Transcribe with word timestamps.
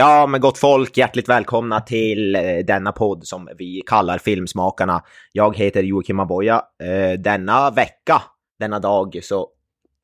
Ja, 0.00 0.26
men 0.26 0.40
gott 0.40 0.58
folk, 0.58 0.96
hjärtligt 0.96 1.28
välkomna 1.28 1.80
till 1.80 2.34
eh, 2.34 2.58
denna 2.66 2.92
podd 2.92 3.26
som 3.26 3.48
vi 3.58 3.82
kallar 3.86 4.18
Filmsmakarna. 4.18 5.04
Jag 5.32 5.56
heter 5.56 5.82
Joakim 5.82 6.20
Aboya. 6.20 6.62
Eh, 6.82 7.18
denna 7.18 7.70
vecka, 7.70 8.22
denna 8.58 8.78
dag, 8.78 9.18
så 9.22 9.48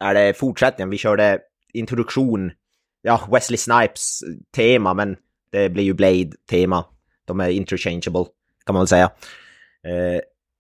är 0.05 0.15
det 0.15 0.35
fortsättningen. 0.39 0.91
Vi 0.91 0.99
körde 0.99 1.39
introduktion, 1.73 2.51
ja, 3.03 3.21
Wesley 3.33 3.57
Snipes 3.57 4.23
eh, 4.23 4.29
tema, 4.57 4.95
men 4.95 5.17
det 5.53 5.69
blir 5.69 5.85
ju 5.85 5.95
Blade-tema. 5.95 6.85
De 7.25 7.41
är 7.41 7.49
interchangeable, 7.49 8.25
kan 8.67 8.75
man 8.75 8.81
väl 8.81 8.89
säga. 8.89 9.11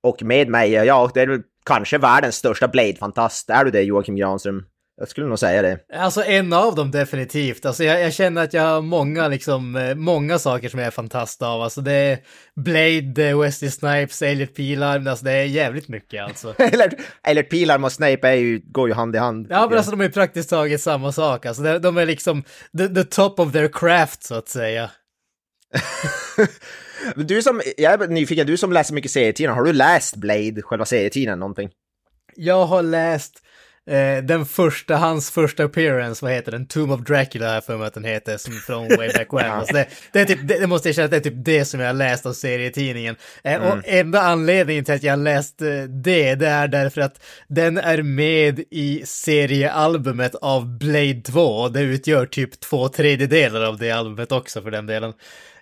Och 0.03 0.23
med 0.23 0.49
mig, 0.49 0.73
ja, 0.73 1.11
det 1.15 1.21
är 1.21 1.27
väl 1.27 1.43
kanske 1.65 1.99
världens 1.99 2.37
största 2.37 2.69
Blade-fantast. 2.69 3.51
Är 3.51 3.65
du 3.65 3.71
det, 3.71 3.83
Joakim 3.83 4.17
Granström? 4.17 4.65
Jag 4.97 5.09
skulle 5.09 5.27
nog 5.27 5.39
säga 5.39 5.63
det. 5.63 5.79
Alltså 5.95 6.25
en 6.25 6.53
av 6.53 6.75
dem 6.75 6.91
definitivt. 6.91 7.67
Alltså 7.67 7.85
jag, 7.85 8.01
jag, 8.01 8.13
känner 8.13 8.45
att 8.45 8.53
jag 8.53 8.63
har 8.63 8.83
många, 8.83 9.29
liksom, 9.29 9.77
eh, 9.77 9.95
många 9.95 10.39
saker 10.39 10.69
som 10.69 10.79
jag 10.79 10.87
är 10.87 10.91
fantast 10.91 11.43
av. 11.43 11.63
Alltså 11.63 11.81
det 11.81 11.93
är 11.93 12.19
Blade, 12.57 13.35
Wesley 13.35 13.71
Snipes, 13.71 14.23
Elliot 14.23 14.55
Pilar, 14.55 15.07
alltså 15.07 15.25
det 15.25 15.33
är 15.33 15.45
jävligt 15.45 15.89
mycket 15.89 16.25
alltså. 16.25 16.55
Elliot 17.23 17.49
Pilar 17.51 17.85
och 17.85 17.93
Snape 17.93 18.29
är 18.29 18.35
ju, 18.35 18.61
går 18.65 18.89
ju 18.89 18.95
hand 18.95 19.17
i 19.17 19.19
hand. 19.19 19.47
Ja, 19.51 19.67
men 19.69 19.79
alltså 19.79 19.91
de 19.91 20.01
är 20.01 20.09
praktiskt 20.09 20.51
taget 20.51 20.81
samma 20.81 21.13
sak. 21.13 21.47
Alltså 21.47 21.63
de, 21.63 21.79
de 21.79 21.97
är 21.97 22.07
liksom 22.07 22.43
the, 22.79 22.89
the 22.89 23.05
top 23.05 23.41
of 23.41 23.53
their 23.53 23.69
craft 23.69 24.23
så 24.23 24.35
att 24.35 24.49
säga. 24.49 24.91
du 27.17 27.43
som, 27.43 27.63
jag 27.77 28.03
är 28.03 28.09
nyfiken, 28.09 28.47
du 28.47 28.57
som 28.57 28.73
läser 28.73 28.95
mycket 28.95 29.11
serietidningar, 29.11 29.55
har 29.55 29.65
du 29.65 29.73
läst 29.73 30.17
Blade, 30.17 30.63
själva 30.63 30.85
serietidningen 30.85 31.39
någonting? 31.39 31.71
Jag 32.37 32.67
har 32.67 32.83
läst 32.83 33.44
Eh, 33.87 34.25
den 34.25 34.47
första, 34.47 34.97
hans 34.97 35.31
första 35.31 35.65
appearance, 35.65 36.25
vad 36.25 36.35
heter 36.35 36.53
den? 36.53 36.67
Tomb 36.67 36.93
of 36.93 37.01
Dracula 37.01 37.47
har 37.47 37.55
jag 37.55 37.65
för 37.65 37.77
mig 37.77 37.87
att 37.87 37.95
den 37.95 38.05
heter, 38.05 38.37
som 38.37 38.53
från 38.53 38.89
way 38.89 39.09
back 39.09 39.33
when. 39.33 39.51
Alltså 39.51 39.75
det, 39.75 39.87
det, 40.13 40.21
är 40.21 40.25
typ, 40.25 40.39
det, 40.49 40.59
det 40.59 40.67
måste 40.67 40.89
jag 40.89 40.95
säga 40.95 41.05
att 41.05 41.11
det 41.11 41.17
är 41.17 41.21
typ 41.21 41.45
det 41.45 41.65
som 41.65 41.81
jag 41.81 41.87
har 41.87 41.95
läst 41.95 42.27
av 42.27 42.33
serietidningen. 42.33 43.17
Eh, 43.45 43.55
mm. 43.55 43.69
Och 43.69 43.85
enda 43.85 44.21
anledningen 44.21 44.85
till 44.85 44.95
att 44.95 45.03
jag 45.03 45.13
har 45.13 45.17
läst 45.17 45.63
eh, 45.63 45.69
det, 45.83 46.35
det 46.35 46.47
är 46.47 46.69
därför 46.69 47.01
att 47.01 47.25
den 47.49 47.79
är 47.79 48.03
med 48.03 48.65
i 48.71 49.03
seriealbumet 49.07 50.35
av 50.35 50.79
Blade 50.79 51.23
2. 51.27 51.69
Det 51.69 51.81
utgör 51.81 52.27
typ 52.27 52.61
två 52.61 52.89
tredjedelar 52.89 53.65
av 53.65 53.79
det 53.79 53.91
albumet 53.91 54.33
också 54.33 54.63
för 54.63 54.71
den 54.71 54.87
delen. 54.87 55.13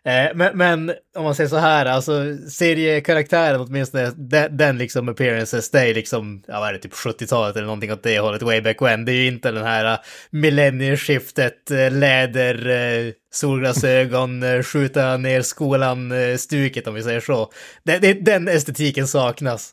Eh, 0.05 0.35
men, 0.35 0.59
men, 0.59 0.95
om 1.17 1.25
man 1.25 1.35
säger 1.35 1.49
så 1.49 1.57
här, 1.57 1.87
alltså 1.87 2.37
seriekaraktären 2.51 3.61
åtminstone, 3.61 4.13
den, 4.17 4.57
den 4.57 4.79
liksom 4.79 5.09
appearances, 5.09 5.71
det 5.71 5.81
är 5.81 5.95
liksom, 5.95 6.43
ja 6.47 6.61
vad 6.61 6.69
är 6.69 6.73
det, 6.73 6.79
typ 6.79 6.93
70-talet 6.93 7.57
eller 7.57 7.67
någonting 7.67 7.93
åt 7.93 8.03
det 8.03 8.19
hållet, 8.19 8.43
way 8.43 8.61
back 8.61 8.83
when. 8.83 9.05
Det 9.05 9.13
är 9.13 9.17
ju 9.17 9.27
inte 9.27 9.51
den 9.51 9.65
här 9.65 9.93
uh, 9.93 9.99
millennieskiftet, 10.31 11.71
uh, 11.71 11.91
läder, 11.91 13.15
solglasögon, 13.33 14.63
skjuta 14.63 15.17
ner 15.17 15.43
skolan-stuket 15.43 16.87
om 16.87 16.95
vi 16.95 17.03
säger 17.03 17.21
så. 17.21 17.53
Det, 17.85 17.99
det, 17.99 18.13
den 18.13 18.49
estetiken 18.49 19.07
saknas. 19.07 19.71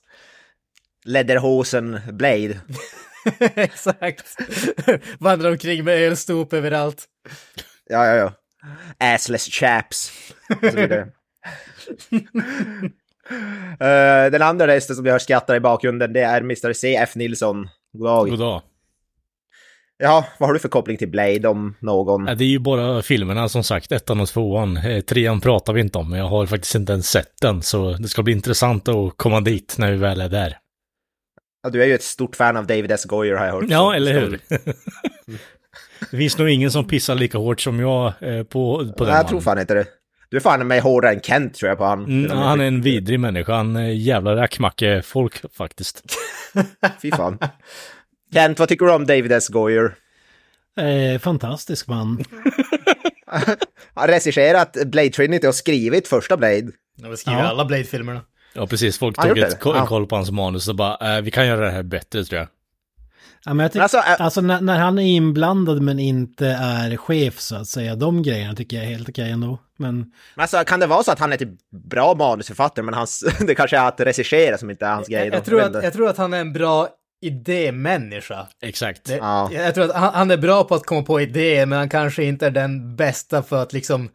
Läderhosen 1.05 1.99
Blade. 2.11 2.59
Exakt. 3.55 4.25
Vandrar 5.19 5.51
omkring 5.51 5.83
med 5.83 5.97
ölstop 5.97 6.53
överallt. 6.53 7.05
Ja, 7.89 8.05
ja, 8.05 8.15
ja 8.15 8.33
assless 8.97 9.45
chaps. 9.45 10.11
Och 10.49 10.71
så 10.71 10.75
vidare. 10.75 11.07
uh, 13.71 14.31
den 14.31 14.41
andra 14.41 14.67
rösten 14.67 14.95
som 14.95 15.05
vi 15.05 15.11
hör 15.11 15.19
skrattar 15.19 15.55
i 15.55 15.59
bakgrunden, 15.59 16.13
det 16.13 16.21
är 16.21 16.41
Mr. 16.41 16.73
C.F. 16.73 17.15
Nilsson. 17.15 17.69
God 17.93 18.07
dag. 18.07 18.29
God 18.29 18.39
dag. 18.39 18.61
Ja, 20.01 20.25
vad 20.39 20.49
har 20.49 20.53
du 20.53 20.59
för 20.59 20.69
koppling 20.69 20.97
till 20.97 21.09
Blade 21.09 21.47
om 21.47 21.75
någon? 21.79 22.25
Det 22.25 22.43
är 22.43 22.47
ju 22.47 22.59
bara 22.59 23.01
filmerna 23.01 23.49
som 23.49 23.63
sagt, 23.63 23.91
ettan 23.91 24.19
och 24.19 24.27
tvåan. 24.27 24.77
Eh, 24.77 25.01
trean 25.01 25.41
pratar 25.41 25.73
vi 25.73 25.81
inte 25.81 25.97
om, 25.97 26.09
men 26.09 26.19
jag 26.19 26.27
har 26.27 26.45
faktiskt 26.45 26.75
inte 26.75 26.93
ens 26.93 27.09
sett 27.09 27.41
den, 27.41 27.61
så 27.61 27.93
det 27.93 28.07
ska 28.07 28.23
bli 28.23 28.33
intressant 28.33 28.87
att 28.87 29.17
komma 29.17 29.41
dit 29.41 29.75
när 29.77 29.91
vi 29.91 29.97
väl 29.97 30.21
är 30.21 30.29
där. 30.29 30.57
Ja, 31.63 31.69
du 31.69 31.83
är 31.83 31.87
ju 31.87 31.95
ett 31.95 32.03
stort 32.03 32.35
fan 32.35 32.57
av 32.57 32.67
David 32.67 32.91
S. 32.91 33.05
Goyer 33.05 33.35
har 33.35 33.45
jag 33.45 33.53
hört. 33.53 33.65
Ja, 33.67 33.95
eller 33.95 34.13
hur? 34.13 34.39
Det 36.11 36.17
finns 36.17 36.37
nog 36.37 36.49
ingen 36.49 36.71
som 36.71 36.87
pissar 36.87 37.15
lika 37.15 37.37
hårt 37.37 37.61
som 37.61 37.79
jag 37.79 38.13
eh, 38.19 38.43
på, 38.43 38.93
på 38.97 39.05
den 39.05 39.15
Jag 39.15 39.27
tror 39.27 39.41
fan 39.41 39.59
inte 39.59 39.73
det. 39.73 39.85
Du 40.29 40.37
är 40.37 40.41
fan 40.41 40.67
med 40.67 40.81
hårdare 40.81 41.13
än 41.13 41.21
Kent 41.21 41.53
tror 41.53 41.69
jag 41.69 41.77
på 41.77 41.85
han. 41.85 42.05
Mm, 42.05 42.37
han 42.37 42.61
är 42.61 42.65
en 42.65 42.81
vidrig 42.81 43.19
människa. 43.19 43.53
Han 43.53 43.75
är 43.75 43.89
jävla 43.89 44.35
räkmacke-folk 44.35 45.53
faktiskt. 45.53 46.03
Fy 47.01 47.11
fan. 47.11 47.37
Kent, 48.33 48.59
vad 48.59 48.69
tycker 48.69 48.85
du 48.85 48.91
om 48.91 49.05
David 49.05 49.31
S. 49.31 49.47
Goyer? 49.47 49.95
Eh, 50.79 51.19
fantastisk 51.19 51.87
man. 51.87 52.23
han 53.25 53.57
har 53.93 54.07
regisserat 54.07 54.77
Blade 54.85 55.09
Trinity 55.09 55.47
och 55.47 55.55
skrivit 55.55 56.07
första 56.07 56.37
Blade. 56.37 56.71
Han 57.01 57.09
har 57.09 57.15
skrivit 57.15 57.39
ja. 57.39 57.47
alla 57.47 57.65
Blade-filmerna. 57.65 58.21
Ja, 58.53 58.67
precis. 58.67 58.97
Folk 58.97 59.21
tog 59.21 59.37
ett 59.37 59.59
ko 59.59 59.85
koll 59.85 60.07
på 60.07 60.15
hans 60.15 60.31
manus 60.31 60.67
och 60.67 60.75
bara, 60.75 61.17
eh, 61.17 61.21
vi 61.21 61.31
kan 61.31 61.47
göra 61.47 61.65
det 61.65 61.71
här 61.71 61.83
bättre 61.83 62.23
tror 62.23 62.39
jag. 62.39 62.47
Ja, 63.45 63.53
men 63.53 63.63
jag 63.63 63.71
tycker, 63.71 63.83
alltså, 63.83 63.97
äh, 63.97 64.21
alltså 64.21 64.41
när, 64.41 64.61
när, 64.61 64.79
han 64.79 64.99
är 64.99 65.03
inblandad 65.03 65.81
men 65.81 65.99
inte 65.99 66.47
är 66.47 66.97
chef 66.97 67.39
så 67.39 67.55
att 67.55 67.67
säga, 67.67 67.95
de 67.95 68.23
grejerna 68.23 68.55
tycker 68.55 68.77
jag 68.77 68.85
är 68.85 68.89
helt 68.89 69.09
okej 69.09 69.31
ändå. 69.31 69.59
Men... 69.77 70.05
Alltså 70.35 70.63
kan 70.65 70.79
det 70.79 70.87
vara 70.87 71.03
så 71.03 71.11
att 71.11 71.19
han 71.19 71.33
är 71.33 71.37
typ 71.37 71.49
bra 71.89 72.15
manusförfattare 72.15 72.85
men 72.85 72.93
hans, 72.93 73.25
det 73.47 73.55
kanske 73.55 73.77
är 73.77 73.87
att 73.87 73.99
regissera 73.99 74.57
som 74.57 74.69
inte 74.69 74.85
är 74.85 74.93
hans 74.93 75.07
grej? 75.07 75.25
Jag, 75.25 75.35
jag, 75.35 75.45
tror 75.45 75.61
att, 75.61 75.83
jag 75.83 75.93
tror 75.93 76.09
att 76.09 76.17
han 76.17 76.33
är 76.33 76.41
en 76.41 76.53
bra 76.53 76.87
idémänniska. 77.21 78.47
Exakt. 78.61 79.05
Det, 79.05 79.15
ja. 79.15 79.51
Jag 79.51 79.75
tror 79.75 79.85
att 79.85 79.95
han, 79.95 80.13
han, 80.13 80.31
är 80.31 80.37
bra 80.37 80.63
på 80.63 80.75
att 80.75 80.85
komma 80.85 81.01
på 81.01 81.21
idéer 81.21 81.65
men 81.65 81.79
han 81.79 81.89
kanske 81.89 82.23
inte 82.23 82.45
är 82.45 82.51
den 82.51 82.95
bästa 82.95 83.43
för 83.43 83.61
att 83.61 83.73
liksom 83.73 84.09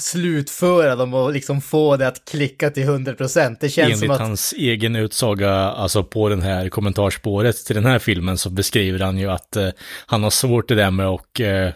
slutföra 0.00 0.96
dem 0.96 1.14
och 1.14 1.32
liksom 1.32 1.60
få 1.60 1.96
det 1.96 2.08
att 2.08 2.24
klicka 2.24 2.70
till 2.70 2.88
100%. 2.88 3.56
Det 3.60 3.68
känns 3.68 3.78
Enligt 3.78 3.98
som 3.98 4.10
att... 4.10 4.20
hans 4.20 4.52
egen 4.52 4.96
utsaga, 4.96 5.52
alltså 5.52 6.04
på 6.04 6.28
den 6.28 6.42
här 6.42 6.68
kommentarspåret 6.68 7.56
till 7.56 7.74
den 7.74 7.86
här 7.86 7.98
filmen 7.98 8.38
så 8.38 8.50
beskriver 8.50 9.00
han 9.00 9.18
ju 9.18 9.30
att 9.30 9.56
eh, 9.56 9.68
han 10.06 10.22
har 10.22 10.30
svårt 10.30 10.68
det 10.68 10.74
där 10.74 10.90
med 10.90 11.06
att 11.06 11.40
eh, 11.40 11.70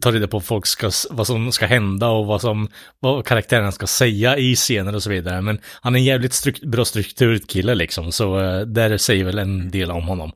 ta 0.00 0.12
reda 0.12 0.28
på 0.28 0.40
folk 0.40 0.66
ska, 0.66 0.90
vad 1.10 1.26
som 1.26 1.52
ska 1.52 1.66
hända 1.66 2.08
och 2.08 2.26
vad 2.26 2.40
som, 2.40 2.68
vad 3.00 3.24
karaktärerna 3.26 3.72
ska 3.72 3.86
säga 3.86 4.38
i 4.38 4.56
scener 4.56 4.94
och 4.94 5.02
så 5.02 5.10
vidare. 5.10 5.40
Men 5.40 5.58
han 5.80 5.94
är 5.94 5.98
en 5.98 6.04
jävligt 6.04 6.32
struk 6.32 6.60
bra 6.60 6.84
strukturkille 6.84 7.74
liksom, 7.74 8.12
så 8.12 8.40
eh, 8.40 8.60
där 8.60 8.98
säger 8.98 9.24
väl 9.24 9.38
en 9.38 9.70
del 9.70 9.90
om 9.90 10.08
honom. 10.08 10.32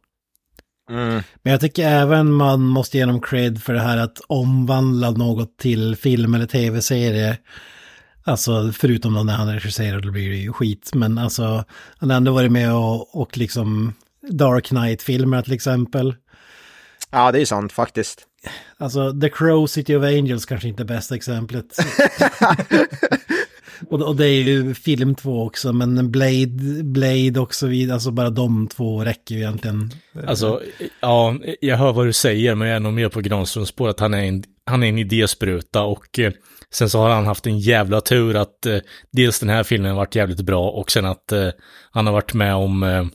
Mm. 0.89 1.23
Men 1.43 1.51
jag 1.51 1.61
tycker 1.61 1.89
även 1.89 2.33
man 2.33 2.61
måste 2.61 2.97
ge 2.97 3.05
honom 3.05 3.21
cred 3.21 3.63
för 3.63 3.73
det 3.73 3.81
här 3.81 3.99
att 3.99 4.21
omvandla 4.27 5.11
något 5.11 5.57
till 5.59 5.97
film 5.97 6.35
eller 6.35 6.47
tv-serie. 6.47 7.39
Alltså 8.25 8.73
förutom 8.73 9.27
när 9.27 9.35
han 9.35 9.53
regisserar 9.53 10.01
då 10.01 10.11
blir 10.11 10.31
det 10.31 10.37
ju 10.37 10.53
skit. 10.53 10.91
Men 10.95 11.19
alltså 11.19 11.65
han 11.99 12.11
har 12.11 12.17
ändå 12.17 12.33
varit 12.33 12.53
med 12.53 12.75
och, 12.75 13.21
och 13.21 13.39
liksom 13.39 13.95
Dark 14.31 14.65
Knight-filmer 14.65 15.43
till 15.43 15.53
exempel. 15.53 16.15
Ja, 17.11 17.33
det 17.33 17.41
är 17.41 17.45
sant 17.45 17.73
faktiskt. 17.73 18.25
Alltså 18.79 19.21
The 19.21 19.31
Crow 19.31 19.67
City 19.67 19.97
of 19.97 20.05
Angels 20.05 20.47
kanske 20.47 20.69
inte 20.69 20.83
är 20.83 20.85
bästa 20.85 21.15
exemplet. 21.15 21.67
Och, 23.91 24.03
och 24.03 24.17
det 24.17 24.27
är 24.27 24.43
ju 24.43 24.75
film 24.75 25.15
två 25.15 25.43
också, 25.43 25.73
men 25.73 26.11
Blade, 26.11 26.83
Blade 26.85 27.41
och 27.41 27.55
så 27.55 27.67
vidare, 27.67 27.95
alltså 27.95 28.11
bara 28.11 28.31
de 28.31 28.69
två 28.69 29.05
räcker 29.05 29.35
ju 29.35 29.41
egentligen. 29.41 29.91
Alltså, 30.27 30.61
ja, 31.01 31.37
jag 31.61 31.77
hör 31.77 31.93
vad 31.93 32.07
du 32.07 32.13
säger, 32.13 32.55
men 32.55 32.69
jag 32.69 32.77
är 32.77 32.81
nog 32.81 32.93
mer 32.93 33.09
på 33.09 33.21
Granströms 33.21 33.69
spår 33.69 33.89
att 33.89 34.01
han 34.01 34.15
är 34.15 34.25
en, 34.25 34.45
han 34.67 34.83
är 34.83 34.89
en 34.89 34.99
idéspruta 34.99 35.83
och 35.83 36.19
eh, 36.19 36.33
sen 36.71 36.91
så 36.91 36.99
har 36.99 37.11
han 37.11 37.27
haft 37.27 37.47
en 37.47 37.59
jävla 37.59 38.01
tur 38.01 38.37
att 38.37 38.67
eh, 38.67 38.79
dels 39.13 39.41
den 39.41 39.49
här 39.49 39.63
filmen 39.63 39.97
varit 39.97 40.15
jävligt 40.15 40.41
bra 40.41 40.71
och 40.71 40.91
sen 40.91 41.05
att 41.05 41.33
eh, 41.33 41.49
han 41.91 42.07
har 42.07 42.13
varit 42.13 42.35
med 42.35 42.55
om 42.55 42.83
eh, 42.83 43.07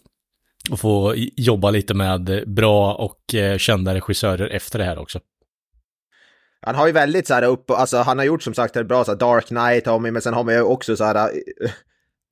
att 0.72 0.80
få 0.80 1.14
jobba 1.18 1.72
lite 1.72 1.94
med 1.94 2.30
eh, 2.30 2.46
bra 2.46 2.94
och 2.94 3.36
eh, 3.36 3.58
kända 3.58 3.94
regissörer 3.94 4.48
efter 4.48 4.80
det 4.80 4.86
här 4.86 5.00
också. 5.00 5.20
Han 6.66 6.76
har 6.76 6.88
ju 6.88 6.94
väldigt 6.94 7.28
så 7.28 7.34
här 7.34 7.44
upp, 7.44 7.72
alltså 7.72 7.98
han 7.98 8.18
har 8.18 8.26
gjort 8.26 8.44
som 8.44 8.54
sagt 8.54 8.76
ett 8.76 8.88
bra 8.88 9.06
så 9.06 9.12
här 9.12 9.20
Dark 9.20 9.46
Knight 9.46 9.86
har 9.86 10.00
men 10.00 10.22
sen 10.22 10.34
har 10.34 10.44
man 10.44 10.54
ju 10.54 10.62
också 10.62 10.96
så 10.96 11.04
här 11.04 11.32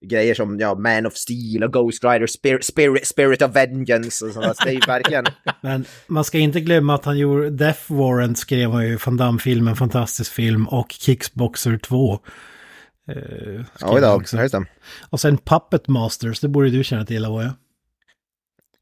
grejer 0.06 0.34
som 0.34 0.60
ja, 0.60 0.76
Man 0.76 1.06
of 1.06 1.14
Steel 1.14 1.64
och 1.64 1.74
Ghost 1.74 2.04
Rider, 2.04 2.28
Spirit, 2.28 2.66
Spirit, 2.66 3.08
Spirit 3.08 3.42
of 3.42 3.56
Vengeance 3.56 4.26
och 4.26 4.32
sådär. 4.32 4.54
Så 4.54 4.64
det 4.64 4.70
är 4.70 4.74
ju 4.74 4.80
verkligen... 4.88 5.26
Men 5.62 5.86
man 6.08 6.24
ska 6.24 6.38
inte 6.38 6.62
glömma 6.62 6.96
att 6.96 7.06
han 7.06 7.18
gjorde 7.18 7.50
Death 7.50 7.94
Warrant 7.94 8.38
skrev 8.38 8.72
han 8.72 8.88
ju 8.88 8.98
Van 9.06 9.18
Damme-filmen, 9.18 9.76
fantastisk 9.76 10.32
film 10.32 10.68
och 10.68 10.92
Kickboxer 10.92 11.78
2. 11.78 12.14
Eh, 12.14 13.66
han 13.80 14.02
då, 14.02 14.12
också. 14.12 14.38
just 14.38 14.52
det. 14.52 14.66
Och 15.10 15.20
sen 15.20 15.38
Puppet 15.38 15.88
Masters, 15.88 16.40
det 16.40 16.48
borde 16.48 16.70
du 16.70 16.84
känna 16.84 17.06
till 17.06 17.26
Avoya. 17.26 17.56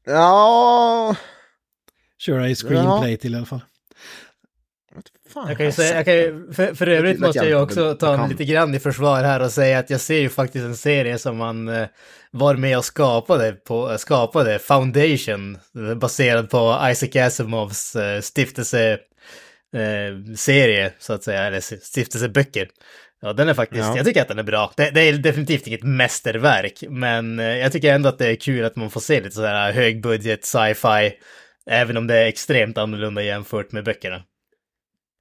Ja... 0.06 1.16
Köra 2.18 2.48
i 2.48 2.54
screenplay 2.54 3.16
till 3.16 3.34
i 3.34 3.36
alla 3.36 3.46
fall. 3.46 3.60
Fan, 5.34 5.48
Jag 5.48 5.56
kan 5.56 5.66
ju 5.66 5.72
säga, 5.72 5.94
jag 5.94 6.04
kan 6.04 6.14
ju, 6.14 6.52
för, 6.52 6.74
för 6.74 6.86
övrigt 6.86 7.20
måste 7.20 7.38
jag 7.38 7.48
ju 7.48 7.54
också 7.54 7.94
ta 7.94 8.14
en 8.14 8.28
lite 8.30 8.44
grann 8.44 8.74
i 8.74 8.80
försvar 8.80 9.22
här 9.22 9.40
och 9.42 9.52
säga 9.52 9.78
att 9.78 9.90
jag 9.90 10.00
ser 10.00 10.18
ju 10.18 10.28
faktiskt 10.28 10.64
en 10.64 10.76
serie 10.76 11.18
som 11.18 11.36
man 11.36 11.68
eh, 11.68 11.86
var 12.30 12.54
med 12.54 12.78
och 12.78 12.84
skapade, 12.84 13.52
på, 13.52 13.98
skapade 13.98 14.58
Foundation, 14.58 15.58
eh, 15.76 15.94
baserad 15.94 16.50
på 16.50 16.78
Isaac 16.90 17.26
Asimovs 17.26 17.96
eh, 17.96 18.20
stiftelse 18.20 18.92
eh, 19.76 20.34
serie, 20.36 20.92
så 20.98 21.12
att 21.12 21.24
säga, 21.24 21.42
eller 21.44 21.60
stiftelseböcker. 21.60 22.68
Ja, 23.22 23.32
den 23.32 23.48
är 23.48 23.54
faktiskt, 23.54 23.84
Ja. 23.84 23.96
jag 23.96 24.06
tycker 24.06 24.22
att 24.22 24.28
den 24.28 24.38
är 24.38 24.42
bra. 24.42 24.72
Det, 24.76 24.90
det 24.90 25.00
är 25.00 25.12
definitivt 25.12 25.66
inget 25.66 25.82
mästerverk, 25.82 26.84
men 26.88 27.38
eh, 27.38 27.46
jag 27.56 27.72
tycker 27.72 27.94
ändå 27.94 28.08
att 28.08 28.18
det 28.18 28.26
är 28.26 28.34
kul 28.34 28.64
att 28.64 28.76
man 28.76 28.90
får 28.90 29.00
se 29.00 29.20
lite 29.20 29.34
sådär 29.34 29.72
högbudget 29.72 30.44
sci-fi, 30.44 31.12
även 31.70 31.96
om 31.96 32.06
det 32.06 32.14
är 32.16 32.26
extremt 32.26 32.78
annorlunda 32.78 33.22
jämfört 33.22 33.72
med 33.72 33.84
böckerna. 33.84 34.22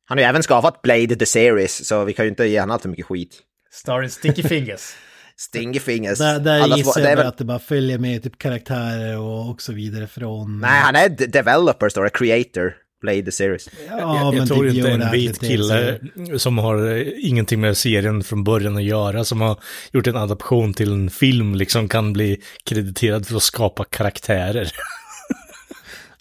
Han 0.10 0.18
har 0.18 0.24
ju 0.24 0.30
även 0.30 0.44
skapat 0.44 0.82
Blade 0.82 1.16
the 1.16 1.26
Series, 1.26 1.88
så 1.88 2.04
vi 2.04 2.14
kan 2.14 2.26
ju 2.26 2.30
inte 2.30 2.46
ge 2.46 2.60
honom 2.60 2.74
allt 2.74 2.82
för 2.82 2.90
mycket 2.90 3.06
skit. 3.06 3.40
Starring 3.72 4.10
Sticky 4.10 4.44
Fingers. 4.50 4.82
Stingy 5.38 5.80
fingers. 5.80 6.18
Där, 6.20 6.40
där 6.40 6.62
Alla 6.62 6.78
gissar 6.78 7.02
jag 7.02 7.10
det 7.10 7.12
är 7.12 7.16
väl 7.16 7.28
att 7.28 7.38
det 7.38 7.46
bara 7.46 7.60
följer 7.60 7.98
med 7.98 8.24
typ 8.24 8.38
karaktärer 8.38 9.18
och, 9.18 9.50
och 9.50 9.62
så 9.62 9.74
vidare 9.74 10.08
från... 10.08 10.60
Nej, 10.60 10.82
han 10.82 10.96
är 10.96 11.10
de- 11.10 11.26
developer, 11.28 11.90
står 11.90 12.04
det. 12.04 12.10
Creator. 12.10 12.74
Blade 13.02 13.22
the 13.22 13.32
Series. 13.32 13.70
ja, 13.90 14.00
jag, 14.00 14.26
jag 14.26 14.36
men 14.36 14.48
tror 14.48 14.68
inte 14.68 14.90
en 14.92 15.12
vit 15.12 15.40
kille 15.40 16.00
som 16.38 16.58
har 16.58 16.98
eh, 16.98 17.08
ingenting 17.20 17.62
med 17.62 17.78
serien 17.78 18.24
från 18.24 18.44
början 18.44 18.76
att 18.78 18.84
göra, 18.84 19.24
som 19.24 19.42
har 19.42 19.60
gjort 19.92 20.08
en 20.08 20.18
adaption 20.18 20.74
till 20.74 20.92
en 20.92 21.10
film, 21.10 21.56
liksom 21.56 21.88
kan 21.90 22.14
bli 22.14 22.42
krediterad 22.66 23.28
för 23.28 23.36
att 23.36 23.44
skapa 23.44 23.84
karaktärer. 23.84 24.72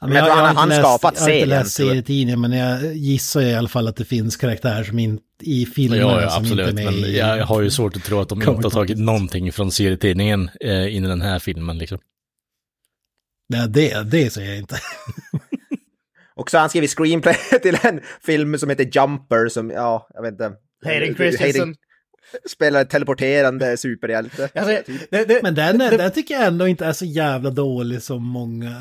Men 0.01 0.13
jag 0.13 0.23
har 0.25 0.31
han- 0.31 0.49
inte 0.51 0.61
han 0.61 0.69
läst- 0.69 0.81
skapat 0.81 1.15
Jag 1.15 1.21
har 1.23 1.29
inte 1.31 1.41
serien, 1.41 1.49
läst 1.49 1.79
jag. 1.79 1.89
serietidningen, 1.89 2.41
men 2.41 2.53
jag 2.53 2.95
gissar 2.97 3.41
i 3.41 3.55
alla 3.55 3.69
fall 3.69 3.89
att 3.89 3.97
det 3.97 4.05
finns 4.05 4.37
karaktärer 4.37 4.85
som 4.85 4.99
inte 4.99 5.23
i 5.41 5.67
filmerna 5.67 6.03
Ja, 6.03 6.23
ja 6.23 6.31
som 6.31 6.43
absolut, 6.43 6.69
inte 6.69 6.83
är 6.83 6.85
med 6.85 6.95
men 6.95 7.05
i... 7.11 7.17
jag 7.17 7.47
har 7.47 7.63
ju 7.63 7.71
svårt 7.71 7.97
att 7.97 8.05
tro 8.05 8.21
att 8.21 8.29
de 8.29 8.39
inte 8.43 8.51
har 8.67 8.71
tagit 8.71 8.99
någonting 8.99 9.53
från 9.53 9.73
serietidningen 9.73 10.51
eh, 10.61 10.97
in 10.97 11.05
i 11.05 11.09
den 11.09 11.23
här 11.23 11.39
filmen 11.39 11.79
liksom. 11.79 11.99
Nej, 13.49 13.69
det, 13.69 14.03
det 14.11 14.31
säger 14.31 14.49
jag 14.49 14.59
inte. 14.59 14.79
Och 16.37 16.51
så 16.51 16.57
har 16.57 16.61
han 16.61 16.71
skrivit 16.71 16.91
screenplay 16.99 17.37
till 17.63 17.79
en 17.83 18.01
film 18.23 18.59
som 18.59 18.69
heter 18.71 18.85
Jumper, 18.85 19.49
som, 19.49 19.71
ja, 19.71 20.09
jag 20.15 20.23
vet 20.23 20.33
inte. 20.33 20.53
Hayden 20.85 21.15
Christensen. 21.15 21.61
Hayden 21.61 21.75
Spelar 22.51 22.85
teleporterande 22.85 23.77
superhjälte. 23.77 24.49
Alltså, 24.55 24.93
det, 25.11 25.25
det, 25.25 25.43
Men 25.43 25.55
den, 25.55 25.81
är, 25.81 25.99
den 25.99 26.11
tycker 26.11 26.35
jag 26.35 26.47
ändå 26.47 26.69
inte 26.69 26.87
är 26.87 26.93
så 26.93 27.05
jävla 27.05 27.51
dålig 27.51 28.03
som 28.03 28.27
många 28.27 28.77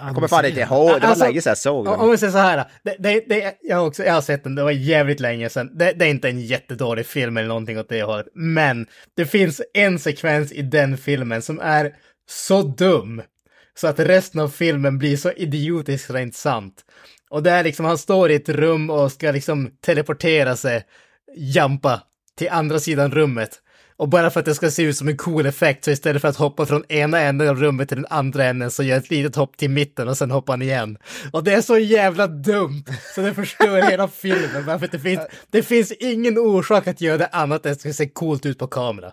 Jag 0.00 0.14
kommer 0.14 0.28
fan 0.28 0.46
inte 0.46 0.60
ihåg, 0.60 0.86
det 0.94 1.00
var 1.00 1.08
Alltså, 1.08 1.24
länge 1.24 1.40
sedan 1.40 1.50
jag 1.50 1.58
såg 1.58 1.88
om 1.88 1.98
den. 1.98 2.10
vi 2.10 2.18
säger 2.18 2.32
så 2.32 2.38
här, 2.38 2.64
det, 2.82 2.96
det, 2.98 3.24
det, 3.28 3.54
jag, 3.62 3.76
har 3.76 3.86
också, 3.86 4.04
jag 4.04 4.14
har 4.14 4.20
sett 4.20 4.44
den, 4.44 4.54
det 4.54 4.62
var 4.62 4.70
jävligt 4.70 5.20
länge 5.20 5.48
sedan. 5.48 5.70
Det, 5.78 5.92
det 5.92 6.04
är 6.04 6.10
inte 6.10 6.28
en 6.28 6.40
jättedålig 6.40 7.06
film 7.06 7.36
eller 7.36 7.48
någonting 7.48 7.78
åt 7.78 7.88
det 7.88 8.02
hållet, 8.02 8.26
men 8.34 8.86
det 9.16 9.26
finns 9.26 9.62
en 9.74 9.98
sekvens 9.98 10.52
i 10.52 10.62
den 10.62 10.96
filmen 10.96 11.42
som 11.42 11.60
är 11.60 11.92
så 12.30 12.62
dum 12.62 13.22
så 13.74 13.86
att 13.86 14.00
resten 14.00 14.40
av 14.40 14.48
filmen 14.48 14.98
blir 14.98 15.16
så 15.16 15.32
idiotiskt 15.32 16.10
rent 16.10 16.34
sant. 16.34 16.84
Och 17.30 17.42
det 17.42 17.50
är 17.50 17.64
liksom, 17.64 17.86
han 17.86 17.98
står 17.98 18.30
i 18.30 18.34
ett 18.34 18.48
rum 18.48 18.90
och 18.90 19.12
ska 19.12 19.30
liksom 19.30 19.70
teleportera 19.80 20.56
sig, 20.56 20.84
jampa 21.36 22.02
till 22.38 22.48
andra 22.50 22.78
sidan 22.78 23.10
rummet. 23.10 23.60
Och 23.96 24.08
bara 24.08 24.30
för 24.30 24.40
att 24.40 24.46
det 24.46 24.54
ska 24.54 24.70
se 24.70 24.82
ut 24.82 24.96
som 24.96 25.08
en 25.08 25.16
cool 25.16 25.46
effekt 25.46 25.84
så 25.84 25.90
istället 25.90 26.22
för 26.22 26.28
att 26.28 26.36
hoppa 26.36 26.66
från 26.66 26.84
ena 26.88 27.20
änden 27.20 27.48
av 27.48 27.56
rummet 27.56 27.88
till 27.88 27.96
den 27.96 28.06
andra 28.10 28.44
änden 28.44 28.70
så 28.70 28.82
gör 28.82 28.98
ett 28.98 29.10
litet 29.10 29.36
hopp 29.36 29.56
till 29.56 29.70
mitten 29.70 30.08
och 30.08 30.16
sen 30.16 30.30
hoppar 30.30 30.52
han 30.52 30.62
igen. 30.62 30.98
Och 31.32 31.44
det 31.44 31.54
är 31.54 31.60
så 31.60 31.78
jävla 31.78 32.26
dumt 32.26 32.84
så 33.14 33.20
det 33.20 33.34
förstör 33.34 33.90
hela 33.90 34.08
filmen. 34.08 34.66
Bara 34.66 34.78
för 34.78 34.86
att 34.86 34.92
det 34.92 34.98
finns, 34.98 35.20
det 35.50 35.62
finns 35.62 35.92
ingen 35.92 36.38
orsak 36.38 36.86
att 36.86 37.00
göra 37.00 37.18
det 37.18 37.26
annat 37.26 37.66
än 37.66 37.72
att 37.72 37.78
det 37.78 37.80
ska 37.80 37.92
se 37.92 38.08
coolt 38.08 38.46
ut 38.46 38.58
på 38.58 38.66
kamera. 38.66 39.12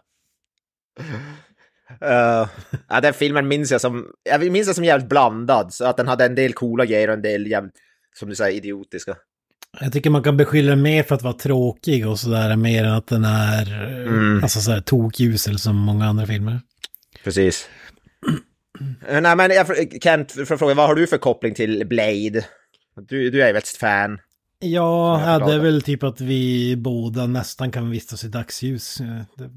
Uh, 2.04 2.50
ja, 2.90 3.02
den 3.02 3.14
filmen 3.14 3.48
minns 3.48 3.72
jag 3.72 3.82
som, 3.82 4.08
jag 4.24 4.52
minns 4.52 4.68
den 4.68 4.76
som 4.76 4.84
jävligt 4.86 5.10
blandad, 5.10 5.74
så 5.74 5.86
att 5.86 5.98
den 5.98 6.08
hade 6.08 6.26
en 6.26 6.36
del 6.36 6.54
coola 6.54 6.86
grejer 6.86 7.08
och 7.08 7.14
en 7.14 7.22
del 7.22 7.48
jävligt, 7.48 7.76
som 8.16 8.30
du 8.30 8.36
säger, 8.36 8.58
idiotiska. 8.58 9.16
Jag 9.80 9.94
tycker 9.94 10.10
man 10.10 10.24
kan 10.24 10.38
beskylla 10.38 10.70
den 10.70 10.82
mer 10.82 11.04
för 11.04 11.16
att 11.16 11.22
vara 11.22 11.34
tråkig 11.34 12.08
och 12.08 12.20
sådär, 12.20 12.56
mer 12.56 12.84
än 12.84 12.92
att 12.94 13.08
den 13.08 13.26
är 13.26 13.92
Mm. 14.08 14.44
alltså 14.44 14.60
sådär 14.62 14.82
tokljusel 14.82 15.60
som 15.60 15.76
många 15.76 16.06
andra 16.06 16.26
filmer. 16.26 16.60
Precis. 17.24 17.70
Eh, 19.08 19.22
Nej 19.22 19.36
men 19.36 19.52
jag, 19.52 19.68
Kent, 20.04 20.32
för 20.32 20.58
fråga, 20.58 20.74
vad 20.74 20.88
har 20.88 20.96
du 20.96 21.08
för 21.08 21.18
koppling 21.18 21.54
till 21.54 21.88
Blade? 21.88 22.46
Du, 23.08 23.30
du 23.30 23.44
är 23.44 23.52
ju 23.52 23.58
ett 23.58 23.68
fan. 23.68 24.20
Ja, 24.60 25.22
ja, 25.26 25.48
det 25.48 25.54
är 25.54 25.60
väl 25.60 25.82
typ 25.82 26.04
att 26.04 26.22
vi 26.22 26.76
båda 26.78 27.28
nästan 27.28 27.72
kan 27.72 27.90
vistas 27.90 28.24
i 28.24 28.28
dagsljus. 28.28 28.98
Ja, 29.00 29.26
det 29.38 29.50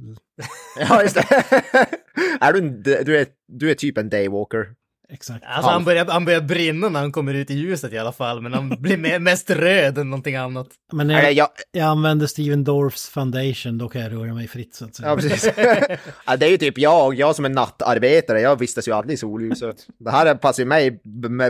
Ja, 0.89 1.03
just 1.03 1.15
det. 1.15 1.23
är 2.41 2.53
du, 2.53 2.61
du, 3.05 3.19
är, 3.19 3.27
du 3.49 3.71
är 3.71 3.75
typ 3.75 3.99
en 3.99 4.09
daywalker. 4.09 4.67
Exakt. 5.09 5.45
Alltså 5.47 5.71
han 5.71 5.85
börjar, 5.85 6.05
han 6.06 6.25
börjar 6.25 6.41
brinna 6.41 6.89
när 6.89 7.01
han 7.01 7.12
kommer 7.12 7.35
ut 7.35 7.51
i 7.51 7.55
ljuset 7.55 7.93
i 7.93 7.99
alla 7.99 8.12
fall, 8.12 8.41
men 8.41 8.53
han 8.55 8.69
blir 8.69 8.97
me- 8.97 9.19
mest 9.19 9.51
röd 9.51 9.99
än 9.99 10.11
någonting 10.11 10.37
annat. 10.37 10.69
Men 10.93 11.11
jag, 11.11 11.33
jag, 11.33 11.49
jag 11.73 11.85
använder 11.85 12.27
Steven 12.27 12.65
Dorffs 12.65 13.09
foundation, 13.09 13.79
då 13.79 13.89
kan 13.89 14.01
jag 14.03 14.12
röra 14.12 14.35
mig 14.35 14.49
fritt 14.49 14.75
så 14.75 14.85
att 14.85 14.95
säga. 14.95 15.09
ja, 15.09 15.17
precis. 15.17 15.45
ja, 16.27 16.37
det 16.37 16.47
är 16.47 16.51
ju 16.51 16.56
typ 16.56 16.79
jag, 16.79 17.15
jag 17.15 17.37
som 17.37 17.45
är 17.45 17.49
nattarbetare, 17.49 18.41
jag 18.41 18.59
vistas 18.59 18.89
ju 18.89 18.93
aldrig 18.93 19.15
i 19.15 19.17
solljus. 19.17 19.59
så 19.59 19.73
Det 19.99 20.11
här 20.11 20.35
passar 20.35 20.62
ju 20.62 20.67
mig 20.69 21.01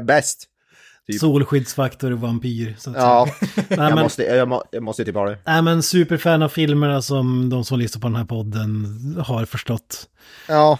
bäst. 0.03 0.49
Typ. 1.07 1.21
Solskyddsfaktor 1.21 2.13
och 2.13 2.21
vampyr. 2.21 2.75
Så 2.79 2.91
att 2.91 2.97
Ja, 2.97 3.27
säga. 3.41 3.65
Nej, 3.69 3.79
jag, 3.79 3.95
men, 3.95 4.03
måste, 4.03 4.23
jag, 4.23 4.49
må, 4.49 4.63
jag 4.71 4.83
måste 4.83 5.05
typ 5.05 5.15
ha 5.15 5.29
det. 5.31 5.39
nej, 5.47 5.63
men 5.63 5.83
superfan 5.83 6.43
av 6.43 6.49
filmerna 6.49 7.03
som 7.03 7.51
de 7.51 7.65
som 7.65 7.79
lyssnar 7.79 8.01
på 8.01 8.09
den 8.09 8.17
här 8.17 8.25
podden 8.25 8.87
har 9.27 9.45
förstått. 9.45 10.09
Ja, 10.49 10.79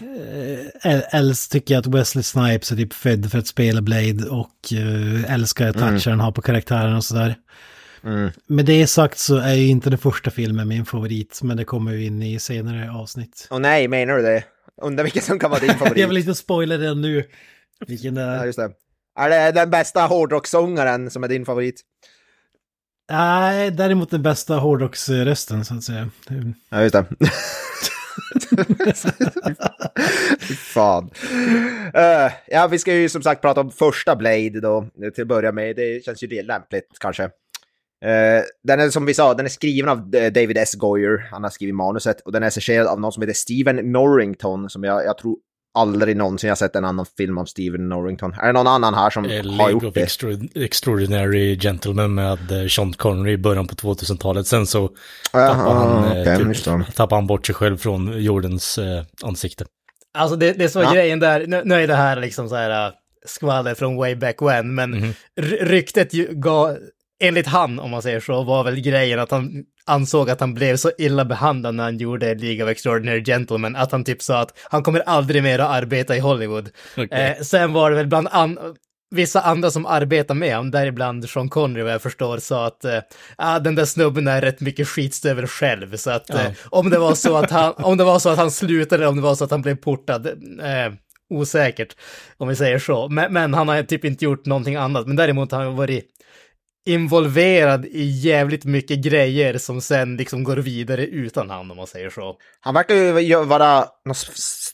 Eh, 0.83 1.15
Else 1.15 1.51
tycker 1.51 1.73
jag 1.73 1.81
att 1.81 1.87
Wesley 1.87 2.23
Snipes 2.23 2.71
är 2.71 2.75
typ 2.75 2.93
född 2.93 3.31
för 3.31 3.39
att 3.39 3.47
spela 3.47 3.81
Blade 3.81 4.29
och 4.29 4.51
uh, 4.73 5.33
älskar 5.33 5.73
touchen 5.73 6.11
han 6.11 6.19
har 6.19 6.31
på 6.31 6.41
karaktären 6.41 6.95
och 6.95 7.03
sådär. 7.03 7.35
Mm. 8.03 8.29
Med 8.47 8.65
det 8.65 8.87
sagt 8.87 9.17
så 9.17 9.37
är 9.37 9.53
ju 9.53 9.67
inte 9.67 9.89
den 9.89 9.99
första 9.99 10.31
filmen 10.31 10.67
min 10.67 10.85
favorit, 10.85 11.39
men 11.43 11.57
det 11.57 11.63
kommer 11.63 11.91
vi 11.91 12.05
in 12.05 12.21
i 12.23 12.39
senare 12.39 12.91
avsnitt. 12.91 13.47
och 13.49 13.61
nej, 13.61 13.87
menar 13.87 14.15
du 14.15 14.21
det? 14.21 14.43
Undrar 14.81 15.03
vilken 15.03 15.21
som 15.21 15.39
kan 15.39 15.49
vara 15.49 15.59
din 15.59 15.73
favorit. 15.73 15.97
Jag 16.01 16.07
vill 16.07 16.17
inte 16.17 16.35
spoila 16.35 16.77
den 16.77 17.01
nu. 17.01 17.23
Vilken 17.87 18.15
det 18.15 18.21
Ja, 18.21 18.27
är. 18.27 18.45
just 18.45 18.59
det. 18.59 18.69
Är 19.15 19.29
det 19.29 19.51
den 19.51 19.69
bästa 19.69 20.01
hårdrocksångaren 20.01 21.09
som 21.09 21.23
är 21.23 21.27
din 21.27 21.45
favorit? 21.45 21.81
Nej, 23.11 23.71
däremot 23.71 24.09
den 24.09 24.23
bästa 24.23 24.55
hårdrocksrösten 24.55 25.65
så 25.65 25.75
att 25.75 25.83
säga. 25.83 26.09
Ja, 26.69 26.81
just 26.81 26.93
det. 26.93 27.05
Fan. 30.55 31.09
Eh, 31.93 32.31
ja, 32.47 32.67
vi 32.67 32.79
ska 32.79 32.93
ju 32.93 33.09
som 33.09 33.23
sagt 33.23 33.41
prata 33.41 33.61
om 33.61 33.71
första 33.71 34.15
Blade 34.15 34.59
då, 34.61 34.87
till 35.13 35.21
att 35.21 35.27
börja 35.27 35.51
med. 35.51 35.75
Det 35.75 36.05
känns 36.05 36.23
ju 36.23 36.27
det 36.27 36.43
lämpligt 36.43 36.87
kanske. 36.99 37.23
Eh, 37.23 38.43
den 38.63 38.79
är 38.79 38.89
som 38.89 39.05
vi 39.05 39.13
sa, 39.13 39.33
den 39.33 39.45
är 39.45 39.49
skriven 39.49 39.89
av 39.89 40.09
David 40.09 40.57
S. 40.57 40.75
Goyer, 40.75 41.27
han 41.31 41.43
har 41.43 41.49
skrivit 41.49 41.75
manuset, 41.75 42.21
och 42.21 42.31
den 42.31 42.43
är 42.43 42.47
regisserad 42.47 42.87
av 42.87 42.99
någon 42.99 43.11
som 43.11 43.21
heter 43.21 43.33
Steven 43.33 43.91
Norrington, 43.91 44.69
som 44.69 44.83
jag, 44.83 45.05
jag 45.05 45.17
tror 45.17 45.37
aldrig 45.75 46.17
någonsin 46.17 46.47
jag 46.47 46.57
sett 46.57 46.75
en 46.75 46.85
annan 46.85 47.05
film 47.17 47.37
av 47.37 47.45
Steven 47.45 47.89
Norrington. 47.89 48.33
Är 48.33 48.47
det 48.47 48.53
någon 48.53 48.67
annan 48.67 48.93
här 48.93 49.09
som 49.09 49.25
Eh, 49.25 49.45
har 49.59 49.69
gjort 49.71 49.93
det? 49.93 50.05
Extra- 50.05 50.49
Extraordinary 50.55 51.59
Gentlemen 51.59 52.13
med 52.15 52.51
eh, 52.61 52.67
Sean 52.67 52.93
Connery 52.93 53.31
i 53.33 53.37
början 53.37 53.67
på 53.67 53.75
2000-talet. 53.75 54.47
Sen 54.47 54.67
så 54.67 54.89
Jaha, 55.33 55.47
tappade 55.55 55.79
han, 55.79 56.03
eh, 56.17 56.21
okej, 56.21 56.55
typ, 56.55 56.95
tappade 56.95 57.15
han 57.17 57.27
bort 57.27 57.45
sig 57.45 57.55
själv 57.55 57.77
från 57.77 58.23
jordens 58.23 58.77
eh, 58.77 59.03
ansikte. 59.23 59.65
Alltså 60.17 60.35
det, 60.37 60.53
det 60.53 60.69
som 60.69 60.81
var 60.81 60.89
Ja. 60.89 60.93
grejen 60.93 61.19
där, 61.19 61.47
nu, 61.47 61.61
nu 61.65 61.75
är 61.75 61.87
det 61.87 61.95
här 61.95 62.15
liksom 62.15 62.49
så 62.49 62.55
här 62.55 62.85
äh, 62.87 62.91
skvaller 63.25 63.73
från 63.75 63.95
way 63.97 64.15
back 64.15 64.41
when, 64.41 64.75
men 64.75 64.91
Mhm. 64.91 65.13
ry- 65.41 65.65
ryktet 65.65 66.13
ju 66.13 66.27
gav, 66.31 66.77
enligt 67.23 67.47
han 67.47 67.79
om 67.79 67.91
man 67.91 68.01
säger 68.01 68.19
så, 68.19 68.43
var 68.43 68.63
väl 68.63 68.79
grejen 68.81 69.19
att 69.19 69.31
han 69.31 69.63
ansåg 69.85 70.29
att 70.29 70.39
han 70.39 70.53
blev 70.53 70.77
så 70.77 70.91
illa 70.97 71.25
behandlad 71.25 71.75
när 71.75 71.83
han 71.83 71.97
gjorde 71.97 72.35
League 72.35 72.63
of 72.63 72.69
Extraordinary 72.69 73.23
Gentlemen, 73.23 73.75
att 73.75 73.91
han 73.91 74.03
typ 74.03 74.21
sa 74.21 74.39
att 74.39 74.57
han 74.63 74.83
kommer 74.83 74.99
aldrig 74.99 75.43
mer 75.43 75.59
att 75.59 75.69
arbeta 75.69 76.15
i 76.15 76.19
Hollywood. 76.19 76.69
Okej. 76.97 77.35
Eh, 77.37 77.43
sen 77.43 77.73
var 77.73 77.89
det 77.89 77.95
väl 77.95 78.07
bland 78.07 78.27
an 78.31 78.59
vissa 79.15 79.41
andra 79.41 79.71
som 79.71 79.85
arbetar 79.85 80.35
med 80.35 80.55
honom, 80.55 80.71
däribland 80.71 81.29
Sean 81.29 81.49
Connery 81.49 81.83
vad 81.83 81.93
jag 81.93 82.01
förstår, 82.01 82.37
sa 82.37 82.65
att 82.65 82.85
ah, 83.35 83.59
den 83.59 83.75
där 83.75 83.85
snubben 83.85 84.27
är 84.27 84.41
rätt 84.41 84.59
mycket 84.59 84.87
skitstövel 84.87 85.47
själv. 85.47 85.97
Så 85.97 86.11
att 86.11 86.29
eh, 86.29 86.51
om, 86.69 86.89
det 86.89 86.99
var 86.99 87.15
så 87.15 87.37
att 87.37 87.51
han, 87.51 87.73
om 87.77 87.97
det 87.97 88.03
var 88.03 88.19
så 88.19 88.29
att 88.29 88.37
han 88.37 88.51
slutade 88.51 88.95
eller 88.95 89.09
om 89.09 89.15
det 89.15 89.21
var 89.21 89.35
så 89.35 89.43
att 89.43 89.51
han 89.51 89.61
blev 89.61 89.75
portad, 89.75 90.27
eh, 90.27 90.93
osäkert 91.29 91.95
om 92.37 92.47
vi 92.47 92.55
säger 92.55 92.79
så. 92.79 93.09
Men, 93.09 93.33
men, 93.33 93.53
han 93.53 93.67
har 93.67 93.83
typ 93.83 94.05
inte 94.05 94.25
gjort 94.25 94.45
någonting 94.45 94.75
annat. 94.75 95.07
Men 95.07 95.15
däremot 95.15 95.51
har 95.51 95.63
han 95.63 95.75
varit 95.75 96.14
involverad 96.85 97.85
i 97.85 98.03
jävligt 98.03 98.65
mycket 98.65 98.99
grejer 98.99 99.57
som 99.57 99.81
sen 99.81 100.17
liksom 100.17 100.43
går 100.43 100.57
vidare 100.57 101.05
utan 101.05 101.49
han 101.49 101.71
om 101.71 101.77
man 101.77 101.87
säger 101.87 102.09
så. 102.09 102.35
Han 102.59 102.73
verkar 102.73 102.95
ju 102.95 103.43
vara 103.43 103.85
någon 104.05 104.15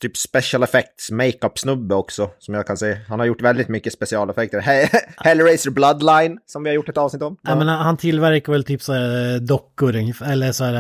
typ 0.02 0.18
special 0.18 0.64
effects 0.64 1.12
makeup-snubbe 1.12 1.96
också, 1.96 2.30
som 2.40 2.54
jag 2.54 2.68
kan 2.68 2.78
se. 2.78 2.98
Han 3.10 3.20
har 3.20 3.26
gjort 3.26 3.42
väldigt 3.42 3.68
mycket 3.68 3.94
specialeffekter. 3.94 4.62
He- 4.62 4.88
Hellraiser 5.18 5.72
Bloodline, 5.72 6.38
som 6.46 6.64
vi 6.64 6.70
har 6.70 6.76
gjort 6.76 6.90
ett 6.90 6.98
avsnitt 6.98 7.22
om. 7.24 7.38
Ja, 7.42 7.56
men 7.56 7.68
han 7.68 7.98
tillverkar 7.98 8.52
väl 8.54 8.64
typ 8.64 8.82
så 8.82 8.94
här 8.94 9.40
dockor, 9.40 9.96
ungefär, 9.96 10.32
eller 10.32 10.52
så 10.52 10.64
här 10.64 10.74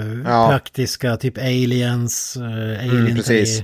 eh, 0.00 0.18
Ja. 0.32 0.48
praktiska, 0.50 1.16
typ 1.16 1.38
aliens, 1.38 2.36
uh, 2.36 2.44
alien 2.78 2.96
Mm, 3.00 3.16
precis. 3.16 3.62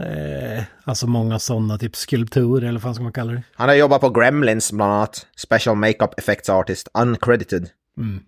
Eh, 0.00 0.62
alltså 0.84 1.06
många 1.06 1.38
sådana, 1.38 1.78
typ 1.78 1.96
skulpturer 1.96 2.68
eller 2.68 2.80
vad 2.80 2.94
ska 2.94 3.02
man 3.02 3.12
kalla 3.12 3.32
det? 3.32 3.42
Han 3.54 3.68
har 3.68 3.76
jobbat 3.76 4.00
på 4.00 4.10
Gremlins 4.10 4.72
bland 4.72 4.92
annat. 4.92 5.26
Special 5.36 5.76
Makeup 5.76 6.18
Effects 6.18 6.48
Artist, 6.48 6.88
uncredited. 6.94 7.70
Mm. 7.96 8.20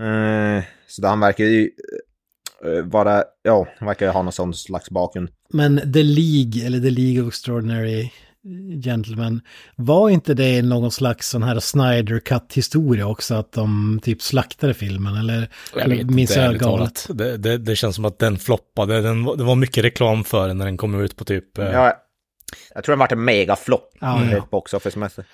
Eh, 0.00 0.64
så 0.86 1.06
han 1.06 1.20
verkar 1.20 1.44
ju 1.44 1.70
eh, 2.64 2.84
vara, 2.84 3.24
ja, 3.42 3.66
han 3.78 3.86
verkar 3.86 4.06
ju 4.06 4.12
ha 4.12 4.22
någon 4.22 4.32
sån 4.32 4.54
slags 4.54 4.90
bakgrund. 4.90 5.28
Men 5.52 5.92
The 5.92 6.02
League, 6.02 6.66
eller 6.66 6.80
The 6.80 6.90
League 6.90 7.22
of 7.22 7.28
Extraordinary 7.28 8.10
Gentlemen, 8.84 9.40
var 9.76 10.10
inte 10.10 10.34
det 10.34 10.62
någon 10.62 10.90
slags 10.90 11.28
sån 11.28 11.42
här 11.42 11.60
Snyder 11.60 12.18
Cut-historia 12.20 13.06
också, 13.06 13.34
att 13.34 13.52
de 13.52 14.00
typ 14.02 14.22
slaktade 14.22 14.74
filmen, 14.74 15.16
eller? 15.16 15.48
Jag 15.74 15.82
eller 15.82 15.96
vet 15.96 16.10
minns 16.10 16.30
inte, 16.30 16.40
jag 16.42 16.58
galet? 16.58 17.06
Det, 17.08 17.36
det, 17.36 17.58
det 17.58 17.76
känns 17.76 17.96
som 17.96 18.04
att 18.04 18.18
den 18.18 18.38
floppade. 18.38 19.00
Den, 19.00 19.24
det 19.24 19.44
var 19.44 19.54
mycket 19.56 19.84
reklam 19.84 20.24
för 20.24 20.48
den 20.48 20.58
när 20.58 20.64
den 20.64 20.76
kom 20.76 21.00
ut 21.00 21.16
på 21.16 21.24
typ... 21.24 21.58
eh, 21.58 21.64
Ja, 21.64 21.96
jag 22.74 22.84
tror 22.84 22.92
den 22.92 22.98
vart 22.98 23.12
en 23.12 23.24
megaflopp 23.24 23.90
Ja, 24.00 24.24
ja, 24.24 24.32
ja. 24.36 24.46
box 24.50 24.74
office-mässigt. 24.74 25.28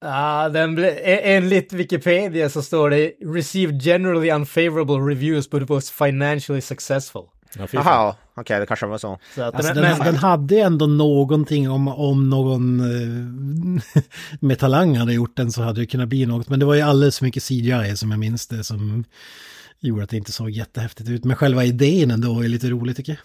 Ja, 0.00 0.48
den 0.48 0.74
ble, 0.74 0.88
e- 0.90 1.20
enligt 1.36 1.72
Wikipedia 1.72 2.48
så 2.50 2.62
står 2.62 2.90
det 2.90 3.12
“Received 3.34 3.82
generally 3.82 4.30
unfavorable 4.30 4.94
reviews 4.96 5.50
but 5.50 5.68
was 5.68 5.90
financially 5.90 6.60
successful”. 6.60 7.22
Ja. 7.58 7.66
Jaha, 7.72 8.14
okej, 8.34 8.60
det 8.60 8.66
kanske 8.66 8.86
var 8.86 8.98
så. 8.98 9.18
Så 9.34 9.42
att, 9.42 9.54
Alltså 9.54 9.74
men, 9.74 9.82
den, 9.82 9.98
men, 9.98 10.06
den 10.06 10.16
hade 10.16 10.54
ju 10.54 10.60
ändå 10.60 10.86
någonting 10.86 11.70
om, 11.70 11.88
om 11.88 12.30
någon 12.30 12.80
eh, 12.80 14.02
med 14.40 14.58
talang 14.58 14.96
hade 14.96 15.12
gjort 15.14 15.36
den 15.36 15.52
så 15.52 15.62
hade 15.62 15.80
det 15.80 15.86
kunnat 15.86 16.08
bli 16.08 16.26
något. 16.26 16.48
Men 16.48 16.60
det 16.60 16.66
var 16.66 16.74
ju 16.74 16.80
alldeles 16.80 17.18
för 17.18 17.24
mycket 17.24 17.42
CGI 17.42 17.96
som 17.96 18.10
jag 18.10 18.20
minns 18.20 18.46
det 18.46 18.64
som 18.64 19.04
gjorde 19.80 20.04
att 20.04 20.10
det 20.10 20.16
inte 20.16 20.32
såg 20.32 20.50
jättehäftigt 20.50 21.08
ut. 21.10 21.24
Men 21.24 21.36
själva 21.36 21.64
idén 21.64 22.10
ändå 22.10 22.40
är 22.44 22.48
lite 22.48 22.66
rolig 22.68 22.96
tycker 22.96 23.12
jag. 23.12 23.20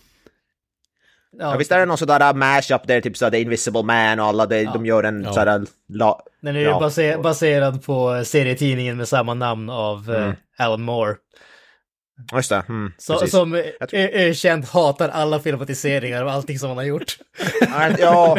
Ja, 1.40 1.58
visst 1.58 1.72
är 1.72 1.80
det 1.80 1.86
någon 1.86 1.98
sådär 1.98 2.34
mashup 2.34 2.88
där, 2.88 3.02
typ 3.02 3.18
såhär 3.18 3.32
The 3.32 3.42
Invisible 3.42 3.84
Man 3.84 4.20
och 4.20 4.26
alla, 4.26 4.46
det, 4.46 4.64
de 4.64 4.86
gör 4.86 5.04
en 5.04 5.24
Ja. 5.24 5.34
sådär... 5.34 5.66
La, 5.90 6.22
den 6.42 6.56
är 6.56 6.60
ju 6.60 6.66
ja. 6.66 6.80
baser, 6.80 7.18
baserad 7.18 7.84
på 7.84 8.24
serietidningen 8.26 8.98
med 8.98 9.08
samma 9.08 9.34
namn 9.34 9.70
av 9.70 10.12
eh, 10.12 10.24
Mm. 10.24 10.36
Alan 10.58 10.82
Moore. 10.82 11.16
Just 12.36 12.50
det, 12.50 12.64
mm, 12.70 12.92
Så, 12.98 13.28
som 13.28 13.54
ö- 13.56 13.64
Jag 13.80 13.90
tror- 13.90 14.00
ö- 14.00 14.10
ökänt 14.14 14.70
hatar 14.70 15.10
alla 15.10 15.40
filmatiseringar 15.40 16.22
av 16.22 16.28
allting 16.28 16.60
som 16.60 16.70
han 16.70 16.78
har 16.78 16.84
gjort. 16.86 17.18
Ja, 18.00 18.38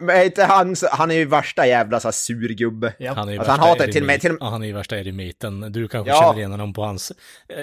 men 0.00 0.24
inte 0.24 0.44
han, 0.44 0.76
han 0.92 1.10
är 1.10 1.14
ju 1.14 1.24
värsta 1.24 1.66
jävla 1.66 2.00
så 2.00 2.08
här 2.08 2.12
surgubbe. 2.12 2.92
Ja. 2.98 3.12
Han 3.14 3.28
är 3.28 3.32
ju 3.32 3.38
Alltså, 3.38 3.50
han 3.50 3.60
hatar 3.60 3.86
till 3.86 4.02
och 4.02 4.06
med- 4.06 4.20
till- 4.20 4.36
Ja, 4.40 4.46
han 4.48 4.62
är 4.62 4.66
ju 4.66 4.72
värsta 4.72 4.98
eremiten. 4.98 5.72
Du 5.72 5.88
kanske 5.88 6.10
Ja. 6.10 6.20
känner 6.22 6.38
igen 6.38 6.50
honom 6.50 6.72
på 6.72 6.82
hans 6.82 7.12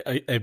eh, 0.05 0.35
eh, 0.35 0.41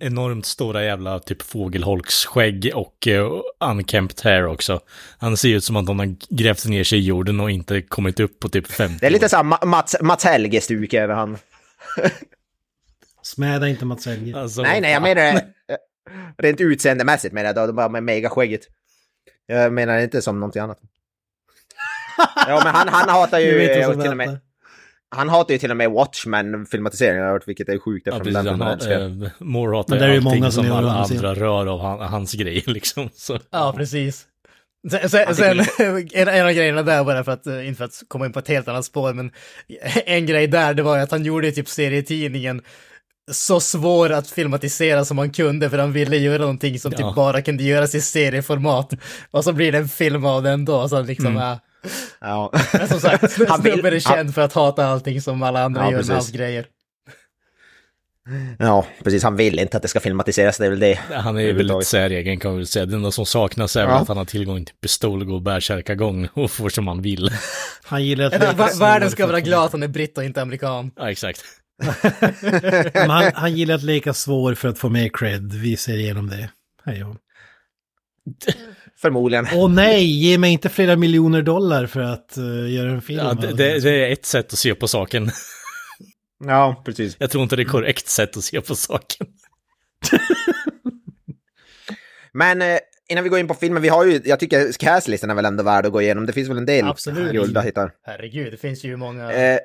enormt 0.00 0.46
stora 0.46 0.84
jävla 0.84 1.18
typ 1.18 1.42
fågelholksskägg 1.42 2.70
och 2.74 3.08
eh, 3.08 3.30
unkempt 3.64 4.20
hair 4.20 4.46
också. 4.46 4.80
Han 5.18 5.36
ser 5.36 5.48
ut 5.48 5.64
som 5.64 5.76
att 5.76 5.88
han 5.88 5.98
har 5.98 6.14
grävt 6.36 6.66
ner 6.66 6.84
sig 6.84 6.98
i 6.98 7.02
jorden 7.02 7.40
och 7.40 7.50
inte 7.50 7.82
kommit 7.82 8.20
upp 8.20 8.40
på 8.40 8.48
typ 8.48 8.66
50 8.66 8.98
Det 9.00 9.06
är 9.06 9.10
lite 9.10 9.24
år. 9.24 9.28
såhär 9.28 9.42
Ma- 9.44 9.66
Mats, 9.66 9.96
Mats 10.00 10.24
Helge-stuk 10.24 10.94
över 10.94 11.14
han. 11.14 11.38
Smäda 13.22 13.68
inte 13.68 13.84
Mats 13.84 14.06
Helge. 14.06 14.38
Alltså, 14.38 14.62
Nej, 14.62 14.80
nej, 14.80 14.92
jag 14.92 15.02
menar 15.02 15.14
det. 15.14 15.30
eh, 15.72 15.76
Rent 16.38 16.60
utseendemässigt 16.60 17.34
menar 17.34 17.54
jag, 17.54 17.68
då, 17.68 17.72
bara 17.72 17.88
med 17.88 18.02
megaskägget. 18.02 18.60
Jag 19.46 19.72
menar 19.72 19.98
inte 19.98 20.22
som 20.22 20.40
någonting 20.40 20.62
annat. 20.62 20.78
Ja, 22.48 22.60
men 22.64 22.74
han, 22.74 22.88
han 22.88 23.08
hatar 23.08 23.38
ju 23.38 23.68
till 23.68 24.10
och 24.10 24.16
med... 24.16 24.38
Han 25.14 25.28
hatar 25.28 25.52
ju 25.52 25.58
till 25.58 25.70
och 25.70 25.76
med 25.76 25.90
Watchmen-filmatiseringen, 25.90 27.40
vilket 27.46 27.68
är 27.68 27.78
sjukt 27.78 28.06
Ja, 28.06 28.16
eftersom 28.16 28.44
precis. 28.44 28.50
den 28.50 28.60
Han, 28.60 28.72
älskar. 28.72 29.00
eh, 29.00 29.30
Moore 29.38 29.76
hatar 29.76 29.94
ju 29.94 30.00
det 30.00 30.06
är 30.06 30.10
ju 30.10 30.16
allting 30.16 30.40
många 30.40 30.50
som 30.50 30.72
alla 30.72 30.92
andra 30.92 31.34
rör 31.34 31.66
av 31.66 31.80
han, 31.80 32.00
hans 32.00 32.32
grejer 32.32 32.62
liksom. 32.70 33.08
Så. 33.14 33.38
Ja, 33.50 33.74
precis. 33.76 34.26
Sen, 34.90 35.10
sen, 35.10 35.34
sen 35.34 35.60
en, 36.12 36.28
en 36.28 36.46
av 36.46 36.52
grejerna 36.52 36.82
där, 36.82 37.04
bara 37.04 37.24
för 37.24 37.32
att, 37.32 37.46
eh, 37.46 37.68
inte 37.68 37.78
för 37.78 37.84
att 37.84 38.02
komma 38.08 38.26
in 38.26 38.32
på 38.32 38.38
ett 38.38 38.48
helt 38.48 38.68
annat 38.68 38.84
spår, 38.84 39.12
men 39.14 39.30
en 40.06 40.26
grej 40.26 40.46
där, 40.46 40.74
det 40.74 40.82
var 40.82 40.96
ju 40.96 41.02
att 41.02 41.10
han 41.10 41.24
gjorde 41.24 41.52
typ 41.52 41.68
serietidningen 41.68 42.62
så 43.32 43.60
svår 43.60 44.10
att 44.12 44.30
filmatisera 44.30 45.04
som 45.04 45.18
han 45.18 45.30
kunde, 45.30 45.70
för 45.70 45.78
han 45.78 45.92
ville 45.92 46.16
göra 46.16 46.38
någonting 46.38 46.78
som 46.80 46.92
Ja. 46.92 46.98
typ 46.98 47.16
bara 47.16 47.42
kunde 47.42 47.64
göras 47.64 47.94
i 47.94 48.00
serieformat. 48.00 48.92
Och 49.30 49.44
så 49.44 49.52
blir 49.52 49.72
det 49.72 49.78
en 49.78 49.88
film 49.88 50.24
av 50.24 50.42
den 50.42 50.64
då, 50.64 50.88
så 50.88 51.02
liksom, 51.02 51.26
Mm. 51.26 51.42
ja. 51.42 51.58
Ja. 52.20 52.52
Men 52.72 52.88
som 52.88 53.00
sagt, 53.00 53.38
Han 53.48 53.62
vill- 53.62 53.72
snubben 53.72 53.94
är 53.94 54.00
känd 54.00 54.34
för 54.34 54.42
att 54.42 54.52
hata 54.52 54.86
allting 54.86 55.22
som 55.22 55.42
alla 55.42 55.62
andra 55.64 55.80
Ja, 55.84 55.90
gör 55.92 55.98
med 56.02 56.10
hans 56.16 56.30
grejer. 56.30 56.66
ja, 58.58 58.86
precis. 59.04 59.22
Han 59.22 59.36
vill 59.36 59.58
inte 59.58 59.76
att 59.76 59.82
det 59.82 59.88
ska 59.88 60.00
filmatiseras, 60.00 60.58
det 60.58 60.66
är 60.66 60.70
väl 60.70 60.80
det. 60.80 60.94
Han 60.94 61.36
är 61.36 61.40
ju 61.40 61.46
väldigt 61.46 61.50
Överhuvudtaget. 61.50 61.86
säregen 61.86 62.40
kan 62.40 62.50
man 62.50 62.58
väl 62.58 62.66
säga. 62.66 62.86
Det 62.86 62.94
enda 62.96 63.10
som 63.10 63.26
saknas 63.26 63.76
är 63.76 63.80
väl 63.86 63.90
Ja. 63.90 63.98
att 64.00 64.08
han 64.08 64.16
har 64.16 64.24
tillgång 64.24 64.64
till 64.64 64.74
pistol 64.82 65.20
och 65.20 65.26
går 65.26 65.40
bärsärkagång 65.40 66.28
och 66.34 66.50
får 66.50 66.68
som 66.68 66.88
han 66.88 67.02
vill. 67.02 67.30
Han 67.84 68.04
gillar 68.04 68.24
att 68.24 68.80
Världen 68.80 69.10
ska 69.10 69.26
vara 69.26 69.40
glad 69.40 69.64
att 69.64 69.72
han 69.72 69.82
är 69.82 69.88
britt 69.88 70.18
och 70.18 70.24
inte 70.24 70.42
amerikan. 70.42 70.90
Ja, 70.96 71.10
exakt. 71.10 71.40
Han, 73.08 73.32
han 73.34 73.56
gillar 73.56 73.74
att 73.74 73.82
leka 73.82 74.14
svår 74.14 74.54
för 74.54 74.68
att 74.68 74.78
få 74.78 74.88
mer 74.88 75.08
cred. 75.08 75.52
Vi 75.52 75.76
ser 75.76 75.98
igenom 75.98 76.28
det. 76.28 76.50
Hej 76.84 77.04
och. 77.04 77.16
Förmodligen. 79.00 79.46
Åh 79.54 79.70
nej, 79.70 80.04
ge 80.04 80.38
mig 80.38 80.52
inte 80.52 80.68
flera 80.68 80.96
miljoner 80.96 81.42
dollar 81.42 81.86
för 81.86 82.00
att 82.00 82.36
eh, 82.36 82.70
göra 82.70 82.90
en 82.90 83.02
film. 83.02 83.18
Ja, 83.18 83.34
det, 83.34 83.46
det, 83.46 83.78
det 83.78 84.06
är 84.06 84.12
ett 84.12 84.26
sätt 84.26 84.52
att 84.52 84.58
se 84.58 84.74
på 84.74 84.88
saken. 84.88 85.30
Ja, 86.44 86.82
precis. 86.84 87.16
Jag 87.18 87.30
tror 87.30 87.42
inte 87.42 87.56
det 87.56 87.62
är 87.62 87.64
korrekt 87.64 88.08
sätt 88.08 88.36
att 88.36 88.44
se 88.44 88.60
på 88.60 88.74
saken. 88.74 89.26
Men 92.32 92.62
eh, 92.62 92.78
innan 93.08 93.24
vi 93.24 93.30
går 93.30 93.38
in 93.38 93.48
på 93.48 93.54
filmen, 93.54 93.82
vi 93.82 93.88
har 93.88 94.04
ju, 94.04 94.20
jag 94.24 94.40
tycker 94.40 94.72
castlistan 94.72 95.30
är 95.30 95.34
väl 95.34 95.44
ändå 95.44 95.62
värd 95.62 95.86
att 95.86 95.92
gå 95.92 96.02
igenom. 96.02 96.26
Det 96.26 96.32
finns 96.32 96.48
väl 96.48 96.56
en 96.56 96.66
del 96.66 96.88
Absolut. 96.88 97.32
guld 97.32 97.56
att 97.56 97.64
hitta. 97.64 97.90
Herregud, 98.02 98.52
det 98.52 98.56
finns 98.56 98.84
ju 98.84 98.96
många... 98.96 99.32
Eh, 99.32 99.58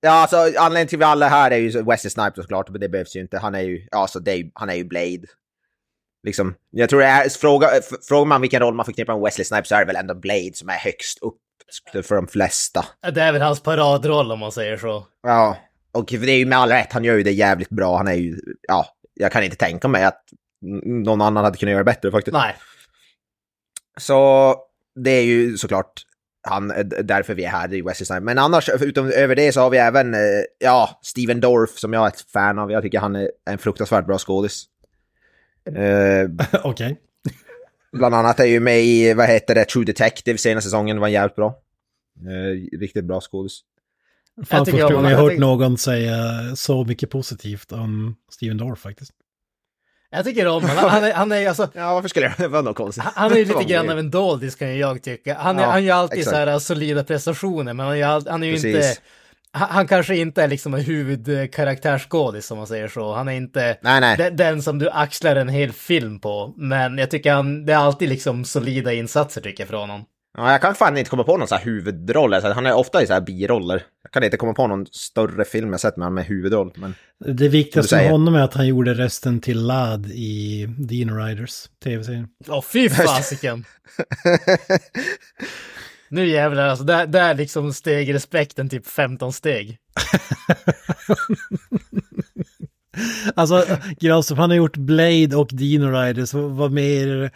ja, 0.00 0.10
alltså 0.10 0.36
anledningen 0.36 0.88
till 0.88 0.96
att 0.96 1.00
vi 1.00 1.04
alla 1.04 1.26
är 1.26 1.30
här 1.30 1.50
är 1.50 1.56
ju 1.56 1.82
Wesley 1.82 2.10
Snipes 2.10 2.42
såklart, 2.42 2.68
men 2.70 2.80
det 2.80 2.88
behövs 2.88 3.16
ju 3.16 3.20
inte. 3.20 3.38
Han 3.38 3.54
är 3.54 3.60
ju, 3.60 3.86
ja, 3.90 4.06
så 4.06 4.18
det 4.18 4.32
är, 4.32 4.50
han 4.54 4.70
är 4.70 4.74
ju 4.74 4.84
Blade. 4.84 5.26
Liksom, 6.22 6.54
jag 6.70 6.88
tror 6.88 7.00
det 7.00 7.06
är, 7.06 7.28
fråga, 7.28 7.68
frågar 8.08 8.26
man 8.26 8.40
vilken 8.40 8.60
roll 8.60 8.74
man 8.74 8.84
förknippar 8.84 9.14
med 9.14 9.22
Wesley 9.22 9.44
Snipes 9.44 9.68
så 9.68 9.74
är 9.74 9.78
det 9.78 9.86
väl 9.86 9.96
ändå 9.96 10.14
Blade 10.14 10.54
som 10.54 10.68
är 10.68 10.78
högst 10.78 11.18
upp 11.22 11.36
för 12.06 12.14
de 12.14 12.26
flesta. 12.26 12.84
Det 13.14 13.22
är 13.22 13.32
väl 13.32 13.42
hans 13.42 13.62
paradroll 13.62 14.32
om 14.32 14.38
man 14.38 14.52
säger 14.52 14.76
så. 14.76 15.06
Ja, 15.22 15.56
och 15.92 16.04
det 16.04 16.30
är 16.30 16.38
ju 16.38 16.46
med 16.46 16.58
all 16.58 16.68
rätt, 16.68 16.92
han 16.92 17.04
gör 17.04 17.16
ju 17.16 17.22
det 17.22 17.32
jävligt 17.32 17.70
bra. 17.70 17.96
Han 17.96 18.08
är 18.08 18.14
ju, 18.14 18.38
ja, 18.68 18.86
jag 19.14 19.32
kan 19.32 19.44
inte 19.44 19.56
tänka 19.56 19.88
mig 19.88 20.04
att 20.04 20.24
någon 20.84 21.20
annan 21.20 21.44
hade 21.44 21.58
kunnat 21.58 21.70
göra 21.70 21.84
det 21.84 21.92
bättre 21.92 22.10
faktiskt. 22.10 22.32
Nej, 22.32 22.56
Så 24.00 24.54
det 25.04 25.10
är 25.10 25.24
ju 25.24 25.56
såklart 25.56 26.02
han, 26.42 26.70
eh, 26.70 26.84
därför 26.86 27.34
vi 27.34 27.44
är 27.44 27.48
här, 27.48 27.74
är 27.74 27.82
Wesley 27.82 28.06
Snipes. 28.06 28.22
Men 28.24 28.38
annars, 28.38 28.68
utom 28.80 29.06
över 29.10 29.36
det 29.36 29.52
så 29.52 29.60
har 29.60 29.70
vi 29.70 29.78
även, 29.78 30.14
eh, 30.14 30.20
ja, 30.58 30.98
Steven 31.02 31.40
Dorff 31.40 31.78
som 31.78 31.92
jag 31.92 32.04
är 32.04 32.08
ett 32.08 32.20
fan 32.20 32.58
av. 32.58 32.72
Jag 32.72 32.82
tycker 32.82 32.98
han 32.98 33.16
är 33.16 33.30
en 33.50 33.58
fruktansvärt 33.58 34.06
bra 34.06 34.18
skådis. 34.18 34.64
Eh, 35.76 36.28
Okej. 36.64 36.96
bland 37.92 38.14
annat 38.14 38.40
är 38.40 38.44
ju 38.44 38.60
med 38.60 38.80
i, 38.84 39.14
vad 39.14 39.26
heter 39.26 39.54
det, 39.54 39.64
True 39.64 39.84
Detective 39.84 40.38
senaste 40.38 40.66
säsongen, 40.70 41.00
var 41.00 41.08
jävligt 41.08 41.36
bra. 41.36 41.58
Eh, 42.20 42.78
riktigt 42.78 43.04
bra 43.04 43.20
skådis. 43.20 43.60
Fan, 44.46 44.64
tycker 44.64 44.78
första 44.78 44.78
jag- 44.78 44.92
gången 44.92 45.10
jag 45.10 45.18
jag 45.18 45.22
hört 45.22 45.30
tycker- 45.30 45.40
någon 45.40 45.78
säga 45.78 46.16
så 46.56 46.84
mycket 46.84 47.10
positivt 47.10 47.72
om 47.72 48.16
Steven 48.32 48.56
Dorff 48.56 48.78
faktiskt. 48.80 49.12
Jag 50.10 50.24
tycker 50.24 50.46
om 50.46 50.62
honom. 50.62 50.84
Han 50.90 51.04
är, 51.04 51.12
han 51.12 51.32
är 51.32 51.48
alltså... 51.48 51.68
Ja, 51.74 51.94
varför 51.94 52.08
skulle 52.08 52.26
jag, 52.26 52.34
det 52.38 52.48
var 52.48 52.62
nog 52.62 52.76
konstigt. 52.76 53.04
Han 53.14 53.32
är 53.32 53.36
ju 53.36 53.44
lite 53.44 53.64
grann 53.64 53.90
av 53.90 53.98
en 53.98 54.10
doldis 54.10 54.54
kan 54.54 54.78
jag 54.78 55.02
tycka. 55.02 55.34
Han, 55.38 55.58
är, 55.58 55.62
Ja, 55.62 55.70
han 55.70 55.84
gör 55.84 55.94
alltid 55.96 56.18
exakt. 56.18 56.36
så 56.36 56.40
här 56.50 56.58
solida 56.58 57.04
prestationer, 57.04 57.72
men 57.74 57.86
han, 57.86 58.02
all- 58.02 58.28
han 58.28 58.42
är 58.42 58.46
ju 58.46 58.52
Precis. 58.52 58.74
inte... 58.74 58.94
Han 59.50 59.86
kanske 59.86 60.16
inte 60.16 60.42
är 60.42 60.48
liksom 60.48 60.74
en 60.74 60.80
huvudkaraktärsskådis 60.80 62.46
som 62.46 62.58
man 62.58 62.66
säger 62.66 62.88
så. 62.88 63.14
Han 63.14 63.28
är 63.28 63.32
inte 63.32 63.78
Nej, 63.82 64.00
nej. 64.00 64.16
den, 64.16 64.36
den 64.36 64.62
som 64.62 64.78
du 64.78 64.90
axlar 64.90 65.36
en 65.36 65.48
hel 65.48 65.72
film 65.72 66.20
på. 66.20 66.54
Men 66.56 66.98
jag 66.98 67.10
tycker 67.10 67.32
han, 67.32 67.66
det 67.66 67.72
är 67.72 67.76
alltid 67.76 68.08
liksom 68.08 68.44
solida 68.44 68.92
insatser 68.92 69.40
tycker 69.40 69.62
jag 69.62 69.68
från 69.68 69.80
honom. 69.80 70.04
Ja, 70.36 70.52
jag 70.52 70.60
kan 70.60 70.74
fan 70.74 70.96
inte 70.96 71.10
komma 71.10 71.24
på 71.24 71.36
någon 71.36 71.48
så 71.48 71.54
här 71.54 71.64
huvudroll. 71.64 72.34
Alltså, 72.34 72.52
han 72.52 72.66
är 72.66 72.74
ofta 72.74 73.02
i 73.02 73.06
så 73.06 73.12
här 73.12 73.20
biroller. 73.20 73.82
Jag 74.02 74.12
kan 74.12 74.24
inte 74.24 74.36
komma 74.36 74.54
på 74.54 74.66
någon 74.66 74.86
större 74.86 75.44
film 75.44 75.70
jag 75.70 75.80
sett 75.80 75.96
med 75.96 76.06
honom 76.06 76.14
med 76.14 76.24
huvudroll. 76.24 76.72
Men... 76.76 76.94
Det 77.36 77.48
viktigaste 77.48 77.96
med 77.96 78.10
honom 78.10 78.34
är 78.34 78.42
att 78.42 78.54
han 78.54 78.66
gjorde 78.66 78.94
rösten 78.94 79.40
till 79.40 79.66
Lad 79.66 80.06
i 80.06 80.66
Dino 80.78 81.14
Riders 81.14 81.68
tv-serien. 81.84 82.28
Åh 82.48 82.62
fy 82.62 82.88
fasiken! 82.88 83.64
nu 86.08 86.28
jävlar 86.28 86.68
alltså, 86.68 86.84
där, 86.84 87.06
där 87.06 87.34
liksom 87.34 87.72
steg 87.72 88.14
respekten 88.14 88.68
typ 88.68 88.86
15 88.86 89.32
steg. 89.32 89.78
Alltså, 93.34 93.64
Graustrup, 94.00 94.38
han 94.38 94.50
har 94.50 94.56
gjort 94.56 94.76
Blade 94.76 95.36
och 95.36 95.48
Dino 95.52 95.86
Riders. 96.00 96.34
Vad 96.34 96.72
mer? 96.72 97.30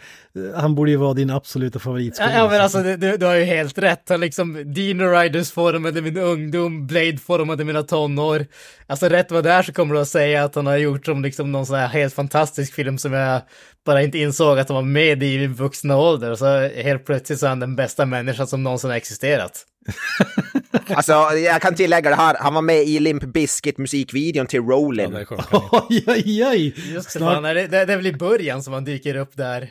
Han 0.55 0.75
borde 0.75 0.91
ju 0.91 0.97
vara 0.97 1.13
din 1.13 1.29
absoluta 1.29 1.75
Ja, 1.75 1.79
favoritskådis. 1.79 2.33
ja 2.35 2.49
men 2.49 2.61
alltså 2.61 2.83
du, 2.83 2.97
du, 2.97 3.17
du 3.17 3.25
har 3.25 3.35
ju 3.35 3.43
helt 3.43 3.77
rätt. 3.77 4.09
Han 4.09 4.19
liksom, 4.19 4.73
Dino 4.73 5.03
Riders 5.03 5.51
formade 5.51 6.01
min 6.01 6.17
ungdom, 6.17 6.87
Blade 6.87 7.17
formade 7.17 7.63
mina 7.63 7.83
tonår. 7.83 8.45
Alltså 8.87 9.09
rätt 9.09 9.31
vad 9.31 9.43
det 9.43 9.51
är 9.51 9.63
så 9.63 9.73
kommer 9.73 9.95
du 9.95 10.01
att 10.01 10.07
säga 10.07 10.43
att 10.43 10.55
han 10.55 10.65
har 10.67 10.77
gjort 10.77 11.05
som 11.05 11.21
liksom 11.23 11.51
någon 11.51 11.65
sån 11.65 11.75
här 11.75 11.87
helt 11.87 12.13
fantastisk 12.13 12.73
film 12.73 12.97
som 12.97 13.13
jag 13.13 13.41
bara 13.85 14.01
inte 14.03 14.17
insåg 14.17 14.59
att 14.59 14.69
han 14.69 14.75
var 14.75 14.81
med 14.81 15.23
i 15.23 15.39
min 15.39 15.53
vuxna 15.53 15.97
ålder. 15.97 16.35
Så 16.35 16.45
helt 16.83 17.05
plötsligt 17.05 17.39
så 17.39 17.45
är 17.45 17.49
han 17.49 17.59
den 17.59 17.75
bästa 17.75 18.05
människan 18.05 18.47
som 18.47 18.63
någonsin 18.63 18.89
har 18.89 18.97
existerat. 18.97 19.65
Alltså, 20.87 21.11
jag 21.37 21.61
kan 21.61 21.75
tillägga 21.75 22.09
det 22.09 22.15
här. 22.15 22.35
Han 22.39 22.53
var 22.53 22.61
med 22.61 22.83
i 22.83 22.99
Limp 22.99 23.23
Bizkit 23.23 23.77
musikvideon 23.77 24.47
till 24.47 24.59
Ja, 24.67 24.71
Rollin. 24.73 25.15
i. 25.15 25.25
Oj, 25.71 26.03
oj, 26.07 26.45
oj! 26.45 26.75
Just 26.93 27.13
det, 27.13 27.19
fan, 27.19 27.45
är 27.45 27.55
det, 27.55 27.67
det, 27.67 27.85
det 27.85 27.93
är 27.93 27.97
väl 27.97 28.07
i 28.07 28.13
början 28.13 28.63
som 28.63 28.73
han 28.73 28.83
dyker 28.83 29.15
upp 29.15 29.37
där. 29.37 29.69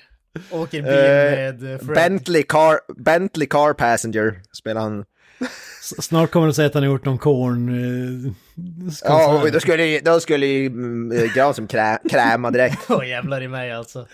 Åker 0.51 0.83
bil 0.83 0.91
Eh, 0.93 0.97
med 0.97 1.73
eh, 1.75 1.79
Fred. 1.79 1.95
Bentley 1.95 2.43
Car, 2.43 2.79
Bentley 3.03 3.49
Car 3.49 3.73
Passenger 3.73 4.35
spelar 4.53 4.81
han. 4.81 5.05
Snart 6.01 6.31
kommer 6.31 6.47
du 6.47 6.53
säga 6.53 6.67
att 6.69 6.75
han 6.75 6.83
har 6.83 6.91
gjort 6.91 7.05
någon 7.05 7.19
korn... 7.19 7.69
Eh, 8.27 8.33
Ja, 9.05 9.45
då 9.53 9.61
skulle, 9.61 9.85
ju- 9.87 10.01
då 10.01 10.21
skulle 10.21 10.47
ju 10.47 10.67
mm, 10.67 11.29
Granström 11.35 11.67
krä, 11.67 11.99
kräma 12.11 12.51
direkt. 12.51 12.79
Åh 12.89 13.09
jävlar 13.09 13.43
i 13.43 13.49
mig 13.49 13.73
alltså. 13.73 14.07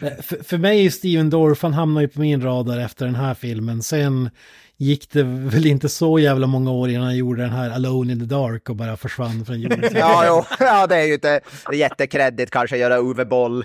Eh, 0.00 0.12
För, 0.22 0.44
för 0.44 0.58
mig 0.58 0.86
är 0.86 0.90
Steven 0.90 1.30
Dorff, 1.30 1.62
han 1.62 1.72
hamnar 1.72 2.00
ju 2.00 2.08
på 2.08 2.20
min 2.20 2.42
radar 2.42 2.78
efter 2.80 3.04
den 3.06 3.14
här 3.14 3.34
filmen. 3.34 3.82
Sen 3.82 4.30
gick 4.78 5.10
det 5.10 5.22
väl 5.22 5.66
inte 5.66 5.88
så 5.88 6.18
jävla 6.18 6.46
många 6.46 6.70
år 6.70 6.90
innan 6.90 7.04
han 7.04 7.16
gjorde 7.16 7.42
den 7.42 7.50
här 7.50 7.70
Alone 7.70 8.12
in 8.12 8.20
the 8.20 8.26
Dark 8.26 8.68
och 8.70 8.76
bara 8.76 8.96
försvann 8.96 9.44
från 9.44 9.60
jorden. 9.60 9.90
Ja, 9.94 10.24
jo, 10.26 10.44
ja, 10.58 10.86
det 10.86 10.96
är 10.96 11.04
ju 11.04 11.14
inte 11.14 11.40
jättekreddigt 11.72 12.50
kanske 12.50 12.76
att 12.76 12.80
göra 12.80 12.98
Uwe 12.98 13.24
Boll. 13.24 13.64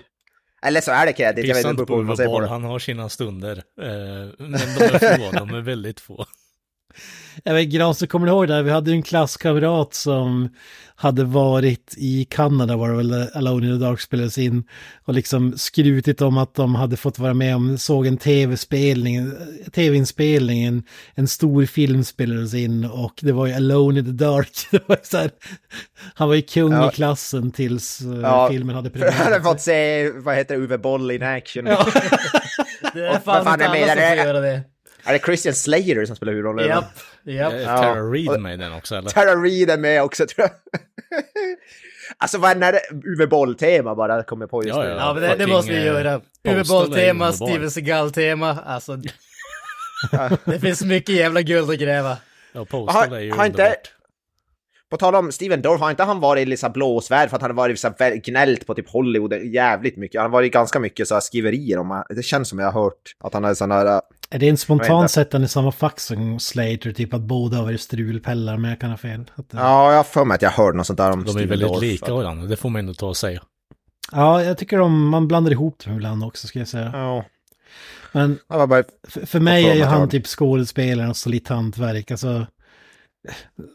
Eller 0.65 0.81
så 0.81 0.91
är 0.91 1.05
det 1.05 1.13
kreddigt, 1.13 1.47
jag 1.47 1.55
vet 1.55 1.65
inte 1.65 1.85
på 1.85 2.15
på 2.15 2.23
Boll, 2.25 2.43
han 2.43 2.63
har 2.63 2.79
sina 2.79 3.09
stunder. 3.09 3.57
Eh, 3.81 3.87
men 4.37 4.51
de 4.51 4.83
är 4.83 5.17
få, 5.17 5.37
de 5.37 5.53
är 5.53 5.61
väldigt 5.61 5.99
få. 5.99 6.25
Jag 7.43 7.53
vet, 7.53 7.67
Granström, 7.67 8.07
kommer 8.07 8.27
du 8.27 8.31
ihåg 8.33 8.47
det? 8.47 8.63
Vi 8.63 8.71
hade 8.71 8.91
ju 8.91 8.95
en 8.95 9.03
klasskamrat 9.03 9.93
som 9.93 10.49
hade 11.01 11.23
varit 11.23 11.93
i 11.97 12.25
Kanada, 12.29 12.75
var 12.77 12.89
det 12.89 12.95
väl, 12.97 13.27
Alone 13.33 13.67
in 13.67 13.79
the 13.79 13.85
Dark 13.85 13.99
spelades 14.01 14.37
in. 14.37 14.63
Och 15.05 15.13
liksom 15.13 15.57
skrutit 15.57 16.21
om 16.21 16.37
att 16.37 16.55
de 16.55 16.75
hade 16.75 16.97
fått 16.97 17.19
vara 17.19 17.33
med 17.33 17.55
om, 17.55 17.77
såg 17.77 18.07
en 18.07 18.17
tv-spelning, 18.17 19.31
tv-inspelning, 19.71 20.63
en, 20.63 20.83
en 21.15 21.27
stor 21.27 21.65
film 21.65 22.03
spelades 22.03 22.53
in 22.53 22.85
och 22.85 23.13
det 23.21 23.31
var 23.31 23.47
ju 23.47 23.53
Alone 23.53 23.99
in 23.99 24.05
the 24.05 24.11
Dark. 24.11 24.49
Det 24.71 24.87
var 24.89 25.17
här, 25.17 25.31
han 26.13 26.27
var 26.27 26.35
ju 26.35 26.41
kung 26.41 26.71
Ja. 26.71 26.89
i 26.91 26.95
klassen 26.95 27.51
tills 27.51 28.01
eh, 28.01 28.19
Ja, 28.21 28.47
filmen 28.51 28.75
hade 28.75 28.89
För 28.89 28.99
jag 28.99 29.11
hade 29.11 29.23
premiär. 29.25 29.39
fått 29.51 29.61
se, 29.61 30.09
vad 30.11 30.35
heter 30.35 30.55
det, 30.57 30.61
Uwe 30.61 30.77
Boll 30.77 31.11
in 31.11 31.23
action. 31.23 31.65
Det 32.93 32.99
är 33.05 33.09
vad 33.13 33.23
fan 33.23 33.43
fan 33.45 33.53
inte 33.53 33.65
alla 33.65 33.73
med 33.73 33.87
som 33.87 33.97
det? 33.97 34.07
får 34.07 34.17
göra 34.25 34.39
det. 34.39 34.61
Är 35.03 35.13
det 35.13 35.19
Christian 35.19 35.53
Slater 35.53 36.05
som 36.05 36.15
spelar 36.15 36.33
huvudrollen? 36.33 36.67
Japp, 36.67 36.85
japp. 37.23 37.65
Tara 37.65 38.01
Reid 38.01 38.41
med 38.41 38.53
i 38.53 38.57
den 38.57 38.73
också 38.73 38.95
eller? 38.95 39.09
Tara 39.09 39.35
Reid 39.35 39.69
är 39.69 39.77
med 39.77 40.03
också 40.03 40.25
tror 40.27 40.47
jag. 40.47 40.79
alltså 42.17 42.37
vad 42.37 42.63
är 42.63 42.71
det 42.71 42.81
Uwe 43.05 43.27
Boll-tema 43.27 43.95
bara 43.95 44.23
kommer 44.23 44.47
på 44.47 44.63
just 44.63 44.77
Ja, 44.77 44.83
nu. 44.83 44.89
ja. 44.89 44.95
Ja, 44.95 45.13
men 45.13 45.23
det, 45.23 45.35
det 45.35 45.47
måste 45.47 45.71
vi 45.71 45.77
eh, 45.77 45.85
göra. 45.85 46.21
Uwe 46.47 46.63
Boll-tema. 46.63 47.31
Steven 47.31 47.71
Seagal-tema. 47.71 48.57
Alltså, 48.65 48.97
det 50.45 50.59
finns 50.59 50.83
mycket 50.83 51.15
jävla 51.15 51.41
guld 51.41 51.69
att 51.69 51.79
gräva. 51.79 52.17
Ja, 52.53 52.65
Postal 52.65 53.13
är 53.13 53.19
ju 53.19 53.31
har 53.31 53.45
inte-. 53.45 53.75
På 54.89 54.97
tal 54.97 55.15
om 55.15 55.31
Steven 55.31 55.61
Dorff, 55.61 55.81
har 55.81 55.89
inte 55.89 56.03
han 56.03 56.19
varit 56.19 56.47
lite 56.47 56.59
så 56.59 56.67
här 56.67 56.73
blåsvärd 56.73 57.29
för 57.29 57.35
att 57.35 57.41
han 57.41 57.51
har 57.51 57.55
varit 57.55 58.01
väl- 58.01 58.17
gnällt 58.17 58.67
på 58.67 58.73
typ 58.73 58.89
Hollywood 58.89 59.33
jävligt 59.33 59.97
mycket? 59.97 60.21
Han 60.21 60.31
har 60.31 60.37
varit 60.37 60.53
ganska 60.53 60.79
mycket 60.79 61.07
så 61.07 61.13
här 61.13 61.21
skriverier 61.21 61.77
om, 61.77 62.03
det 62.09 62.23
känns 62.23 62.49
som 62.49 62.59
jag 62.59 62.71
har 62.71 62.83
hört 62.83 63.15
att 63.19 63.33
han 63.33 63.45
är 63.45 63.53
sån 63.53 63.71
här... 63.71 64.01
Är 64.33 64.39
det 64.39 64.45
en 64.45 64.49
Jag 64.49 64.59
spontan 64.59 65.09
sättande 65.09 65.45
i 65.45 65.47
samma 65.47 65.71
fack 65.71 65.99
som 65.99 66.39
Slater, 66.39 66.91
typ 66.91 67.13
att 67.13 67.21
båda 67.21 67.57
har 67.57 67.63
varit 67.63 67.81
strulpellar, 67.81 68.57
men 68.57 68.69
jag 68.69 68.79
kan 68.79 68.89
ha 68.89 68.97
fel. 68.97 69.31
Att, 69.35 69.49
det- 69.49 69.57
Ja, 69.57 69.89
jag 69.89 69.97
har 69.97 70.03
för 70.03 70.25
mig 70.25 70.35
att 70.35 70.41
jag 70.41 70.49
hörde 70.49 70.77
något 70.77 70.87
sånt 70.87 70.97
där 70.97 71.11
om 71.11 71.23
De 71.23 71.37
är 71.37 71.45
väldigt 71.45 71.81
lika 71.81 72.13
varandra, 72.13 72.47
det 72.47 72.55
får 72.55 72.69
man 72.69 72.79
ändå 72.79 72.93
ta 72.93 73.07
och 73.07 73.17
säga. 73.17 73.43
Ja, 74.11 74.43
jag 74.43 74.57
tycker 74.57 74.77
de, 74.77 75.09
man 75.09 75.27
blandar 75.27 75.51
ihop 75.51 75.79
dem 75.85 75.93
ibland 75.95 76.23
också 76.23 76.47
ska 76.47 76.59
jag 76.59 76.67
säga. 76.67 76.89
Ja, 76.93 77.25
Men 78.11 78.39
bara... 78.49 78.83
för, 79.07 79.25
för 79.25 79.39
mig 79.39 79.61
Jag 79.61 79.71
är 79.71 79.75
ju 79.75 79.83
han 79.83 80.09
typ 80.09 80.27
skådespelaren 80.27 81.09
och 81.09 81.17
solitt 81.17 81.47
hantverk. 81.47 82.11
Alltså, 82.11 82.47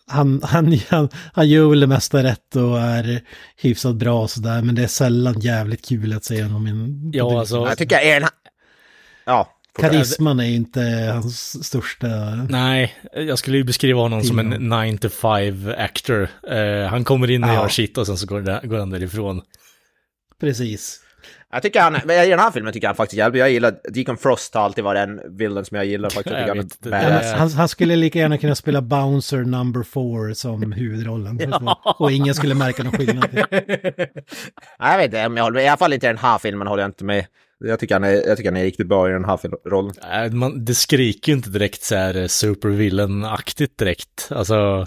han, 0.06 0.40
han, 0.44 0.78
han, 0.88 1.08
han 1.32 1.48
gör 1.48 1.68
väl 1.70 1.80
det 1.80 1.86
mesta 1.86 2.22
rätt 2.22 2.56
och 2.56 2.80
är 2.80 3.22
hyfsat 3.56 3.96
bra 3.96 4.22
och 4.22 4.30
sådär, 4.30 4.62
men 4.62 4.74
det 4.74 4.82
är 4.82 4.86
sällan 4.86 5.40
jävligt 5.40 5.88
kul 5.88 6.12
att 6.12 6.24
se 6.24 6.42
honom 6.42 6.66
i 6.66 6.70
en... 6.70 7.10
Ja, 7.12 7.38
alltså, 7.40 7.56
Jag 7.56 7.78
tycker 7.78 7.98
är 7.98 8.20
en... 8.20 8.28
Ja, 9.24 9.48
Karisman 9.80 10.40
är 10.40 10.44
inte 10.50 10.80
hans 11.14 11.64
största... 11.66 12.06
nej, 12.48 12.94
jag 13.12 13.38
skulle 13.38 13.56
ju 13.56 13.64
beskriva 13.64 14.00
honom 14.00 14.22
som 14.22 14.38
en 14.38 14.48
9 14.88 14.98
to 14.98 15.08
5 15.08 15.72
actor. 15.78 16.28
Eh, 16.50 16.88
han 16.88 17.04
kommer 17.04 17.30
in 17.30 17.44
och 17.44 17.50
Ja. 17.50 17.54
gör 17.54 17.68
shit 17.68 17.98
och 17.98 18.06
sen 18.06 18.16
så 18.16 18.26
går, 18.26 18.40
det, 18.40 18.60
går 18.64 18.78
han 18.78 18.90
därifrån. 18.90 19.42
Precis. 20.40 21.00
jag 21.52 21.62
tycker 21.62 21.80
han... 21.80 21.96
Men 22.04 22.24
i 22.24 22.30
den 22.30 22.38
här 22.38 22.50
filmen 22.50 22.72
tycker 22.72 22.84
jag 22.84 22.88
han 22.88 22.96
faktiskt 22.96 23.18
hjälper. 23.18 23.38
Jag 23.38 23.50
gillar... 23.50 23.74
Deacon 23.92 24.16
Frost 24.16 24.54
har 24.54 24.62
alltid 24.62 24.84
varit 24.84 24.98
en 25.08 25.36
villain 25.36 25.64
som 25.64 25.76
jag 25.76 25.86
gillar 25.86 26.10
faktiskt. 26.10 26.36
Jag 26.36 26.48
Jag 26.48 26.54
vet, 26.54 26.78
han 26.82 26.92
är 26.92 27.22
Ja, 27.22 27.36
han, 27.36 27.50
han 27.50 27.68
skulle 27.68 27.96
lika 27.96 28.18
gärna 28.18 28.38
kunna 28.38 28.54
spela 28.54 28.82
Bouncer 28.82 29.44
number 29.44 29.82
four 29.82 30.34
som 30.34 30.72
huvudrollen. 30.72 31.54
Och 31.98 32.12
ingen 32.12 32.34
skulle 32.34 32.54
märka 32.54 32.82
någon 32.82 32.92
skillnad. 32.92 33.28
Jag 34.78 34.96
vet 34.96 35.04
inte 35.04 35.16
jag 35.16 35.42
håller. 35.42 35.60
I 35.60 35.68
alla 35.68 35.76
fall 35.76 35.92
inte 35.92 36.06
i 36.06 36.08
den 36.08 36.18
här 36.18 36.38
filmen 36.38 36.68
håller 36.68 36.82
jag 36.82 36.88
inte 36.88 37.04
med. 37.04 37.26
Jag 37.64 37.78
tycker 37.80 37.94
han 37.94 38.04
är, 38.04 38.12
jag 38.28 38.36
tycker 38.36 38.50
han 38.50 38.56
är 38.56 38.64
riktigt 38.64 38.86
bra 38.88 39.08
i 39.08 39.12
den 39.12 39.24
här 39.24 39.38
rollen. 39.70 39.92
Eh, 40.12 40.32
man, 40.32 40.64
det 40.64 40.74
skriker 40.74 41.32
ju 41.32 41.36
inte 41.36 41.50
direkt 41.50 41.82
så 41.82 41.94
här 41.96 42.16
eh, 42.16 42.24
supervillain-aktigt 42.26 43.76
direkt. 43.78 44.28
Alltså, 44.30 44.86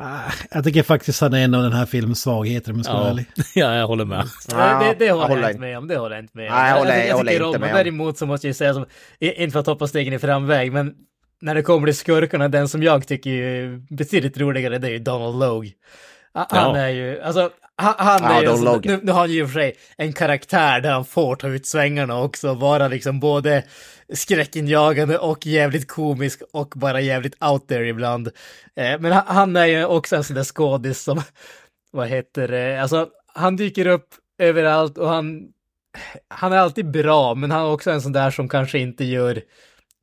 Ah, 0.00 0.32
Jag 0.50 0.64
tycker 0.64 0.82
faktiskt 0.82 1.20
han 1.20 1.34
är 1.34 1.44
en 1.44 1.54
av 1.54 1.62
den 1.62 1.72
här 1.72 1.86
filmens 1.86 2.20
svagheter 2.22 2.70
om 2.72 2.76
jag 2.76 2.84
ska 2.84 2.94
vara 2.94 3.04
ja, 3.04 3.10
ärlig. 3.10 3.26
ja, 3.54 3.74
jag 3.74 3.86
håller 3.86 4.04
med. 4.04 4.24
Ja, 4.50 4.82
det, 4.82 4.98
det, 4.98 5.04
jag 5.04 5.14
håller 5.14 5.28
håller 5.28 5.42
jag 5.42 5.50
inte. 5.50 5.60
med 5.60 5.78
om. 5.78 5.88
Det 5.88 5.96
håller 5.96 6.16
jag 6.16 6.22
inte 6.24 6.36
med 6.36 6.48
om. 6.50 6.54
Nej, 6.56 6.70
jag 6.70 6.78
håller- 6.78 6.96
jag, 6.96 7.06
jag 7.08 7.16
håller 7.16 7.32
tycker 7.32 7.44
inte 7.46 7.56
om, 7.58 7.60
med 7.60 7.70
om. 7.70 7.76
Däremot 7.76 8.18
så 8.18 8.26
måste 8.26 8.46
jag 8.46 8.56
säga, 8.56 8.74
som, 8.74 8.86
inte 9.20 9.52
för 9.52 9.60
att 9.60 9.66
hoppa 9.66 9.86
stegen 9.88 10.12
i 10.14 10.18
framväg, 10.18 10.72
men 10.72 10.94
när 11.40 11.54
det 11.54 11.62
kommer 11.62 11.86
till 11.86 11.96
skurkarna, 11.96 12.48
den 12.48 12.68
som 12.68 12.82
jag 12.82 13.06
tycker 13.06 13.30
är 13.30 13.94
betydligt 13.96 14.38
roligare, 14.38 14.78
det 14.78 14.86
är 14.86 14.90
ju 14.92 14.98
Donald 14.98 15.38
Logue. 15.38 15.70
Ha- 16.34 16.46
Han 16.50 16.74
Ja. 16.74 16.80
är 16.82 16.88
ju, 16.88 17.20
alltså, 17.20 17.50
han, 17.78 17.94
han 17.98 18.22
Ja, 18.22 18.38
är 18.38 18.42
ju, 18.42 18.48
alltså, 18.48 18.80
nu, 18.84 19.00
nu 19.02 19.12
har 19.12 19.20
han 19.20 19.30
ju 19.30 19.40
i 19.40 19.42
och 19.42 19.48
för 19.48 19.60
sig 19.60 19.76
en 19.96 20.12
karaktär 20.12 20.80
där 20.80 20.92
han 20.92 21.04
får 21.04 21.36
ta 21.36 21.48
ut 21.48 21.66
svängarna 21.66 22.22
också, 22.22 22.54
vara 22.54 22.88
liksom 22.88 23.20
både 23.20 23.64
skräckinjagande 24.12 25.18
och 25.18 25.46
jävligt 25.46 25.88
komisk 25.88 26.42
och 26.52 26.72
bara 26.76 27.00
jävligt 27.00 27.42
out 27.44 27.68
there 27.68 27.88
ibland. 27.88 28.26
Eh, 28.76 29.00
men 29.00 29.12
han, 29.12 29.24
han 29.26 29.56
är 29.56 29.66
ju 29.66 29.84
också 29.84 30.16
en 30.16 30.24
sån 30.24 30.36
där 30.36 30.44
skådis 30.44 31.02
som, 31.02 31.22
vad 31.92 32.08
heter 32.08 32.48
det, 32.48 32.82
alltså 32.82 33.08
han 33.34 33.56
dyker 33.56 33.86
upp 33.86 34.08
överallt 34.38 34.98
och 34.98 35.08
han, 35.08 35.48
han 36.28 36.52
är 36.52 36.58
alltid 36.58 36.90
bra, 36.90 37.34
men 37.34 37.50
han 37.50 37.60
är 37.60 37.72
också 37.72 37.90
en 37.90 38.02
sån 38.02 38.12
där 38.12 38.30
som 38.30 38.48
kanske 38.48 38.78
inte 38.78 39.04
gör 39.04 39.42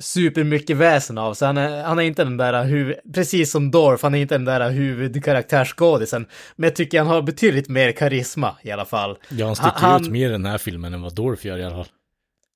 supermycket 0.03 0.77
väsen 0.77 1.17
av 1.17 1.33
sig. 1.33 1.45
Han 1.45 1.57
är, 1.57 1.83
han 1.83 1.99
är 1.99 2.03
inte 2.03 2.23
den 2.23 2.37
där 2.37 2.63
huvud, 2.63 2.95
precis 3.13 3.51
som 3.51 3.71
Dorf, 3.71 4.01
han 4.03 4.15
är 4.15 4.19
inte 4.21 4.35
den 4.35 4.45
där 4.45 4.69
huvudkaraktärsskådisen. 4.69 6.25
Men 6.55 6.67
jag 6.67 6.75
tycker 6.75 6.97
han 6.99 7.07
har 7.07 7.21
betydligt 7.21 7.69
mer 7.69 7.91
karisma 7.91 8.55
i 8.61 8.71
alla 8.71 8.85
fall. 8.85 9.17
Ja, 9.29 9.45
han 9.45 9.55
sticker 9.55 9.71
Han- 9.75 10.01
ut 10.05 10.11
mer 10.11 10.29
i 10.29 10.31
den 10.31 10.45
här 10.45 10.57
filmen 10.57 10.93
än 10.93 11.01
vad 11.01 11.15
Dorf 11.15 11.45
gör 11.45 11.57
i 11.57 11.63
alla 11.63 11.75
fall. 11.75 11.87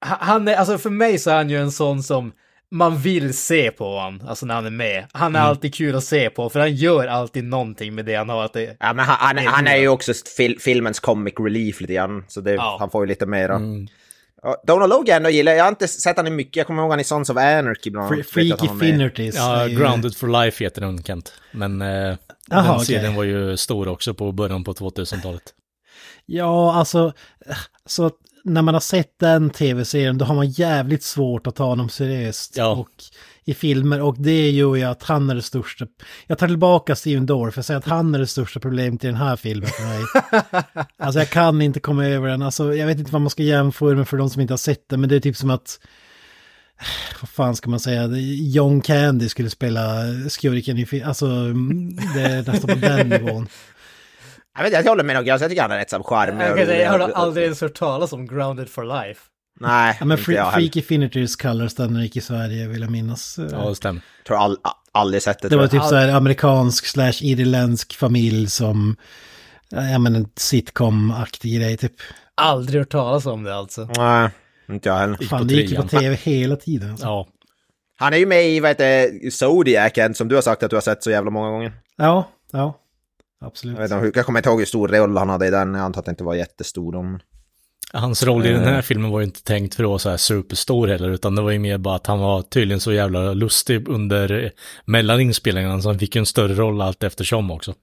Ha- 0.06 0.18
Han 0.20 0.48
är, 0.48 0.56
alltså 0.56 0.78
för 0.78 0.90
mig 0.90 1.18
så 1.20 1.30
är 1.30 1.36
han 1.36 1.50
ju 1.50 1.58
en 1.62 1.72
sån 1.72 2.04
som 2.04 2.32
man 2.72 2.98
vill 2.98 3.34
se 3.34 3.72
på 3.72 3.86
honom, 3.98 4.22
alltså 4.28 4.46
när 4.46 4.56
han 4.56 4.66
är 4.66 4.70
med. 4.72 5.06
Han 5.12 5.36
är 5.36 5.40
alltid 5.40 5.76
kul 5.76 5.96
att 5.96 6.04
se 6.04 6.30
på, 6.30 6.50
för 6.50 6.60
han 6.60 6.76
gör 6.76 7.08
alltid 7.08 7.44
någonting 7.44 7.96
med 7.96 8.06
det 8.06 8.16
han 8.16 8.30
har 8.30 8.46
att 8.46 8.54
det... 8.54 8.78
Ja, 8.80 8.94
men 8.94 9.06
han, 9.06 9.38
han, 9.38 9.48
han 9.48 9.68
är 9.68 9.78
ju 9.78 9.88
också 9.88 10.14
fil, 10.38 10.60
filmens 10.60 11.00
comic 11.00 11.34
relief 11.40 11.82
lite 11.82 11.94
grann. 11.94 12.26
Så 12.28 12.42
det, 12.42 12.52
Ja. 12.54 12.78
han 12.80 12.90
får 12.90 13.04
ju 13.04 13.08
lite 13.08 13.26
mera. 13.26 13.56
Mm. 13.56 13.88
Donald 14.68 14.90
Logue 14.90 15.16
ändå 15.16 15.30
gillar 15.30 15.52
jag. 15.52 15.64
har 15.64 15.70
inte 15.70 15.88
sett 15.88 16.18
han 16.18 16.28
i 16.28 16.30
mycket. 16.30 16.56
Jag 16.56 16.68
kommer 16.68 16.82
ihåg 16.82 16.92
han 16.92 17.00
i 17.00 17.04
Sons 17.04 17.30
of 17.30 17.38
Anarchy 17.38 17.90
bland 17.90 18.14
annat. 18.14 18.28
Freaky 18.28 18.50
han 18.60 18.68
var 18.68 18.76
med. 18.76 18.88
Finnerties. 18.88 19.36
Ja, 19.36 19.68
Grounded 19.68 20.16
for 20.16 20.44
Life 20.44 20.64
heter 20.64 20.82
den 20.82 21.04
Kent. 21.04 21.34
Men 21.52 21.82
eh, 21.82 21.88
Jaha, 21.88 22.18
den 22.50 22.72
okej. 22.72 22.86
serien 22.86 23.16
var 23.16 23.24
ju 23.24 23.58
stor 23.58 23.88
också 23.88 24.14
på 24.14 24.32
början 24.32 24.64
på 24.64 24.74
2000-talet. 24.74 25.54
Ja, 26.26 26.74
alltså, 26.74 27.14
så 27.86 28.12
när 28.44 28.62
man 28.62 28.74
har 28.74 28.82
sett 28.82 29.20
den 29.20 29.50
tv-serien 29.50 30.18
då 30.18 30.26
har 30.26 30.36
man 30.36 30.50
jävligt 30.50 31.04
svårt 31.04 31.48
att 31.48 31.56
ta 31.56 31.64
honom 31.66 31.90
seriöst. 31.90 32.58
Ja. 32.58 32.68
Och 32.68 32.90
i 33.50 33.54
filmer 33.54 34.02
och 34.02 34.16
det 34.20 34.50
gör 34.50 34.76
ju 34.76 34.84
att 34.84 35.04
han 35.04 35.30
är 35.30 35.36
det 35.36 35.42
största. 35.42 35.88
Jag 36.28 36.38
tar 36.38 36.48
tillbaka 36.48 36.96
Steven 36.96 37.26
Dorff, 37.26 37.56
jag 37.56 37.66
säger 37.66 37.78
att 37.78 37.86
han 37.86 38.16
är 38.16 38.20
det 38.20 38.28
största 38.28 38.60
problemet 38.60 39.04
i 39.04 39.08
den 39.08 39.16
här 39.16 39.36
filmen 39.36 39.70
för 39.70 39.84
mig. 39.84 40.04
alltså 40.98 41.20
jag 41.20 41.30
kan 41.30 41.62
inte 41.62 41.80
komma 41.80 42.06
över 42.06 42.28
den, 42.28 42.42
alltså 42.42 42.76
jag 42.76 42.88
vet 42.88 43.00
inte 43.00 43.12
vad 43.12 43.22
man 43.22 43.30
ska 43.30 43.44
jämföra 43.44 43.96
med 43.96 44.08
för 44.08 44.18
de 44.18 44.30
som 44.30 44.42
inte 44.42 44.54
har 44.54 44.58
sett 44.58 44.90
den, 44.90 45.00
men 45.02 45.10
det 45.10 45.16
är 45.16 45.20
typ 45.20 45.38
som 45.38 45.50
att 45.50 45.80
vad 47.22 47.30
fan 47.30 47.56
ska 47.56 47.70
man 47.70 47.80
säga, 47.80 48.08
John 48.42 48.82
Candy 48.82 49.30
skulle 49.30 49.50
spela 49.50 50.04
skurken 50.30 50.78
i 50.78 50.86
film, 50.86 51.08
alltså 51.08 51.26
det 52.16 52.22
är 52.22 52.52
nästan 52.52 52.70
på 52.70 52.88
den 52.88 53.10
nivån. 53.10 53.48
Jag, 54.58 54.64
vet, 54.64 54.74
jag 54.74 54.84
håller 54.84 55.04
med 55.04 55.16
Nogge, 55.16 55.30
jag 55.30 55.50
tycker 55.50 55.62
han 55.62 55.72
är 55.72 55.78
rätt 55.78 55.90
så 55.90 56.04
charmig 56.04 56.46
Jag, 56.46 56.80
jag 56.80 56.92
har 56.92 57.00
aldrig 57.00 57.44
ens 57.44 57.62
hört 57.62 57.74
talas 57.74 58.14
om 58.14 58.28
Grounded 58.28 58.70
for 58.70 58.84
Life. 58.84 59.22
Nej, 59.60 59.98
Ja, 60.00 60.06
men 60.06 60.18
inte 60.20 60.32
jag 60.32 60.42
Fre- 60.48 60.52
heller. 60.52 60.58
Freaky 60.60 60.82
Finiters 60.82 61.36
kallades 61.36 61.76
den 61.76 62.02
gick 62.02 62.18
i 62.18 62.22
Sverige 62.22 62.68
vill 62.68 62.82
jag 62.82 62.92
minnas. 62.92 63.40
Ja, 63.52 63.70
det 63.70 63.76
stämmer. 63.76 64.02
tror 64.28 64.38
all, 64.38 64.58
aldrig 64.92 65.24
sett 65.24 65.42
det. 65.42 65.50
Det 65.50 65.56
var 65.56 65.64
jag. 65.64 65.72
typ 65.72 65.84
så 65.84 65.96
här 65.96 66.10
amerikansk 66.10 66.86
slash 66.86 67.14
irländsk 67.22 67.96
familj 67.96 68.50
som, 68.50 68.96
ja 69.70 70.00
men 70.00 70.16
en 70.16 70.26
sitcom-aktig 70.26 71.56
grej 71.60 71.78
typ. 71.78 71.94
Aldrig 72.36 72.82
hört 72.82 72.90
talas 72.92 73.26
om 73.26 73.44
det 73.44 73.56
alltså. 73.56 73.90
Nej, 73.98 74.30
inte 74.70 74.90
jag 74.90 74.98
heller. 74.98 75.18
Fan, 75.18 75.48
det 75.48 75.54
gick 75.54 75.76
på 75.78 75.88
tv 75.88 76.16
hela 76.16 76.56
tiden. 76.56 76.92
Alltså. 76.92 77.06
Ja. 77.06 77.28
Han 77.98 78.14
är 78.14 78.18
ju 78.18 78.26
med 78.26 78.50
i, 78.50 78.60
vad 78.60 78.70
heter 78.70 79.30
Zodiac, 79.30 80.18
som 80.18 80.28
du 80.28 80.36
har 80.36 80.42
sagt 80.42 80.64
att 80.64 80.70
du 80.70 80.76
har 80.76 80.82
sett 80.82 81.04
så 81.04 81.12
jävla 81.12 81.32
många 81.32 81.50
gånger. 81.50 81.74
Ja, 81.98 82.30
ja. 82.52 82.80
Absolut. 83.42 83.78
Jag, 83.80 83.90
vet 83.90 84.06
inte, 84.06 84.20
jag 84.20 84.26
kommer 84.26 84.40
inte 84.40 84.50
ihåg 84.50 84.60
hur 84.60 84.66
stor 84.66 84.88
roll 84.88 85.18
han 85.18 85.30
hade 85.30 85.48
i 85.48 85.50
den, 85.50 85.74
jag 85.74 85.84
antar 85.84 86.00
att 86.00 86.06
det 86.06 86.10
inte 86.10 86.24
var 86.24 86.36
jättestor. 86.36 86.96
Om... 86.96 87.20
Hans 87.94 88.24
roll 88.24 88.46
i 88.46 88.50
den 88.50 88.64
Eh. 88.64 88.70
här 88.70 88.82
filmen 88.82 89.12
var 89.12 89.20
ju 89.20 89.26
inte 89.26 89.44
tänkt 89.44 89.76
för 89.76 89.84
att 89.84 89.88
vara 89.90 90.00
så 90.00 90.10
här 90.10 90.18
superstor 90.18 90.88
heller, 90.88 91.10
utan 91.10 91.36
det 91.36 91.42
var 91.42 91.52
ju 91.52 91.60
mer 91.60 91.78
bara 91.78 91.96
att 91.96 92.08
han 92.08 92.20
var 92.20 92.42
tydligen 92.42 92.80
så 92.80 92.94
jävla 92.94 93.34
lustig 93.34 93.88
under 93.90 94.44
eh, 94.44 94.50
mellan 94.86 95.20
inspelningarna, 95.22 95.82
så 95.82 95.90
han 95.90 96.00
fick 96.00 96.16
ju 96.16 96.20
en 96.20 96.26
större 96.26 96.54
roll 96.54 96.82
allt 96.82 97.04
eftersom 97.04 97.52
också. 97.52 97.74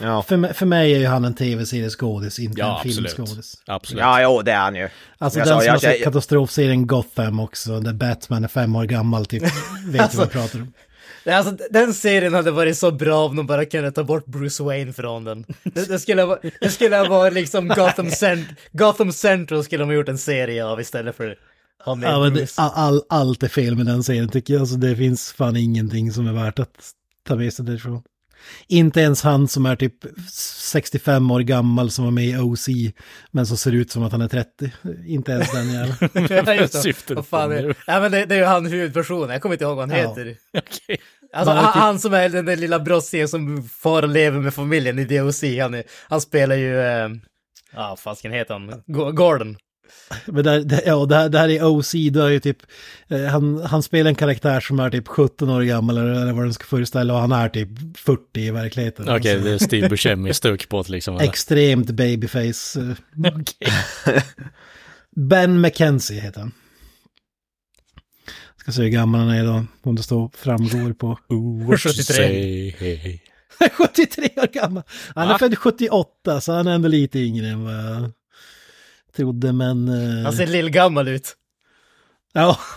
Ja. 0.00 0.22
För, 0.22 0.36
mig- 0.36 0.54
för 0.54 0.66
mig 0.66 0.94
är 0.94 0.98
ju 0.98 1.06
han 1.06 1.24
en 1.24 1.34
tv-serieskådis, 1.34 2.38
inte 2.38 2.60
Ja, 2.60 2.80
en 2.84 2.90
filmskådis. 2.92 3.54
Absolut. 3.66 4.00
ja, 4.00 4.22
jo, 4.22 4.42
det 4.42 4.52
är 4.52 4.58
han 4.60 4.74
ju. 4.76 4.88
Alltså 5.18 5.38
Jag 5.38 5.48
den 5.48 5.54
sa, 5.54 5.58
som 5.60 5.66
jag- 5.66 5.72
har 5.72 5.78
sett 5.78 5.90
jag- 5.94 6.02
katastrofserien 6.04 6.86
Gotham 6.86 7.40
också, 7.40 7.80
där 7.80 7.92
Batman 7.92 8.44
är 8.44 8.48
fem 8.48 8.76
år 8.76 8.84
gammal 8.84 9.26
typ, 9.26 9.42
vet 9.86 10.00
Alltså- 10.00 10.18
vad 10.18 10.26
jag 10.26 10.32
pratar 10.32 10.58
om. 10.60 10.72
Nej, 11.26 11.34
Alltså, 11.34 11.56
den 11.70 11.94
serien 11.94 12.34
hade 12.34 12.50
varit 12.50 12.78
så 12.78 12.90
bra 12.90 13.26
om 13.26 13.36
de 13.36 13.46
bara 13.46 13.64
kunde 13.64 13.92
ta 13.92 14.04
bort 14.04 14.26
Bruce 14.26 14.62
Wayne 14.62 14.92
från 14.92 15.24
den. 15.24 15.44
Det, 15.62 15.88
det, 15.88 15.98
skulle, 15.98 16.22
ha, 16.22 16.38
det 16.60 16.68
skulle 16.68 16.96
ha 16.96 17.08
varit 17.08 17.32
liksom 17.34 17.68
Gotham, 17.68 18.10
Cent 18.10 18.48
Gotham 18.72 19.12
Central 19.12 19.64
skulle 19.64 19.82
de 19.82 19.88
ha 19.88 19.94
gjort 19.94 20.08
en 20.08 20.18
serie 20.18 20.64
av 20.64 20.80
istället 20.80 21.16
för 21.16 21.30
att 21.30 21.36
ha 21.86 21.94
med 21.94 22.10
Ja, 22.10 22.18
det, 22.18 22.30
Bruce. 22.30 22.52
all, 22.62 22.70
all, 22.74 23.02
allt 23.08 23.42
är 23.42 23.48
fel 23.48 23.76
med 23.76 23.86
den 23.86 24.02
serien 24.02 24.28
tycker 24.28 24.54
jag. 24.54 24.60
Alltså, 24.60 24.76
det 24.76 24.96
finns 24.96 25.32
fan 25.32 25.56
ingenting 25.56 26.12
som 26.12 26.26
är 26.26 26.32
värt 26.32 26.58
att 26.58 26.90
ta 27.28 27.36
med 27.36 27.52
sig 27.52 27.64
därifrån. 27.64 28.02
Inte 28.68 29.00
ens 29.00 29.22
han 29.22 29.48
som 29.48 29.66
är 29.66 29.76
typ 29.76 29.94
65 30.32 31.30
år 31.30 31.40
gammal 31.40 31.90
som 31.90 32.04
var 32.04 32.12
med 32.12 32.24
i 32.24 32.36
OC, 32.36 32.68
men 33.30 33.46
som 33.46 33.56
ser 33.56 33.72
ut 33.72 33.90
som 33.90 34.02
att 34.02 34.12
han 34.12 34.20
är 34.20 34.28
30. 34.28 34.70
Inte 35.06 35.32
ens 35.32 35.52
den 35.52 35.72
jäveln. 35.72 35.96
Det. 37.08 37.14
Vad 37.14 37.26
fan 37.26 37.52
är, 37.52 37.62
nu. 37.62 37.74
ja, 37.86 38.00
men 38.00 38.12
det, 38.12 38.24
det 38.26 38.34
är 38.34 38.38
ju 38.38 38.44
han 38.44 38.66
huvudpersonen, 38.66 39.30
jag 39.30 39.42
kommer 39.42 39.54
inte 39.54 39.64
ihåg 39.64 39.76
vad 39.76 39.90
han 39.90 39.98
Ja. 39.98 40.08
heter. 40.08 40.36
Okej. 40.58 41.00
Alltså 41.34 41.54
han, 41.54 41.64
typ- 41.72 41.74
han 41.82 41.98
som 41.98 42.14
är 42.14 42.28
den 42.28 42.44
där 42.44 42.56
lilla 42.56 42.80
brottslingen 42.80 43.28
som 43.28 43.62
far 43.68 44.02
och 44.02 44.08
lever 44.08 44.40
med 44.40 44.54
familjen 44.54 44.98
i 44.98 45.04
DOC, 45.04 45.42
han, 45.60 45.74
är, 45.74 45.82
han 46.08 46.20
spelar 46.20 46.56
ju, 46.56 46.80
eh, 46.80 47.08
ja 47.72 47.88
vad 47.88 47.98
fasken 47.98 48.32
heter 48.32 48.54
han, 48.54 48.82
Go- 48.86 49.10
Gordon. 49.12 49.56
Men 50.26 50.44
där, 50.44 50.60
det, 50.60 50.82
ja, 50.86 51.06
det 51.06 51.16
här, 51.16 51.28
det 51.28 51.38
här 51.38 51.48
är 51.48 51.64
OC, 51.64 51.92
då 52.12 52.22
är 52.22 52.28
ju 52.30 52.40
typ, 52.40 52.58
eh, 53.08 53.24
han, 53.24 53.60
han 53.62 53.82
spelar 53.82 54.08
en 54.08 54.14
karaktär 54.14 54.60
som 54.60 54.80
är 54.80 54.90
typ 54.90 55.08
17 55.08 55.50
år 55.50 55.62
gammal 55.62 55.96
eller, 55.98 56.10
eller 56.22 56.32
vad 56.32 56.44
den 56.44 56.54
ska 56.54 56.64
föreställa 56.64 57.14
och 57.14 57.20
han 57.20 57.32
är 57.32 57.48
typ 57.48 57.68
40 57.98 58.20
i 58.40 58.50
verkligheten. 58.50 59.04
Okej, 59.08 59.14
Alltså, 59.32 59.48
det 59.48 59.54
är 59.54 59.58
Steve 59.58 59.88
Buscemi-stuk 59.88 60.68
på 60.68 60.82
det 60.82 60.92
liksom. 60.92 61.14
eller? 61.16 61.24
Extremt 61.24 61.90
babyface. 61.90 62.80
eh. 62.80 62.94
Okej. 63.40 63.72
Ben 65.16 65.60
McKenzie 65.60 66.20
heter 66.20 66.40
han. 66.40 66.52
Ska 68.64 68.72
se 68.72 68.82
hur 68.82 68.88
gammal 68.88 69.20
han 69.20 69.30
är 69.30 69.42
idag, 69.42 69.64
om 69.82 69.94
det 69.96 70.02
står 70.02 70.30
framgår 70.36 70.92
på. 70.92 71.18
Ooh, 71.28 71.66
what 71.66 71.80
73. 71.80 71.94
you 71.96 72.72
say, 72.72 72.96
hey. 72.96 73.18
73 73.72 74.28
år 74.36 74.46
gammal! 74.52 74.82
Han 75.14 75.28
är 75.28 75.32
Va? 75.32 75.38
född 75.38 75.58
78, 75.58 76.40
så 76.40 76.52
han 76.52 76.66
är 76.66 76.74
ändå 76.74 76.88
lite 76.88 77.18
yngre 77.18 77.46
än 77.48 77.64
vad 77.64 77.74
jag 77.74 78.10
trodde, 79.16 79.52
men... 79.52 79.88
eh, 79.88 80.24
Han 80.24 80.32
ser 80.32 80.46
lillgammal 80.46 81.08
ut. 81.08 81.36
Ja, 82.32 82.58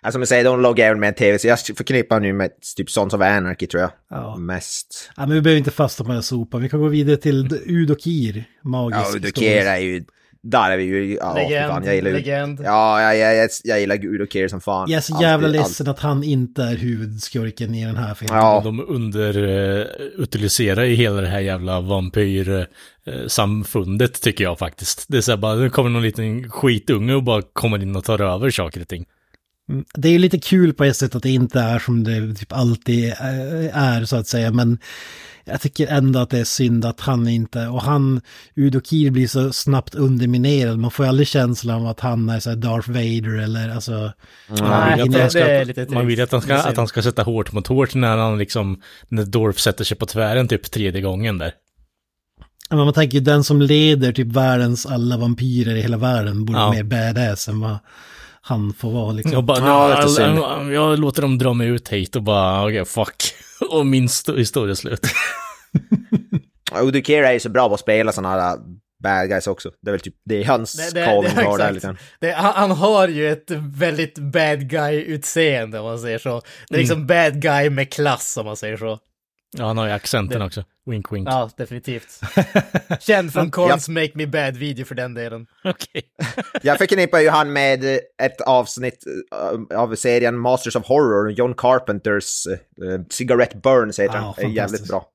Alltså 0.00 0.14
som 0.16 0.20
jag 0.20 0.28
säger, 0.28 0.44
de 0.44 0.60
loggar 0.60 0.86
även 0.86 1.00
med 1.00 1.08
en 1.08 1.14
tv, 1.14 1.38
så 1.38 1.46
jag 1.46 1.58
förknippar 1.60 2.20
nu 2.20 2.32
med 2.32 2.50
typ 2.76 2.90
Sons 2.90 3.14
of 3.14 3.20
Anarchy 3.20 3.66
tror 3.66 3.80
jag. 3.80 3.90
Ja. 4.10 4.36
Mest. 4.36 5.10
ja 5.16 5.26
men 5.26 5.34
vi 5.34 5.40
behöver 5.40 5.58
inte 5.58 5.70
fastna 5.70 6.04
på 6.04 6.08
den 6.08 6.16
här 6.16 6.22
sopan. 6.22 6.62
Vi 6.62 6.68
kan 6.68 6.80
gå 6.80 6.88
vidare 6.88 7.16
till 7.16 7.48
Udokir, 7.66 8.44
magisk 8.62 9.00
Ja, 9.12 9.16
Udokir 9.16 9.66
är 9.66 9.78
ju... 9.78 10.04
Där 10.42 10.70
är 10.70 10.76
vi 10.76 10.84
ju... 10.84 11.14
Ja, 11.14 11.34
Legend, 11.34 11.72
fan, 11.72 11.84
jag 11.84 11.94
gillar 11.94 12.10
legend. 12.10 12.60
Ja, 12.64 13.02
jag, 13.02 13.16
jag, 13.16 13.36
jag, 13.36 13.50
jag 13.64 13.80
gillar 13.80 14.04
Udokir 14.04 14.48
som 14.48 14.60
fan. 14.60 14.90
Jag 14.90 14.96
är 14.96 15.00
så 15.00 15.18
jävla 15.22 15.48
Alltid, 15.48 15.60
ledsen 15.60 15.88
att 15.88 16.00
han 16.00 16.24
inte 16.24 16.62
är 16.62 16.76
huvudskurken 16.76 17.74
i 17.74 17.84
den 17.84 17.96
här 17.96 18.14
filmen. 18.14 18.38
Ja. 18.38 18.60
De 18.64 18.80
underutiliserar 18.88 20.84
ju 20.84 20.94
hela 20.94 21.20
det 21.20 21.28
här 21.28 21.40
jävla 21.40 21.80
vampyrsamfundet 21.80 24.22
tycker 24.22 24.44
jag 24.44 24.58
faktiskt. 24.58 25.04
Det 25.08 25.16
är 25.16 25.20
så 25.20 25.32
här 25.32 25.36
bara, 25.38 25.54
det 25.54 25.70
kommer 25.70 25.90
någon 25.90 26.02
liten 26.02 26.50
skitunge 26.50 27.14
och 27.14 27.22
bara 27.22 27.42
kommer 27.52 27.82
in 27.82 27.96
och 27.96 28.04
tar 28.04 28.20
över 28.20 28.50
saker 28.50 28.80
och 28.80 28.88
ting. 28.88 29.04
Mm, 29.70 29.84
Det 29.94 30.08
är 30.08 30.12
ju 30.12 30.18
lite 30.18 30.38
kul 30.38 30.74
på 30.74 30.84
ett 30.84 30.96
sätt 30.96 31.14
att 31.14 31.22
det 31.22 31.30
inte 31.30 31.60
är 31.60 31.78
som 31.78 32.04
det 32.04 32.34
typ 32.34 32.52
alltid 32.52 33.08
eh, 33.08 33.78
är 33.78 34.04
så 34.04 34.16
att 34.16 34.26
säga, 34.26 34.50
men 34.50 34.78
jag 35.50 35.60
tycker 35.60 35.86
ändå 35.86 36.18
att 36.18 36.30
det 36.30 36.38
är 36.38 36.44
synd 36.44 36.84
att 36.84 37.00
han 37.00 37.28
inte, 37.28 37.66
och 37.66 37.82
han, 37.82 38.20
Udokir 38.56 39.10
blir 39.10 39.26
så 39.28 39.52
snabbt 39.52 39.94
underminerad, 39.94 40.78
man 40.78 40.90
får 40.90 41.04
ju 41.04 41.08
aldrig 41.08 41.28
känslan 41.28 41.80
av 41.80 41.86
att 41.86 42.00
han 42.00 42.28
är 42.28 42.40
så 42.40 42.50
här 42.50 42.56
Darth 42.56 42.88
Vader 42.90 43.38
eller 43.42 43.68
alltså... 43.68 44.12
Nej, 44.48 45.02
vill 45.02 45.20
att 45.20 45.30
ska- 45.30 45.44
det 45.44 45.50
är 45.50 45.64
lite 45.64 45.86
Man 45.90 46.06
vill 46.06 46.22
att 46.22 46.32
han, 46.32 46.40
ska, 46.42 46.54
att 46.56 46.76
han 46.76 46.88
ska 46.88 47.02
sätta 47.02 47.22
hårt 47.22 47.52
mot 47.52 47.66
hårt 47.66 47.94
när 47.94 48.16
han 48.16 48.38
liksom, 48.38 48.82
när 49.08 49.24
Dorf 49.24 49.58
sätter 49.58 49.84
sig 49.84 49.96
på 49.96 50.06
tvären 50.06 50.48
typ 50.48 50.70
tredje 50.70 51.00
gången 51.00 51.38
där. 51.38 51.52
Men 52.70 52.78
man 52.78 52.92
tänker 52.94 53.18
ju 53.18 53.24
den 53.24 53.44
som 53.44 53.62
leder 53.62 54.12
typ 54.12 54.26
världens 54.28 54.86
alla 54.86 55.16
vampyrer 55.16 55.74
i 55.76 55.80
hela 55.82 55.96
världen 55.96 56.44
borde 56.44 56.58
Ja. 56.58 56.64
vara 56.64 56.74
mer 56.74 56.82
badass 56.82 57.48
än 57.48 57.60
vad 57.60 57.78
han 58.40 58.72
får 58.74 58.90
vara 58.90 59.12
liksom. 59.12 59.32
Jag 59.32 59.44
bara, 59.44 59.58
Ja, 59.58 59.90
ja, 59.90 59.96
lite 59.96 60.08
synd. 60.08 60.38
jag, 60.38 60.72
jag 60.72 60.98
låter 60.98 61.22
dem 61.22 61.38
dra 61.38 61.54
mig 61.54 61.68
ut 61.68 61.88
hit 61.88 62.16
och 62.16 62.22
bara, 62.22 62.64
okej, 62.66 62.84
fuck. 62.84 63.22
Och 63.70 63.86
min 63.86 64.06
sto- 64.06 64.36
historia 64.36 64.70
är 64.70 64.74
slut. 64.74 65.00
Udokir 66.82 67.22
är 67.22 67.32
ju 67.32 67.40
så 67.40 67.48
bra 67.48 67.68
på 67.68 67.74
att 67.74 67.80
spela 67.80 68.12
sådana 68.12 68.40
här 68.40 68.58
bad 69.02 69.28
guys 69.28 69.46
också. 69.46 69.70
Det 69.82 69.90
är 69.90 69.92
väl 69.92 70.00
typ, 70.00 70.14
det 70.24 70.42
är 70.42 70.44
hans 70.44 70.72
Det- 70.72 71.00
det- 71.00 71.04
calling 71.06 71.34
det- 71.36 71.42
card 71.42 71.58
där 71.58 71.72
lite. 71.72 71.96
Det, 72.20 72.30
han, 72.32 72.52
han 72.54 72.70
har 72.70 73.08
ju 73.08 73.28
ett 73.32 73.50
väldigt 73.60 74.18
bad 74.18 74.70
guy-utseende 74.70 75.78
om 75.78 75.84
man 75.84 75.98
säger 75.98 76.18
så. 76.18 76.42
Det 76.68 76.74
är 76.74 76.78
liksom 76.78 77.06
bad 77.06 77.42
guy 77.42 77.70
med 77.70 77.92
klass 77.92 78.36
om 78.36 78.46
man 78.46 78.56
säger 78.56 78.76
så. 78.76 78.98
Ja, 79.58 79.66
han 79.66 79.78
har 79.78 79.86
ju 79.86 79.92
accenten 79.92 80.42
också. 80.42 80.64
Wink, 80.88 81.12
wink. 81.12 81.28
Ja, 81.28 81.50
definitivt. 81.56 82.20
Känd 83.00 83.32
från 83.32 83.50
Corns 83.50 83.88
Make 83.88 84.10
Me 84.14 84.26
Bad-video 84.26 84.84
för 84.84 84.94
den 84.94 85.14
delen. 85.14 85.46
Okej. 85.64 86.02
Jag 86.62 86.78
förknippar 86.78 87.18
ju 87.18 87.28
han 87.28 87.52
med 87.52 87.84
ett 88.22 88.40
avsnitt 88.40 89.04
eh, 89.70 89.78
av 89.78 89.94
serien 89.94 90.38
Masters 90.38 90.76
of 90.76 90.86
Horror, 90.86 91.30
John 91.30 91.54
Carpenters 91.54 92.46
uh, 92.46 93.00
Cigarette 93.10 93.56
Burns 93.56 93.98
heter. 93.98 94.34
Det 94.36 94.42
är 94.42 94.48
jävligt 94.48 94.88
bra. 94.88 95.06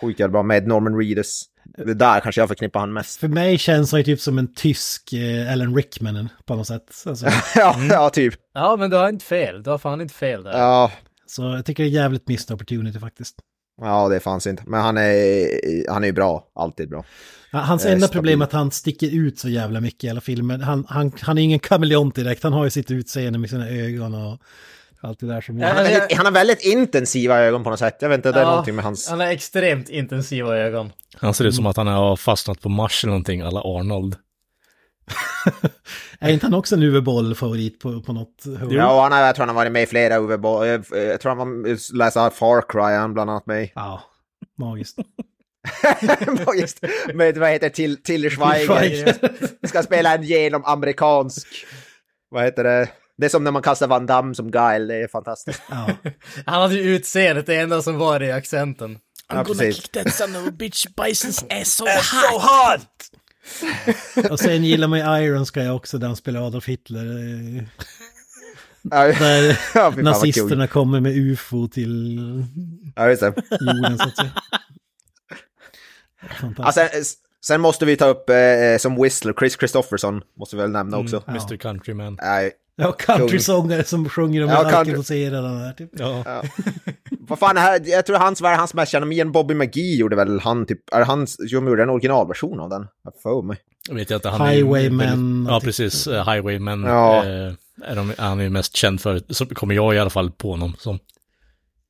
Sjukt 0.00 0.20
jävla 0.20 0.32
bra, 0.32 0.42
med 0.42 0.66
Norman 0.66 0.98
Reedus. 0.98 1.44
Det 1.64 1.94
där 1.94 2.20
kanske 2.20 2.40
jag 2.40 2.48
förknippar 2.48 2.80
han 2.80 2.92
mest. 2.92 3.20
För 3.20 3.28
mig 3.28 3.58
känns 3.58 3.92
han 3.92 4.00
ju 4.00 4.04
typ 4.04 4.20
som 4.20 4.38
en 4.38 4.54
tysk 4.54 5.12
eh, 5.12 5.52
Alan 5.52 5.76
Rickman 5.76 6.28
på 6.44 6.54
något 6.54 6.66
sätt. 6.66 7.02
Alltså, 7.06 7.26
ja, 7.54 7.76
ja, 7.90 8.10
typ. 8.10 8.34
Ja, 8.54 8.76
men 8.76 8.90
du 8.90 8.96
har 8.96 9.08
inte 9.08 9.24
fel. 9.24 9.62
Du 9.62 9.70
har 9.70 9.78
fan 9.78 10.00
inte 10.00 10.14
fel 10.14 10.44
där. 10.44 10.58
Ja, 10.58 10.92
så 11.26 11.42
jag 11.42 11.64
tycker 11.64 11.82
det 11.82 11.88
är 11.88 11.92
jävligt 11.92 12.28
missed 12.28 12.54
opportunity 12.54 12.98
faktiskt. 12.98 13.36
Ja, 13.80 14.08
det 14.08 14.20
fanns 14.20 14.46
inte. 14.46 14.62
Men 14.66 14.80
han 14.80 14.96
är, 14.98 15.90
han 15.90 16.02
är 16.02 16.06
ju 16.08 16.12
bra, 16.12 16.46
alltid 16.54 16.88
bra. 16.88 17.04
Hans 17.52 17.84
Eh, 17.84 17.92
enda 17.92 18.08
problem 18.08 18.40
är 18.40 18.44
att 18.44 18.52
han 18.52 18.70
sticker 18.70 19.14
ut 19.14 19.38
så 19.38 19.48
jävla 19.48 19.80
mycket 19.80 20.04
i 20.04 20.08
alla 20.10 20.20
filmer. 20.20 20.58
Han, 20.58 20.86
han, 20.88 21.12
han 21.20 21.38
är 21.38 21.42
ingen 21.42 21.58
kameleont 21.58 22.14
direkt, 22.14 22.42
han 22.42 22.52
har 22.52 22.64
ju 22.64 22.70
sitt 22.70 22.90
utseende 22.90 23.38
med 23.38 23.50
sina 23.50 23.68
ögon 23.68 24.14
och 24.14 24.38
allt 25.00 25.20
det 25.20 25.26
där 25.26 25.40
som... 25.40 25.60
Han 25.60 25.92
jag- 25.92 26.12
han 26.16 26.26
har 26.26 26.32
väldigt 26.32 26.64
intensiva 26.64 27.38
ögon 27.38 27.64
på 27.64 27.70
något 27.70 27.78
sätt. 27.78 27.96
Jag 28.00 28.08
vet 28.08 28.16
inte, 28.18 28.32
det 28.32 28.38
är 28.38 28.42
Ja, 28.42 28.50
någonting 28.50 28.74
med 28.74 28.84
hans... 28.84 29.08
Han 29.08 29.20
har 29.20 29.26
extremt 29.26 29.88
intensiva 29.88 30.56
ögon. 30.56 30.92
Han 31.16 31.34
ser 31.34 31.44
ut 31.44 31.54
som 31.54 31.66
att 31.66 31.76
han 31.76 31.86
har 31.86 32.16
fastnat 32.16 32.60
på 32.60 32.68
Mars 32.68 33.04
eller 33.04 33.10
någonting, 33.10 33.40
alla 33.40 33.60
Arnold. 33.60 34.16
Är 36.18 36.30
inte 36.30 36.46
han 36.46 36.54
också 36.54 36.74
en 36.74 36.82
huvudboll-favorit 36.82 37.80
på, 37.80 38.00
på 38.02 38.12
något 38.12 38.44
hörn? 38.58 38.70
Ja, 38.70 39.02
han 39.02 39.12
har, 39.12 39.20
jag 39.20 39.34
tror 39.34 39.46
han 39.46 39.56
har 39.56 39.62
varit 39.62 39.72
med 39.72 39.82
i 39.82 39.86
flera 39.86 40.18
Uwe 40.18 40.38
Boll. 40.38 40.66
Jag, 40.66 40.84
jag 40.90 41.20
tror 41.20 41.34
han 41.36 41.38
var- 41.38 41.96
läser 41.96 42.30
Far 42.30 42.64
Cry, 42.68 42.96
han 42.96 43.14
bland 43.14 43.30
annat 43.30 43.46
med. 43.46 43.70
Ja, 43.74 44.02
magiskt. 44.58 44.98
Just, 46.60 46.80
med 47.14 47.38
vad 47.38 47.50
heter 47.50 47.68
till, 47.68 48.02
Tilly 48.02 48.30
Schweiger. 48.30 49.66
Ska 49.66 49.82
spela 49.82 50.14
en 50.14 50.22
genomamerikansk... 50.22 51.48
Vad 52.30 52.44
heter 52.44 52.64
det? 52.64 52.88
Det 53.16 53.24
är 53.26 53.30
som 53.30 53.44
när 53.44 53.50
man 53.50 53.62
kastar 53.62 53.86
Van 53.86 54.06
Damme 54.06 54.34
som 54.34 54.50
Guile, 54.50 54.94
det 54.94 55.02
är 55.02 55.08
fantastiskt. 55.08 55.62
Ja. 55.70 55.90
Han 56.46 56.62
hade 56.62 56.74
ju 56.74 56.96
utseendet, 56.96 57.46
det 57.46 57.56
enda 57.56 57.82
som 57.82 57.98
var 57.98 58.22
i 58.22 58.32
accenten. 58.32 58.98
Ja, 59.28 59.44
precis. 59.44 59.88
that 59.88 60.14
son 60.14 60.36
of 60.36 60.48
a 60.48 60.50
bitch 60.50 60.86
Bisons 60.86 61.44
ass 61.50 61.74
so 61.74 61.84
So 61.86 62.38
hot! 62.38 63.10
Och 64.30 64.40
sen 64.40 64.64
gillar 64.64 64.88
man 64.88 64.98
ju 64.98 65.24
Iron 65.24 65.46
Sky 65.46 65.68
också, 65.68 65.98
där 65.98 66.06
han 66.06 66.16
spelar 66.16 66.46
Adolf 66.46 66.68
Hitler. 66.68 67.04
Där 68.82 69.58
ja, 69.74 69.90
nazisterna 69.96 70.66
kommer 70.66 71.00
med 71.00 71.16
ufo 71.16 71.68
till 71.68 72.18
Ja, 72.96 73.08
just 73.08 73.20
det. 73.20 73.34
jorden 73.60 73.98
så 73.98 74.04
att 74.08 74.16
säga. 74.16 74.30
Fantastiskt. 76.40 76.92
sen, 76.92 77.02
sen 77.46 77.60
måste 77.60 77.84
vi 77.86 77.96
ta 77.96 78.06
upp 78.06 78.30
eh, 78.30 78.36
som 78.78 79.02
Whistler, 79.02 79.34
Chris 79.38 79.56
Christopherson, 79.58 80.22
måste 80.38 80.56
vi 80.56 80.62
väl 80.62 80.70
nämna 80.70 80.98
också. 80.98 81.22
Ja. 81.26 81.32
Mr 81.32 81.56
Countryman. 81.56 82.18
Nej, 82.22 82.52
Ja, 82.76 82.92
countrysångare 82.92 83.84
som 83.84 84.08
sjunger 84.08 84.42
om 84.44 84.48
Ja, 84.50 84.62
ja, 84.62 84.68
country- 84.70 84.74
alkoholiserade 84.76 85.48
och 85.50 85.58
där 85.58 85.72
typ. 85.72 85.90
Ja. 85.92 86.42
vad 87.20 87.38
fan, 87.38 87.56
här, 87.56 87.80
jag 87.84 88.06
tror 88.06 88.16
hans, 88.16 88.40
vad 88.40 88.52
är 88.52 88.56
hans 88.56 88.74
mest 88.74 88.92
kända, 88.92 89.06
men 89.06 89.32
Bobby 89.32 89.54
McGee 89.54 89.96
gjorde 89.96 90.16
väl 90.16 90.40
han 90.40 90.66
typ, 90.66 90.94
är 90.94 90.98
det 90.98 91.04
han 91.04 91.26
som 91.26 91.68
gjorde 91.68 91.82
en 91.82 91.90
originalversion 91.90 92.60
av 92.60 92.70
den? 92.70 92.86
Jag 93.04 93.12
får 93.22 93.42
mig. 93.42 93.56
Jag 93.88 93.94
vet 93.94 94.10
jag 94.10 94.18
inte, 94.18 94.28
han 94.28 94.40
är 94.48 94.52
Highwaymen. 94.52 95.46
Ja, 95.50 95.60
precis. 95.60 96.06
Uh, 96.08 96.30
Highwaymen. 96.32 96.82
Ja. 96.84 97.24
eh, 97.24 97.52
är 97.84 97.96
de, 97.96 98.12
han 98.18 98.40
är 98.40 98.44
ju 98.44 98.50
mest 98.50 98.76
känd 98.76 99.00
för, 99.00 99.20
så 99.28 99.46
kommer 99.46 99.74
jag 99.74 99.94
i 99.94 99.98
alla 99.98 100.10
fall 100.10 100.30
på 100.30 100.50
honom 100.50 100.74
som. 100.78 100.98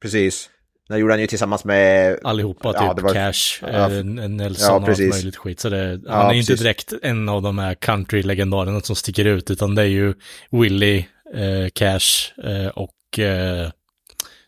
Precis. 0.02 0.50
Den 0.88 0.98
gjorde 0.98 1.12
han 1.12 1.20
ju 1.20 1.26
tillsammans 1.26 1.64
med... 1.64 2.18
Allihopa, 2.24 2.72
typ 2.72 2.82
Ja, 2.82 2.96
var- 3.02 3.14
Cash, 3.14 3.58
Ja, 3.62 3.90
eh, 3.90 4.04
Nelson 4.04 4.66
ja, 4.68 4.82
och 4.82 4.88
allt 4.88 4.98
möjligt 4.98 5.36
skit. 5.36 5.60
Så 5.60 5.68
det, 5.68 6.00
Ja, 6.04 6.12
han 6.12 6.30
är 6.30 6.34
ju 6.34 6.40
inte 6.40 6.54
direkt 6.54 6.92
en 7.02 7.28
av 7.28 7.42
de 7.42 7.58
här 7.58 7.74
country-legendarerna 7.74 8.80
som 8.80 8.96
sticker 8.96 9.24
ut, 9.24 9.50
utan 9.50 9.74
det 9.74 9.82
är 9.82 9.86
ju 9.86 10.14
Willie, 10.50 11.06
eh, 11.34 11.68
Cash 11.72 12.40
eh, 12.44 12.66
och 12.68 13.18
eh, 13.18 13.70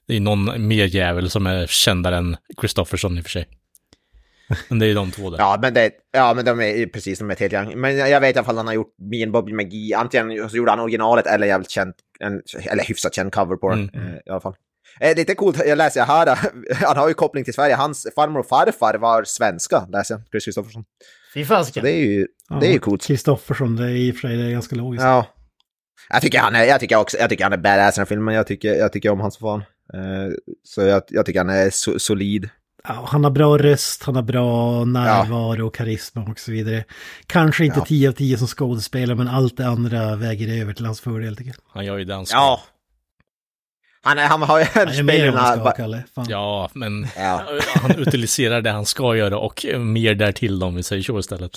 det 0.08 0.16
är 0.16 0.20
någon 0.20 0.68
mer 0.68 0.84
jävel 0.84 1.30
som 1.30 1.46
är 1.46 1.66
kändare 1.66 2.16
än 2.16 2.36
Christofferson 2.60 3.18
i 3.18 3.20
och 3.20 3.24
för 3.24 3.30
sig. 3.30 3.48
Men 4.68 4.78
det 4.78 4.86
är 4.86 4.94
de 4.94 5.10
två 5.10 5.30
där. 5.30 5.38
Ja, 5.38 5.58
men, 5.62 5.74
det, 5.74 5.90
ja, 6.12 6.34
men 6.34 6.44
de 6.44 6.60
är 6.60 6.86
precis, 6.86 7.20
är 7.20 7.30
ett 7.30 7.40
helt 7.40 7.52
gäng. 7.52 7.80
Men 7.80 7.96
jag 7.96 8.20
vet 8.20 8.36
i 8.36 8.38
alla 8.38 8.44
fall 8.46 8.54
att 8.54 8.58
han 8.58 8.66
har 8.66 8.74
gjort 8.74 8.94
Me 8.98 9.22
and 9.22 9.32
Bobby 9.32 9.52
McGee, 9.52 9.94
antingen 9.96 10.50
så 10.50 10.56
gjorde 10.56 10.70
han 10.70 10.80
originalet 10.80 11.26
eller 11.26 11.46
jävligt 11.46 11.70
känd, 11.70 11.94
en, 12.20 12.42
eller 12.70 12.84
hyfsat 12.84 13.14
känd 13.14 13.32
cover 13.32 13.56
på 13.56 13.70
den 13.70 13.90
Mm. 13.94 14.06
eh, 14.06 14.14
i 14.26 14.30
alla 14.30 14.40
fall. 14.40 14.54
Eh, 15.00 15.16
lite 15.16 15.34
coolt, 15.34 15.62
jag 15.66 15.78
läser 15.78 16.04
här, 16.04 16.38
han 16.86 16.96
har 16.96 17.08
ju 17.08 17.14
koppling 17.14 17.44
till 17.44 17.54
Sverige, 17.54 17.74
hans 17.74 18.06
farmor 18.14 18.40
och 18.40 18.46
farfar 18.46 18.94
var 18.94 19.24
svenska, 19.24 19.86
läser 19.92 20.14
jag, 20.14 20.22
Chris 20.30 20.44
Christopherson. 20.44 20.84
Fy 21.34 21.44
fasiken. 21.44 21.84
det 21.84 21.90
är 21.92 22.04
ju, 22.06 22.26
det 22.60 22.66
är 22.66 22.72
ju 22.72 22.78
coolt. 22.78 23.06
Kristoffersson, 23.06 23.76
det 23.76 23.84
är 23.84 23.88
i 23.88 24.10
och 24.10 24.14
för 24.16 24.28
sig 24.28 24.36
det 24.36 24.44
är 24.44 24.50
ganska 24.50 24.76
logiskt. 24.76 25.04
Ja. 25.04 25.26
Jag 26.10 26.22
tycker 26.22 26.38
han 26.38 26.54
är, 26.54 26.64
jag 26.64 26.80
tycker 26.80 26.96
också, 26.96 27.16
jag 27.18 27.30
tycker 27.30 27.44
han 27.44 27.52
är 27.52 27.56
badass 27.56 27.96
i 27.96 28.00
den 28.00 28.06
filmen, 28.06 28.34
jag 28.34 28.46
tycker, 28.46 28.74
jag 28.74 28.92
tycker 28.92 29.10
om 29.10 29.20
hans 29.20 29.38
fan. 29.38 29.60
Eh, 29.94 30.32
så 30.64 30.82
jag, 30.82 31.02
jag 31.08 31.26
tycker 31.26 31.40
han 31.40 31.50
är 31.50 31.70
so, 31.70 31.98
solid. 31.98 32.48
Ja, 32.88 33.04
han 33.08 33.24
har 33.24 33.30
bra 33.30 33.58
röst, 33.58 34.02
han 34.02 34.16
har 34.16 34.22
bra 34.22 34.84
närvaro 34.84 35.66
och 35.66 35.74
karisma 35.74 36.22
och 36.22 36.38
så 36.38 36.52
vidare. 36.52 36.84
Kanske 37.26 37.64
inte 37.64 37.78
Ja. 37.78 37.84
10 37.84 38.08
av 38.08 38.12
10 38.12 38.38
som 38.38 38.46
skådespelare, 38.46 39.16
men 39.16 39.28
allt 39.28 39.56
det 39.56 39.66
andra 39.66 40.16
väger 40.16 40.62
över 40.62 40.72
till 40.72 40.86
hans 40.86 41.00
fördel 41.00 41.36
tycker 41.36 41.50
jag. 41.50 41.56
Han 41.68 41.84
gör 41.84 41.98
ju 41.98 42.04
ska. 42.04 42.36
Ja. 42.36 42.60
Han, 44.06 44.18
är, 44.18 44.26
han 44.26 44.42
har 44.42 44.58
ju 44.58 44.62
en 44.64 44.68
Han 44.74 44.88
är 44.88 45.02
mer 45.02 45.24
än 45.26 45.34
vad 45.34 45.42
han 45.42 45.60
ska. 45.60 45.70
Kalle. 45.70 46.02
Fan. 46.14 46.26
Ja, 46.28 46.70
men 46.74 47.06
Ja. 47.16 47.42
han 47.82 47.90
utiliserar 47.98 48.60
det 48.62 48.70
han 48.70 48.86
ska 48.86 49.16
göra 49.16 49.38
och 49.38 49.66
mer 49.78 50.14
därtill 50.14 50.62
om 50.62 50.74
vi 50.74 50.82
säger 50.82 51.02
så 51.02 51.18
istället. 51.18 51.52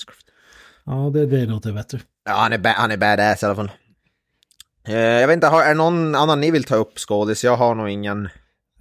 Ja, 0.85 1.11
det, 1.13 1.25
det 1.25 1.45
låter 1.45 1.71
bättre. 1.71 1.99
Ja, 2.25 2.31
han 2.35 2.53
är, 2.53 2.57
ba- 2.57 2.73
han 2.77 2.91
är 2.91 2.97
badass 2.97 3.43
i 3.43 3.45
alla 3.45 3.55
fall. 3.55 3.71
Eh, 4.87 4.95
jag 4.95 5.27
vet 5.27 5.33
inte, 5.33 5.47
har, 5.47 5.63
är 5.63 5.67
det 5.67 5.73
någon 5.73 6.15
annan 6.15 6.41
ni 6.41 6.51
vill 6.51 6.63
ta 6.63 6.75
upp 6.75 6.99
skådis? 6.99 7.43
Jag 7.43 7.55
har 7.57 7.75
nog 7.75 7.89
ingen. 7.89 8.25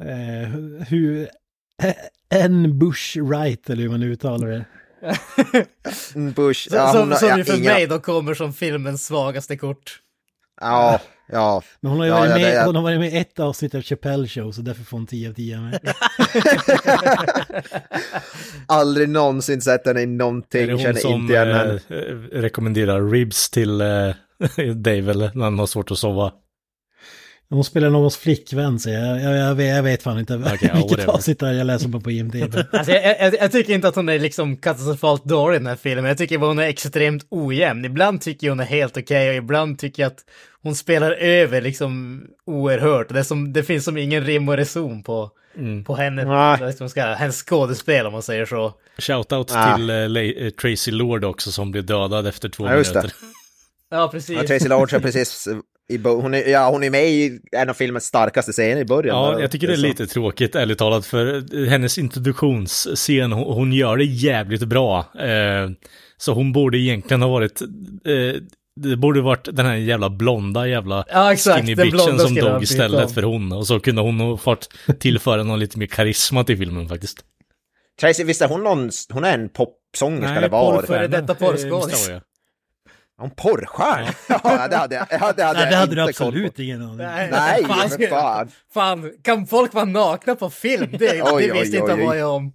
Eh, 0.00 0.48
hur... 0.88 1.28
En 2.30 2.78
Bush 2.78 3.18
Wright, 3.22 3.70
eller 3.70 3.82
hur 3.82 3.90
man 3.90 4.02
uttalar 4.02 4.48
det. 4.48 4.64
Bush. 6.34 6.68
Ja, 6.70 6.92
som 6.92 7.00
hon 7.00 7.10
har- 7.12 7.18
som 7.18 7.28
ja, 7.28 7.38
ju 7.38 7.44
för 7.44 7.56
ingen- 7.56 7.72
mig 7.72 7.86
då 7.86 7.98
kommer 8.00 8.34
som 8.34 8.52
filmens 8.52 9.06
svagaste 9.06 9.56
kort. 9.56 9.98
Ja, 10.60 11.00
ja. 11.32 11.62
Men 11.80 11.90
hon 11.90 11.98
har 12.00 12.06
ju 12.06 12.12
Ja, 12.12 12.18
varit, 12.18 12.30
ja, 12.30 12.36
med, 12.36 12.44
det- 12.46 12.54
jag- 12.54 12.66
hon 12.66 12.76
har 12.76 12.82
varit 12.82 12.98
med 13.00 13.12
i 13.12 13.16
ett 13.16 13.38
avsnitt 13.40 13.74
av 13.74 13.82
Chappelle 13.82 14.28
Show, 14.28 14.52
så 14.52 14.60
därför 14.62 14.84
får 14.84 14.96
hon 14.96 15.06
10 15.06 15.28
av 15.28 15.32
10 15.34 15.60
med. 15.60 15.80
Aldrig 18.66 19.08
någonsin 19.08 19.60
sett 19.60 19.86
henne 19.86 20.00
i 20.00 20.02
Är 20.02 20.06
någonting, 20.06 20.66
det 20.66 20.72
hon 20.72 20.82
känner 20.82 21.00
som 21.00 21.12
inte 21.12 21.32
igen 21.32 21.48
henne. 21.48 21.80
eh, 21.88 21.96
rekommenderar 22.40 23.10
ribs 23.10 23.50
till 23.50 23.80
eh, 23.80 23.86
Dave 24.74 25.10
eller 25.10 25.30
när 25.34 25.44
han 25.44 25.58
har 25.58 25.66
svårt 25.66 25.90
att 25.90 25.98
sova? 25.98 26.32
Hon 27.50 27.64
spelar 27.64 27.90
någons 27.90 28.16
flickvän, 28.16 28.78
så 28.78 28.90
jag, 28.90 29.20
jag, 29.22 29.36
jag, 29.36 29.54
vet, 29.54 29.76
jag 29.76 29.82
vet 29.82 30.02
fan 30.02 30.18
inte 30.18 30.32
ja, 30.62 30.74
vilket 30.88 31.08
avsnitt 31.08 31.42
är. 31.42 31.52
Jag 31.52 31.66
läser 31.66 31.88
bara 31.88 32.02
på 32.02 32.10
IMDB. 32.10 32.54
Alltså, 32.72 32.92
jag, 32.92 33.20
jag, 33.20 33.34
jag 33.40 33.52
tycker 33.52 33.72
inte 33.72 33.88
att 33.88 33.96
hon 33.96 34.08
är 34.08 34.18
liksom 34.18 34.56
katastrofalt 34.56 35.24
dålig 35.24 35.56
i 35.56 35.58
den 35.58 35.66
här 35.66 35.76
filmen. 35.76 36.04
Jag 36.04 36.18
tycker 36.18 36.38
bara 36.38 36.46
hon 36.50 36.58
är 36.58 36.62
extremt 36.68 37.26
ojämn. 37.30 37.84
Ibland 37.84 38.20
tycker 38.20 38.46
jag 38.46 38.52
hon 38.52 38.60
är 38.60 38.64
helt 38.64 38.96
okej 38.96 39.28
och 39.30 39.34
ibland 39.34 39.78
tycker 39.78 40.02
jag 40.02 40.10
att 40.12 40.24
hon 40.62 40.74
spelar 40.74 41.10
över 41.12 41.60
liksom 41.60 42.22
oerhört. 42.46 43.08
Det, 43.08 43.24
som, 43.24 43.52
det 43.52 43.62
finns 43.62 43.84
som 43.84 43.96
ingen 43.96 44.24
rim 44.24 44.48
och 44.48 44.56
reson 44.56 45.02
på, 45.02 45.30
Mm. 45.58 45.84
på 45.84 45.96
henne, 45.96 46.24
vad 46.24 46.90
ska 46.90 47.02
hennes 47.04 47.42
skådespel 47.42 48.06
om 48.06 48.12
man 48.12 48.22
säger 48.22 48.46
så. 48.46 48.72
Shoutout 48.98 49.52
Ah. 49.54 49.76
till 49.76 49.86
Le- 50.12 50.46
eh, 50.46 50.50
Tracy 50.50 50.90
Lord 50.90 51.24
också 51.24 51.52
som 51.52 51.70
blev 51.70 51.86
dödad 51.86 52.26
efter 52.26 52.48
två 52.48 52.64
Ja, 52.66 52.70
minuter. 52.70 53.12
Ja, 53.90 54.08
precis. 54.12 54.36
Ja, 54.36 54.46
Tracy 54.46 54.68
Lords 54.68 54.92
är 54.92 55.00
precis 55.00 55.48
i, 55.88 55.98
hon, 55.98 56.34
är, 56.34 56.48
ja, 56.48 56.70
hon 56.70 56.84
är 56.84 56.90
med 56.90 57.08
i 57.08 57.40
en 57.52 57.70
av 57.70 57.74
filmens 57.74 58.04
starkaste 58.04 58.52
scener 58.52 58.80
i 58.80 58.84
början. 58.84 59.16
Ja, 59.16 59.40
jag 59.40 59.50
tycker 59.50 59.66
det 59.66 59.72
är 59.72 59.76
så. 59.76 59.82
lite 59.82 60.06
tråkigt, 60.06 60.54
ärligt 60.54 60.78
talat, 60.78 61.06
för 61.06 61.44
hennes 61.66 61.98
introduktionsscen, 61.98 63.32
hon, 63.32 63.54
hon 63.54 63.72
gör 63.72 63.96
det 63.96 64.04
jävligt 64.04 64.64
bra. 64.64 64.98
Eh, 65.18 65.70
så 66.16 66.32
hon 66.32 66.52
borde 66.52 66.78
egentligen 66.78 67.22
ha 67.22 67.28
varit, 67.28 67.60
eh, 67.60 68.42
det 68.80 68.96
borde 68.96 69.20
varit 69.20 69.48
den 69.52 69.66
här 69.66 69.74
jävla 69.74 70.10
blonda 70.10 70.68
jävla 70.68 71.04
Ja, 71.08 71.32
exakt, 71.32 71.60
skinny 71.60 71.74
bitchen 71.74 72.18
som 72.18 72.34
dog 72.34 72.62
istället 72.62 73.12
för 73.14 73.22
hon. 73.22 73.52
Och 73.52 73.66
så 73.66 73.80
kunde 73.80 74.02
hon 74.02 74.20
ha 74.20 74.36
fått 74.36 74.68
tillföra 74.98 75.42
någon 75.42 75.58
lite 75.58 75.78
mer 75.78 75.86
karisma 75.86 76.44
till 76.44 76.58
filmen 76.58 76.88
faktiskt. 76.88 77.24
Tracy, 78.00 78.24
visst 78.24 78.42
är 78.42 78.48
hon 78.48 78.64
någon, 78.64 78.90
hon 79.12 79.24
är 79.24 79.34
en 79.34 79.48
popsångerska 79.48 80.36
eller 80.36 80.48
Paul 80.48 80.74
var? 80.74 80.82
Före 80.82 81.06
detta 81.06 81.32
Eh, 81.32 81.38
porrskådis. 81.38 82.10
Jag. 83.18 83.22
Hon 83.22 83.30
porrstjärna? 83.30 84.08
Ja, 84.44 84.68
det 84.68 84.76
hade 84.76 84.94
jag, 84.94 85.06
ja, 85.10 85.32
det 85.36 85.42
hade 85.44 85.58
Nej, 85.58 85.66
det 85.66 85.72
jag 85.72 85.78
hade 85.78 85.94
du 85.94 86.02
absolut 86.02 86.58
ingen 86.58 86.82
aning. 86.82 86.96
Nej, 86.96 87.64
fan, 87.64 87.90
men 87.98 88.08
fan. 88.08 88.48
fan, 88.74 89.12
kan 89.22 89.46
folk 89.46 89.74
vara 89.74 89.84
nakna 89.84 90.34
på 90.34 90.50
film? 90.50 90.88
Det, 90.98 91.22
Oj, 91.22 91.46
det 91.46 91.52
oj, 91.52 91.60
visste 91.60 91.76
inte 91.76 91.92
oj, 91.92 92.00
oj. 92.00 92.06
vad 92.06 92.18
jag 92.18 92.34
om. 92.34 92.52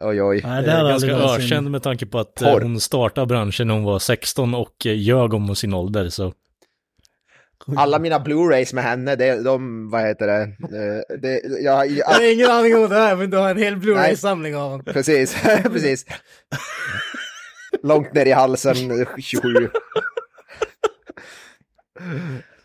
Oj, 0.00 0.22
oj. 0.22 0.40
Nej, 0.44 0.62
det 0.62 0.70
hade 0.70 0.88
Ganska 0.88 1.10
ökänd 1.12 1.70
med 1.70 1.82
tanke 1.82 2.06
på 2.06 2.18
att 2.18 2.42
eh, 2.42 2.52
Porr. 2.52 2.60
hon 2.60 2.80
startade 2.80 3.26
branschen 3.26 3.66
när 3.66 3.74
hon 3.74 3.84
var 3.84 3.98
16 3.98 4.54
och 4.54 4.86
eh, 4.86 4.94
ljög 4.96 5.34
om 5.34 5.56
sin 5.56 5.74
ålder. 5.74 6.08
Så 6.08 6.32
Alla 7.76 7.98
mina 7.98 8.18
Blu-rays 8.18 8.74
med 8.74 8.84
henne, 8.84 9.16
det, 9.16 9.42
de, 9.42 9.90
vad 9.90 10.02
heter 10.06 10.26
det? 10.26 10.42
Eh, 10.42 11.18
det 11.18 11.40
jag, 11.62 11.86
Jag 11.86 11.90
jag, 11.90 12.06
har 12.06 12.32
ingen 12.32 12.50
aning 12.50 12.76
om 12.76 12.88
det 12.88 12.96
här, 12.96 13.16
men 13.16 13.30
du 13.30 13.36
har 13.36 13.50
en 13.50 13.58
hel 13.58 13.76
Blu-ray-samling 13.76 14.56
av 14.56 14.62
honom. 14.70 14.84
precis, 14.84 15.36
precis. 15.62 16.04
Långt 17.86 18.14
ner 18.14 18.26
i 18.26 18.32
halsen, 18.32 18.90
eh, 19.00 19.06
27. 19.18 19.48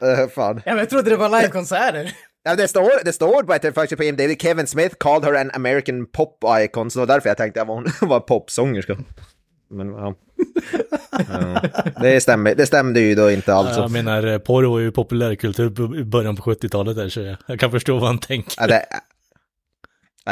Uh, 0.03 0.27
fan. 0.35 0.61
Ja, 0.65 0.71
men 0.71 0.77
jag 0.77 0.89
trodde 0.89 1.09
det 1.09 1.17
var 1.17 1.41
livekonserter. 1.41 2.13
Ja, 2.43 2.55
det, 2.55 2.67
står, 2.67 3.05
det 3.05 3.13
står 3.13 3.43
på 3.43 3.53
ett 3.53 3.75
faktiskt 3.75 3.97
på 3.97 4.03
IMDb, 4.03 4.41
Kevin 4.41 4.67
Smith 4.67 4.95
called 4.99 5.25
her 5.25 5.41
an 5.41 5.51
American 5.53 6.05
pop 6.05 6.43
icon, 6.59 6.91
så 6.91 6.99
det 6.99 7.05
var 7.05 7.13
därför 7.15 7.29
jag 7.29 7.37
tänkte 7.37 7.61
att 7.61 7.67
hon 7.67 7.87
var 8.09 8.19
popsångerska. 8.19 8.97
Men 9.69 9.87
ja. 9.87 10.15
ja. 11.29 11.61
Det, 12.01 12.21
stämmer, 12.21 12.55
det 12.55 12.65
stämde 12.65 12.99
ju 12.99 13.15
då 13.15 13.31
inte 13.31 13.53
alltså. 13.53 13.81
jag 13.81 13.91
menar, 13.91 14.27
eh, 14.27 14.37
porr 14.37 14.63
var 14.63 14.79
ju 14.79 14.91
populärkultur 14.91 15.99
i 15.99 16.03
början 16.03 16.35
på 16.35 16.43
70-talet 16.43 16.95
där, 16.95 17.09
så 17.09 17.21
jag, 17.21 17.37
jag 17.45 17.59
kan 17.59 17.71
förstå 17.71 17.93
vad 17.97 18.07
han 18.07 18.19
tänker. 18.19 18.53
Ja, 18.57 18.67
det, 18.67 18.85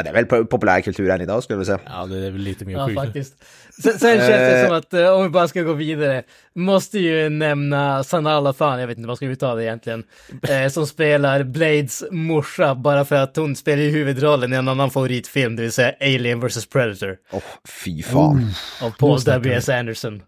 ja, 0.06 0.12
det 0.12 0.18
är 0.18 0.24
väl 0.24 0.24
po- 0.40 0.44
populärkultur 0.46 1.10
än 1.10 1.20
idag 1.20 1.42
skulle 1.42 1.58
jag 1.58 1.66
säga. 1.66 1.80
Ja, 1.86 2.06
det 2.06 2.16
är 2.26 2.30
väl 2.30 2.40
lite 2.40 2.64
mer 2.64 2.72
Ja, 2.72 2.86
sjukt. 2.86 3.00
faktiskt. 3.00 3.34
Sen, 3.82 3.92
sen 3.98 4.18
känns 4.18 4.28
det 4.28 4.60
Eh. 4.60 4.66
som 4.66 4.76
att, 4.76 4.92
eh, 4.94 5.08
om 5.10 5.22
vi 5.22 5.28
bara 5.28 5.48
ska 5.48 5.62
gå 5.62 5.72
vidare, 5.72 6.22
måste 6.54 6.98
ju 6.98 7.28
nämna 7.28 8.04
Sanala 8.04 8.52
Fan, 8.52 8.80
jag 8.80 8.86
vet 8.86 8.96
inte 8.96 9.08
vad 9.08 9.16
ska 9.16 9.26
vi 9.26 9.36
ta 9.36 9.54
det 9.54 9.64
egentligen, 9.64 10.04
eh, 10.48 10.68
som 10.68 10.86
spelar 10.86 11.42
Blades 11.42 12.04
morsa 12.10 12.74
bara 12.74 13.04
för 13.04 13.16
att 13.16 13.36
hon 13.36 13.56
spelar 13.56 13.82
i 13.82 13.90
huvudrollen 13.90 14.52
i 14.52 14.56
en 14.56 14.68
annan 14.68 14.90
favoritfilm, 14.90 15.56
det 15.56 15.62
vill 15.62 15.72
säga 15.72 15.94
Alien 16.00 16.40
vs 16.40 16.66
Predator, 16.66 17.16
Åh, 17.30 17.42
fy 17.84 18.02
fan. 18.02 18.50
av 18.82 18.90
Paul 18.90 19.20
W.S. 19.26 19.68
Anderson. 19.68 20.22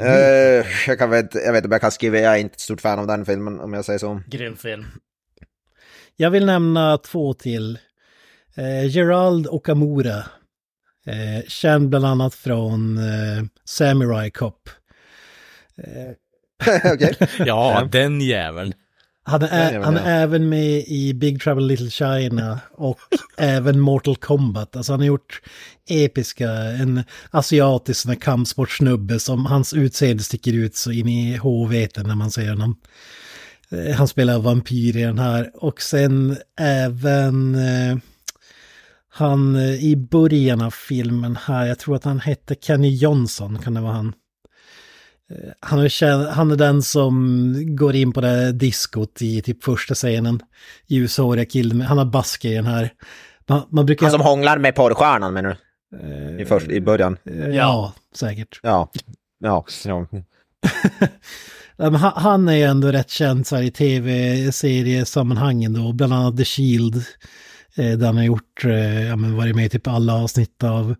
Eh, 0.00 0.66
jag, 0.86 0.98
kan 0.98 1.10
vet, 1.10 1.34
jag 1.34 1.52
vet 1.52 1.56
inte 1.56 1.66
om 1.68 1.72
jag 1.72 1.80
kan 1.80 1.90
skriva, 1.90 2.18
jag 2.18 2.34
är 2.34 2.38
inte 2.38 2.54
ett 2.54 2.60
stort 2.60 2.80
fan 2.80 2.98
av 2.98 3.06
den 3.06 3.24
filmen 3.24 3.60
om 3.60 3.72
jag 3.72 3.84
säger 3.84 3.98
så. 3.98 4.20
Grym 4.26 4.56
film. 4.56 4.84
Jag 6.16 6.30
vill 6.30 6.46
nämna 6.46 6.98
två 6.98 7.34
till. 7.34 7.78
Eh, 8.58 8.86
Gerald 8.86 9.46
Okamura 9.46 10.24
Eh, 11.06 11.44
känd 11.48 11.88
bland 11.88 12.04
annat 12.06 12.34
från 12.34 12.98
eh, 12.98 13.44
Samurai 13.64 14.30
Cop. 14.30 14.68
Okej. 16.94 17.16
Ja, 17.46 17.88
den 17.92 18.20
jäveln. 18.20 18.72
Han 19.24 19.42
är, 19.42 19.72
Ja, 19.72 19.82
han 19.84 19.94
ja. 19.94 20.00
är 20.00 20.22
även 20.22 20.48
med 20.48 20.84
i 20.86 21.14
Big 21.14 21.42
Trouble 21.42 21.64
Little 21.64 21.90
China 21.90 22.60
och 22.72 22.98
även 23.36 23.80
Mortal 23.80 24.16
Kombat. 24.16 24.76
Alltså 24.76 24.92
han 24.92 25.00
har 25.00 25.06
gjort 25.06 25.42
episka, 25.88 26.50
en 26.52 27.04
asiatisk 27.30 28.00
sån 28.00 28.16
kampsportsnubbe 28.16 29.18
som 29.18 29.46
hans 29.46 29.74
utseende 29.74 30.22
sticker 30.22 30.52
ut 30.52 30.76
så 30.76 30.92
in 30.92 31.08
i 31.08 31.36
håveten 31.36 32.06
när 32.06 32.14
man 32.14 32.30
ser 32.30 32.48
honom. 32.50 32.76
Eh, 33.70 33.94
Han 33.96 34.08
spelar 34.08 34.38
vampyr 34.38 34.96
i 34.96 35.02
den 35.02 35.18
här 35.18 35.50
och 35.54 35.82
sen 35.82 36.36
även 36.60 37.54
eh, 37.54 37.96
han 39.18 39.56
eh, 39.56 39.84
i 39.84 39.96
början 39.96 40.60
av 40.60 40.70
filmen 40.70 41.36
här, 41.36 41.66
jag 41.66 41.78
tror 41.78 41.96
att 41.96 42.04
han 42.04 42.20
hette 42.20 42.54
Kenny 42.60 42.96
Johnson, 42.96 43.58
kan 43.58 43.74
det 43.74 43.80
vara 43.80 43.92
han? 43.92 44.12
Eh, 45.30 45.52
Han 45.60 45.78
är, 45.78 46.30
han 46.30 46.50
är 46.50 46.56
den 46.56 46.82
som 46.82 47.54
går 47.76 47.94
in 47.94 48.12
på 48.12 48.20
det 48.20 48.52
diskot 48.52 49.22
i 49.22 49.42
typ 49.42 49.64
första 49.64 49.94
scenen. 49.94 50.40
Ljushåriga 50.86 51.44
killen, 51.44 51.80
han 51.80 51.98
har 51.98 52.04
basker 52.04 52.48
i 52.48 52.54
den 52.54 52.66
här. 52.66 52.92
Man, 53.48 53.62
man 53.70 53.86
brukar... 53.86 54.06
Han 54.06 54.12
som 54.12 54.20
hånglar 54.20 54.58
med 54.58 54.74
porrstjärnan 54.74 55.32
menar 55.32 55.50
du? 55.50 55.56
I, 56.42 56.44
först, 56.44 56.68
I 56.68 56.80
början? 56.80 57.16
Eh, 57.24 57.48
ja, 57.48 57.92
säkert. 58.14 58.60
Ja. 58.62 58.90
Ja. 59.38 59.66
han 62.14 62.48
är 62.48 62.56
ju 62.56 62.62
ändå 62.62 62.92
rätt 62.92 63.10
känd 63.10 63.46
så 63.46 63.56
här 63.56 63.62
i 63.62 63.70
tv-seriesammanhangen 63.70 65.72
då, 65.72 65.92
bland 65.92 66.12
annat 66.12 66.36
The 66.36 66.44
Shield. 66.44 67.04
Eh, 67.76 67.98
där 67.98 68.06
han 68.06 68.16
har 68.16 68.24
gjort, 68.24 68.64
eh, 68.64 69.06
ja 69.06 69.16
men 69.16 69.36
varit 69.36 69.56
med 69.56 69.66
i 69.66 69.68
typ 69.68 69.86
alla 69.86 70.14
avsnitt 70.14 70.64
av 70.64 70.94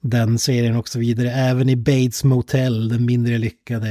den 0.00 0.38
serien 0.38 0.76
och 0.76 0.88
så 0.88 0.98
vidare. 0.98 1.30
Även 1.30 1.68
i 1.68 1.76
Bates 1.76 2.24
Motel, 2.24 2.88
den 2.88 3.06
mindre 3.06 3.38
lyckade. 3.38 3.88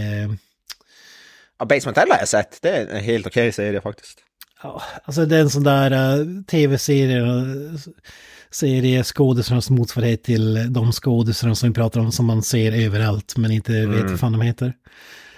ja 1.59 1.65
Basement 1.65 1.97
Hell 1.97 2.11
har 2.11 2.17
jag 2.17 2.27
sett. 2.27 2.61
Det 2.61 2.69
är 2.69 2.87
en 2.87 3.03
helt 3.03 3.27
okej 3.27 3.51
serie 3.51 3.81
faktiskt. 3.81 4.19
Ja, 4.63 4.81
alltså 5.03 5.25
det 5.25 5.37
är 5.37 5.41
en 5.41 5.49
sån 5.49 5.63
där 5.63 6.19
uh, 6.19 6.43
tv-serie, 6.43 7.23
serie 8.51 9.03
skådisarnas 9.03 9.69
motsvarighet 9.69 10.23
till 10.23 10.73
de 10.73 10.91
skådisarna 10.91 11.55
som 11.55 11.69
vi 11.69 11.75
pratar 11.75 11.99
om 11.99 12.11
som 12.11 12.25
man 12.25 12.43
ser 12.43 12.71
överallt 12.71 13.37
men 13.37 13.51
inte 13.51 13.85
vet 13.85 14.09
vad 14.09 14.19
fan 14.19 14.31
de 14.31 14.41
heter. 14.41 14.73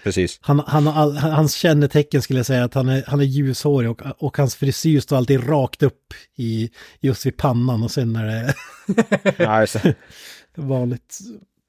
Precis. 0.04 0.40
Han, 0.42 0.60
han, 0.68 0.88
har 0.88 1.02
all, 1.02 1.18
hans 1.18 1.56
kännetecken 1.56 2.22
skulle 2.22 2.40
jag 2.40 2.46
säga 2.46 2.64
att 2.64 2.74
han 2.74 2.90
är, 2.90 3.04
han 3.08 3.20
är 3.20 3.24
ljushårig 3.24 3.90
och, 3.90 4.02
och 4.18 4.38
hans 4.38 4.56
frisyr 4.56 5.00
står 5.00 5.18
alltid 5.18 5.50
rakt 5.50 5.84
upp 5.84 6.14
i, 6.36 6.70
just 7.00 7.26
vid 7.26 7.38
pannan 7.38 7.84
och 7.84 7.92
sen 7.92 8.16
är 8.16 8.26
det 8.26 8.54
det. 9.84 9.96
vanligt, 10.56 11.20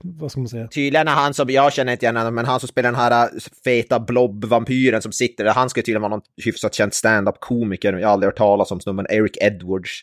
vad 0.04 0.30
ska 0.30 0.40
man 0.40 0.48
säga? 0.48 0.68
Tydligen 0.68 1.08
är 1.08 1.12
han 1.12 1.34
som, 1.34 1.50
jag 1.50 1.72
känner 1.72 1.92
inte 1.92 2.06
igen 2.06 2.16
honom, 2.16 2.34
men 2.34 2.44
han 2.44 2.60
som 2.60 2.68
spelar 2.68 2.92
den 2.92 3.00
här 3.00 3.24
äh, 3.24 3.40
feta 3.64 4.00
blob-vampyren 4.00 5.00
som 5.00 5.12
sitter 5.12 5.44
där, 5.44 5.52
han 5.52 5.70
ska 5.70 5.80
tydligen 5.80 6.02
vara 6.02 6.10
någon 6.10 6.22
hyfsat 6.44 6.74
känd 6.74 6.94
stand-up-komiker. 6.94 7.92
Jag 7.92 8.08
har 8.08 8.12
aldrig 8.12 8.28
hört 8.28 8.36
talas 8.36 8.70
om 8.70 8.80
snubben, 8.80 9.06
Eric 9.10 9.36
Edwards. 9.40 10.00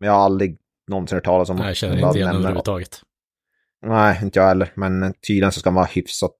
Men 0.00 0.06
jag 0.06 0.14
har 0.14 0.24
aldrig 0.24 0.58
någonsin 0.88 1.16
hört 1.16 1.24
talas 1.24 1.50
om 1.50 1.56
Nej, 1.56 1.66
jag 1.66 1.76
känner 1.76 2.06
inte 2.06 2.18
igen 2.18 2.28
honom 2.28 2.42
överhuvudtaget. 2.42 3.00
Nej, 3.86 4.18
inte 4.22 4.38
jag 4.38 4.46
heller, 4.46 4.72
men 4.74 5.14
tydligen 5.26 5.52
så 5.52 5.60
ska 5.60 5.70
han 5.70 5.74
vara 5.74 5.86
hyfsat 5.86 6.32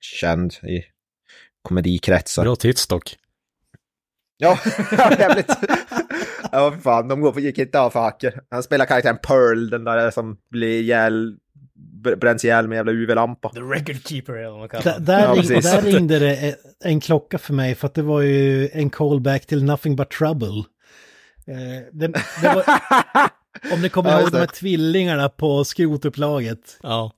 känd 0.00 0.52
i 0.52 0.84
komedikretsar. 1.62 2.42
Bra 2.44 2.56
tips 2.56 2.86
dock. 2.86 3.16
Ja, 4.38 4.58
jävligt. 5.18 5.48
Ja, 6.52 6.70
för 6.72 6.78
fan, 6.80 7.08
de 7.08 7.20
går 7.20 7.32
på, 7.32 7.40
gick 7.40 7.58
inte 7.58 7.80
av 7.80 7.90
för 7.90 8.00
hacker. 8.00 8.40
Han 8.50 8.62
spelar 8.62 8.86
karaktären 8.86 9.18
Pearl, 9.22 9.70
den 9.70 9.84
där 9.84 10.10
som 10.10 10.36
blir 10.50 10.80
ihjäl, 10.80 11.36
br- 12.02 12.16
bränns 12.16 12.44
ihjäl 12.44 12.68
med 12.68 12.76
jävla 12.76 12.92
UV-lampa. 12.92 13.48
The 13.48 13.60
record 13.60 14.08
keeper 14.08 14.32
eller 14.32 14.50
vad 14.50 14.58
man 14.58 14.68
kallar 14.68 14.98
Där, 15.00 15.26
honom. 15.26 15.44
där, 15.46 15.52
Ja, 15.52 15.54
ring, 15.54 15.60
där 15.60 15.82
ringde 15.82 16.18
det 16.18 16.56
en 16.84 17.00
klocka 17.00 17.38
för 17.38 17.52
mig 17.54 17.74
för 17.74 17.86
att 17.86 17.94
det 17.94 18.02
var 18.02 18.20
ju 18.20 18.68
en 18.68 18.90
callback 18.90 19.46
till 19.46 19.64
Nothing 19.64 19.96
But 19.96 20.10
Trouble. 20.10 20.64
Eh, 21.46 21.84
det, 21.92 22.06
det 22.42 22.54
var, 22.54 22.64
om 23.74 23.82
ni 23.82 23.88
kommer 23.88 24.10
Ja, 24.10 24.20
ihåg 24.20 24.30
de 24.32 24.36
här 24.38 24.46
det. 24.46 24.52
tvillingarna 24.52 25.28
på 25.28 25.64
skrotupplaget. 25.64 26.78
Ja. 26.82 27.12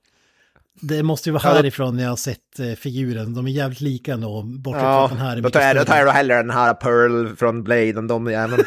Det 0.80 1.02
måste 1.02 1.28
ju 1.28 1.32
vara 1.32 1.42
härifrån 1.54 1.98
jag 1.98 2.08
har 2.08 2.16
sett 2.16 2.58
eh, 2.58 2.72
figuren. 2.72 3.34
De 3.34 3.46
är 3.46 3.50
jävligt 3.50 3.80
lika 3.80 4.12
ändå, 4.12 4.42
bortsett 4.42 4.80
från 4.82 4.90
Ja, 4.92 5.08
den 5.08 5.18
här 5.18 5.36
är 5.36 5.40
då 5.40 5.50
tar 5.50 5.60
jag, 5.60 5.76
då 5.76 5.84
tar 5.84 5.96
jag 5.96 6.06
då 6.06 6.10
hellre 6.10 6.36
den 6.36 6.50
här 6.50 6.74
Pearl 6.74 7.36
från 7.36 7.62
Blade 7.64 7.88
än 7.98 8.06
de 8.06 8.30
jäveln. 8.30 8.64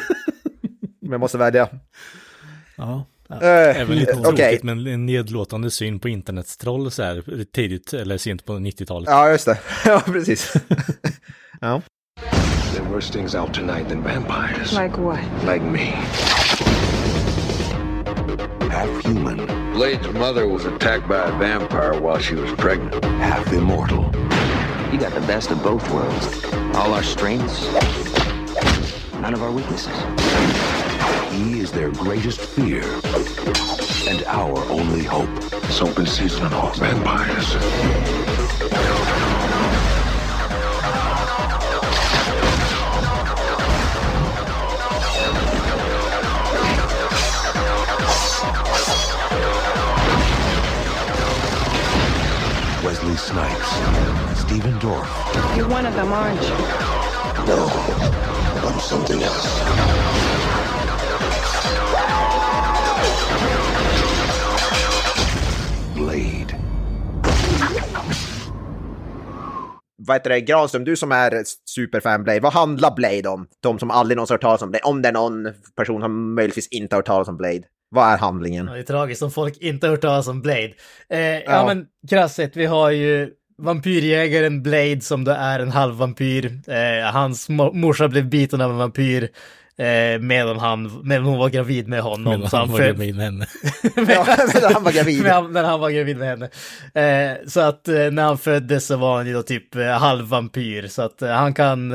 Men 1.00 1.10
jag 1.10 1.20
måste 1.20 1.38
välja. 1.38 1.68
Ja. 2.76 3.06
Ja. 3.28 3.42
Eh, 3.42 3.80
Även 3.80 3.96
lite 3.96 4.12
tråkigt, 4.14 4.62
men 4.62 4.86
en 4.86 5.06
nedlåtande 5.06 5.70
syn 5.70 6.00
på 6.00 6.08
internetstroll 6.08 6.90
så 6.90 7.02
här 7.02 7.44
tidigt 7.52 7.92
eller 7.92 8.18
sent 8.18 8.44
på 8.44 8.52
90-talet. 8.52 9.08
Ja, 9.10 9.30
just 9.30 9.46
det. 9.46 9.58
Ja, 9.84 10.02
precis. 10.06 10.54
ja. 11.60 11.82
There 12.74 12.84
worse 12.94 13.12
things 13.12 13.34
out 13.34 13.54
tonight 13.54 13.88
than 13.88 14.02
vampires. 14.02 14.72
Like 14.72 15.00
what? 15.00 15.18
Like 15.46 15.64
me. 15.64 15.92
Half 18.72 19.04
human, 19.04 19.44
Blade's 19.74 20.08
mother 20.14 20.48
was 20.48 20.64
attacked 20.64 21.06
by 21.06 21.28
a 21.28 21.38
vampire 21.38 22.00
while 22.00 22.18
she 22.18 22.34
was 22.34 22.50
pregnant. 22.52 23.04
half 23.04 23.52
immortal. 23.52 24.04
You 24.90 24.98
got 24.98 25.12
the 25.12 25.22
best 25.26 25.50
of 25.50 25.62
both 25.62 25.86
worlds. 25.92 26.42
All 26.74 26.94
our 26.94 27.02
strengths, 27.02 27.70
none 29.20 29.34
of 29.34 29.42
our 29.42 29.52
weaknesses. 29.52 29.94
He 31.32 31.60
is 31.60 31.70
their 31.70 31.90
greatest 31.90 32.40
fear 32.40 32.82
and 34.08 34.24
our 34.24 34.58
only 34.70 35.04
hope. 35.04 35.28
It's 35.64 35.82
open 35.82 36.06
season 36.06 36.46
on 36.46 36.54
all 36.54 36.72
vampires. 36.72 37.52
Wesley 53.12 53.34
Snipes, 53.34 54.40
Stephen 54.40 54.78
Dorff. 54.80 55.56
You're 55.56 55.68
one 55.68 55.86
of 55.86 55.94
them, 55.94 56.12
aren't 56.12 56.42
you? 56.42 56.56
No, 57.46 57.68
I'm 58.66 58.80
something 58.80 59.22
else. 59.22 59.48
Blade. 65.94 66.56
Vad 69.96 70.16
heter 70.16 70.30
det, 70.30 70.40
Granström, 70.40 70.84
du 70.84 70.96
som 70.96 71.12
är 71.12 71.42
superfan 71.70 72.24
Blade, 72.24 72.40
vad 72.40 72.52
handlar 72.52 72.94
Blade 72.94 73.28
om? 73.28 73.46
De 73.60 73.78
som 73.78 73.90
aldrig 73.90 74.16
någonsin 74.16 74.34
hört 74.34 74.42
talas 74.42 74.62
om 74.62 74.70
Blade. 74.70 74.84
Om 74.84 75.02
det 75.02 75.08
är 75.08 75.12
någon 75.12 75.48
person 75.76 76.00
som 76.00 76.34
möjligtvis 76.34 76.68
inte 76.68 76.96
har 76.96 76.98
hört 76.98 77.06
talas 77.06 77.28
om 77.28 77.36
Blade. 77.36 77.62
Vad 77.92 78.12
är 78.12 78.18
handlingen? 78.18 78.66
Ja, 78.66 78.72
det 78.72 78.78
är 78.78 78.82
tragiskt 78.82 79.22
om 79.22 79.30
folk 79.30 79.56
inte 79.58 79.86
har 79.86 79.90
hört 79.90 80.00
talas 80.00 80.28
om 80.28 80.42
Blade. 80.42 80.72
Eh, 81.10 81.18
ja. 81.20 81.40
Ja. 81.46 81.64
men 81.66 81.86
krasst 82.10 82.34
sett, 82.34 82.56
vi 82.56 82.66
har 82.66 82.90
ju 82.90 83.30
vampyrjägaren 83.58 84.62
Blade 84.62 85.00
som 85.00 85.24
då 85.24 85.30
är 85.32 85.60
en 85.60 85.70
halvvampyr. 85.70 86.60
Eh, 86.66 87.12
hans 87.12 87.48
mo- 87.48 87.72
morsa 87.74 88.08
blev 88.08 88.26
biten 88.28 88.60
av 88.60 88.70
en 88.70 88.76
vampyr 88.76 89.28
eh, 89.78 90.20
medan, 90.20 90.58
han, 90.58 91.00
medan 91.04 91.24
hon 91.24 91.38
var 91.38 91.48
gravid 91.48 91.88
med 91.88 92.00
honom. 92.00 92.40
Men 92.40 92.50
Så 92.50 92.56
han 92.62 92.68
var 92.72 92.78
gravid 92.78 93.14
med 93.16 93.24
henne. 93.24 93.46
Ja, 93.84 94.26
men 94.54 94.72
han 94.74 94.84
var 94.84 94.92
gravid. 94.92 95.26
han, 95.26 95.52
när 95.52 95.64
han 95.64 95.80
var 95.80 95.90
gravid 95.90 96.16
med 96.16 96.28
henne. 96.28 96.48
Eh, 97.30 97.36
så 97.48 97.60
att 97.60 97.88
eh, 97.88 97.94
när 98.10 98.22
han 98.22 98.38
föddes 98.38 98.86
så 98.86 98.96
var 98.96 99.16
han 99.16 99.26
ju 99.26 99.32
då 99.32 99.42
typ 99.42 99.74
eh, 99.76 99.86
halvvampyr. 99.86 100.86
Så 100.88 101.02
att 101.02 101.22
eh, 101.22 101.30
han 101.30 101.54
kan 101.54 101.92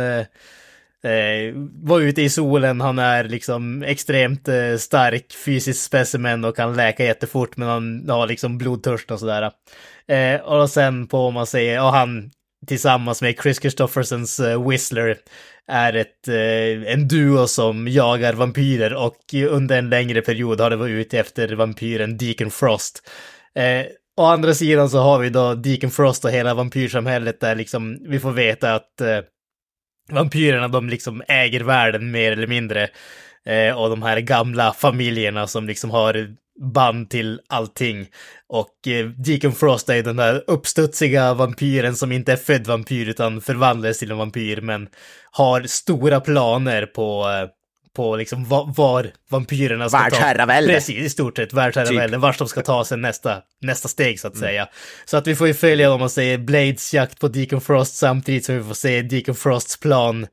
eh, 1.03 1.53
vara 1.83 2.03
ute 2.03 2.21
i 2.21 2.29
solen. 2.29 2.81
Han 2.81 2.99
är 2.99 3.23
liksom 3.23 3.83
extremt 3.83 4.47
eh, 4.47 4.75
stark 4.77 5.33
fysisk 5.45 5.83
specimen 5.83 6.45
och 6.45 6.55
kan 6.55 6.75
läka 6.75 7.05
jättefort. 7.05 7.57
Men 7.57 7.67
han 7.67 8.09
har 8.09 8.27
liksom 8.27 8.57
blodtörst 8.57 9.11
och 9.11 9.19
sådär. 9.19 9.51
Eh, 10.07 10.41
och 10.41 10.69
sen 10.69 11.07
på 11.07 11.17
om 11.17 11.33
man 11.33 11.47
säger, 11.47 11.81
och 11.83 11.91
han 11.91 12.31
tillsammans 12.67 13.21
med 13.21 13.35
Chris 13.41 13.61
Christophersons 13.61 14.39
eh, 14.39 14.69
Whistler 14.69 15.17
är 15.67 15.93
ett, 15.93 16.27
eh, 16.27 16.93
en 16.93 17.07
duo 17.07 17.47
som 17.47 17.87
jagar 17.87 18.33
vampyrer 18.33 18.93
och 18.93 19.17
under 19.49 19.77
en 19.77 19.89
längre 19.89 20.21
period 20.21 20.61
har 20.61 20.69
det 20.69 20.75
varit 20.75 21.05
ute 21.05 21.19
efter 21.19 21.55
vampyren 21.55 22.17
Deacon 22.17 22.51
Frost. 22.51 23.09
Eh, 23.55 23.85
å 24.17 24.25
andra 24.25 24.53
sidan 24.53 24.89
så 24.89 24.99
har 24.99 25.19
vi 25.19 25.29
då 25.29 25.53
Deacon 25.53 25.91
Frost 25.91 26.25
och 26.25 26.31
hela 26.31 26.53
vampyrsamhället 26.53 27.39
där 27.39 27.55
liksom 27.55 27.97
vi 28.09 28.19
får 28.19 28.31
veta 28.31 28.75
att 28.75 29.01
eh, 29.01 29.19
vampyrerna 30.09 30.67
de 30.67 30.89
liksom 30.89 31.23
äger 31.27 31.61
världen 31.61 32.11
mer 32.11 32.31
eller 32.31 32.47
mindre. 32.47 32.89
Eh, 33.45 33.77
och 33.77 33.89
de 33.89 34.01
här 34.01 34.19
gamla 34.19 34.73
familjerna 34.73 35.47
som 35.47 35.67
liksom 35.67 35.91
har 35.91 36.35
band 36.73 37.09
till 37.09 37.41
allting. 37.47 38.07
Och 38.49 38.87
eh, 38.87 39.05
Deacon 39.05 39.51
Frost 39.51 39.89
är 39.89 40.03
den 40.03 40.15
där 40.15 40.43
uppstudsiga 40.47 41.33
vampyren 41.33 41.95
som 41.95 42.11
inte 42.11 42.31
är 42.31 42.37
född 42.37 42.67
vampyr 42.67 43.09
utan 43.09 43.41
förvandlades 43.41 43.99
till 43.99 44.11
en 44.11 44.17
vampyr 44.17 44.61
men 44.61 44.87
har 45.31 45.61
stora 45.61 46.19
planer 46.19 46.85
på, 46.85 47.29
eh, 47.29 47.49
på 47.97 48.15
liksom 48.15 48.45
var, 48.45 48.73
var 48.77 49.11
vampyrerna 49.29 49.89
ska 49.89 49.97
ta... 49.97 50.03
Världsherravälde. 50.03 50.73
Precis, 50.73 50.95
i 51.05 51.09
stort 51.09 51.37
sett 51.37 51.53
världsherravälde, 51.53 52.15
Typ. 52.17 52.21
vart 52.21 52.37
de 52.37 52.47
ska 52.47 52.61
ta 52.61 52.85
sig 52.85 52.97
nästa, 52.97 53.41
nästa 53.61 53.87
steg 53.87 54.19
så 54.19 54.27
att 54.27 54.33
Mm. 54.35 54.47
säga. 54.47 54.67
Så 55.05 55.17
att 55.17 55.27
vi 55.27 55.35
får 55.35 55.47
ju 55.47 55.53
följa 55.53 55.91
om 55.91 55.99
man 55.99 56.09
säger 56.09 56.37
Blades 56.37 56.93
jakt 56.93 57.19
på 57.19 57.27
Deacon 57.27 57.61
Frost 57.61 57.95
samtidigt 57.95 58.45
som 58.45 58.57
vi 58.57 58.63
får 58.63 58.73
se 58.73 59.01
Deacon 59.01 59.35
Frosts 59.35 59.79
plan 59.79 60.27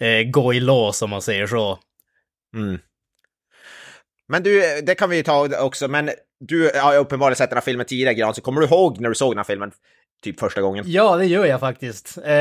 eh, 0.00 0.30
gå 0.30 0.54
i 0.54 0.60
lås 0.60 1.02
om 1.02 1.10
man 1.10 1.22
säger 1.22 1.46
så. 1.46 1.78
Mm. 2.56 2.78
Men 4.28 4.42
du, 4.42 4.80
det 4.80 4.94
kan 4.94 5.10
vi 5.10 5.16
ju 5.16 5.22
ta 5.22 5.58
också, 5.60 5.88
men 5.88 6.10
du 6.40 6.70
har 6.82 6.92
ju 6.92 6.98
uppenbarligen 6.98 7.36
sett 7.36 7.50
den 7.50 7.56
här 7.56 7.64
filmen 7.64 7.86
tidigare, 7.86 8.14
Gran, 8.14 8.34
så 8.34 8.40
kommer 8.40 8.60
du 8.60 8.66
ihåg 8.66 9.00
när 9.00 9.08
du 9.08 9.14
såg 9.14 9.32
den 9.32 9.38
här 9.38 9.44
filmen? 9.44 9.72
Typ 10.22 10.40
första 10.40 10.60
gången? 10.60 10.84
Ja, 10.88 11.16
det 11.16 11.26
gör 11.26 11.46
jag 11.46 11.60
faktiskt. 11.60 12.18
Eh, 12.18 12.32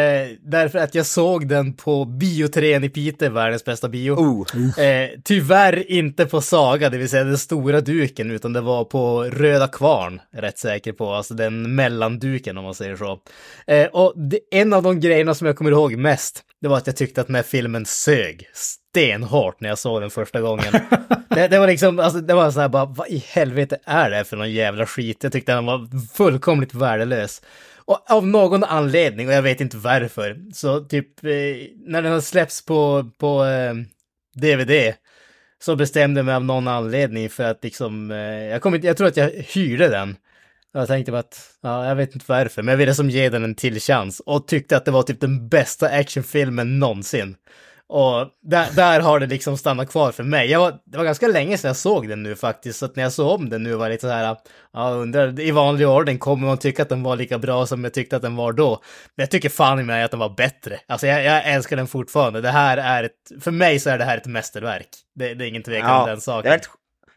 därför 0.41 0.79
att 0.79 0.95
jag 0.95 1.05
såg 1.05 1.47
den 1.47 1.73
på 1.73 2.05
Biotrén 2.05 2.83
i 2.83 2.89
Piteå, 2.89 3.29
världens 3.29 3.65
bästa 3.65 3.89
bio. 3.89 4.13
Oh. 4.13 4.83
Eh, 4.83 5.09
tyvärr 5.23 5.91
inte 5.91 6.25
på 6.25 6.41
Saga, 6.41 6.89
det 6.89 6.97
vill 6.97 7.09
säga 7.09 7.23
den 7.23 7.37
stora 7.37 7.81
duken, 7.81 8.31
utan 8.31 8.53
det 8.53 8.61
var 8.61 8.83
på 8.83 9.23
Röda 9.23 9.67
Kvarn, 9.67 10.21
rätt 10.31 10.57
säker 10.57 10.93
på, 10.93 11.13
alltså 11.13 11.33
den 11.33 11.75
mellanduken 11.75 12.57
om 12.57 12.63
man 12.63 12.75
säger 12.75 12.95
så. 12.95 13.19
Eh, 13.67 13.85
och 13.85 14.13
det, 14.15 14.39
en 14.51 14.73
av 14.73 14.83
de 14.83 14.99
grejerna 14.99 15.33
som 15.33 15.47
jag 15.47 15.57
kommer 15.57 15.71
ihåg 15.71 15.95
mest, 15.95 16.43
det 16.61 16.67
var 16.67 16.77
att 16.77 16.87
jag 16.87 16.95
tyckte 16.95 17.21
att 17.21 17.27
den 17.27 17.35
här 17.35 17.43
filmen 17.43 17.85
sög 17.85 18.49
stenhårt 18.53 19.61
när 19.61 19.69
jag 19.69 19.77
såg 19.77 20.01
den 20.01 20.09
första 20.09 20.41
gången. 20.41 20.73
det, 21.29 21.47
det 21.47 21.59
var 21.59 21.67
liksom, 21.67 21.99
alltså 21.99 22.21
det 22.21 22.33
var 22.33 22.51
så 22.51 22.59
här 22.59 22.69
bara, 22.69 22.85
vad 22.85 23.07
i 23.07 23.23
helvete 23.27 23.79
är 23.85 24.09
det 24.09 24.23
för 24.23 24.37
någon 24.37 24.51
jävla 24.51 24.85
skit? 24.85 25.23
Jag 25.23 25.31
tyckte 25.31 25.53
den 25.53 25.65
var 25.65 26.07
fullkomligt 26.13 26.73
värdelös. 26.73 27.41
Och 27.75 28.11
av 28.11 28.27
någon 28.27 28.63
anledning, 28.63 29.27
och 29.27 29.33
jag 29.33 29.41
vet 29.41 29.61
inte 29.61 29.77
varför, 29.77 30.37
så 30.53 30.79
typ 30.79 31.23
eh, 31.23 31.29
när 31.75 32.01
den 32.01 32.11
har 32.11 32.21
släppts 32.21 32.65
på, 32.65 33.11
på 33.17 33.45
eh, 33.45 33.73
DVD 34.35 34.93
så 35.59 35.75
bestämde 35.75 36.19
jag 36.19 36.25
mig 36.25 36.35
av 36.35 36.45
någon 36.45 36.67
anledning 36.67 37.29
för 37.29 37.43
att 37.43 37.63
liksom, 37.63 38.11
eh, 38.11 38.17
jag, 38.17 38.61
kom 38.61 38.79
jag 38.83 38.97
tror 38.97 39.07
att 39.07 39.17
jag 39.17 39.29
hyrde 39.29 39.87
den. 39.87 40.15
Jag 40.73 40.87
tänkte 40.87 41.11
bara 41.11 41.19
att, 41.19 41.41
ja, 41.61 41.87
jag 41.87 41.95
vet 41.95 42.13
inte 42.13 42.25
varför, 42.27 42.63
men 42.63 42.71
jag 42.71 42.77
ville 42.77 42.93
som 42.93 43.09
ge 43.09 43.29
den 43.29 43.43
en 43.43 43.55
till 43.55 43.79
chans 43.79 44.19
och 44.19 44.47
tyckte 44.47 44.77
att 44.77 44.85
det 44.85 44.91
var 44.91 45.03
typ 45.03 45.21
den 45.21 45.49
bästa 45.49 45.87
actionfilmen 45.87 46.79
någonsin. 46.79 47.35
Och 47.89 48.27
där, 48.41 48.75
där 48.75 48.99
har 48.99 49.19
det 49.19 49.25
liksom 49.25 49.57
stannat 49.57 49.89
kvar 49.89 50.11
för 50.11 50.23
mig. 50.23 50.51
Jag 50.51 50.59
var, 50.59 50.79
det 50.85 50.97
var 50.97 51.05
ganska 51.05 51.27
länge 51.27 51.57
sedan 51.57 51.69
jag 51.69 51.75
såg 51.75 52.09
den 52.09 52.23
nu 52.23 52.35
faktiskt, 52.35 52.79
så 52.79 52.85
att 52.85 52.95
när 52.95 53.03
jag 53.03 53.13
såg 53.13 53.31
om 53.31 53.49
den 53.49 53.63
nu 53.63 53.73
var 53.73 53.85
det 53.85 53.91
lite 53.91 54.07
så 54.07 54.13
här, 54.13 54.37
ja, 54.73 54.89
undrar, 54.89 55.39
i 55.39 55.51
vanlig 55.51 55.87
ordning 55.87 56.17
kommer 56.17 56.47
man 56.47 56.57
tycka 56.57 56.83
att 56.83 56.89
den 56.89 57.03
var 57.03 57.15
lika 57.15 57.37
bra 57.37 57.65
som 57.65 57.83
jag 57.83 57.93
tyckte 57.93 58.15
att 58.15 58.21
den 58.21 58.35
var 58.35 58.53
då. 58.53 58.81
Men 59.15 59.23
jag 59.23 59.31
tycker 59.31 59.49
fan 59.49 59.79
i 59.79 59.83
mig 59.83 60.03
att 60.03 60.11
den 60.11 60.19
var 60.19 60.29
bättre. 60.29 60.79
Alltså 60.87 61.07
jag, 61.07 61.23
jag 61.23 61.45
älskar 61.45 61.75
den 61.75 61.87
fortfarande. 61.87 62.41
Det 62.41 62.51
här 62.51 62.77
är 62.77 63.03
ett, 63.03 63.43
för 63.43 63.51
mig 63.51 63.79
så 63.79 63.89
är 63.89 63.97
det 63.97 64.05
här 64.05 64.17
ett 64.17 64.25
mästerverk. 64.25 64.89
Det, 65.15 65.33
det 65.33 65.45
är 65.45 65.47
ingen 65.47 65.63
tvekan 65.63 66.01
om 66.01 66.07
den 66.07 66.21
saken. 66.21 66.49
det 66.49 66.55
är 66.55 66.57
det 66.57 66.65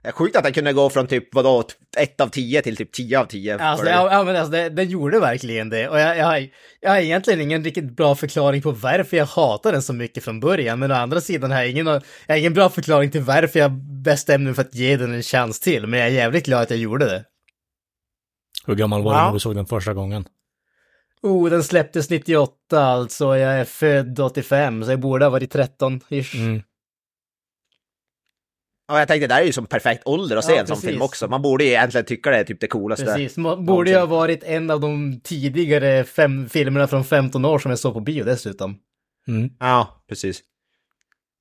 är 0.02 0.12
sjukt 0.12 0.36
att 0.36 0.44
den 0.44 0.52
kunde 0.52 0.72
gå 0.72 0.90
från 0.90 1.06
typ, 1.06 1.34
vadå, 1.34 1.64
1 1.96 2.20
av 2.20 2.28
10 2.28 2.62
till 2.62 2.76
typ 2.76 2.92
10 2.92 3.20
av 3.20 3.24
10. 3.24 3.58
Alltså, 3.58 3.84
det, 3.84 3.90
ja, 3.90 4.22
men 4.24 4.36
alltså 4.36 4.50
det, 4.52 4.68
det 4.68 4.84
gjorde 4.84 5.20
verkligen 5.20 5.68
det. 5.68 5.88
Och 5.88 6.00
jag, 6.00 6.16
jag, 6.16 6.26
har, 6.26 6.48
jag 6.80 6.90
har 6.90 6.98
egentligen 6.98 7.40
ingen 7.40 7.64
riktigt 7.64 7.96
bra 7.96 8.14
förklaring 8.14 8.62
på 8.62 8.70
varför 8.70 9.16
jag 9.16 9.26
hatar 9.26 9.72
den 9.72 9.82
så 9.82 9.92
mycket 9.92 10.24
från 10.24 10.40
början. 10.40 10.78
Men 10.78 10.90
å 10.90 10.94
andra 10.94 11.20
sidan 11.20 11.50
har 11.50 11.58
jag 11.58 11.70
ingen, 11.70 11.86
jag 11.86 12.02
har 12.28 12.36
ingen 12.36 12.54
bra 12.54 12.68
förklaring 12.68 13.10
till 13.10 13.22
varför 13.22 13.58
jag 13.58 13.72
bestämde 14.04 14.44
mig 14.44 14.54
för 14.54 14.62
att 14.62 14.74
ge 14.74 14.96
den 14.96 15.14
en 15.14 15.22
chans 15.22 15.60
till. 15.60 15.86
Men 15.86 15.98
jag 16.00 16.08
är 16.08 16.12
jävligt 16.12 16.46
glad 16.46 16.62
att 16.62 16.70
jag 16.70 16.78
gjorde 16.78 17.04
det. 17.04 17.24
Hur 18.66 18.74
gammal 18.74 19.02
var 19.02 19.12
du 19.12 19.18
Ja. 19.18 19.26
när 19.26 19.32
du 19.32 19.40
såg 19.40 19.54
den 19.54 19.66
första 19.66 19.94
gången? 19.94 20.24
Oh, 21.22 21.50
den 21.50 21.64
släpptes 21.64 22.10
98 22.10 22.80
alltså. 22.80 23.36
Jag 23.36 23.52
är 23.52 23.64
född 23.64 24.20
85, 24.20 24.84
så 24.84 24.90
jag 24.90 25.00
borde 25.00 25.24
ha 25.24 25.30
varit 25.30 25.54
13-ish. 25.54 26.36
Mm. 26.36 26.62
Ja, 28.90 28.98
jag 28.98 29.08
tänkte, 29.08 29.26
det 29.26 29.34
här 29.34 29.42
är 29.42 29.46
ju 29.46 29.52
som 29.52 29.66
perfekt 29.66 30.02
ålder 30.06 30.36
att 30.36 30.44
se 30.44 30.52
Ja, 30.52 30.60
en 30.60 30.66
sån 30.66 30.76
film 30.76 31.02
också. 31.02 31.28
Man 31.28 31.42
borde 31.42 31.64
ju 31.64 31.70
egentligen 31.70 32.04
tycka 32.04 32.30
det 32.30 32.36
är 32.36 32.44
typ 32.44 32.60
det 32.60 32.66
coolaste. 32.66 33.04
Precis, 33.04 33.36
Må- 33.36 33.56
borde 33.56 33.90
ju 33.90 33.96
ha 33.96 34.06
varit 34.06 34.44
en 34.44 34.70
av 34.70 34.80
de 34.80 35.20
tidigare 35.24 36.04
fem 36.04 36.48
filmerna 36.48 36.86
från 36.86 37.04
15 37.04 37.44
år 37.44 37.58
som 37.58 37.70
jag 37.70 37.78
såg 37.78 37.94
på 37.94 38.00
bio 38.00 38.24
dessutom. 38.24 38.78
Mm. 39.28 39.50
Ja, 39.58 40.04
precis. 40.08 40.40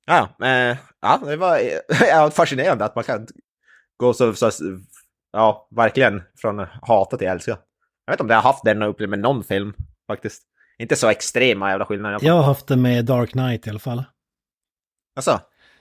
Ja, 0.06 0.46
eh, 0.46 0.76
ja 1.00 1.20
det 1.24 1.36
var 1.36 1.60
ja, 2.08 2.30
fascinerande 2.30 2.84
att 2.84 2.94
man 2.94 3.04
kan 3.04 3.26
gå 3.96 4.12
så, 4.12 4.34
så, 4.34 4.50
ja, 5.32 5.68
verkligen 5.70 6.22
från 6.36 6.66
hata 6.82 7.16
till 7.16 7.28
älska. 7.28 7.50
Jag 8.04 8.12
vet 8.12 8.20
inte 8.20 8.22
om 8.22 8.30
jag 8.30 8.36
har 8.36 8.52
haft 8.52 8.64
den 8.64 8.82
upplevelsen 8.82 9.10
med 9.10 9.18
någon 9.18 9.44
film, 9.44 9.74
faktiskt. 10.06 10.42
Inte 10.78 10.96
så 10.96 11.08
extrema 11.08 11.70
jävla 11.70 11.84
skillnader. 11.84 12.18
Jag 12.22 12.34
har 12.34 12.42
haft 12.42 12.66
det 12.66 12.76
med 12.76 13.04
Dark 13.04 13.30
Knight 13.30 13.66
i 13.66 13.70
alla 13.70 13.78
fall. 13.78 14.04
Alltså, 15.16 15.40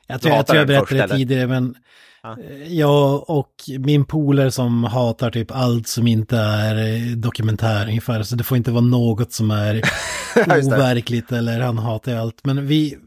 Jag 0.10 0.22
tror 0.22 0.36
jag, 0.36 0.48
tror 0.48 0.58
jag 0.58 0.68
berättade 0.68 0.88
först, 1.02 1.10
det 1.12 1.18
tidigare, 1.18 1.48
men 1.48 1.76
Ja. 2.24 2.38
eh, 2.50 2.74
jag 2.74 3.30
och 3.30 3.54
min 3.80 4.06
polare 4.06 4.52
som 4.52 4.84
hatar 4.84 5.32
typ 5.32 5.52
allt 5.52 5.88
som 5.88 6.08
inte 6.08 6.38
är 6.38 6.76
eh, 6.96 7.16
dokumentär 7.16 7.88
ungefär, 7.88 8.24
så 8.24 8.36
det 8.36 8.44
får 8.44 8.58
inte 8.58 8.72
vara 8.72 8.82
något 8.82 9.34
som 9.34 9.52
är 9.52 9.82
overkligt 10.48 11.32
eller 11.32 11.60
han 11.60 11.78
hatar 11.78 12.16
allt. 12.16 12.40
Men 12.44 12.68
vi, 12.68 12.98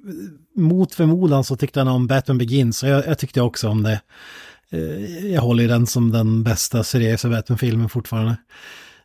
mot 0.57 0.95
förmodan 0.95 1.45
så 1.45 1.57
tyckte 1.57 1.81
han 1.81 1.89
om 1.89 2.07
Batman 2.07 2.39
Begins 2.39 2.83
och 2.83 2.89
jag, 2.89 3.07
jag 3.07 3.19
tyckte 3.19 3.41
också 3.41 3.69
om 3.69 3.83
det. 3.83 4.01
Eh, 4.71 5.27
Jag 5.33 5.43
håller 5.43 5.69
den 5.69 5.87
som 5.87 6.11
den 6.13 6.43
bästa 6.43 6.85
seriösa 6.85 7.29
Batman-filmen 7.29 7.89
fortfarande. 7.89 8.37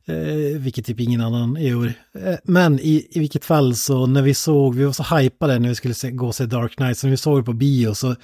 Eh, 0.09 0.59
vilket 0.59 0.85
typ 0.85 0.99
ingen 0.99 1.21
annan 1.21 1.55
gör. 1.59 1.93
Eh, 2.19 2.35
men 2.43 2.79
i, 2.79 3.07
i 3.09 3.19
vilket 3.19 3.45
fall 3.45 3.75
så 3.75 4.05
när 4.05 4.21
vi 4.21 4.33
såg, 4.33 4.75
vi 4.75 4.85
var 4.85 4.91
så 4.91 5.17
hypade 5.17 5.59
när 5.59 5.69
vi 5.69 5.75
skulle 5.75 5.93
se, 5.93 6.11
gå 6.11 6.27
och 6.27 6.35
se 6.35 6.45
Dark 6.45 6.75
Knight, 6.75 6.97
så 6.97 7.07
när 7.07 7.11
vi 7.11 7.17
såg 7.17 7.39
det 7.39 7.43
på 7.43 7.53
bio 7.53 7.93
så 7.93 8.15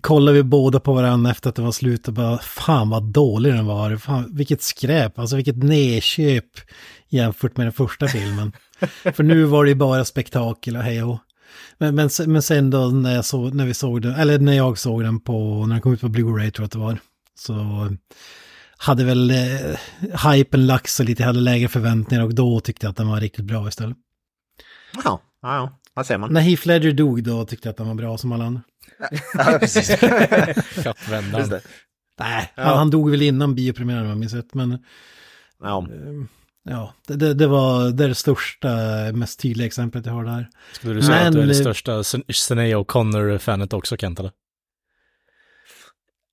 kollade 0.00 0.36
vi 0.36 0.42
båda 0.42 0.80
på 0.80 0.92
varandra 0.92 1.30
efter 1.30 1.48
att 1.48 1.56
det 1.56 1.62
var 1.62 1.72
slut 1.72 2.08
och 2.08 2.14
bara 2.14 2.38
fan 2.38 2.90
vad 2.90 3.02
dålig 3.02 3.52
den 3.52 3.66
var. 3.66 3.96
Fan, 3.96 4.36
vilket 4.36 4.62
skräp, 4.62 5.18
alltså 5.18 5.36
vilket 5.36 5.56
nedköp 5.56 6.44
jämfört 7.08 7.56
med 7.56 7.66
den 7.66 7.72
första 7.72 8.08
filmen. 8.08 8.52
För 9.14 9.22
nu 9.22 9.44
var 9.44 9.64
det 9.64 9.70
ju 9.70 9.76
bara 9.76 10.04
spektakel 10.04 10.76
och 10.76 10.82
hej 10.82 11.02
och. 11.02 11.18
Men, 11.78 11.94
men, 11.94 12.10
men 12.26 12.42
sen 12.42 12.70
då 12.70 12.78
när, 12.78 13.14
jag 13.14 13.24
såg, 13.24 13.54
när 13.54 13.66
vi 13.66 13.74
såg 13.74 14.02
den, 14.02 14.14
eller 14.14 14.38
när 14.38 14.52
jag 14.52 14.78
såg 14.78 15.02
den 15.02 15.20
på, 15.20 15.66
när 15.66 15.74
den 15.74 15.82
kom 15.82 15.92
ut 15.92 16.00
på 16.00 16.08
Blu-ray 16.08 16.50
tror 16.50 16.62
jag 16.62 16.64
att 16.64 16.72
det 16.72 16.78
var, 16.78 16.98
så 17.38 17.54
hade 18.78 19.04
väl 19.04 19.30
eh, 19.30 19.78
hypen 20.32 20.66
lagt 20.66 20.90
sig 20.90 21.06
lite, 21.06 21.24
hade 21.24 21.40
lägre 21.40 21.68
förväntningar 21.68 22.24
och 22.24 22.34
då 22.34 22.60
tyckte 22.60 22.86
jag 22.86 22.90
att 22.90 22.96
den 22.96 23.08
var 23.08 23.20
riktigt 23.20 23.44
bra 23.44 23.68
istället. 23.68 23.96
ja, 25.04 25.20
ja, 25.42 25.56
ja, 25.56 25.78
vad 25.94 26.06
säger 26.06 26.18
man? 26.18 26.32
När 26.32 26.40
Heath 26.40 26.66
Ledger 26.66 26.92
dog 26.92 27.22
då 27.24 27.44
tyckte 27.44 27.68
jag 27.68 27.70
att 27.70 27.76
den 27.76 27.88
var 27.88 27.94
bra 27.94 28.18
som 28.18 28.32
alla 28.32 28.44
andra. 28.44 28.62
Ja, 29.34 29.58
precis. 29.60 29.88
Kattvändan. 30.82 31.60
Nej, 32.18 32.52
han, 32.56 32.78
han 32.78 32.90
dog 32.90 33.10
väl 33.10 33.22
innan 33.22 33.54
biopremiären 33.54 34.02
om 34.02 34.08
jag 34.08 34.18
minns 34.18 34.34
rätt, 34.34 34.54
men 34.54 34.78
Ja. 35.62 35.88
ja, 36.64 36.94
det, 37.06 37.16
det, 37.16 37.34
det 37.34 37.46
var 37.46 37.90
det, 37.90 38.08
det 38.08 38.14
största, 38.14 38.68
mest 39.14 39.40
tydliga 39.40 39.66
exemplet 39.66 40.06
jag 40.06 40.12
har 40.12 40.24
där. 40.24 40.48
Skulle 40.72 40.94
du 40.94 41.02
säga 41.02 41.26
att 41.26 41.32
du 41.32 41.38
är 41.38 41.46
Men, 41.46 41.48
det 41.48 41.54
eh, 41.54 41.60
största 41.60 42.04
Sinéa 42.32 42.76
O'Connor-fanet 42.76 43.74
också, 43.74 43.96
Kent? 43.96 44.20
Eller? 44.20 44.32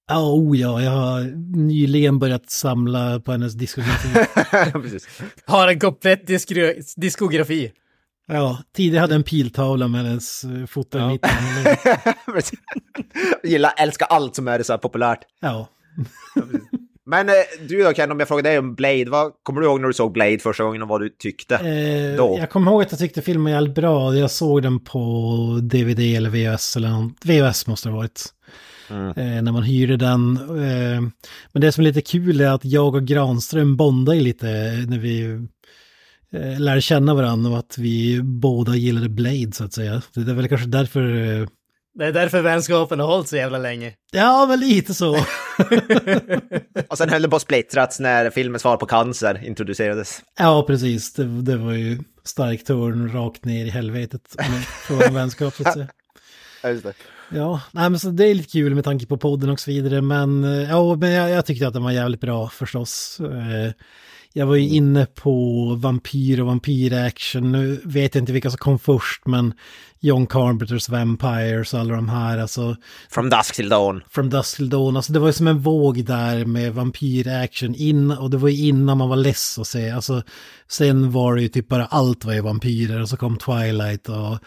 Ja, 0.08 0.34
oh 0.34 0.58
ja, 0.58 0.82
jag 0.82 0.92
har 0.92 1.22
nyligen 1.58 2.20
börjat 2.20 2.50
samla 2.50 3.20
på 3.20 3.32
hennes 3.32 3.54
diskografi. 3.54 4.10
Har 5.46 5.68
en 5.68 5.80
komplett 5.80 6.28
diskografi. 6.96 7.72
Ja, 8.28 8.58
tidigare 8.76 9.02
hade 9.02 9.16
en 9.16 9.24
piltavla 9.24 9.88
med 9.88 10.06
hennes 10.06 10.44
eh, 10.44 10.66
foto 10.66 11.00
i 11.00 11.08
mitten. 11.08 11.30
Gillar, 13.44 13.74
älskar 13.78 14.06
allt 14.06 14.36
som 14.36 14.48
är 14.48 14.64
så 14.64 14.74
här 14.74 14.78
populärt. 14.78 15.20
Ja, 15.42 15.68
Men 17.06 17.30
eh, 17.30 17.36
du 17.68 17.84
då 17.84 17.94
Ken, 17.94 18.12
om 18.12 18.20
jag 18.20 18.28
frågar 18.28 18.44
dig 18.44 18.60
om 18.60 18.76
Blade, 18.76 19.06
vad 19.10 19.32
kommer 19.44 19.62
du 19.62 19.68
ihåg 19.68 19.82
när 19.82 19.88
du 19.88 19.94
såg 19.94 20.12
Blade 20.12 20.40
första 20.40 20.64
gången 20.64 20.82
och 20.82 20.88
vad 20.88 21.02
du 21.02 21.10
tyckte? 21.10 21.56
Eh, 21.56 22.18
Då. 22.18 22.38
Jag 22.40 22.50
kommer 22.50 22.72
ihåg 22.72 22.82
att 22.82 22.92
jag 22.92 23.00
tyckte 23.00 23.22
filmen 23.22 23.44
var 23.44 23.52
jävligt 23.52 23.76
bra. 23.76 24.16
Jag 24.16 24.32
såg 24.32 24.62
den 24.62 24.80
på 24.80 25.00
DVD 25.64 26.00
eller 26.00 26.30
VHS 26.30 26.76
eller 26.76 26.90
något. 26.90 27.26
VHS 27.26 27.68
måste 27.68 27.90
det 27.90 27.94
ha 27.94 27.98
varit. 27.98 28.35
Mm. 28.90 29.08
Eh, 29.10 29.42
när 29.44 29.52
man 29.52 29.64
hyrde 29.64 29.98
den. 29.98 30.38
Eh, 30.38 31.02
men 31.52 31.62
det 31.62 31.72
som 31.72 31.82
är 31.82 31.86
lite 31.88 32.02
kul 32.02 32.42
är 32.42 32.48
att 32.50 32.66
jag 32.66 32.96
och 32.96 33.04
Granström 33.08 33.76
bondade 33.78 34.20
lite 34.20 34.46
när 34.88 35.00
vi 35.00 35.24
eh, 36.34 36.60
lärde 36.60 36.82
känna 36.82 37.14
varandra 37.14 37.52
och 37.52 37.58
att 37.58 37.78
vi 37.78 38.22
båda 38.24 38.76
gillade 38.76 39.10
Blade 39.10 39.52
så 39.54 39.64
att 39.64 39.74
säga. 39.74 40.02
Det 40.14 40.32
är 40.32 40.36
väl 40.36 40.48
kanske 40.48 40.68
därför... 40.68 41.02
Eh, 41.42 41.48
Det 42.00 42.06
är 42.06 42.12
därför 42.14 42.42
vänskapen 42.42 43.00
har 43.00 43.08
hållit 43.08 43.28
så 43.28 43.36
jävla 43.36 43.58
länge. 43.58 43.94
ja, 44.12 44.46
men 44.50 44.60
lite 44.60 44.94
så. 44.94 45.12
Och 46.90 46.98
sen 46.98 47.10
höll 47.10 47.22
det 47.22 47.30
på 47.30 47.36
att 47.36 47.42
splittrats 47.42 48.00
när 48.00 48.30
filmen 48.30 48.60
Svar 48.60 48.78
på 48.78 48.86
cancer 48.86 49.42
introducerades. 49.46 50.22
ja, 50.40 50.64
precis. 50.68 51.14
Det, 51.14 51.42
det 51.42 51.58
var 51.58 51.74
ju 51.74 52.00
stark 52.24 52.64
törn 52.64 53.12
rakt 53.14 53.46
ner 53.46 53.66
i 53.66 53.70
helvetet 53.70 54.22
för 54.88 54.94
vår 54.94 55.12
vänskap 55.12 55.54
så 55.56 55.68
att 55.68 55.74
säga. 55.74 55.88
Ja, 56.64 56.70
just 56.70 56.84
det. 56.84 56.94
Ja, 57.30 57.62
nej, 57.72 57.90
men 57.90 58.00
så 58.00 58.10
det 58.10 58.28
är 58.28 58.36
lite 58.36 58.52
kul 58.52 58.76
med 58.76 58.84
tanke 58.84 59.06
på 59.06 59.18
podden 59.18 59.50
och 59.50 59.60
så 59.60 59.72
vidare. 59.72 60.02
Men, 60.02 60.44
eh, 60.44 60.70
ja, 60.70 60.96
men 60.96 61.12
jag, 61.12 61.30
jag 61.30 61.46
tyckte 61.46 61.68
att 61.68 61.74
den 61.74 61.84
var 61.84 61.92
jävligt 61.92 62.22
bra 62.22 62.50
förstås. 62.50 63.20
Eh, 63.20 63.72
jag 64.38 64.46
var 64.46 64.56
ju 64.56 64.68
inne 64.68 65.06
på 65.06 65.66
vampyr 65.76 66.40
och 66.40 66.48
vampyraction. 66.48 67.52
Nu 67.52 67.82
vet 67.84 68.16
jag 68.16 68.22
inte 68.22 68.34
vilka 68.34 68.50
som 68.50 68.58
kom 68.58 68.80
först, 68.80 69.28
men 69.28 69.54
John 70.00 70.28
Carpenters 70.28 70.90
Vampires 70.90 71.74
och 71.74 71.80
alla 71.80 71.96
de 71.96 72.10
här. 72.10 72.38
Alltså, 72.38 72.76
From 73.10 73.30
Dusk 73.30 73.56
Till 73.56 73.70
Dawn. 73.70 74.04
From 74.10 74.30
Dusk 74.30 74.56
Till 74.56 74.70
Dawn. 74.70 74.96
Alltså 74.96 75.14
det 75.14 75.20
var 75.20 75.28
ju 75.28 75.34
som 75.34 75.48
en 75.48 75.60
våg 75.60 76.06
där 76.06 76.46
med 76.46 76.74
vampyraction 76.74 77.76
in, 77.76 78.12
och 78.12 78.30
det 78.30 78.38
var 78.38 78.50
ju 78.50 78.68
innan 78.68 78.98
man 78.98 79.10
var 79.10 79.16
less 79.16 79.60
att 79.60 79.68
se. 79.68 79.90
Alltså, 79.90 80.24
sen 80.68 81.12
var 81.12 81.36
det 81.36 81.42
ju 81.42 81.48
typ 81.48 81.68
bara 81.68 81.86
allt 81.86 82.26
var 82.26 82.34
ju 82.34 82.42
vampyrer 82.42 83.02
och 83.02 83.10
så 83.10 83.18
kom 83.18 83.38
Twilight 83.38 84.10
och 84.10 84.40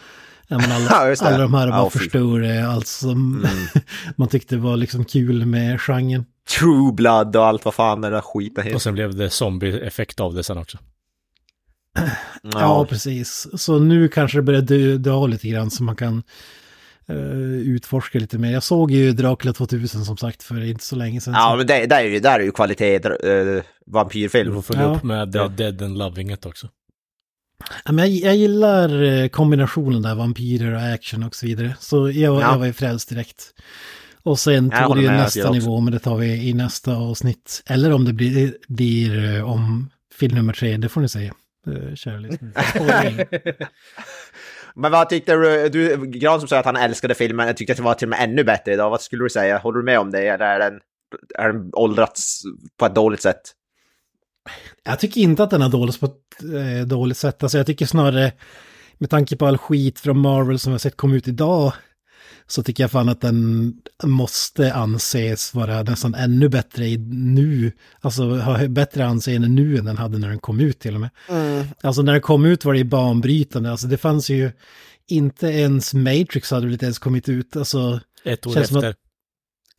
men 0.57 0.73
alla, 0.73 0.87
Ja, 0.91 1.05
det. 1.05 1.21
alla 1.23 1.39
de 1.39 1.55
här 1.55 1.69
bara 1.71 1.77
Ja, 1.77 1.91
fy. 1.91 1.99
förstörde 1.99 2.69
allt 2.69 2.87
som 2.87 3.47
man 4.17 4.29
tyckte 4.29 4.57
var 4.57 4.77
liksom 4.77 5.05
kul 5.05 5.47
med 5.47 5.81
genren. 5.81 6.25
True 6.59 6.93
Blood 6.93 7.37
och 7.37 7.47
allt 7.47 7.65
vad 7.65 7.75
fan 7.75 8.01
den 8.01 8.13
där 8.13 8.21
skiten 8.21 8.61
Och 8.63 8.67
heter. 8.67 8.79
sen 8.79 8.95
blev 8.95 9.15
det 9.15 9.31
zombie-effekt 9.31 10.21
av 10.21 10.35
det 10.35 10.43
sen 10.43 10.59
också. 10.59 10.79
Ja, 12.43 12.85
precis. 12.89 13.47
Så 13.55 13.79
nu 13.79 14.09
kanske 14.09 14.39
det 14.39 14.43
börjar 14.43 14.61
dö, 14.63 14.97
dö 14.97 15.13
av 15.13 15.29
lite 15.29 15.49
grann 15.49 15.71
så 15.71 15.83
man 15.83 15.97
kan 15.97 16.23
eh, 17.09 17.17
utforska 17.75 18.19
lite 18.19 18.39
mer. 18.39 18.53
Jag 18.53 18.63
såg 18.63 18.91
ju 18.91 19.13
Dracula 19.13 19.53
2000 19.53 20.05
som 20.05 20.17
sagt 20.17 20.43
för 20.43 20.65
inte 20.65 20.85
så 20.85 20.97
länge 20.97 21.21
sedan. 21.21 21.35
Ja, 21.35 21.55
men 21.57 21.67
det, 21.67 21.87
där, 21.87 21.97
är 22.01 22.05
ju, 22.09 22.21
där 22.21 22.41
är 22.41 22.45
ju 22.45 22.51
kvalitet 22.53 22.95
äh, 23.07 23.63
vampyrfilm. 23.87 24.49
Du 24.49 24.55
får 24.55 24.63
följa 24.63 24.83
Ja. 24.83 24.95
upp 24.97 25.03
med 25.03 25.35
Ja. 25.35 25.49
The 25.49 25.55
Dead 25.63 25.83
and 25.83 25.99
Loving 25.99 26.33
It 26.33 26.47
också. 26.47 26.69
Jag, 27.85 28.09
jag 28.09 28.37
gillar 28.37 29.03
eh, 29.03 29.29
kombinationen 29.29 30.03
där, 30.03 30.14
vampyrer 30.14 30.75
och 30.75 30.81
action 30.95 31.23
och 31.23 31.35
så 31.35 31.47
vidare. 31.47 31.77
Så 31.81 32.11
jag, 32.11 32.35
Ja. 32.35 32.41
jag 32.41 32.59
var 32.59 32.66
ju 32.66 32.73
frälst 32.73 33.09
direkt. 33.09 33.55
Och 34.23 34.39
sen 34.39 34.71
tog 34.87 34.97
det 34.97 35.03
ju 35.03 35.09
nästa 35.11 35.41
nivå, 35.53 35.81
men 35.81 35.93
det 35.93 35.99
tar 35.99 36.16
vi 36.16 36.49
i 36.49 36.53
nästa 36.55 36.97
avsnitt. 36.97 37.62
Eller 37.66 37.93
om 37.93 38.05
det 38.05 38.12
blir, 38.12 38.55
blir 38.69 39.37
eh, 39.37 39.51
om 39.51 39.91
film 40.14 40.35
nummer 40.37 40.53
tre, 40.53 40.77
det 40.77 40.89
får 40.89 41.01
ni 41.01 41.09
säga. 41.09 41.35
Spoiling. 42.75 43.29
Men 44.75 44.93
vad 44.93 45.09
tyckte 45.09 45.33
du? 45.33 45.69
du 45.69 46.07
Gran 46.07 46.39
som 46.41 46.49
sa 46.49 46.59
att 46.59 46.64
han 46.64 46.77
älskade 46.77 47.14
filmen, 47.14 47.47
jag 47.47 47.57
tyckte 47.57 47.73
att 47.73 47.77
det 47.77 47.83
var 47.83 47.95
till 47.95 48.07
och 48.07 48.11
med 48.11 48.23
ännu 48.23 48.45
bättre 48.45 48.73
idag. 48.73 48.91
Vad 48.91 49.01
skulle 49.03 49.25
du 49.25 49.31
säga? 49.31 49.59
Håller 49.59 49.79
du 49.79 49.85
med 49.85 49.99
om 49.99 50.11
det? 50.11 50.29
Eller 50.29 50.45
är 50.45 50.59
den, 50.59 50.81
är 51.39 51.53
den 51.53 51.71
åldrats 51.73 52.43
på 52.79 52.87
ett 52.87 52.95
dåligt 52.95 53.23
sätt? 53.23 53.41
Jag 54.85 55.01
tycker 55.01 55.21
inte 55.21 55.43
att 55.43 55.51
den 55.51 55.61
har 55.63 55.69
dåligt 55.69 56.01
på 56.01 56.07
ett 56.07 56.45
eh, 56.81 56.87
dåligt 56.87 57.17
sätt. 57.17 57.43
Alltså 57.43 57.59
jag 57.59 57.67
tycker 57.67 57.87
snarare, 57.87 58.33
med 58.99 59.11
tanke 59.11 59.37
på 59.37 59.47
all 59.47 59.59
skit 59.59 60.01
från 60.01 60.19
Marvel 60.19 60.59
som 60.59 60.73
jag 60.73 60.81
sett 60.81 60.97
kom 60.97 61.13
ut 61.13 61.29
idag, 61.29 61.73
så 62.47 62.63
tycker 62.63 62.83
jag 62.83 62.91
fan 62.91 63.09
att 63.09 63.21
den 63.21 63.73
måste 64.05 64.75
anses 64.75 65.55
vara 65.55 65.83
nästan 65.83 66.15
ännu 66.15 66.49
bättre 66.49 66.87
i 66.87 66.97
nu. 67.13 67.73
Alltså 68.01 68.37
ha 68.37 68.69
bättre 68.69 69.07
anseende 69.07 69.49
nu 69.49 69.77
än 69.79 69.85
den 69.85 69.99
hade 69.99 70.19
när 70.19 70.29
den 70.29 70.39
kom 70.39 70.61
ut 70.61 70.79
till 70.79 70.95
och 70.95 71.01
med. 71.01 71.11
Alltså 71.83 72.03
när 72.03 72.13
den 72.13 72.23
kom 72.23 72.45
ut 72.45 72.65
var 72.65 72.75
det 72.75 72.85
banbrytande. 72.85 73.71
Alltså 73.71 73.87
det 73.87 73.97
fanns 73.97 74.31
ju 74.31 74.51
inte 75.09 75.47
ens 75.47 75.95
Matrix 75.95 76.51
hade 76.51 76.67
väl 76.67 76.73
inte 76.73 76.85
ens 76.87 76.99
kommit 76.99 77.29
ut. 77.29 77.57
Alltså 77.57 78.01
Ett 78.25 78.47
år 78.47 78.53
efter. 78.59 78.89
att- 78.89 78.97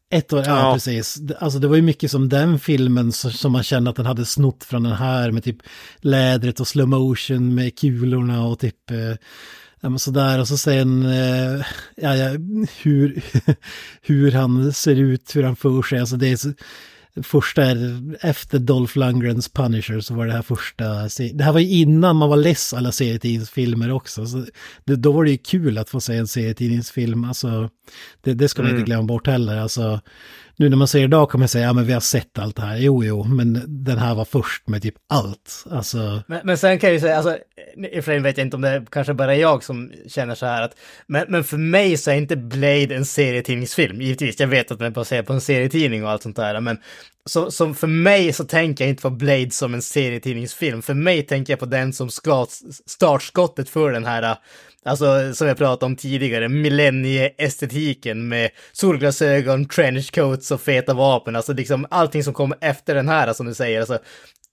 ett 0.09 0.33
år, 0.33 0.43
ja, 0.45 0.59
Ja. 0.59 0.73
precis. 0.73 1.21
Alltså 1.39 1.59
det 1.59 1.67
var 1.67 1.75
ju 1.75 1.81
mycket 1.81 2.11
som 2.11 2.29
den 2.29 2.59
filmen 2.59 3.11
som, 3.11 3.51
man 3.51 3.63
kände 3.63 3.89
att 3.89 3.95
den 3.95 4.05
hade 4.05 4.25
snott 4.25 4.63
från 4.63 4.83
den 4.83 4.93
här 4.93 5.31
med 5.31 5.43
typ 5.43 5.57
lädret 6.01 6.59
och 6.59 6.67
slow 6.67 6.87
motion 6.87 7.55
med 7.55 7.79
kulorna 7.79 8.45
och 8.45 8.59
typ 8.59 8.91
eh, 8.91 9.15
ja, 9.81 9.89
men 9.89 9.99
sådär. 9.99 10.39
Och 10.39 10.47
så 10.47 10.57
sen 10.57 11.05
eh, 11.05 11.65
ja, 11.95 12.15
ja, 12.15 12.29
hur, 12.81 13.23
hur 14.01 14.31
han 14.31 14.73
ser 14.73 14.95
ut, 14.95 15.35
hur 15.35 15.43
han 15.43 15.55
för 15.55 15.81
sig. 15.81 15.99
Alltså 15.99 16.15
det 16.15 16.27
är 16.31 16.35
så, 16.37 16.53
första, 17.23 17.63
efter 18.21 18.59
Dolph 18.59 18.97
Lundgrens 18.97 19.49
Punisher 19.49 19.99
så 19.99 20.13
var 20.13 20.25
det 20.25 20.33
här 20.33 20.41
första, 20.41 20.83
det 21.33 21.43
här 21.43 21.53
var 21.53 21.59
ju 21.59 21.69
innan 21.69 22.15
man 22.15 22.29
var 22.29 22.37
less 22.37 22.73
alla 22.73 22.91
serietidningsfilmer 22.91 23.91
också. 23.91 24.25
Så 24.25 24.45
det, 24.85 24.95
då 24.95 25.11
var 25.11 25.23
det 25.23 25.31
ju 25.31 25.37
kul 25.37 25.77
att 25.77 25.89
få 25.89 26.01
se 26.01 26.15
en 26.15 26.27
serietidningsfilm, 26.27 27.23
alltså 27.23 27.69
det, 28.21 28.33
det 28.33 28.49
ska 28.49 28.61
man 28.61 28.71
inte 28.71 28.83
glömma 28.83 29.03
bort 29.03 29.27
heller. 29.27 29.57
Alltså, 29.57 30.01
nu 30.59 30.69
när 30.69 30.77
man 30.77 30.87
ser 30.87 31.03
idag 31.03 31.29
kommer 31.29 31.43
jag 31.43 31.49
säga, 31.49 31.65
ja 31.65 31.73
men 31.73 31.85
vi 31.85 31.93
har 31.93 31.99
sett 31.99 32.39
allt 32.39 32.55
det 32.55 32.61
här, 32.61 32.77
jo 32.77 33.03
jo, 33.03 33.23
men 33.23 33.63
den 33.67 33.97
här 33.97 34.15
var 34.15 34.25
först 34.25 34.67
med 34.67 34.81
typ 34.81 34.95
allt. 35.09 35.65
Alltså, 35.71 36.23
Men, 36.27 36.41
men 36.43 36.57
sen 36.57 36.79
kan 36.79 36.87
jag 36.87 36.93
ju 36.93 36.99
säga, 36.99 37.17
alltså, 37.17 37.37
i 37.77 37.99
och 37.99 38.03
för 38.03 38.11
sig 38.11 38.19
vet 38.19 38.37
jag 38.37 38.47
inte 38.47 38.55
om 38.55 38.61
det 38.61 38.69
är 38.69 38.85
kanske 38.91 39.13
bara 39.13 39.35
jag 39.35 39.63
som 39.63 39.91
känner 40.07 40.35
så 40.35 40.45
här 40.45 40.61
att, 40.61 40.75
men, 41.07 41.25
men 41.29 41.43
för 41.43 41.57
mig 41.57 41.97
så 41.97 42.11
är 42.11 42.15
inte 42.15 42.35
Blade 42.35 42.95
en 42.95 43.05
serietidningsfilm, 43.05 44.01
givetvis. 44.01 44.39
Jag 44.39 44.47
vet 44.47 44.71
att 44.71 44.79
den 44.79 44.87
är 44.87 44.91
baserad 44.91 45.25
på 45.25 45.33
en 45.33 45.41
serietidning 45.41 46.03
och 46.03 46.09
allt 46.09 46.23
sånt 46.23 46.35
där, 46.35 46.59
men 46.59 46.77
så, 47.25 47.51
så 47.51 47.73
för 47.73 47.87
mig 47.87 48.33
så 48.33 48.43
tänker 48.43 48.83
jag 48.83 48.89
inte 48.89 49.01
på 49.01 49.09
Blade 49.09 49.51
som 49.51 49.73
en 49.73 49.81
serietidningsfilm. 49.81 50.81
För 50.81 50.93
mig 50.93 51.23
tänker 51.23 51.53
jag 51.53 51.59
på 51.59 51.65
den 51.65 51.93
som 51.93 52.09
ska, 52.09 52.47
startskottet 52.85 53.69
för 53.69 53.91
den 53.91 54.05
här, 54.05 54.37
alltså 54.85 55.33
som 55.33 55.47
jag 55.47 55.57
pratade 55.57 55.85
om 55.85 55.95
tidigare, 55.95 56.49
millennieestetiken 56.49 58.27
med 58.27 58.49
solglasögon, 58.71 59.65
trenchcoats 59.65 60.51
och 60.51 60.61
feta 60.61 60.93
vapen. 60.93 61.35
Alltså 61.35 61.53
liksom 61.53 61.85
allting 61.89 62.23
som 62.23 62.33
kommer 62.33 62.57
efter 62.61 62.95
den 62.95 63.09
här, 63.09 63.33
som 63.33 63.45
du 63.45 63.53
säger, 63.53 63.79
alltså 63.79 63.99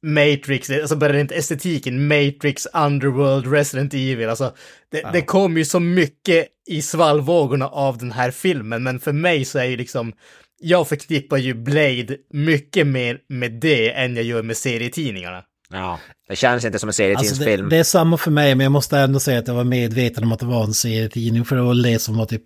Matrix, 0.02 0.70
alltså 0.70 0.96
bara 0.96 1.12
rent 1.12 1.32
estetiken, 1.32 2.08
Matrix, 2.08 2.66
Underworld, 2.66 3.52
Resident 3.52 3.94
Evil, 3.94 4.28
alltså 4.28 4.54
det, 4.90 5.06
det 5.12 5.22
kom 5.22 5.56
ju 5.56 5.64
så 5.64 5.80
mycket 5.80 6.46
i 6.66 6.82
svallvågorna 6.82 7.68
av 7.68 7.98
den 7.98 8.12
här 8.12 8.30
filmen, 8.30 8.82
men 8.82 9.00
för 9.00 9.12
mig 9.12 9.44
så 9.44 9.58
är 9.58 9.64
ju 9.64 9.76
liksom, 9.76 10.12
jag 10.60 10.88
förknippar 10.88 11.36
ju 11.36 11.54
Blade 11.54 12.16
mycket 12.30 12.86
mer 12.86 13.18
med 13.28 13.52
det 13.52 13.92
än 13.92 14.16
jag 14.16 14.24
gör 14.24 14.42
med 14.42 14.56
serietidningarna. 14.56 15.42
Ja, 15.70 15.98
det 16.28 16.36
känns 16.36 16.64
inte 16.64 16.78
som 16.78 16.86
en 16.86 16.90
alltså 16.90 17.02
det, 17.02 17.06
serietidningsfilm. 17.16 17.68
det 17.68 17.76
är 17.76 17.84
samma 17.84 18.16
för 18.16 18.30
mig, 18.30 18.54
men 18.54 18.64
jag 18.64 18.72
måste 18.72 18.98
ändå 18.98 19.20
säga 19.20 19.38
att 19.38 19.48
jag 19.48 19.54
var 19.54 19.64
medveten 19.64 20.24
om 20.24 20.32
att 20.32 20.38
det 20.38 20.46
var 20.46 20.64
en 20.64 20.74
serietidning, 20.74 21.44
för 21.44 21.56
det 21.56 21.62
var 21.62 21.82
det 21.82 21.98
som 21.98 22.16
var 22.18 22.26
typ 22.26 22.44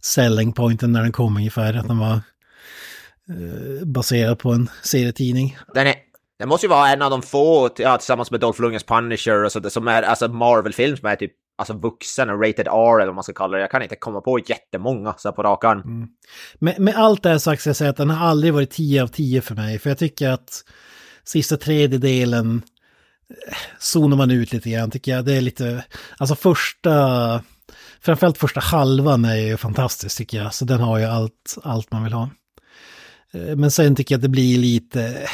selling 0.00 0.52
pointen 0.52 0.92
när 0.92 1.02
den 1.02 1.12
kom 1.12 1.36
ungefär, 1.36 1.74
att 1.74 1.88
den 1.88 1.98
var 1.98 2.20
eh, 3.30 3.86
baserad 3.86 4.38
på 4.38 4.52
en 4.52 4.70
serietidning. 4.82 5.58
Den, 5.74 5.86
är, 5.86 5.94
den 6.38 6.48
måste 6.48 6.66
ju 6.66 6.70
vara 6.70 6.88
en 6.88 7.02
av 7.02 7.10
de 7.10 7.22
få, 7.22 7.70
ja, 7.76 7.98
tillsammans 7.98 8.30
med 8.30 8.40
Dolph 8.40 8.60
Lundgrens 8.60 8.84
Punisher 8.84 9.44
och 9.44 9.52
så, 9.52 9.70
som 9.70 9.88
är 9.88 10.02
alltså 10.02 10.28
Marvel-film 10.28 10.96
som 10.96 11.08
är 11.08 11.16
typ 11.16 11.32
alltså 11.58 11.74
vuxen 11.74 12.30
och 12.30 12.42
rated 12.42 12.68
R 12.68 12.96
eller 12.96 13.06
vad 13.06 13.14
man 13.14 13.24
ska 13.24 13.32
kalla 13.32 13.56
det. 13.56 13.60
Jag 13.60 13.70
kan 13.70 13.82
inte 13.82 13.96
komma 13.96 14.20
på 14.20 14.38
jättemånga 14.38 15.14
så 15.18 15.28
här 15.28 15.32
på 15.32 15.42
rak 15.42 15.64
arm. 15.64 16.08
Med, 16.58 16.80
med 16.80 16.94
allt 16.96 17.22
det 17.22 17.28
här 17.28 17.38
sagt 17.38 17.60
ska 17.60 17.68
jag 17.68 17.76
säga 17.76 17.90
att 17.90 17.96
den 17.96 18.10
har 18.10 18.28
aldrig 18.28 18.54
varit 18.54 18.70
10 18.70 19.02
av 19.02 19.06
10 19.06 19.40
för 19.40 19.54
mig. 19.54 19.78
För 19.78 19.90
jag 19.90 19.98
tycker 19.98 20.28
att 20.30 20.64
sista 21.28 21.56
tredjedelen 21.56 22.62
eh, 23.30 23.56
zonar 23.78 24.16
man 24.16 24.30
ut 24.30 24.52
lite 24.52 24.70
grann 24.70 24.90
tycker 24.90 25.12
jag. 25.12 25.24
Det 25.24 25.34
är 25.34 25.40
lite, 25.40 25.84
alltså 26.18 26.34
första, 26.36 27.42
framförallt 28.00 28.38
första 28.38 28.60
halvan 28.60 29.24
är 29.24 29.36
ju 29.36 29.56
fantastisk 29.56 30.16
tycker 30.16 30.38
jag. 30.38 30.54
Så 30.54 30.64
den 30.64 30.80
har 30.80 30.98
ju 30.98 31.04
allt, 31.04 31.58
allt 31.62 31.92
man 31.92 32.04
vill 32.04 32.12
ha. 32.12 32.30
Eh, 33.32 33.56
men 33.56 33.70
sen 33.70 33.96
tycker 33.96 34.14
jag 34.14 34.18
att 34.18 34.22
det 34.22 34.28
blir 34.28 34.58
lite, 34.58 35.04
eh, 35.04 35.30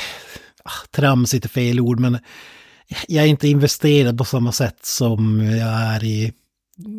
ah, 0.65 0.87
tramsigt 0.91 1.45
är 1.45 1.49
fel 1.49 1.81
ord, 1.81 2.01
men 2.01 2.19
jag 3.09 3.25
är 3.25 3.29
inte 3.29 3.49
investerad 3.49 4.19
på 4.19 4.25
samma 4.25 4.53
sätt 4.53 4.87
som 4.87 5.45
jag 5.45 5.69
är 5.69 6.05
i 6.05 6.33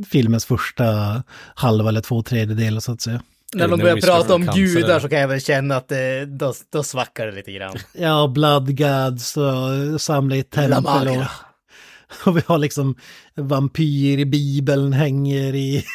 filmens 0.10 0.46
första 0.46 1.24
halva 1.56 1.90
eller 1.90 2.02
två 2.02 2.24
tredjedelar 2.24 2.80
så 2.80 2.92
att 2.92 3.02
säga. 3.02 3.22
När 3.54 3.68
de 3.68 3.80
börjar 3.80 3.98
prata 3.98 4.36
om 4.36 4.46
gudar 4.46 5.00
så 5.00 5.10
kan 5.10 5.20
jag 5.20 5.28
väl 5.28 5.42
känna 5.42 5.76
att 5.76 5.88
det, 5.88 6.26
då, 6.26 6.54
då 6.72 6.84
svackar 6.84 7.26
det 7.26 7.32
lite 7.32 7.52
grann. 7.52 7.78
Ja, 7.94 8.28
Blood 8.28 8.78
Gods 8.78 9.38
och 9.38 10.02
samla 10.02 10.36
i 10.36 10.44
tempel 10.44 11.08
och, 11.08 11.24
och 12.28 12.38
vi 12.38 12.42
har 12.46 12.58
liksom 12.58 12.96
vampyr 13.36 14.20
i 14.20 14.26
bibeln 14.26 14.94
hänger 14.94 15.56
i 15.56 15.86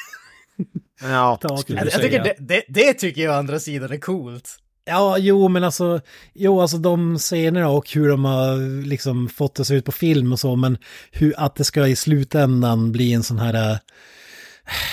Ja, 1.01 1.39
taket. 1.43 1.61
Skulle 1.61 1.79
Jag, 1.79 1.89
jag 1.93 2.03
tycker 2.03 2.25
det, 2.25 2.35
det, 2.39 2.63
det 2.69 2.95
tycker 2.95 3.23
jag 3.23 3.35
å 3.35 3.39
andra 3.39 3.61
sidan 3.61 3.93
är 3.93 3.99
coolt. 3.99 4.59
Ja, 4.85 5.19
jo, 5.19 5.49
men 5.49 5.65
alltså, 5.65 6.01
jo, 6.35 6.61
alltså 6.61 6.79
de 6.79 7.19
scenerna 7.19 7.69
och 7.69 7.91
hur 7.91 8.09
de 8.09 8.25
har 8.25 8.85
liksom 8.87 9.29
fått 9.29 9.55
det 9.55 9.65
se 9.65 9.75
ut 9.75 9.85
på 9.85 9.93
film 9.93 10.33
och 10.33 10.41
så, 10.41 10.57
men 10.57 10.79
hur 11.13 11.35
att 11.37 11.55
det 11.55 11.65
ska 11.65 11.87
i 11.87 11.97
slutändan 11.97 12.93
bli 12.93 13.13
en 13.13 13.23
sån 13.23 13.39
här, 13.39 13.73
äh, 13.73 13.79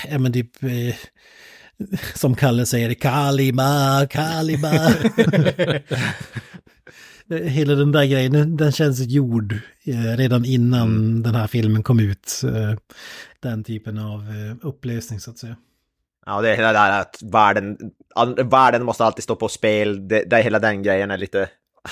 ja 0.09 0.19
men 0.19 0.33
typ, 0.33 0.63
eh, 0.63 0.95
som 2.15 2.35
Kalle 2.35 2.65
säger, 2.65 2.93
Kalima, 2.93 4.07
Kalima. 4.09 4.67
Hela 7.43 7.75
den 7.75 7.91
där 7.91 8.05
grejen, 8.05 8.57
den, 8.57 8.71
känns 8.71 8.99
gjord 8.99 9.53
eh, 9.85 10.17
redan 10.17 10.45
innan 10.45 11.23
den 11.23 11.35
här 11.35 11.47
filmen 11.47 11.83
kom 11.83 11.99
ut. 11.99 12.41
Eh, 12.43 12.73
den 13.39 13.63
typen 13.63 13.97
av 13.97 14.19
eh, 14.21 14.67
upplösning 14.67 15.19
så 15.19 15.31
att 15.31 15.37
säga. 15.37 15.55
ja 16.25 16.41
det 16.41 16.49
är 16.49 16.55
hela 16.55 16.67
det 16.73 16.79
där 16.79 17.01
att 17.01 17.19
världen, 17.23 17.77
världen 18.51 18.83
måste 18.85 19.05
alltid 19.05 19.23
stå 19.23 19.35
på 19.35 19.47
spel. 19.49 20.07
Det, 20.07 20.23
det, 20.29 20.41
hela 20.41 20.59
den 20.59 20.83
grejen 20.83 21.11
är 21.11 21.17
lite 21.17 21.47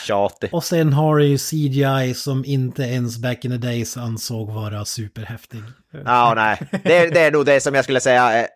tjatig. 0.08 0.50
Och 0.54 0.64
sen 0.64 0.94
har 0.94 1.18
du 1.18 1.26
ju 1.26 1.38
CGI 1.38 2.14
som 2.14 2.46
inte 2.46 2.84
ens 2.84 3.18
back 3.18 3.46
in 3.46 3.52
the 3.52 3.58
days 3.58 3.98
ansåg 3.98 4.50
vara 4.52 4.86
superhäftig. 4.86 5.62
Ja, 6.06 6.34
nej. 6.36 6.60
Det, 6.84 6.98
är- 6.98 7.12
det 7.12 7.20
är 7.20 7.32
nog 7.32 7.46
det 7.46 7.60
som 7.60 7.76
jag 7.76 7.84
skulle 7.84 8.00
säga 8.00 8.48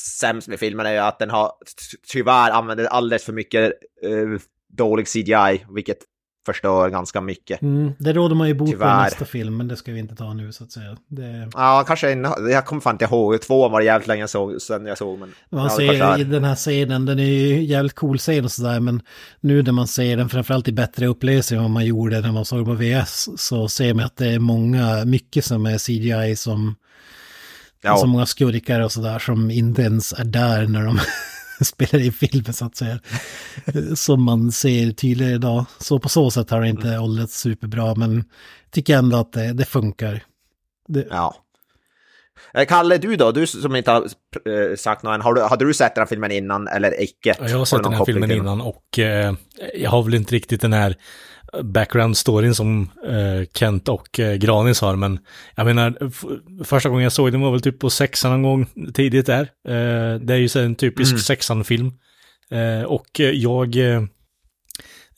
sämst 0.00 0.48
med 0.48 0.58
filmen 0.58 0.86
är 0.86 0.92
ju 0.92 0.98
att 0.98 1.18
den 1.18 1.30
har 1.30 1.52
ty- 1.90 1.96
tyvärr 2.12 2.50
använder 2.50 2.84
alldeles 2.84 3.24
för 3.24 3.32
mycket 3.32 3.72
eh, 4.02 4.40
dålig 4.76 5.06
CGI, 5.08 5.64
vilket 5.74 5.98
förstör 6.46 6.88
ganska 6.88 7.20
mycket. 7.20 7.62
Mm, 7.62 7.92
det 7.98 8.12
råder 8.12 8.34
man 8.34 8.48
ju 8.48 8.54
bot 8.54 8.78
på 8.78 8.84
i 8.84 8.88
nästa 8.88 9.24
film, 9.24 9.56
men 9.56 9.68
det 9.68 9.76
ska 9.76 9.92
vi 9.92 9.98
inte 9.98 10.14
ta 10.16 10.34
nu 10.34 10.52
så 10.52 10.64
att 10.64 10.72
säga. 10.72 10.96
Det, 11.08 11.50
Ja, 11.54 11.84
kanske 11.86 12.12
en, 12.12 12.26
jag 12.50 12.66
kommer 12.66 12.82
fan 12.82 12.94
inte 12.94 13.04
ihåg. 13.04 13.40
Tvåan 13.40 13.72
var 13.72 13.80
det 13.80 13.86
jävligt 13.86 14.08
länge 14.08 14.20
jag 14.22 14.30
såg, 14.30 14.62
sen 14.62 14.86
jag 14.86 14.98
såg. 14.98 15.18
Men, 15.18 15.32
man 15.50 15.64
ja, 15.64 15.70
ser 15.70 16.20
i 16.20 16.24
den 16.24 16.44
här 16.44 16.54
scenen, 16.54 17.06
den 17.06 17.18
är 17.18 17.24
ju 17.24 17.62
jävligt 17.64 17.94
cool 17.94 18.18
scen 18.18 18.44
och 18.44 18.52
sådär, 18.52 18.80
men 18.80 19.02
nu 19.40 19.62
när 19.62 19.72
man 19.72 19.86
ser 19.86 20.16
den, 20.16 20.28
framförallt 20.28 20.68
i 20.68 20.72
bättre 20.72 21.06
upplösning 21.06 21.56
än 21.56 21.62
vad 21.64 21.70
man 21.70 21.86
gjorde 21.86 22.20
när 22.20 22.32
man 22.32 22.44
såg 22.44 22.64
på 22.64 22.72
VS, 22.72 23.28
så 23.36 23.68
ser 23.68 23.94
man 23.94 24.04
att 24.04 24.16
det 24.16 24.28
är 24.28 24.38
många, 24.38 25.04
mycket 25.04 25.44
som 25.44 25.66
är 25.66 25.78
CGI 25.78 26.36
som, 26.36 26.74
Ja. 27.82 27.90
alltså 27.90 28.06
många 28.06 28.26
skurkar 28.26 28.80
och 28.80 28.92
sådär 28.92 29.18
som 29.18 29.50
inte 29.50 29.82
ens 29.82 30.12
är 30.12 30.24
där 30.24 30.66
när 30.66 30.84
de 30.84 30.98
spelar 31.64 32.00
i 32.00 32.12
filmen 32.12 32.52
så 32.52 32.64
att 32.64 32.76
säga. 32.76 32.98
Som 33.94 34.22
man 34.22 34.52
ser 34.52 34.90
tydligare 34.92 35.34
idag. 35.34 35.64
Så 35.78 35.98
på 35.98 36.08
så 36.08 36.30
sätt 36.30 36.50
har 36.50 36.60
det 36.60 36.68
inte 36.68 36.88
Mm. 36.88 37.02
åldrats 37.02 37.40
superbra, 37.40 37.94
men 37.94 38.24
tycker 38.70 38.96
ändå 38.96 39.16
att 39.16 39.32
det, 39.32 39.52
det 39.52 39.64
funkar. 39.64 40.22
Det, 40.88 41.06
Ja. 41.10 41.36
Eh, 42.54 42.66
Kalle, 42.66 42.98
du 42.98 43.16
då? 43.16 43.32
Du 43.32 43.46
som 43.46 43.76
inte 43.76 43.90
har 43.90 44.02
eh, 44.02 44.76
sagt 44.76 45.02
något 45.02 45.14
än. 45.14 45.20
Har 45.20 45.34
du, 45.34 45.42
hade 45.42 45.64
du 45.64 45.74
sett 45.74 45.94
den 45.94 46.02
här 46.02 46.06
filmen 46.06 46.30
innan 46.32 46.68
eller 46.68 47.02
icke? 47.02 47.34
Ja, 47.40 47.48
Jag 47.48 47.58
har 47.58 47.64
sett 47.64 47.82
den 47.82 47.92
här 47.92 48.04
filmen 48.04 48.30
innan 48.30 48.60
och 48.60 48.98
eh, 48.98 49.34
jag 49.74 49.90
har 49.90 50.02
väl 50.02 50.14
inte 50.14 50.34
riktigt 50.34 50.60
den 50.60 50.72
här 50.72 50.96
background-storyn 51.62 52.54
som 52.54 52.90
eh, 53.06 53.48
Kent 53.54 53.88
och 53.88 54.20
eh, 54.20 54.34
Granis 54.34 54.80
har, 54.80 54.96
men 54.96 55.18
jag 55.54 55.66
menar, 55.66 56.10
första 56.64 56.88
gången 56.88 57.02
jag 57.02 57.12
såg 57.12 57.32
den 57.32 57.40
var 57.40 57.50
väl 57.50 57.60
typ 57.60 57.78
på 57.78 57.90
sexan 57.90 58.30
någon 58.30 58.42
gång 58.42 58.92
tidigt 58.94 59.26
där. 59.26 59.42
Eh, 59.68 60.20
det 60.20 60.34
är 60.34 60.38
ju 60.38 60.48
så 60.48 60.60
en 60.60 60.74
typisk 60.74 61.18
sexan-film. 61.18 61.92
Eh, 62.50 62.82
och 62.82 63.20
eh, 63.20 63.30
jag, 63.30 63.76
eh, 63.76 64.02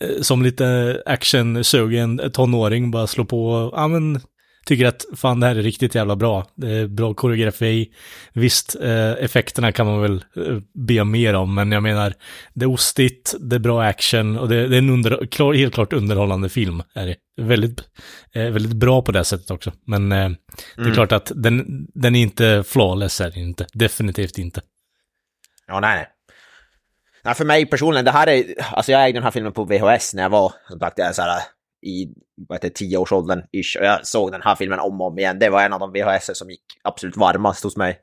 eh, 0.01 0.21
som 0.21 0.43
lite 0.43 1.03
actionsugen 1.07 2.31
tonåring, 2.33 2.91
bara 2.91 3.07
slår 3.07 3.25
på, 3.25 3.71
ja 3.77 3.89
men, 3.89 4.21
tycker 4.65 4.87
att 4.87 5.05
fan 5.17 5.41
det 5.41 5.47
här 5.47 5.57
är 5.57 5.63
riktigt 5.63 5.95
jävla 5.95 6.17
bra. 6.17 6.47
Det 6.55 6.71
är 6.71 6.87
bra 6.87 7.15
koreografi. 7.15 7.93
Visst, 8.33 8.77
eh, 8.81 9.13
effekterna 9.13 9.73
kan 9.73 9.87
man 9.87 10.03
väl 10.03 10.25
eh, 10.37 10.59
be 10.75 11.05
mer 11.05 11.35
om, 11.35 11.55
men 11.55 11.73
jag 11.73 11.83
menar, 11.83 12.15
det 12.55 12.65
är 12.65 12.71
ostigt, 12.71 13.35
det 13.41 13.57
är 13.57 13.61
bra 13.61 13.83
action 13.83 14.39
och 14.39 14.49
det, 14.49 14.69
det 14.69 14.77
är 14.77 14.79
en 14.79 14.91
under, 14.91 15.27
klar, 15.27 15.55
helt 15.55 15.75
klart 15.75 15.93
underhållande 15.93 16.49
film. 16.49 16.83
Är 16.95 17.07
det. 17.07 17.17
Väldigt, 17.37 17.81
eh, 18.35 18.43
väldigt 18.43 18.73
bra 18.73 19.03
på 19.03 19.13
det 19.13 19.25
sättet 19.25 19.51
också. 19.51 19.73
Men 19.87 20.13
eh, 20.13 20.31
det 20.77 20.83
är 20.91 20.95
klart 20.95 21.13
att 21.13 21.33
den, 21.35 21.87
den 21.95 22.17
är 22.17 22.23
inte 22.23 22.65
flawless, 22.67 23.21
är 23.21 23.39
inte. 23.39 23.67
Definitivt 23.73 24.39
inte. 24.39 24.61
Ja, 25.67 25.81
nej, 25.81 25.97
nej. 25.97 26.07
nej. 27.25 27.35
För 27.35 27.45
mig 27.45 27.67
personligen, 27.67 28.05
det 28.05 28.11
här 28.11 28.27
är... 28.27 28.45
Alltså 28.73 28.93
jag 28.93 29.05
ägde 29.05 29.17
den 29.17 29.23
här 29.23 29.31
filmen 29.31 29.53
på 29.53 29.65
VHS 29.65 30.15
när 30.15 30.23
jag 30.23 30.31
var, 30.31 30.53
som 30.69 30.79
sagt, 30.79 30.99
jag 30.99 31.09
är 31.09 31.13
så 31.13 31.23
här, 31.23 31.43
i 31.85 32.15
vad 32.49 32.57
heter, 32.57 32.69
tioårsåldern 32.69 33.43
ish. 33.53 33.77
Och 33.79 33.87
jag 33.87 34.07
såg 34.07 34.33
den 34.33 34.43
här 34.43 34.55
filmen 34.55 34.79
om 34.79 35.01
och 35.01 35.07
om 35.07 35.19
igen. 35.19 35.39
Det 35.39 35.51
var 35.51 35.63
en 35.63 35.73
av 35.73 35.81
de 35.81 35.93
VHS 35.93 36.39
som 36.39 36.51
gick 36.51 36.65
absolut 36.83 37.17
varmast 37.17 37.65
hos 37.65 37.77
mig. 37.77 38.01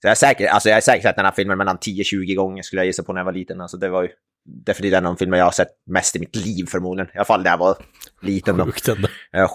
Så 0.00 0.06
jag 0.06 0.10
är 0.10 0.14
säker, 0.14 0.46
alltså 0.46 0.68
jag 0.68 0.76
är 0.76 0.80
säkert 0.80 1.06
att 1.06 1.16
den 1.16 1.24
här 1.24 1.32
filmen 1.32 1.58
mellan 1.58 1.78
10-20 1.78 2.34
gånger 2.34 2.62
skulle 2.62 2.80
jag 2.80 2.86
gissa 2.86 3.02
på 3.02 3.12
när 3.12 3.20
jag 3.20 3.24
var 3.24 3.32
liten. 3.32 3.60
Alltså 3.60 3.76
det 3.76 3.88
var 3.88 4.02
ju 4.02 4.08
definitivt 4.48 4.94
en 4.98 5.06
av 5.06 5.12
de 5.14 5.18
filmer 5.18 5.38
jag 5.38 5.44
har 5.44 5.52
sett 5.52 5.68
mest 5.86 6.16
i 6.16 6.18
mitt 6.18 6.36
liv 6.36 6.66
förmodligen. 6.68 7.10
I 7.14 7.16
alla 7.18 7.24
fall 7.24 7.42
när 7.42 7.50
jag 7.50 7.58
var 7.58 7.76
liten. 8.22 8.64
Sjukt 8.64 8.88
ändå. 8.88 9.08
Jag 9.30 9.40
har 9.40 9.50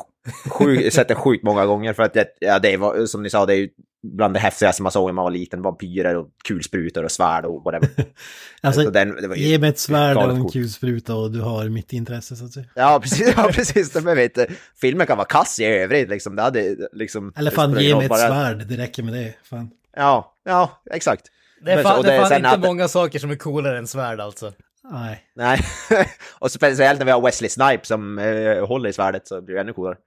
sjuk, 0.49 0.93
sett 0.93 1.07
den 1.07 1.17
sjukt 1.17 1.43
många 1.43 1.65
gånger 1.65 1.93
för 1.93 2.03
att 2.03 2.13
det, 2.13 2.27
ja, 2.39 2.59
det 2.59 2.77
var, 2.77 3.05
som 3.05 3.23
ni 3.23 3.29
sa, 3.29 3.45
det 3.45 3.53
är 3.53 3.57
ju 3.57 3.69
bland 4.15 4.33
det 4.33 4.39
häftigaste 4.39 4.83
man 4.83 4.91
såg 4.91 5.07
när 5.07 5.13
man 5.13 5.23
var 5.23 5.31
liten. 5.31 5.61
Vampyrer 5.61 6.15
och 6.15 6.27
kulsprutor 6.47 7.03
och 7.03 7.11
svärd 7.11 7.45
och 7.45 7.63
whatever. 7.63 7.89
alltså, 8.61 8.81
Så 8.83 8.89
den, 8.89 9.15
det 9.21 9.27
var 9.27 9.35
ju 9.35 9.43
ge 9.47 9.59
mig 9.59 9.69
ett 9.69 9.79
svärd 9.79 10.17
och 10.17 10.23
en 10.23 10.49
kulspruta 10.49 11.15
och 11.15 11.31
du 11.31 11.41
har 11.41 11.69
mitt 11.69 11.93
intresse 11.93 12.35
så 12.35 12.45
att 12.45 12.51
säga. 12.51 12.65
Ja, 12.75 12.99
precis. 13.03 13.33
Ja, 13.37 13.49
precis. 13.53 13.95
Men 14.03 14.15
vet, 14.15 14.37
filmen 14.81 15.07
kan 15.07 15.17
vara 15.17 15.27
kass 15.27 15.59
i 15.59 15.65
övrigt. 15.65 16.09
Liksom. 16.09 16.35
Det 16.35 16.41
hade, 16.41 16.75
liksom, 16.93 17.33
Eller 17.35 17.51
fan, 17.51 17.79
ge 17.79 17.95
mig 17.95 18.05
ett 18.05 18.19
svärd, 18.19 18.65
det 18.67 18.77
räcker 18.77 19.03
med 19.03 19.13
det. 19.13 19.33
Fan. 19.43 19.69
Ja, 19.95 20.35
ja, 20.45 20.81
exakt. 20.91 21.23
Det 21.65 21.71
är 21.71 21.75
Men 21.75 21.83
fan, 21.83 21.93
så- 21.93 21.97
och 21.99 22.03
det 22.03 22.13
är 22.13 22.17
det 22.19 22.25
är 22.25 22.29
fan 22.29 22.37
inte 22.37 22.49
att- 22.49 22.59
många 22.59 22.87
saker 22.87 23.19
som 23.19 23.31
är 23.31 23.35
coolare 23.35 23.77
än 23.77 23.87
svärd 23.87 24.19
alltså. 24.19 24.51
Nej. 24.91 25.23
Nej. 25.36 25.59
och 26.39 26.51
speciellt 26.51 26.99
när 26.99 27.05
vi 27.05 27.11
har 27.11 27.21
Wesley 27.21 27.49
Snipe 27.49 27.86
som 27.86 28.19
eh, 28.19 28.67
håller 28.67 28.89
i 28.89 28.93
svärdet 28.93 29.27
så 29.27 29.41
blir 29.41 29.55
det 29.55 29.61
ännu 29.61 29.73
coolare. 29.73 29.97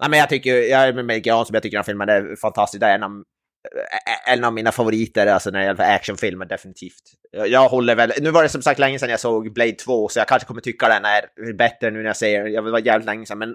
Nej, 0.00 0.10
men 0.10 0.18
jag 0.18 0.28
tycker, 0.28 0.54
jag 0.54 0.88
är 0.88 1.02
med 1.02 1.22
Gran 1.22 1.46
som 1.46 1.54
jag 1.54 1.62
tycker 1.62 1.76
den 1.76 1.82
här 1.82 1.84
filmen 1.84 2.08
är 2.08 2.36
fantastisk. 2.36 2.80
Det 2.80 2.86
är 2.86 2.94
en 2.94 3.02
av, 3.02 3.10
eh, 3.10 4.32
en 4.32 4.44
av 4.44 4.52
mina 4.52 4.72
favoriter, 4.72 5.26
alltså 5.26 5.50
när 5.50 5.58
det 5.58 5.64
gäller 5.64 5.94
actionfilmer, 5.94 6.46
definitivt. 6.46 7.02
Jag, 7.30 7.48
jag 7.48 7.68
håller 7.68 7.96
väl, 7.96 8.12
nu 8.20 8.30
var 8.30 8.42
det 8.42 8.48
som 8.48 8.62
sagt 8.62 8.80
länge 8.80 8.98
sedan 8.98 9.10
jag 9.10 9.20
såg 9.20 9.52
Blade 9.52 9.72
2, 9.72 10.08
så 10.08 10.18
jag 10.18 10.28
kanske 10.28 10.48
kommer 10.48 10.60
tycka 10.60 10.88
den 10.88 11.04
är 11.04 11.52
bättre 11.52 11.90
nu 11.90 11.98
när 11.98 12.06
jag 12.06 12.16
ser 12.16 12.42
den. 12.42 12.52
Jag 12.52 12.62
var 12.62 12.78
jävligt 12.78 13.06
länge 13.06 13.26
sedan, 13.26 13.38
men 13.38 13.54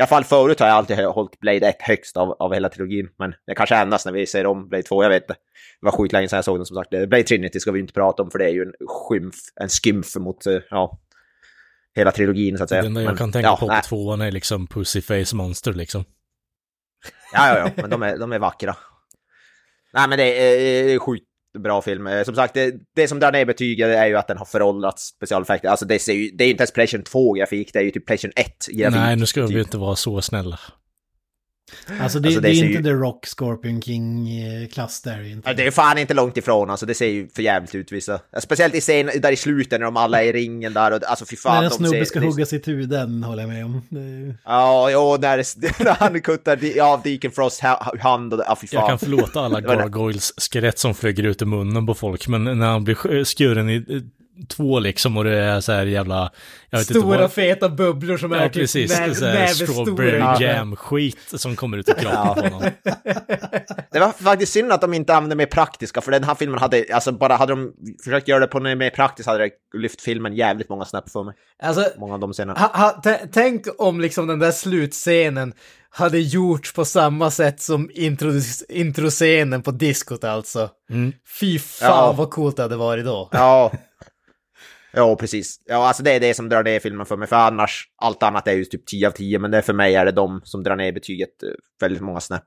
alla 0.00 0.06
fall 0.06 0.24
förut 0.24 0.60
har 0.60 0.66
jag 0.66 0.76
alltid 0.76 0.98
hållit 0.98 1.40
Blade 1.40 1.68
1 1.68 1.76
högst 1.78 2.16
av, 2.16 2.30
av 2.30 2.54
hela 2.54 2.68
trilogin. 2.68 3.08
Men 3.18 3.34
det 3.46 3.54
kanske 3.54 3.76
ändras 3.76 4.04
när 4.06 4.12
vi 4.12 4.26
ser 4.26 4.46
om 4.46 4.68
Blade 4.68 4.82
2, 4.82 5.02
jag 5.02 5.10
vet 5.10 5.22
inte. 5.22 5.34
Det 5.80 5.86
var 5.86 5.92
sjukt 5.92 6.12
länge 6.12 6.28
sedan 6.28 6.36
jag 6.36 6.44
såg 6.44 6.58
den 6.58 6.66
som 6.66 6.76
sagt. 6.76 6.90
Blade 6.90 7.22
Trinity 7.22 7.60
ska 7.60 7.72
vi 7.72 7.80
inte 7.80 7.92
prata 7.92 8.22
om 8.22 8.30
för 8.30 8.38
det 8.38 8.44
är 8.44 8.52
ju 8.52 8.62
en 8.62 8.72
skymf, 8.88 9.34
en 9.60 9.68
skymf 9.68 10.16
mot, 10.16 10.46
eh, 10.46 10.58
ja, 10.70 10.98
hela 11.94 12.12
trilogin 12.12 12.58
så 12.58 12.62
att 12.62 12.68
säga. 12.68 12.82
Det 12.82 12.86
enda 12.86 13.00
jag 13.00 13.08
Men, 13.08 13.16
kan 13.16 13.32
tänka 13.32 13.48
ja, 13.48 13.56
på 13.56 13.68
på 13.68 13.80
tvåan 13.84 14.20
är 14.20 14.30
liksom 14.30 14.66
Pussyface 14.66 15.36
Monster 15.36 15.72
liksom. 15.72 16.04
Ja, 17.32 17.48
ja, 17.48 17.58
ja, 17.58 17.70
men 17.76 17.90
de 17.90 18.02
är, 18.02 18.18
de 18.18 18.32
är 18.32 18.38
vackra. 18.38 18.76
Nej, 19.92 20.08
men 20.08 20.18
det 20.18 20.24
är, 20.24 20.58
det 20.86 20.92
är 20.92 20.98
sjukt 20.98 21.24
bra 21.58 21.82
film. 21.82 22.06
Eh, 22.06 22.22
Som 22.24 22.34
sagt, 22.34 22.54
det, 22.54 22.74
det 22.96 23.08
som 23.08 23.18
drar 23.20 23.32
ner 23.32 23.44
betyget 23.44 23.88
är 23.88 24.06
ju 24.06 24.16
att 24.16 24.28
den 24.28 24.38
har 24.38 24.44
föråldrats 24.44 25.02
specialeffekter. 25.02 25.68
Alltså 25.68 25.86
det, 25.86 25.98
ser 25.98 26.12
ju, 26.12 26.30
det 26.30 26.44
är 26.44 26.46
ju 26.46 26.50
inte 26.50 26.62
ens 26.62 26.72
Playstation 26.72 27.04
2 27.04 27.32
grafik, 27.32 27.72
det 27.72 27.78
är 27.78 27.82
ju 27.82 27.90
typ 27.90 28.06
Playstation 28.06 28.32
1 28.36 28.66
grafik. 28.68 29.00
Nej, 29.00 29.16
nu 29.16 29.26
ska 29.26 29.42
vi 29.42 29.48
typ. 29.48 29.58
inte 29.58 29.78
vara 29.78 29.96
så 29.96 30.22
snälla. 30.22 30.58
Alltså 32.00 32.20
det, 32.20 32.28
Alltså, 32.28 32.40
det 32.40 32.48
det 32.48 32.54
är 32.54 32.64
inte 32.64 32.78
ju- 32.78 32.82
The 32.82 32.90
Rock, 32.90 33.26
Scorpion 33.26 33.82
King-klass 33.82 35.02
där. 35.02 35.12
är 35.18 35.22
det 35.22 35.28
Inte. 35.28 35.48
Ja, 35.50 35.54
det 35.54 35.66
är 35.66 35.70
fan 35.70 35.98
inte 35.98 36.14
långt 36.14 36.36
ifrån, 36.36 36.70
alltså 36.70 36.86
det 36.86 36.94
ser 36.94 37.06
ju 37.06 37.28
för 37.28 37.42
jävligt 37.42 37.74
ut 37.74 37.92
vissa. 37.92 38.20
Speciellt 38.42 38.74
i 38.74 38.80
scenen 38.80 39.20
där 39.20 39.32
i 39.32 39.36
slutet 39.36 39.80
när 39.80 39.84
de 39.84 39.96
alla 39.96 40.22
är 40.22 40.26
i 40.26 40.32
ringen 40.32 40.72
där 40.72 40.90
och 40.92 41.00
alltså 41.10 41.26
fy 41.26 41.36
fan. 41.36 41.56
När 41.56 41.64
en 41.64 41.70
snubbe 41.70 41.96
ser, 41.98 42.04
ska 42.04 42.20
det- 42.20 42.26
hugga 42.26 42.46
sitt 42.46 42.68
huvud, 42.68 42.88
den 42.88 43.22
håller 43.24 43.42
jag 43.42 43.48
med 43.50 43.64
om. 43.64 43.82
Det 43.88 44.34
Ja, 44.44 44.90
jo, 44.90 45.16
när, 45.20 45.36
när 45.84 45.94
han 45.94 46.20
kuttar 46.20 46.58
av 46.82 47.02
Deacon 47.02 47.30
Frosts 47.30 47.60
ha- 47.60 47.94
hand 48.00 48.34
och 48.34 48.40
ja, 48.46 48.56
fy 48.60 48.66
fan. 48.66 48.80
Jag 48.80 48.88
kan 48.88 48.98
förlåta 48.98 49.40
alla 49.44 49.60
gargoyles 49.60 50.32
skelett 50.52 50.78
som 50.78 50.94
flyger 50.94 51.22
ut 51.24 51.42
ur 51.42 51.46
munnen 51.46 51.86
på 51.86 51.94
folk, 51.94 52.28
men 52.28 52.44
när 52.44 52.66
han 52.66 52.84
blir 52.84 52.94
sk- 52.94 53.24
skuren 53.24 53.70
i 53.70 53.76
eh, 53.76 54.00
två 54.48 54.78
liksom 54.78 55.16
och 55.16 55.24
det 55.24 55.36
är 55.38 55.60
så 55.60 55.72
här 55.72 55.86
jävla... 55.86 56.30
Jag 56.70 56.78
vet 56.78 56.90
inte 56.90 57.00
Stora 57.00 57.18
vad... 57.20 57.32
feta 57.32 57.68
bubblor 57.68 58.16
som 58.16 58.32
Ja, 58.32 58.38
är 58.38 58.48
typ 58.48 58.54
precis. 58.62 58.92
strawberry 59.56 60.18
Ja. 60.18 60.40
jam-skit 60.40 61.18
som 61.34 61.56
kommer 61.56 61.78
ut 61.78 61.88
ur 61.88 61.92
kroppen 61.94 62.34
på 62.50 62.56
honom. 62.56 62.70
Det 63.92 64.00
var 64.00 64.12
faktiskt 64.12 64.52
synd 64.52 64.72
att 64.72 64.80
de 64.80 64.94
inte 64.94 65.14
använde 65.14 65.36
mer 65.36 65.46
praktiska, 65.46 66.00
för 66.00 66.10
den 66.12 66.24
här 66.24 66.34
filmen 66.34 66.58
hade, 66.60 66.84
alltså 66.92 67.12
bara 67.12 67.36
hade 67.36 67.52
de 67.52 67.72
försökt 68.04 68.28
göra 68.28 68.40
det 68.40 68.46
på 68.46 68.58
något 68.60 68.78
mer 68.78 68.90
praktiskt 68.90 69.28
hade 69.28 69.44
det 69.44 69.50
lyft 69.78 70.00
filmen 70.00 70.34
jävligt 70.34 70.68
många 70.68 70.84
snäpp 70.84 71.10
för 71.10 71.22
mig. 71.24 71.34
Alltså, 71.62 71.86
Många 71.98 72.14
av 72.14 72.20
de 72.20 72.32
scenerna. 72.32 72.70
tänk 73.32 73.66
om 73.78 74.00
liksom 74.00 74.26
den 74.26 74.38
där 74.38 74.50
slutscenen 74.50 75.52
hade 75.90 76.18
gjorts 76.18 76.72
på 76.72 76.84
samma 76.84 77.30
sätt 77.30 77.60
som 77.60 77.90
intro, 77.94 78.32
introscenen 78.68 79.62
på 79.62 79.70
diskot 79.70 80.24
alltså. 80.24 80.68
Fy 81.40 81.58
fan 81.58 81.88
Ja. 81.90 82.12
vad 82.12 82.30
coolt 82.30 82.56
det 82.56 82.62
hade 82.62 82.76
varit 82.76 83.04
då. 83.04 83.28
Ja. 83.32 83.72
Ja, 84.92 85.16
precis. 85.16 85.60
Ja, 85.66 85.88
alltså 85.88 86.02
det 86.02 86.10
är 86.12 86.20
det 86.20 86.34
som 86.34 86.48
drar 86.48 86.62
ner 86.64 86.80
filmen 86.80 87.06
för 87.06 87.16
mig, 87.16 87.28
för 87.28 87.36
annars, 87.36 87.84
allt 87.96 88.22
annat 88.22 88.48
är 88.48 88.52
ju 88.52 88.64
typ 88.64 88.86
10 88.86 89.06
av 89.06 89.12
10, 89.12 89.38
men 89.38 89.50
det 89.50 89.62
för 89.62 89.72
mig 89.72 89.94
är 89.94 90.04
det 90.04 90.12
de 90.12 90.40
som 90.44 90.62
drar 90.62 90.76
ner 90.76 90.92
betyget 90.92 91.42
eh, 91.42 91.48
väldigt 91.80 92.02
många 92.02 92.20
snäpp. 92.20 92.44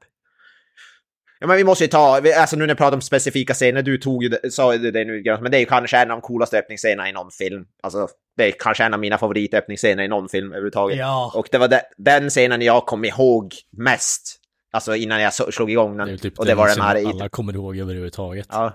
Ja, 1.39 1.47
men 1.47 1.57
vi 1.57 1.63
måste 1.63 1.83
ju 1.83 1.87
ta, 1.87 2.21
alltså 2.37 2.55
nu 2.55 2.63
när 2.63 2.69
jag 2.69 2.77
pratar 2.77 2.97
om 2.97 3.01
specifika 3.01 3.53
scener, 3.53 3.81
du 3.81 3.97
tog 3.97 4.23
ju 4.23 4.29
det, 4.29 4.51
sa 4.51 4.75
ju 4.75 4.91
det 4.91 5.05
nu, 5.05 5.23
men 5.41 5.51
det 5.51 5.57
är 5.57 5.59
ju 5.59 5.65
kanske 5.65 5.97
en 5.97 6.11
av 6.11 6.17
de 6.17 6.21
coolaste 6.21 6.59
öppningsscenerna 6.59 7.09
i 7.09 7.11
någon 7.11 7.31
film. 7.31 7.65
Alltså, 7.83 8.07
det 8.37 8.47
är 8.47 8.53
kanske 8.59 8.83
en 8.83 8.93
av 8.93 8.99
mina 8.99 9.17
favoritöppningsscener 9.17 10.03
i 10.03 10.07
någon 10.07 10.29
film 10.29 10.47
överhuvudtaget. 10.47 10.97
Ja. 10.97 11.31
Och 11.35 11.47
det 11.51 11.57
var 11.57 11.67
de, 11.67 11.79
den 11.97 12.29
scenen 12.29 12.61
jag 12.61 12.85
kom 12.85 13.05
ihåg 13.05 13.53
mest, 13.77 14.39
alltså 14.71 14.95
innan 14.95 15.21
jag 15.21 15.33
slog 15.33 15.71
igång 15.71 15.91
Det 15.91 15.97
den. 15.97 16.07
är 16.07 16.11
ju 16.11 16.17
typ 16.17 16.39
och 16.39 16.45
det 16.45 16.55
var 16.55 16.67
den 16.67 16.81
här... 16.81 17.07
alla 17.07 17.29
kommer 17.29 17.53
ihåg 17.53 17.77
överhuvudtaget. 17.77 18.47
Ja, 18.51 18.73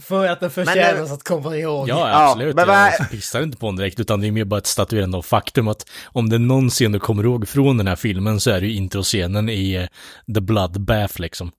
För 0.00 0.26
att 0.28 0.40
den 0.40 0.50
Men 0.56 0.66
förtjänas 0.66 1.08
det- 1.08 1.14
att 1.14 1.24
komma 1.24 1.56
ihåg. 1.56 1.88
Ja, 1.88 2.08
Ja, 2.10 2.28
absolut. 2.30 2.56
men 2.56 2.66
vad- 2.68 2.92
Jag 2.98 3.10
pissar 3.10 3.42
inte 3.42 3.58
på 3.58 3.66
den 3.66 3.76
direkt, 3.76 4.00
utan 4.00 4.20
det 4.20 4.26
är 4.26 4.30
mer 4.32 4.44
bara 4.44 4.58
ett 4.58 4.66
statuerande 4.66 5.16
av 5.16 5.22
faktum 5.22 5.68
att 5.68 5.86
om 6.06 6.28
det 6.28 6.36
är 6.36 6.40
någon 6.40 6.70
scen 6.70 6.92
du 6.92 6.98
kommer 7.00 7.24
ihåg 7.24 7.48
från 7.48 7.76
den 7.78 7.86
här 7.86 7.96
filmen 7.96 8.40
så 8.40 8.50
är 8.50 8.60
det 8.60 8.66
ju 8.66 8.72
introscenen 8.74 9.48
i 9.48 9.74
eh, 9.74 9.86
The 10.34 10.40
Bloodbath 10.40 11.20
liksom. 11.20 11.50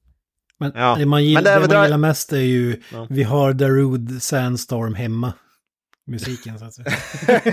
Men 0.59 0.71
Ja. 0.75 0.95
det 0.99 1.05
man, 1.05 1.25
gillar, 1.25 1.41
Men 1.41 1.53
det- 1.53 1.59
det 1.59 1.67
det- 1.67 1.75
man 1.75 1.83
gillar 1.85 1.97
mest 1.97 2.33
är 2.33 2.37
ju, 2.37 2.81
Ja. 2.91 3.07
vi 3.09 3.23
har 3.23 3.53
Darude 3.53 4.19
Sandstorm 4.19 4.93
hemma. 4.95 5.33
musiken 6.07 6.59
så 6.59 6.65
att 6.65 6.73
säga. 6.73 6.91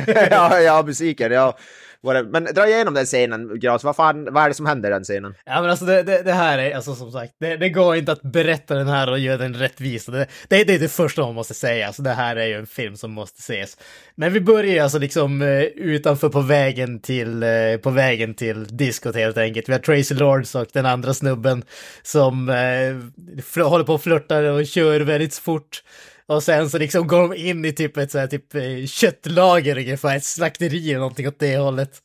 ja, 0.31 0.59
ja, 0.61 0.83
musiken, 0.87 1.33
ja. 1.33 1.59
Det- 2.03 2.23
Men 2.25 2.45
dra 2.45 2.67
igenom 2.69 2.95
den 2.95 3.05
scenen, 3.07 3.59
Gras. 3.61 3.85
Vad 3.85 3.97
fan, 3.97 4.29
vad 4.33 4.45
är 4.45 4.49
det 4.49 4.55
som 4.55 4.67
händer 4.67 4.89
i 4.89 4.93
den 4.93 5.05
scenen? 5.05 5.35
Ja 5.45 5.61
men 5.61 5.71
alltså 5.71 5.85
det, 5.85 6.03
det, 6.03 6.23
det 6.23 6.33
här 6.33 6.59
är, 6.59 6.75
alltså 6.77 6.95
som 6.95 7.13
sagt, 7.13 7.33
det, 7.41 7.57
det 7.57 7.69
går 7.69 7.97
inte 7.97 8.13
att 8.13 8.23
berätta 8.23 8.75
den 8.75 8.89
här 8.89 9.11
och 9.11 9.19
göra 9.19 9.37
den 9.39 9.55
rättvis. 9.55 10.07
Det, 10.07 10.27
det, 10.49 10.65
det 10.65 10.75
är 10.75 10.79
det 10.79 10.89
första 10.93 11.23
man 11.23 11.35
måste 11.35 11.55
säga, 11.55 11.87
alltså 11.87 12.03
det 12.03 12.11
här 12.11 12.37
är 12.37 12.47
ju 12.47 12.55
en 12.59 12.67
film 12.67 12.97
som 12.97 13.11
måste 13.13 13.39
ses. 13.41 13.77
Men 14.15 14.33
vi 14.33 14.41
börjar 14.41 14.73
ju 14.73 14.79
alltså 14.79 14.99
liksom 14.99 15.43
eh, 15.43 15.63
utanför 15.63 16.29
på 16.29 16.41
vägen 16.41 17.01
till, 17.01 17.43
eh, 17.43 17.49
på 17.83 17.91
vägen 17.91 18.35
till 18.35 18.77
diskot 18.77 19.15
helt 19.17 19.39
enkelt. 19.39 19.69
Vi 19.69 19.73
har 19.73 19.81
Tracy 19.81 20.15
Lords 20.15 20.55
och 20.55 20.67
den 20.73 20.87
andra 20.87 21.15
snubben 21.15 21.63
som 22.03 22.49
eh, 22.49 23.65
håller 23.65 23.85
på 23.85 23.95
och 23.95 24.03
flörtar 24.03 24.43
och 24.43 24.67
kör 24.67 25.01
väldigt 25.01 25.35
fort. 25.35 25.83
Och 26.27 26.43
sen 26.43 26.71
så 26.71 26.79
liksom 26.79 27.07
går 27.07 27.29
de 27.29 27.35
in 27.35 27.65
i 27.65 27.73
typ 27.73 27.97
ett 27.97 28.11
så 28.11 28.19
här 28.19 28.27
typ 28.27 28.55
eh, 28.55 28.87
köttlager 28.87 29.79
ungefär, 29.79 30.17
ett 30.17 30.25
slakteri 30.25 30.91
eller 30.91 31.01
någonting 31.01 31.29
åt 31.29 31.39
det 31.39 31.57
hållet. 31.57 32.03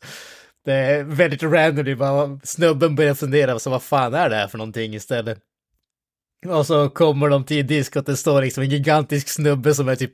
Det 0.66 0.74
är 0.74 1.04
väldigt 1.04 1.44
randomly, 1.44 1.96
bara 1.96 2.40
snubben 2.44 2.96
börjar 2.96 3.14
fundera, 3.14 3.60
så 3.60 3.70
vad 3.70 3.84
fan 3.84 4.14
är 4.14 4.30
det 4.30 4.36
här 4.36 4.48
för 4.48 4.58
någonting 4.58 4.96
istället? 4.96 5.40
Och 6.48 6.66
så 6.66 6.90
kommer 6.90 7.30
de 7.30 7.44
till 7.44 7.68
diskot, 7.68 8.06
det 8.06 8.18
står 8.18 8.42
liksom 8.42 8.64
en 8.64 8.70
gigantisk 8.70 9.30
snubbe 9.30 9.74
som 9.74 9.90
är 9.90 9.96
typ 9.96 10.14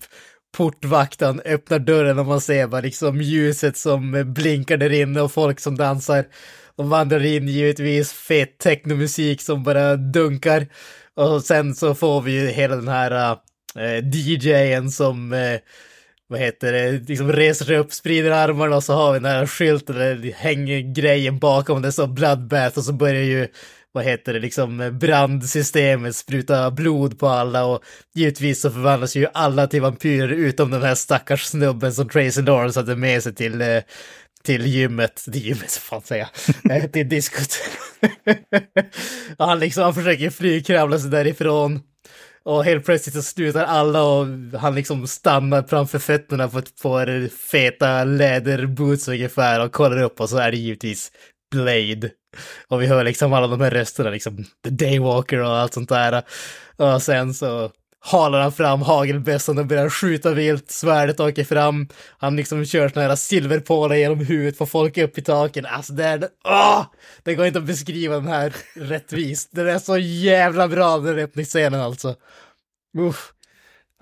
portvakten, 0.57 1.41
öppnar 1.45 1.79
dörren 1.79 2.19
och 2.19 2.25
man 2.25 2.41
ser 2.41 2.67
bara 2.67 2.81
liksom 2.81 3.21
ljuset 3.21 3.77
som 3.77 4.33
blinkar 4.33 4.77
där 4.77 4.93
inne 4.93 5.21
och 5.21 5.31
folk 5.31 5.59
som 5.59 5.77
dansar. 5.77 6.25
De 6.75 6.89
vandrar 6.89 7.25
in 7.25 7.47
givetvis, 7.47 8.13
fet 8.13 8.57
technomusik 8.57 9.41
som 9.41 9.63
bara 9.63 9.95
dunkar. 9.95 10.67
Och 11.15 11.41
sen 11.41 11.75
så 11.75 11.95
får 11.95 12.21
vi 12.21 12.31
ju 12.31 12.47
hela 12.47 12.75
den 12.75 12.87
här 12.87 13.11
ah, 13.11 13.43
Eh, 13.75 14.05
DJen 14.09 14.91
som 14.91 15.33
eh, 15.33 15.59
vad 16.27 16.39
heter 16.39 16.71
det, 16.71 16.91
liksom 16.91 17.31
reser 17.31 17.65
sig 17.65 17.77
upp, 17.77 17.93
sprider 17.93 18.31
armarna 18.31 18.75
och 18.75 18.83
så 18.83 18.93
har 18.93 19.13
vi 19.13 19.19
den 19.19 19.31
här 19.31 19.47
skylten 19.47 19.95
där 19.95 20.15
det 20.15 20.35
hänger 20.35 20.93
grejen 20.93 21.39
bakom 21.39 21.81
det 21.81 21.91
så 21.91 22.07
bloodbath 22.07 22.77
och 22.77 22.83
så 22.83 22.93
börjar 22.93 23.23
ju 23.23 23.47
vad 23.91 24.03
heter 24.03 24.33
det, 24.33 24.39
liksom 24.39 24.81
eh, 24.81 24.91
brandsystemet 24.91 26.15
spruta 26.15 26.71
blod 26.71 27.19
på 27.19 27.27
alla 27.27 27.65
och 27.65 27.83
givetvis 28.13 28.61
så 28.61 28.71
förvandlas 28.71 29.15
ju 29.15 29.27
alla 29.33 29.67
till 29.67 29.81
vampyrer 29.81 30.29
utom 30.29 30.71
den 30.71 30.81
här 30.81 30.95
stackars 30.95 31.43
snubben 31.43 31.93
som 31.93 32.09
Tracy 32.09 32.41
Lawrence 32.41 32.79
hade 32.79 32.95
med 32.95 33.23
sig 33.23 33.35
till 33.35 33.61
eh, 33.61 33.81
till 34.43 34.65
gymmet, 34.65 35.15
till 35.15 35.45
gymmet, 35.45 35.69
så 35.69 35.79
fan 35.79 36.01
säga, 36.01 36.29
till 36.93 37.09
diskot. 37.09 37.57
Han 39.37 39.59
liksom, 39.59 39.83
han 39.83 39.93
försöker 39.93 40.29
flygkravla 40.29 40.99
sig 40.99 41.09
därifrån. 41.09 41.79
Och 42.45 42.65
helt 42.65 42.85
plötsligt 42.85 43.15
så 43.15 43.21
slutar 43.21 43.63
alla 43.63 44.03
och 44.03 44.27
han 44.59 44.75
liksom 44.75 45.07
stannar 45.07 45.63
framför 45.63 45.99
fötterna 45.99 46.47
på 46.47 46.59
ett 46.59 46.81
par 46.81 47.27
feta 47.29 48.03
läderboots 48.03 49.07
ungefär 49.07 49.65
och 49.65 49.71
kollar 49.71 50.01
upp 50.01 50.19
och 50.19 50.29
så 50.29 50.37
är 50.37 50.51
det 50.51 50.57
givetvis 50.57 51.11
Blade. 51.51 52.09
Och 52.67 52.81
vi 52.81 52.87
hör 52.87 53.03
liksom 53.03 53.33
alla 53.33 53.47
de 53.47 53.61
här 53.61 53.71
rösterna, 53.71 54.09
liksom 54.09 54.43
The 54.63 54.69
Daywalker 54.69 55.39
och 55.39 55.57
allt 55.57 55.73
sånt 55.73 55.89
där. 55.89 56.23
Och 56.77 57.01
sen 57.01 57.33
så 57.33 57.71
halar 58.05 58.39
han 58.39 58.51
fram 58.51 58.81
hagelbössan 58.81 59.57
och 59.57 59.65
börjar 59.65 59.89
skjuta 59.89 60.33
vilt, 60.33 60.71
svärdet 60.71 61.19
åker 61.19 61.43
fram. 61.43 61.87
Han 62.17 62.35
liksom 62.35 62.65
kör 62.65 62.89
såna 62.89 63.07
här 63.07 63.15
silverpålar 63.15 63.95
genom 63.95 64.19
huvudet 64.19 64.57
på 64.57 64.65
folk 64.65 64.97
upp 64.97 65.17
i 65.17 65.21
taken. 65.21 65.65
Alltså 65.65 65.93
det 65.93 66.03
är, 66.03 66.27
åh! 66.43 66.85
Det 67.23 67.35
går 67.35 67.45
inte 67.45 67.59
att 67.59 67.65
beskriva 67.65 68.15
den 68.15 68.27
här 68.27 68.53
rättvist. 68.75 69.49
Den 69.51 69.67
är 69.67 69.79
så 69.79 69.97
jävla 69.97 70.67
bra 70.67 70.97
den 70.97 71.19
öppningsscenen 71.19 71.81
alltså. 71.81 72.15
Uff. 72.97 73.32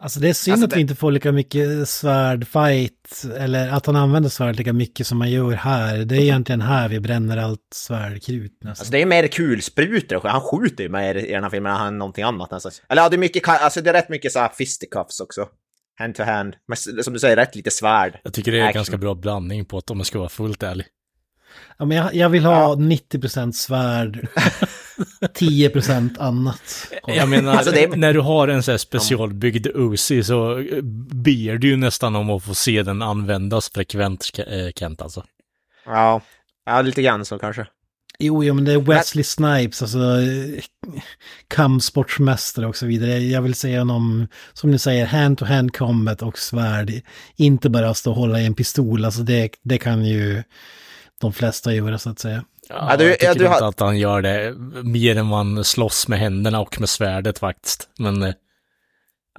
Alltså 0.04 0.20
det 0.20 0.30
är 0.30 0.34
synd 0.34 0.54
Alltså 0.54 0.66
att 0.66 0.70
det- 0.70 0.76
vi 0.76 0.82
inte 0.82 0.96
får 0.96 1.12
lika 1.12 1.32
mycket 1.32 1.90
svärdfight, 1.90 3.24
eller 3.38 3.70
att 3.70 3.86
han 3.86 3.96
använder 3.96 4.30
svärd 4.30 4.56
lika 4.56 4.74
mycket 4.74 5.08
som 5.08 5.18
man 5.18 5.32
gör 5.32 5.52
här. 5.52 5.98
Det 5.98 6.16
är 6.16 6.20
egentligen 6.20 6.62
här 6.62 6.90
vi 6.90 7.00
bränner 7.00 7.38
allt 7.38 7.60
svärdkrut 7.74 8.52
nästan. 8.52 8.70
Alltså 8.70 8.92
det 8.92 9.02
är 9.02 9.06
mer 9.06 9.28
kulsprutor, 9.28 10.22
han 10.24 10.42
skjuter 10.42 10.84
ju 10.84 10.90
mer 10.90 11.16
i 11.16 11.32
den 11.32 11.44
här 11.44 11.50
filmen 11.50 11.72
än 11.72 11.78
han 11.78 11.98
någonting 11.98 12.24
annat 12.24 12.52
nästan. 12.52 12.72
Eller 12.90 13.02
ja, 13.02 13.10
det 13.10 13.16
är 13.16 13.18
mycket, 13.18 13.48
alltså 13.48 13.82
det 13.82 13.90
är 13.90 13.94
rätt 13.94 14.10
mycket 14.10 14.32
så 14.32 14.40
här 14.40 14.50
fisticuffs 14.50 15.20
också. 15.20 15.48
Hand 16.00 16.16
to 16.16 16.24
hand. 16.24 16.56
Men 16.68 17.04
som 17.04 17.14
du 17.14 17.20
säger, 17.20 17.36
rätt 17.36 17.56
lite 17.56 17.72
svärd. 17.72 18.20
Jag 18.24 18.34
tycker 18.34 18.52
det 18.52 18.60
är 18.60 18.68
en 18.68 18.74
ganska 18.74 18.98
bra 18.98 19.16
blandning 19.16 19.66
på 19.66 19.78
att 19.78 19.92
om 19.92 19.98
man 19.98 20.06
ska 20.06 20.20
vara 20.20 20.30
fullt 20.30 20.64
ärlig. 20.64 20.86
Ja, 21.82 21.86
men 21.86 21.98
jag, 21.98 22.16
jag 22.16 22.30
vill 22.30 22.46
ha 22.46 22.76
90% 22.76 23.52
svärd, 23.52 24.28
10% 25.40 26.16
annat. 26.20 26.88
Jag 27.08 27.30
menar, 27.30 27.54
Alltså, 27.56 27.72
det 27.72 27.84
är- 27.84 27.96
när 27.96 28.14
du 28.14 28.20
har 28.20 28.48
en 28.48 28.64
sån 28.64 28.72
här 28.72 28.78
specialbyggd 28.78 29.68
Uzi 29.76 30.24
så 30.24 30.60
eh, 30.60 30.82
ber 31.14 31.58
du 31.58 31.68
ju 31.68 31.78
nästan 31.78 32.16
om 32.16 32.30
att 32.30 32.44
få 32.44 32.54
se 32.54 32.84
den 32.84 33.02
användas 33.02 33.70
frekvent, 33.70 34.30
eh, 34.38 34.72
Kent 34.76 35.02
alltså. 35.02 35.24
Ja, 35.86 36.22
ja 36.66 36.82
lite 36.82 37.02
grann 37.02 37.26
så 37.26 37.40
kanske. 37.40 37.66
Jo, 38.20 38.44
jo, 38.44 38.54
men 38.54 38.66
det 38.66 38.74
är 38.74 38.78
Wesley 38.80 39.24
Snipes, 39.24 39.82
alltså 39.82 40.00
kampsportsmästare 41.48 42.68
och 42.68 42.78
så 42.78 42.86
vidare. 42.86 43.20
Jag 43.20 43.42
vill 43.42 43.56
säga 43.56 43.80
honom, 43.80 44.28
som 44.54 44.72
ni 44.72 44.80
säger, 44.80 45.06
hand-to-hand 45.06 45.76
combat 45.76 46.22
och 46.22 46.38
svärd. 46.40 46.92
Inte 47.36 47.70
bara 47.70 47.94
stå 47.94 48.10
och 48.12 48.18
hålla 48.18 48.42
i 48.42 48.46
en 48.46 48.54
pistol, 48.56 49.06
alltså 49.06 49.22
det, 49.22 49.50
det 49.64 49.78
kan 49.78 50.06
ju 50.06 50.44
de 51.22 51.34
flesta 51.34 51.74
göra 51.74 51.98
så 51.98 52.10
att 52.10 52.20
säga. 52.20 52.44
Ja, 52.70 52.88
Ja, 52.92 52.98
du- 52.98 53.04
jag 53.10 53.14
tycker 53.20 53.26
ja, 53.28 53.34
du 53.34 53.46
inte 53.46 53.64
har- 53.64 53.70
att 53.70 53.80
han 53.80 53.98
gör 54.00 54.22
det 54.22 54.54
mer 54.84 55.16
än 55.18 55.26
man 55.26 55.64
slåss 55.64 56.08
med 56.08 56.20
händerna 56.20 56.60
och 56.60 56.80
med 56.80 56.90
svärdet 56.90 57.40
faktiskt. 57.40 57.90
Men, 58.00 58.24
eh, 58.24 58.34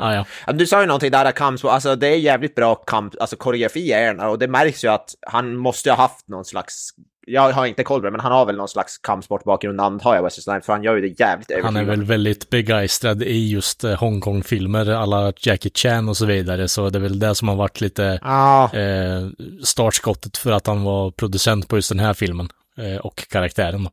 ja, 0.01 0.15
Du 0.53 0.67
sa 0.67 0.81
ju 0.81 0.87
någonting 0.87 1.11
där, 1.11 1.33
kamp, 1.33 1.65
alltså 1.65 1.97
det 1.97 2.07
är 2.09 2.17
jävligt 2.17 2.55
bra 2.55 2.75
kamp, 2.75 3.15
alltså 3.21 3.37
koreografi 3.37 3.93
är 3.93 4.15
och 4.29 4.39
det 4.39 4.49
märks 4.49 4.85
ju 4.85 4.89
att 4.89 5.11
han 5.27 5.57
måste 5.57 5.91
ha 5.91 5.97
haft 5.97 6.29
någon 6.29 6.45
slags, 6.45 6.91
jag 7.27 7.53
har 7.53 7.67
inte 7.67 7.85
koll 7.85 8.01
på 8.01 8.05
det, 8.05 8.11
men 8.11 8.21
han 8.21 8.33
har 8.33 8.47
väl 8.47 8.57
någon 8.57 8.69
slags 8.69 8.99
kampsportbakgrund 8.99 9.81
antar 9.81 10.15
jag, 10.15 10.23
Wesley 10.23 10.43
Snipes, 10.43 10.67
för 10.67 10.73
han 10.73 10.83
gör 10.83 10.95
ju 10.97 11.01
det 11.01 11.21
jävligt 11.21 11.51
Han 11.51 11.59
är 11.59 11.81
övertygande. 11.81 11.91
väl 11.91 12.03
väldigt 12.05 12.51
begeistrad 12.51 13.23
i 13.23 13.51
just 13.51 13.85
eh, 13.85 13.95
Hongkong-filmer, 13.95 14.91
alla 14.91 15.33
Jackie 15.37 15.73
Chan 15.75 16.09
och 16.09 16.17
så 16.17 16.27
vidare, 16.27 16.69
så 16.69 16.91
det 16.91 16.99
är 16.99 17.01
väl 17.01 17.19
det 17.19 17.35
som 17.35 17.49
har 17.49 17.57
varit 17.57 17.81
lite 17.81 18.19
Ja, 18.23 18.71
eh, 18.75 19.29
startskottet 19.65 20.37
för 20.37 20.53
att 20.53 20.67
han 20.67 20.83
var 20.83 21.11
producent 21.11 21.69
på 21.69 21.77
just 21.77 21.89
den 21.89 21.99
här 22.01 22.15
filmen 22.15 22.49
eh, 22.79 22.97
och 22.97 23.29
karaktären. 23.31 23.89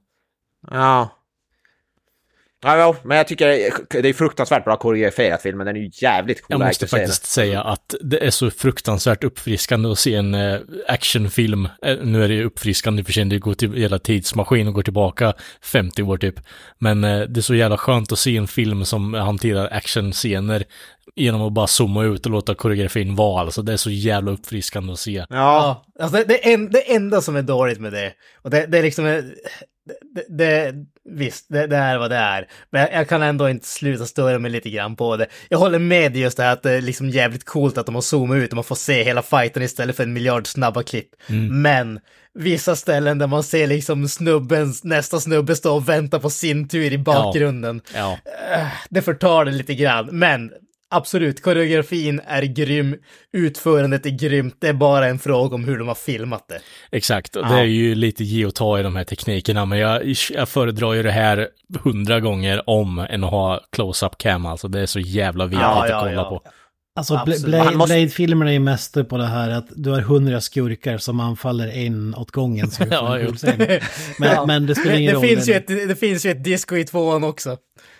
Ja. 0.71 1.09
Ja, 2.61 2.77
ja, 2.77 2.95
men 3.03 3.17
jag 3.17 3.27
tycker 3.27 3.47
det 4.01 4.09
är 4.09 4.13
fruktansvärt 4.13 4.63
bra 4.63 4.77
koreograferat 4.77 5.41
filmen, 5.41 5.65
den 5.67 5.75
är 5.75 5.79
ju 5.79 5.89
jävligt 5.93 6.41
cool 6.41 6.47
Jag 6.49 6.67
måste 6.67 6.87
faktiskt 6.87 7.25
säga 7.25 7.61
att 7.61 7.95
det 8.01 8.25
är 8.25 8.29
så 8.29 8.51
fruktansvärt 8.51 9.23
uppfriskande 9.23 9.89
att 9.89 9.99
se 9.99 10.15
en 10.15 10.33
eh, 10.33 10.59
actionfilm. 10.87 11.65
Eh, 11.81 11.97
nu 12.03 12.23
är 12.23 12.27
det 12.27 12.33
ju 12.33 12.43
uppfriskande 12.43 13.03
för 13.03 13.13
sig, 13.13 13.25
det 13.25 13.39
går 13.39 13.53
till 13.53 13.73
hela 13.73 13.99
tidsmaskin 13.99 14.67
och 14.67 14.73
går 14.73 14.83
tillbaka 14.83 15.33
50 15.61 16.03
år 16.03 16.17
typ. 16.17 16.39
Men 16.79 17.03
eh, 17.03 17.21
det 17.21 17.39
är 17.39 17.41
så 17.41 17.55
jävla 17.55 17.77
skönt 17.77 18.11
att 18.11 18.19
se 18.19 18.37
en 18.37 18.47
film 18.47 18.85
som 18.85 19.13
hanterar 19.13 19.69
actionscener 19.71 20.63
genom 21.15 21.41
att 21.41 21.53
bara 21.53 21.67
zooma 21.67 22.03
ut 22.03 22.25
och 22.25 22.31
låta 22.31 22.55
koreografin 22.55 23.15
vara. 23.15 23.41
Alltså 23.41 23.61
det 23.61 23.73
är 23.73 23.77
så 23.77 23.89
jävla 23.89 24.31
uppfriskande 24.31 24.93
att 24.93 24.99
se. 24.99 25.25
Ja, 25.29 25.59
Ja, 25.59 25.85
alltså 25.99 26.17
det, 26.17 26.23
det, 26.23 26.53
en, 26.53 26.69
det 26.69 26.95
enda 26.95 27.21
som 27.21 27.35
är 27.35 27.41
dåligt 27.41 27.79
med 27.79 27.93
det, 27.93 28.13
och 28.41 28.49
det, 28.49 28.65
det 28.65 28.77
är 28.77 28.83
liksom, 28.83 29.05
det, 29.05 29.23
det, 30.15 30.25
det, 30.37 30.73
visst, 31.11 31.45
det, 31.49 31.67
det 31.67 31.75
är 31.77 31.97
vad 31.97 32.09
det 32.11 32.15
är, 32.15 32.47
men 32.69 32.81
jag, 32.81 32.93
jag 32.93 33.07
kan 33.09 33.21
ändå 33.21 33.49
inte 33.49 33.67
sluta 33.67 34.05
störa 34.05 34.39
mig 34.39 34.51
lite 34.51 34.69
grann 34.69 34.95
på 34.95 35.17
det. 35.17 35.27
Jag 35.49 35.57
håller 35.59 35.79
med 35.79 36.17
just 36.17 36.37
det 36.37 36.43
här 36.43 36.53
att 36.53 36.63
det 36.63 36.71
är 36.71 36.81
liksom 36.81 37.09
jävligt 37.09 37.45
coolt 37.45 37.77
att 37.77 37.85
de 37.85 37.95
har 37.95 38.01
zoomat 38.01 38.35
ut 38.37 38.49
och 38.49 38.55
man 38.55 38.63
får 38.63 38.75
se 38.75 39.03
hela 39.03 39.21
fighten 39.21 39.63
istället 39.63 39.95
för 39.95 40.03
en 40.03 40.13
miljard 40.13 40.47
snabba 40.47 40.83
klipp. 40.83 41.09
Men 41.51 41.99
vissa 42.33 42.75
ställen 42.75 43.17
där 43.17 43.27
man 43.27 43.43
ser 43.43 43.67
liksom 43.67 44.07
snubben, 44.07 44.73
nästa 44.83 45.19
snubbe 45.19 45.55
stå 45.55 45.75
och 45.75 45.89
vänta 45.89 46.19
på 46.19 46.29
sin 46.29 46.67
tur 46.67 46.93
i 46.93 46.97
bakgrunden. 46.97 47.81
Ja, 47.93 48.17
Det 48.89 49.01
förtar 49.01 49.45
det 49.45 49.51
lite 49.51 49.73
grann, 49.75 50.09
men 50.11 50.51
absolut, 50.89 51.41
koreografin 51.43 52.21
är 52.27 52.41
grym, 52.43 52.95
utförandet 53.33 54.05
är 54.05 54.09
grymt, 54.09 54.55
det 54.59 54.67
är 54.67 54.73
bara 54.73 55.07
en 55.07 55.19
fråga 55.19 55.55
om 55.55 55.63
hur 55.63 55.77
de 55.79 55.87
har 55.87 55.95
filmat 55.95 56.47
det. 56.47 56.59
exakt. 56.91 57.35
Och 57.35 57.47
Det 57.47 57.53
är 57.59 57.63
ju 57.63 57.95
lite 57.95 58.23
ge 58.23 58.45
och 58.45 58.55
ta 58.55 58.79
i 58.79 58.83
de 58.83 58.95
här 58.95 59.03
teknikerna, 59.03 59.65
men 59.65 59.79
jag, 59.79 60.13
jag 60.31 60.49
föredrar 60.49 60.93
ju 60.93 61.03
det 61.03 61.11
här 61.11 61.47
hundra 61.83 62.19
gånger 62.19 62.69
om 62.69 62.99
än 62.99 63.23
att 63.23 63.31
ha 63.31 63.61
close-up 63.71 64.17
cam. 64.17 64.45
Alltså 64.45 64.67
det 64.67 64.79
är 64.81 64.85
så 64.85 64.99
jävla 64.99 65.45
vidrigt 65.45 65.61
Ja, 65.63 65.83
att 65.83 65.89
ja, 65.89 65.99
kolla 65.99 66.11
ja. 66.13 66.29
på. 66.29 66.41
Alltså. 66.95 67.21
Blade, 67.25 67.63
Han 67.63 67.77
måste- 67.77 67.95
Blade-filmerna 67.95 68.49
är 68.51 68.53
ju 68.53 68.59
mest 68.59 69.09
på 69.09 69.17
det 69.17 69.25
här 69.27 69.49
att 69.49 69.67
du 69.75 69.89
har 69.89 70.01
hundra 70.01 70.41
skurkar 70.41 70.97
som 70.97 71.19
anfaller 71.19 71.67
en 71.67 72.15
åt 72.15 72.31
gången. 72.31 72.69
Ja, 72.91 73.17
men, 73.57 73.79
Ja. 74.19 74.45
men 74.45 74.65
det 74.65 74.75
spelar 74.75 74.95
ingen 74.95 75.11
det, 75.13 75.17
roll. 75.19 75.27
finns 75.27 75.49
ju 75.49 75.53
ett, 75.53 75.67
det 75.67 75.99
finns 75.99 76.25
ju 76.25 76.31
ett 76.31 76.43
disco 76.43 76.75
i 76.75 76.83
tvåan 76.83 77.23
också. 77.23 77.57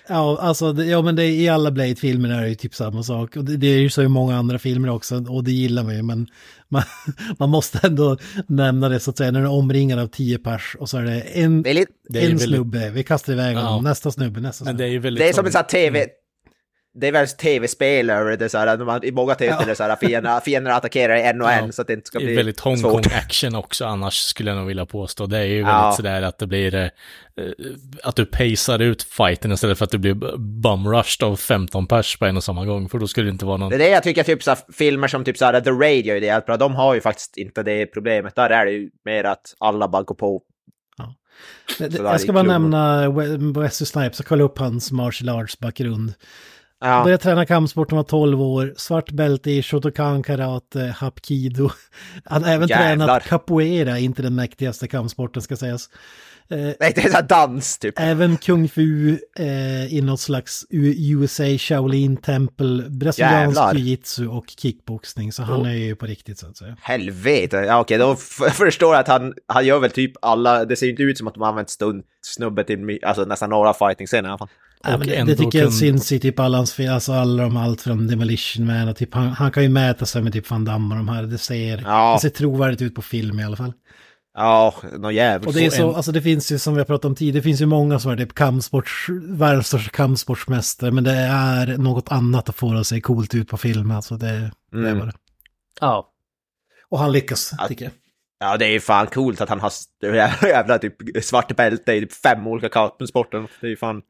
Ja, 0.10 0.38
alltså, 0.41 0.74
det, 0.74 0.86
ja 0.86 1.01
men 1.01 1.16
det, 1.16 1.26
i 1.26 1.49
alla 1.49 1.72
Blade-filmer 1.72 2.30
är 2.30 2.41
det 2.41 2.49
ju 2.49 2.55
typ 2.55 2.76
samma 2.76 3.03
sak. 3.03 3.36
Och 3.38 3.45
det, 3.45 3.57
det 3.57 3.68
är 3.68 3.80
ju 3.80 3.89
så 3.89 4.01
i 4.01 4.07
många 4.07 4.36
andra 4.38 4.60
filmer 4.60 4.89
också, 4.89 5.26
och 5.30 5.43
det 5.43 5.51
gillar 5.51 5.84
man 5.84 5.95
ju. 5.95 6.01
Men 6.03 6.28
man, 6.70 6.84
man 7.39 7.49
måste 7.49 7.80
ändå 7.88 8.18
nämna 8.47 8.89
det 8.89 8.99
så 8.99 9.10
att 9.12 9.18
säga, 9.18 9.32
när 9.32 9.39
du 9.39 9.45
är 9.45 9.51
omringad 9.51 9.99
av 9.99 10.07
tio 10.07 10.38
pers 10.38 10.76
och 10.80 10.89
så 10.89 10.97
är 10.97 11.03
det 11.03 11.22
en, 11.22 11.64
det 11.64 11.70
är 11.70 11.76
en 11.82 11.88
väldigt- 12.14 12.41
snubbe, 12.41 12.89
vi 12.89 13.03
kastar 13.03 13.34
iväg 13.34 13.55
honom, 13.55 13.74
Ja. 13.86 13.89
nästa 13.89 14.12
snubbe, 14.12 14.39
nästa 14.39 14.66
Men 14.66 14.74
snubbe. 14.74 14.84
det 14.84 14.89
är 14.89 14.91
ju 14.91 14.99
väldigt... 14.99 15.24
Det 15.24 15.30
är 15.30 15.34
som 15.34 15.45
en 15.45 15.51
sån 15.51 15.60
här 15.60 15.66
TV... 15.68 16.05
det 16.93 17.07
är 17.07 17.11
väl 17.11 17.27
tv-spel 17.27 18.09
över 18.09 18.37
det, 18.37 18.49
så 18.49 18.57
här, 18.57 19.05
i 19.05 19.11
många 19.11 19.35
tv 19.35 19.55
är 19.61 19.65
det 19.65 19.75
så 19.75 19.83
här, 19.83 19.95
fiender, 19.95 20.39
fiender 20.39 20.71
attackerar 20.71 21.15
en 21.15 21.41
och 21.41 21.51
en 21.51 21.65
Ja. 21.65 21.71
så 21.71 21.81
att 21.81 21.87
det 21.87 21.93
inte 21.93 22.07
ska 22.07 22.19
Det 22.19 22.25
bli 22.25 22.35
väldigt. 22.35 22.59
Hongkong-action 22.59 23.55
också 23.55 23.85
annars 23.85 24.13
skulle 24.19 24.49
jag 24.51 24.57
nog 24.57 24.67
vilja 24.67 24.85
påstå. 24.85 25.25
Det 25.25 25.37
är 25.37 25.43
ju 25.43 25.55
väldigt 25.55 25.67
Ja. 25.73 25.93
sådär 25.95 26.21
att 26.21 26.37
det 26.37 26.47
blir 26.47 26.75
eh, 26.75 26.81
eh, 26.83 26.89
att 28.03 28.15
du 28.15 28.25
pacear 28.25 28.79
ut 28.81 29.03
fighten 29.03 29.51
istället 29.51 29.77
för 29.77 29.85
att 29.85 29.91
du 29.91 29.97
blir 29.97 30.37
bumrushed 30.61 31.27
av 31.27 31.35
15 31.35 31.87
pers 31.87 32.17
på 32.17 32.25
en 32.25 32.37
och 32.37 32.43
samma 32.43 32.65
gång. 32.65 32.89
För 32.89 32.99
då 32.99 33.07
skulle 33.07 33.27
det 33.27 33.31
inte 33.31 33.45
vara 33.45 33.57
någon... 33.57 33.69
Det 33.69 33.75
är 33.75 33.79
det 33.79 33.89
jag 33.89 34.03
tycker, 34.03 34.23
typ 34.23 34.43
så 34.43 34.51
här, 34.51 34.59
filmer 34.73 35.07
som 35.07 35.23
typ 35.23 35.37
så 35.37 35.45
här, 35.45 35.61
The 35.61 35.69
Radio 35.71 36.15
är 36.15 36.19
det 36.19 36.25
jävligt 36.25 36.45
bra, 36.45 36.57
de 36.57 36.75
har 36.75 36.93
ju 36.95 37.01
faktiskt 37.01 37.37
inte 37.37 37.63
det 37.63 37.85
problemet. 37.85 38.35
Där 38.35 38.49
är 38.49 38.65
det 38.65 38.71
ju 38.71 38.89
mer 39.05 39.23
att 39.23 39.53
alla 39.59 39.87
bara 39.87 40.03
går 40.03 40.15
på. 40.15 40.41
Jag 41.79 42.21
ska 42.21 42.33
bara 42.33 42.43
nämna 42.43 43.07
We- 43.07 43.61
Wesley 43.61 43.85
Snipes 43.85 44.19
och 44.19 44.25
kolla 44.25 44.43
upp 44.43 44.57
hans 44.57 44.91
martial 44.91 45.29
arts 45.29 45.59
bakgrund. 45.59 46.13
Ja. 46.82 47.03
Började 47.03 47.23
träna 47.23 47.45
kampsport 47.45 47.91
när 47.91 47.95
han 47.95 48.03
var 48.03 48.09
12 48.09 48.41
år, 48.41 48.73
svart 48.77 49.11
bälte 49.11 49.51
i 49.51 49.63
Shotokan 49.63 50.23
karate, 50.23 50.95
hapkido. 50.97 51.69
Han 52.25 52.43
har 52.43 52.51
även 52.51 52.67
Jävlar. 52.67 53.07
tränat 53.07 53.23
capoeira, 53.23 53.99
inte 53.99 54.21
den 54.21 54.36
mäktigaste 54.36 54.88
kampsporten 54.88 55.41
ska 55.41 55.55
sägas. 55.55 55.89
Eh, 56.51 56.57
Nej, 56.80 56.93
det 56.95 57.05
är 57.05 57.21
dans 57.21 57.77
typ. 57.77 57.93
Även 57.97 58.38
kung 58.38 58.69
fu 58.69 59.17
eh, 59.39 59.93
i 59.93 60.01
något 60.01 60.19
slags 60.19 60.65
USA 60.69 61.43
Shaolin 61.57 62.17
Temple, 62.17 62.89
brasiliansk 62.89 63.61
jiu-jitsu 63.61 64.27
och 64.27 64.45
kickboxning. 64.57 65.32
Så 65.32 65.43
han 65.43 65.65
är 65.65 65.73
ju 65.73 65.95
på 65.95 66.05
riktigt 66.05 66.39
så 66.39 66.47
att 66.47 66.57
säga. 66.57 66.77
Helvete, 66.82 67.57
ja 67.57 67.80
okej 67.80 67.97
då 67.97 68.15
förstår 68.51 68.93
jag 68.93 68.99
att 69.01 69.07
han, 69.07 69.34
han 69.47 69.65
gör 69.65 69.80
väl 69.80 69.91
typ 69.91 70.11
alla, 70.21 70.65
det 70.65 70.75
ser 70.75 70.86
ju 70.86 70.91
inte 70.91 71.03
ut 71.03 71.17
som 71.17 71.27
att 71.27 71.34
de 71.34 71.41
har 71.41 71.49
använt 71.49 71.69
stund, 71.69 72.03
snubbe 72.21 72.63
till 72.63 72.99
alltså 73.03 73.25
nästan 73.25 73.49
några 73.49 73.73
fighting-scener 73.73 74.30
i 74.30 74.32
alla 74.32 74.38
fall. 74.38 74.49
Ja, 74.84 74.97
men 74.97 75.07
det, 75.07 75.23
det 75.23 75.36
tycker 75.36 75.59
jag 75.59 75.67
kun- 75.67 75.71
syns 75.71 76.11
i 76.11 76.19
typ 76.19 76.39
alla 76.39 76.57
hans 76.57 76.80
alltså 76.80 77.13
alla 77.13 77.43
de 77.43 77.57
allt 77.57 77.82
från 77.82 78.07
Demolition 78.07 78.65
Man 78.65 78.89
och 78.89 78.95
typ 78.95 79.13
han, 79.13 79.27
han 79.27 79.51
kan 79.51 79.63
ju 79.63 79.69
mäta 79.69 80.05
sig 80.05 80.21
med 80.21 80.34
typ 80.34 80.49
Van 80.49 80.65
Damme 80.65 80.93
och 80.93 80.97
de 80.97 81.09
här, 81.09 81.23
det 81.23 81.38
ser, 81.38 81.82
Ja. 81.86 82.13
det 82.13 82.19
ser 82.21 82.30
trovärdigt 82.38 82.82
ut 82.82 82.95
på 82.95 83.01
film 83.01 83.39
i 83.39 83.43
alla 83.43 83.55
fall. 83.55 83.73
Ja, 84.34 84.73
något 84.97 85.13
jävligt. 85.13 85.47
Och 85.47 85.53
det 85.53 85.65
är 85.65 85.69
så, 85.69 85.89
en- 85.89 85.95
alltså 85.95 86.11
det 86.11 86.21
finns 86.21 86.51
ju 86.51 86.59
som 86.59 86.73
vi 86.73 86.80
har 86.80 86.86
pratat 86.86 87.05
om 87.05 87.15
tidigare, 87.15 87.39
det 87.39 87.43
finns 87.43 87.61
ju 87.61 87.65
många 87.65 87.99
som 87.99 88.11
är 88.11 88.17
typ 88.17 88.34
kampsports, 88.34 89.05
världens 89.21 89.67
största 89.67 89.89
kampsportsmästare, 89.89 90.91
men 90.91 91.03
det 91.03 91.11
är 91.15 91.77
något 91.77 92.11
annat 92.11 92.49
att 92.49 92.55
få 92.55 92.73
det 92.73 92.80
att 92.80 92.88
se 92.88 93.01
coolt 93.01 93.36
ut 93.36 93.47
på 93.49 93.57
film, 93.57 93.91
alltså 93.91 94.15
det, 94.17 94.51
det 94.71 94.77
är 94.77 94.82
Mm. 94.86 94.99
bara. 94.99 95.11
Ja. 95.82 96.09
Och 96.89 96.99
han 96.99 97.11
lyckas, 97.11 97.53
Ja. 97.57 97.67
tycker 97.67 97.86
jag. 97.86 97.91
Ja, 98.39 98.57
det 98.57 98.65
är 98.65 98.71
ju 98.71 98.80
fan 98.80 99.07
coolt 99.07 99.41
att 99.41 99.49
han 99.49 99.59
har 99.59 99.71
jävla 100.47 100.77
typ 100.77 100.95
svart 101.23 101.55
bälte 101.55 101.93
i 101.93 101.99
typ 102.01 102.13
fem 102.13 102.47
olika 102.47 102.69
kampsporter. 102.69 103.47
Det 103.61 103.67
är 103.67 103.71
ju 103.71 103.77
fan 103.77 104.01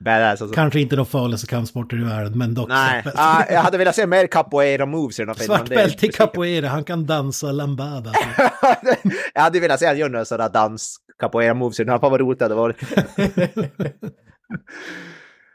badass 0.00 0.42
alltså. 0.42 0.54
Kanske 0.54 0.80
inte 0.80 0.96
de 0.96 1.06
farligaste 1.06 1.46
kampsporter 1.46 1.96
i 1.96 2.04
världen, 2.04 2.38
men 2.38 2.54
dock. 2.54 2.68
Nej, 2.68 3.04
ah, 3.14 3.44
jag 3.50 3.60
hade 3.60 3.78
velat 3.78 3.94
se 3.94 4.06
mer 4.06 4.26
capoeira 4.26 4.86
moves 4.86 5.18
i 5.18 5.22
den 5.22 5.28
här 5.28 5.34
filmen. 5.34 5.58
Svart 5.58 5.68
bälte 5.68 6.06
i 6.06 6.12
capoeira, 6.12 6.68
han 6.68 6.84
kan 6.84 7.06
dansa 7.06 7.52
lambada. 7.52 8.12
jag 9.34 9.42
hade 9.42 9.60
velat 9.60 9.80
se 9.80 9.86
han 9.86 9.98
göra 9.98 10.12
några 10.12 10.24
sådana 10.24 10.48
dans 10.48 10.96
capoeira 11.18 11.54
moves 11.54 11.80
i 11.80 11.84
den 11.84 11.92
här. 11.92 11.98
Fan 11.98 12.10
vad 12.10 12.20
roligt 12.20 12.38
det 12.38 12.44
hade 12.44 12.54
varit. 12.54 12.76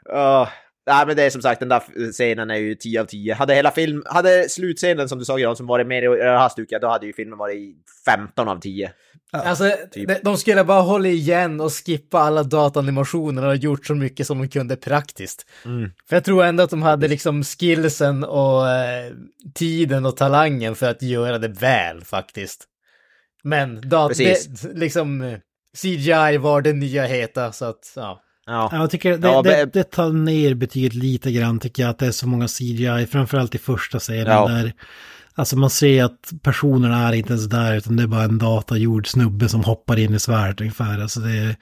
Ja, 0.04 0.48
Nej 0.86 1.06
men 1.06 1.16
det 1.16 1.22
är 1.22 1.30
som 1.30 1.42
sagt 1.42 1.60
den 1.60 1.68
där 1.68 2.12
scenen 2.12 2.50
är 2.50 2.56
ju 2.56 2.74
10 2.74 3.00
av 3.00 3.04
10. 3.04 3.34
Hade 3.34 3.54
hela 3.54 3.70
film, 3.70 4.02
hade 4.06 4.48
slutscenen 4.48 5.08
som 5.08 5.18
du 5.18 5.24
sa 5.24 5.36
Gran 5.36 5.56
som 5.56 5.66
varit 5.66 5.86
mer 5.86 6.02
i 6.02 6.22
det 6.22 6.38
här 6.38 6.48
stuket, 6.48 6.82
då 6.82 6.88
hade 6.88 7.06
ju 7.06 7.12
filmen 7.12 7.38
varit 7.38 7.76
15 8.06 8.48
av 8.48 8.60
10. 8.60 8.92
Alltså, 9.32 9.70
typ. 9.90 10.08
de, 10.08 10.18
de 10.22 10.36
skulle 10.36 10.64
bara 10.64 10.80
hålla 10.80 11.08
igen 11.08 11.60
och 11.60 11.72
skippa 11.72 12.18
alla 12.18 12.42
datanimationer 12.42 13.46
och 13.46 13.56
gjort 13.56 13.86
så 13.86 13.94
mycket 13.94 14.26
som 14.26 14.38
de 14.38 14.48
kunde 14.48 14.76
praktiskt. 14.76 15.46
Mm. 15.64 15.90
För 16.08 16.16
jag 16.16 16.24
tror 16.24 16.44
ändå 16.44 16.62
att 16.64 16.70
de 16.70 16.82
hade 16.82 17.08
liksom 17.08 17.44
skillsen 17.44 18.24
och 18.24 18.68
eh, 18.68 19.12
tiden 19.54 20.06
och 20.06 20.16
talangen 20.16 20.74
för 20.74 20.90
att 20.90 21.02
göra 21.02 21.38
det 21.38 21.48
väl 21.48 22.04
faktiskt. 22.04 22.64
Men 23.42 23.80
dat- 23.88 24.16
det, 24.18 24.48
liksom 24.74 25.36
CGI 25.82 26.36
var 26.38 26.62
det 26.62 26.72
nya 26.72 27.06
heta 27.06 27.52
så 27.52 27.64
att 27.64 27.92
ja. 27.96 28.22
Ja. 28.46 28.68
Ja, 28.72 28.78
Jag 28.78 28.90
tycker 28.90 29.18
det, 29.18 29.28
Ja, 29.28 29.42
det, 29.42 29.64
det 29.72 29.84
tar 29.84 30.08
ner 30.12 30.54
betyget 30.54 30.94
lite 30.94 31.32
grann 31.32 31.58
tycker 31.60 31.82
jag 31.82 31.90
att 31.90 31.98
det 31.98 32.06
är 32.06 32.10
så 32.10 32.28
många 32.28 32.48
CGI, 32.48 33.06
framförallt 33.10 33.54
i 33.54 33.58
första 33.58 34.00
serien 34.00 34.26
Ja. 34.26 34.48
där 34.48 34.72
Alltså 35.40 35.56
man 35.56 35.70
ser 35.70 36.04
att 36.04 36.30
personerna 36.42 37.08
är 37.08 37.12
inte 37.12 37.32
ens 37.32 37.46
där 37.48 37.76
utan 37.76 37.96
det 37.96 38.02
är 38.02 38.06
bara 38.06 38.22
en 38.22 38.38
datagjord 38.38 39.06
snubbe 39.06 39.48
som 39.48 39.64
hoppar 39.64 39.98
in 39.98 40.14
i 40.14 40.18
svärdet 40.18 40.60
ungefär. 40.60 41.00
Alltså 41.00 41.20
det, 41.20 41.56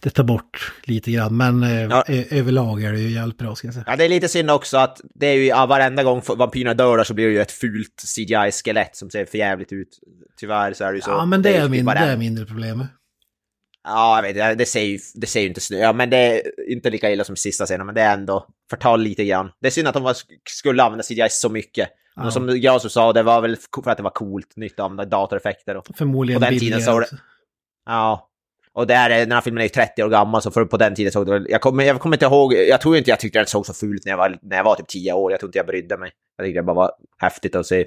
det 0.00 0.10
tar 0.10 0.24
bort 0.24 0.72
lite 0.84 1.10
grann 1.12 1.36
men 1.36 1.62
eh, 1.62 1.82
Ja. 1.82 2.04
överlag 2.30 2.82
är 2.82 2.92
det 2.92 3.00
ju 3.00 3.10
jävligt 3.10 3.38
bra 3.38 3.54
ska 3.54 3.66
jag 3.66 3.74
säga. 3.74 3.84
Ja, 3.86 3.96
det 3.96 4.04
är 4.04 4.08
lite 4.08 4.28
synd 4.28 4.50
också 4.50 4.76
att 4.76 5.00
det 5.14 5.26
är 5.26 5.34
ju 5.34 5.46
ja, 5.46 5.66
varenda 5.66 6.02
gång 6.02 6.22
vampyrerna 6.36 6.74
dör 6.74 6.96
där 6.96 7.04
så 7.04 7.14
blir 7.14 7.26
det 7.26 7.32
ju 7.32 7.40
ett 7.40 7.52
fult 7.52 8.02
CGI-skelett 8.16 8.96
som 8.96 9.10
ser 9.10 9.24
för 9.24 9.38
jävligt 9.38 9.72
ut. 9.72 9.98
Tyvärr 10.40 10.72
så 10.72 10.84
är 10.84 10.88
det 10.88 10.96
ju 10.96 11.02
så. 11.02 11.10
Ja 11.10 11.24
men 11.26 11.42
det 11.42 11.56
är, 11.56 11.62
ju 11.62 11.68
min, 11.68 11.84
det 11.84 11.92
är 11.92 12.16
mindre 12.16 12.46
problem. 12.46 12.86
Ja, 13.84 14.16
jag 14.24 14.34
vet 14.34 14.58
det 14.58 14.66
ser 14.66 14.82
ju, 14.82 14.98
det 15.14 15.26
ser 15.26 15.40
ju 15.40 15.48
inte 15.48 15.60
snö. 15.60 15.78
Ja, 15.78 15.92
men 15.92 16.10
det 16.10 16.16
är 16.16 16.42
inte 16.72 16.90
lika 16.90 17.10
illa 17.10 17.24
som 17.24 17.36
sista 17.36 17.66
scenen, 17.66 17.86
men 17.86 17.94
det 17.94 18.00
är 18.02 18.14
ändå 18.14 18.46
förtal 18.70 19.02
lite 19.02 19.24
grann. 19.24 19.50
Det 19.60 19.66
är 19.66 19.70
synd 19.70 19.88
att 19.88 19.94
de 19.94 20.14
skulle 20.50 20.82
använda 20.82 21.02
CGI 21.04 21.26
så 21.30 21.48
mycket. 21.48 21.88
Ja. 22.18 22.22
Men 22.22 22.32
som 22.32 22.58
jag 22.60 22.80
sa, 22.82 23.12
det 23.12 23.22
var 23.22 23.40
väl 23.40 23.56
för 23.84 23.90
att 23.90 23.96
det 23.96 24.02
var 24.02 24.10
coolt, 24.10 24.56
nytt 24.56 24.80
använda 24.80 25.04
datoreffekter. 25.04 25.76
Och, 25.76 25.86
Förmodligen 25.96 26.40
På 26.40 26.50
den 26.50 26.58
tiden 26.58 26.82
så 26.82 27.00
det- 27.00 27.06
ja. 27.86 28.24
Och 28.72 28.86
det 28.86 28.94
är, 28.94 29.08
den 29.10 29.32
här 29.32 29.40
filmen 29.40 29.60
är 29.60 29.64
ju 29.64 29.68
30 29.68 30.02
år 30.02 30.08
gammal, 30.08 30.42
så 30.42 30.50
för 30.50 30.64
på 30.64 30.76
den 30.76 30.94
tiden 30.94 31.12
såg 31.12 31.26
det 31.26 31.44
jag 31.48 31.60
kommer, 31.60 31.84
jag 31.84 32.00
kommer 32.00 32.16
inte 32.16 32.26
ihåg, 32.26 32.54
jag 32.54 32.80
tror 32.80 32.96
inte 32.96 33.10
jag 33.10 33.20
tyckte 33.20 33.38
den 33.38 33.46
såg 33.46 33.66
så 33.66 33.74
fult 33.74 34.04
när 34.04 34.12
jag 34.12 34.16
var, 34.18 34.38
när 34.42 34.56
jag 34.56 34.64
var 34.64 34.74
typ 34.74 34.88
10 34.88 35.12
år. 35.12 35.30
Jag 35.30 35.40
tror 35.40 35.48
inte 35.48 35.58
jag 35.58 35.66
brydde 35.66 35.96
mig. 35.96 36.10
Jag 36.36 36.46
tyckte 36.46 36.58
det 36.58 36.62
bara 36.64 36.74
var 36.76 36.92
häftigt 37.18 37.56
att 37.56 37.66
se 37.66 37.86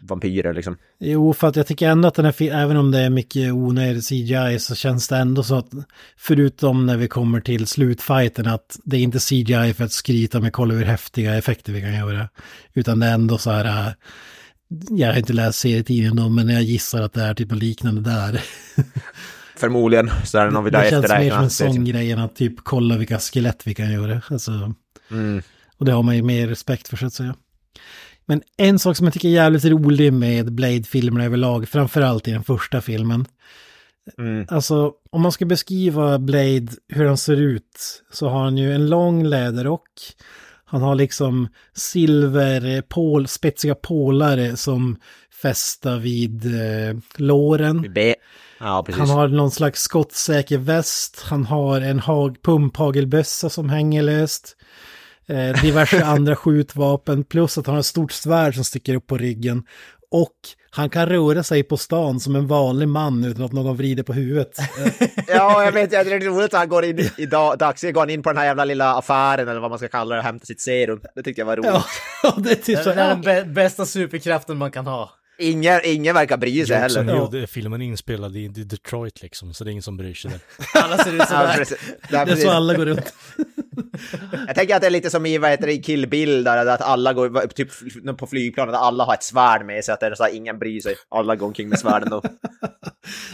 vampyrer 0.00 0.54
liksom. 0.54 0.76
Jo, 1.00 1.32
för 1.32 1.48
att 1.48 1.56
jag 1.56 1.66
tycker 1.66 1.88
ändå 1.88 2.08
att 2.08 2.14
den 2.14 2.24
här 2.24 2.42
även 2.42 2.76
om 2.76 2.90
det 2.90 2.98
är 2.98 3.10
mycket 3.10 3.52
onödig 3.52 4.02
CGI 4.04 4.58
så 4.58 4.74
känns 4.74 5.08
det 5.08 5.16
ändå 5.16 5.42
så 5.42 5.54
att 5.54 5.70
förutom 6.16 6.86
när 6.86 6.96
vi 6.96 7.08
kommer 7.08 7.40
till 7.40 7.66
slutfighten 7.66 8.46
att 8.46 8.78
det 8.84 8.96
är 8.96 9.00
inte 9.00 9.18
CGI 9.18 9.74
för 9.76 9.84
att 9.84 9.92
skryta 9.92 10.40
med 10.40 10.52
kolla 10.52 10.74
hur 10.74 10.84
häftiga 10.84 11.34
effekter 11.34 11.72
vi 11.72 11.80
kan 11.80 11.94
göra. 11.94 12.28
Utan 12.74 13.00
det 13.00 13.06
är 13.06 13.14
ändå 13.14 13.38
så 13.38 13.50
här, 13.50 13.86
äh, 13.86 13.92
jag 14.90 15.08
har 15.08 15.18
inte 15.18 15.32
läst 15.32 15.58
serietidningen 15.58 16.16
då, 16.16 16.28
men 16.28 16.48
jag 16.48 16.62
gissar 16.62 17.02
att 17.02 17.12
det 17.12 17.22
är 17.22 17.34
typ 17.34 17.52
liknande 17.52 18.00
där. 18.10 18.40
Förmodligen 19.56 20.10
så 20.24 20.38
är 20.38 20.44
det 20.44 20.50
någon 20.50 20.64
vi 20.64 20.70
där 20.70 20.82
det 20.84 20.90
känns 20.90 21.08
mer 21.08 21.30
som 21.30 21.42
en 21.42 21.50
sån 21.50 21.84
grej 21.84 22.12
än 22.12 22.18
att 22.18 22.36
typ 22.36 22.54
kolla 22.62 22.96
vilka 22.96 23.18
skelett 23.18 23.66
vi 23.66 23.74
kan 23.74 23.92
göra. 23.92 24.22
Alltså, 24.28 24.74
Mm. 25.10 25.42
och 25.76 25.84
det 25.84 25.92
har 25.92 26.02
man 26.02 26.16
ju 26.16 26.22
mer 26.22 26.48
respekt 26.48 26.88
för 26.88 26.96
så 26.96 27.06
att 27.06 27.12
säga. 27.12 27.34
Men 28.28 28.42
en 28.56 28.78
sak 28.78 28.96
som 28.96 29.06
jag 29.06 29.14
tycker 29.14 29.28
är 29.28 29.32
jävligt 29.32 29.64
rolig 29.64 30.12
med 30.12 30.52
Blade-filmerna 30.52 31.24
överlag, 31.24 31.68
framförallt 31.68 32.28
i 32.28 32.30
den 32.30 32.44
första 32.44 32.80
filmen. 32.80 33.26
Mm. 34.18 34.46
Alltså, 34.48 34.92
om 35.10 35.22
man 35.22 35.32
ska 35.32 35.44
beskriva 35.46 36.18
Blade, 36.18 36.68
hur 36.88 37.06
han 37.06 37.16
ser 37.16 37.36
ut, 37.36 38.02
så 38.12 38.28
har 38.28 38.44
han 38.44 38.58
ju 38.58 38.72
en 38.72 38.88
lång 38.88 39.24
läderrock. 39.24 39.88
Han 40.64 40.82
har 40.82 40.94
liksom 40.94 41.48
silver, 41.74 42.82
pål, 42.82 43.28
spetsiga 43.28 43.74
pålare 43.74 44.56
som 44.56 44.96
fästa 45.42 45.96
vid 45.96 46.46
eh, 46.46 46.96
låren. 47.16 47.82
Ja. 48.60 48.86
Han 48.92 49.10
har 49.10 49.28
någon 49.28 49.50
slags 49.50 49.82
skottsäker 49.82 50.58
väst. 50.58 51.22
Han 51.24 51.44
har 51.44 51.80
en 51.80 51.98
hag, 51.98 52.42
pumphagelbössa 52.42 53.50
som 53.50 53.68
hänger 53.68 54.02
löst. 54.02 54.56
Eh, 55.28 55.62
diverse 55.62 56.04
andra 56.04 56.36
skjutvapen. 56.36 57.24
Plus 57.24 57.58
att 57.58 57.66
han 57.66 57.74
har 57.74 57.80
ett 57.80 57.86
stort 57.86 58.12
svärd 58.12 58.54
som 58.54 58.64
sticker 58.64 58.94
upp 58.94 59.06
på 59.06 59.16
ryggen. 59.18 59.62
Och 60.10 60.34
han 60.70 60.90
kan 60.90 61.06
röra 61.08 61.42
sig 61.42 61.62
på 61.62 61.76
stan 61.76 62.20
som 62.20 62.36
en 62.36 62.46
vanlig 62.46 62.88
man 62.88 63.24
utan 63.24 63.44
att 63.44 63.52
någon 63.52 63.76
vrider 63.76 64.02
på 64.02 64.12
huvudet. 64.12 64.56
Ja, 65.28 65.64
jag 65.64 65.72
vet, 65.72 65.90
det 65.90 65.96
är 65.96 66.20
roligt 66.20 66.54
att 66.54 66.58
han 66.60 66.68
går 66.68 66.84
in 66.84 67.10
i 67.18 67.26
dag, 67.26 67.58
dagsljus, 67.58 67.94
går 67.94 68.00
han 68.00 68.10
in 68.10 68.22
på 68.22 68.30
den 68.30 68.38
här 68.38 68.44
jävla 68.44 68.64
lilla 68.64 68.94
affären 68.94 69.48
eller 69.48 69.60
vad 69.60 69.70
man 69.70 69.78
ska 69.78 69.88
kalla 69.88 70.14
det 70.14 70.18
och 70.18 70.24
hämtar 70.24 70.46
sitt 70.46 70.60
serum. 70.60 71.00
Det 71.14 71.22
tyckte 71.22 71.40
jag 71.40 71.46
var 71.46 71.56
roligt. 71.56 71.70
ja, 72.22 72.34
det 72.38 72.50
är 72.50 72.54
typ 72.54 72.76
Det 72.76 72.84
så 72.84 72.90
är 72.90 73.16
den 73.22 73.54
bästa 73.54 73.86
superkraften 73.86 74.56
man 74.56 74.70
kan 74.70 74.86
ha. 74.86 75.10
Ingen, 75.38 75.80
ingen 75.84 76.14
verkar 76.14 76.36
bry 76.36 76.66
sig 76.66 76.76
heller. 76.76 77.28
det 77.30 77.42
är 77.42 77.46
filmen 77.46 77.82
inspelad 77.82 78.36
i 78.36 78.48
Detroit 78.48 79.22
liksom, 79.22 79.54
så 79.54 79.64
det 79.64 79.70
är 79.70 79.72
ingen 79.72 79.82
som 79.82 79.96
bryr 79.96 80.14
sig 80.14 80.30
där. 80.30 80.40
Alla 80.82 80.98
ser 80.98 81.12
ut 81.12 81.18
Ja, 81.18 81.26
sådär. 81.26 81.66
Ja, 82.10 82.24
Det 82.24 82.32
är 82.32 82.36
så 82.36 82.50
alla 82.50 82.74
går 82.74 82.86
runt. 82.86 83.14
Jag 84.46 84.54
tänker 84.54 84.74
att 84.74 84.80
det 84.80 84.86
är 84.86 84.90
lite 84.90 85.10
som 85.10 85.26
i 85.26 85.38
vad 85.38 85.50
heter 85.50 85.66
det, 85.66 85.76
Kill 85.76 86.08
Bill 86.08 86.44
där, 86.44 86.66
att 86.66 86.82
alla 86.82 87.12
går 87.12 87.46
typ 87.46 87.68
på 88.18 88.26
flygplanet, 88.26 88.74
att 88.74 88.80
alla 88.80 89.04
har 89.04 89.14
ett 89.14 89.22
svärd 89.22 89.66
med 89.66 89.84
sig, 89.84 89.94
att 89.94 90.00
det 90.00 90.06
är 90.06 90.14
så 90.14 90.22
här, 90.22 90.34
ingen 90.34 90.58
bryr 90.58 90.80
sig. 90.80 90.94
Alla 91.08 91.36
går 91.36 91.46
omkring 91.46 91.68
med 91.68 91.78
svärden 91.78 92.10
då. 92.10 92.22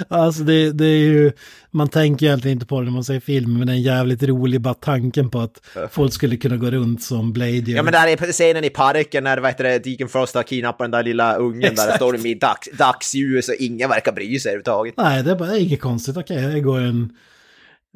Alltså 0.09 0.43
det, 0.43 0.73
det 0.73 0.85
är 0.85 0.99
ju, 0.99 1.33
man 1.71 1.89
tänker 1.89 2.27
egentligen 2.27 2.57
inte 2.57 2.67
på 2.67 2.81
det 2.81 2.85
när 2.85 2.93
man 2.93 3.05
ser 3.05 3.21
film, 3.21 3.59
men 3.59 3.67
det 3.67 3.73
är 3.73 3.77
en 3.77 3.83
jävligt 3.83 4.23
rolig 4.23 4.61
bara 4.61 4.75
tanken 4.75 5.31
på 5.31 5.41
att 5.41 5.61
folk 5.91 6.13
skulle 6.13 6.37
kunna 6.37 6.57
gå 6.57 6.71
runt 6.71 7.03
som 7.03 7.33
Blade 7.33 7.53
gör. 7.53 7.77
Ja 7.77 7.83
men 7.83 7.93
där 7.93 8.07
är 8.07 8.33
scenen 8.33 8.65
i 8.65 8.71
parken 8.71 9.25
när 9.25 9.39
vad 9.39 9.51
heter 9.51 9.65
det, 9.65 9.79
Deacon 9.79 10.09
Frost 10.09 10.35
har 10.35 10.43
kidnappat 10.43 10.85
den 10.85 10.91
där 10.91 11.03
lilla 11.03 11.37
ungen 11.37 11.61
där, 11.61 11.71
Exakt. 11.71 11.97
står 11.97 12.13
de 12.13 12.29
i 12.29 12.35
dags, 12.35 12.69
dagsljus 12.79 13.49
och 13.49 13.55
ingen 13.55 13.89
verkar 13.89 14.13
bry 14.13 14.39
sig 14.39 14.51
överhuvudtaget. 14.51 14.95
Nej, 14.97 15.23
det 15.23 15.31
är 15.31 15.37
bara 15.37 15.49
det 15.49 15.57
är 15.57 15.61
inget 15.61 15.81
konstigt. 15.81 16.17
Okej, 16.17 16.43
det 16.43 16.61
går 16.61 16.81
en, 16.81 17.13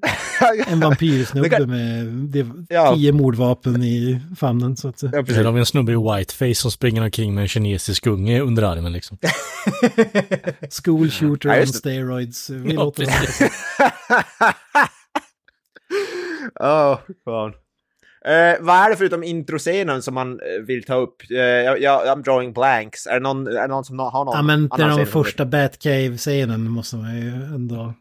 En 0.69 0.81
vampyrsnubbe 0.81 1.49
Det 1.49 1.57
kan- 1.57 1.71
med 1.71 2.07
det, 2.07 2.47
Ja. 2.69 2.95
tio 2.95 3.13
mordvapen 3.13 3.83
i 3.83 4.21
famnen 4.37 4.77
så 4.77 4.89
att. 4.89 5.03
Ja, 5.03 5.27
Sen 5.27 5.45
har 5.47 5.53
vi 5.53 5.61
en 5.61 5.67
snubbe 5.67 5.93
i 5.93 5.97
whiteface 5.97 6.55
som 6.55 6.71
springer 6.71 7.03
omkring 7.03 7.35
med 7.35 7.43
en 7.43 7.49
kinesisk 7.49 8.07
unge 8.07 8.41
under 8.41 8.63
armen 8.63 8.93
liksom. 8.93 9.19
School 10.85 11.11
shooter 11.11 11.49
Ja, 11.49 11.55
on 11.55 11.61
det. 11.61 11.67
steroids. 11.67 12.51
Vi 12.51 12.75
Ja, 12.75 12.83
låter. 12.85 13.07
Åh, 16.61 16.99
fan. 17.25 17.53
Eh, 18.25 18.57
vad 18.61 18.77
är 18.77 18.91
det 18.91 18.97
förutom 18.97 19.23
introscenen 19.25 20.03
som 20.03 20.15
man 20.15 20.33
eh, 20.33 20.63
vill 20.67 20.85
ta 20.85 20.95
upp? 20.95 21.17
Uh, 21.31 21.37
jag, 21.39 21.81
jag, 21.83 22.07
I'm 22.07 22.23
drawing 22.23 22.53
blanks. 22.53 23.07
Är 23.07 23.15
det 23.15 23.21
någon, 23.21 23.47
är 23.47 23.53
det 23.63 23.67
någon 23.69 23.85
som 23.85 23.99
har 23.99 24.25
någon 24.25 24.37
Ja 24.37 24.43
men 24.43 24.61
den 24.61 24.71
scen 24.71 24.91
av 24.91 24.97
som 24.97 25.07
första 25.07 25.45
Batcave-scenen 25.45 26.69
måste 26.71 26.97
man 26.97 27.17
ju 27.17 27.29
ändå... 27.33 27.95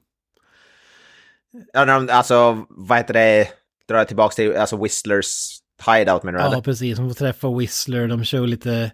Alltså, 1.74 2.66
vad 2.70 2.98
heter 2.98 3.14
det? 3.14 3.48
Drar 3.88 3.98
jag 3.98 4.08
tillbaka 4.08 4.34
till, 4.34 4.56
alltså 4.56 4.84
Whistlers 4.84 5.60
hideout 5.86 6.24
menar 6.24 6.40
du? 6.40 6.46
Ja 6.46 6.52
eller? 6.52 6.62
precis, 6.62 7.00
man 7.00 7.10
får 7.10 7.16
träffa 7.16 7.58
Whistler, 7.58 8.08
de 8.08 8.24
kör 8.24 8.48
lite... 8.48 8.92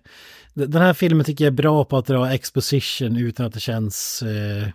Den 0.54 0.82
här 0.82 0.94
filmen 0.94 1.26
tycker 1.26 1.44
jag 1.44 1.52
är 1.52 1.56
bra 1.56 1.86
på 1.86 1.98
att 1.98 2.06
dra 2.06 2.34
exposition 2.34 3.18
utan 3.18 3.46
att 3.46 3.54
det 3.54 3.60
känns... 3.60 4.24
Eh... 4.24 4.68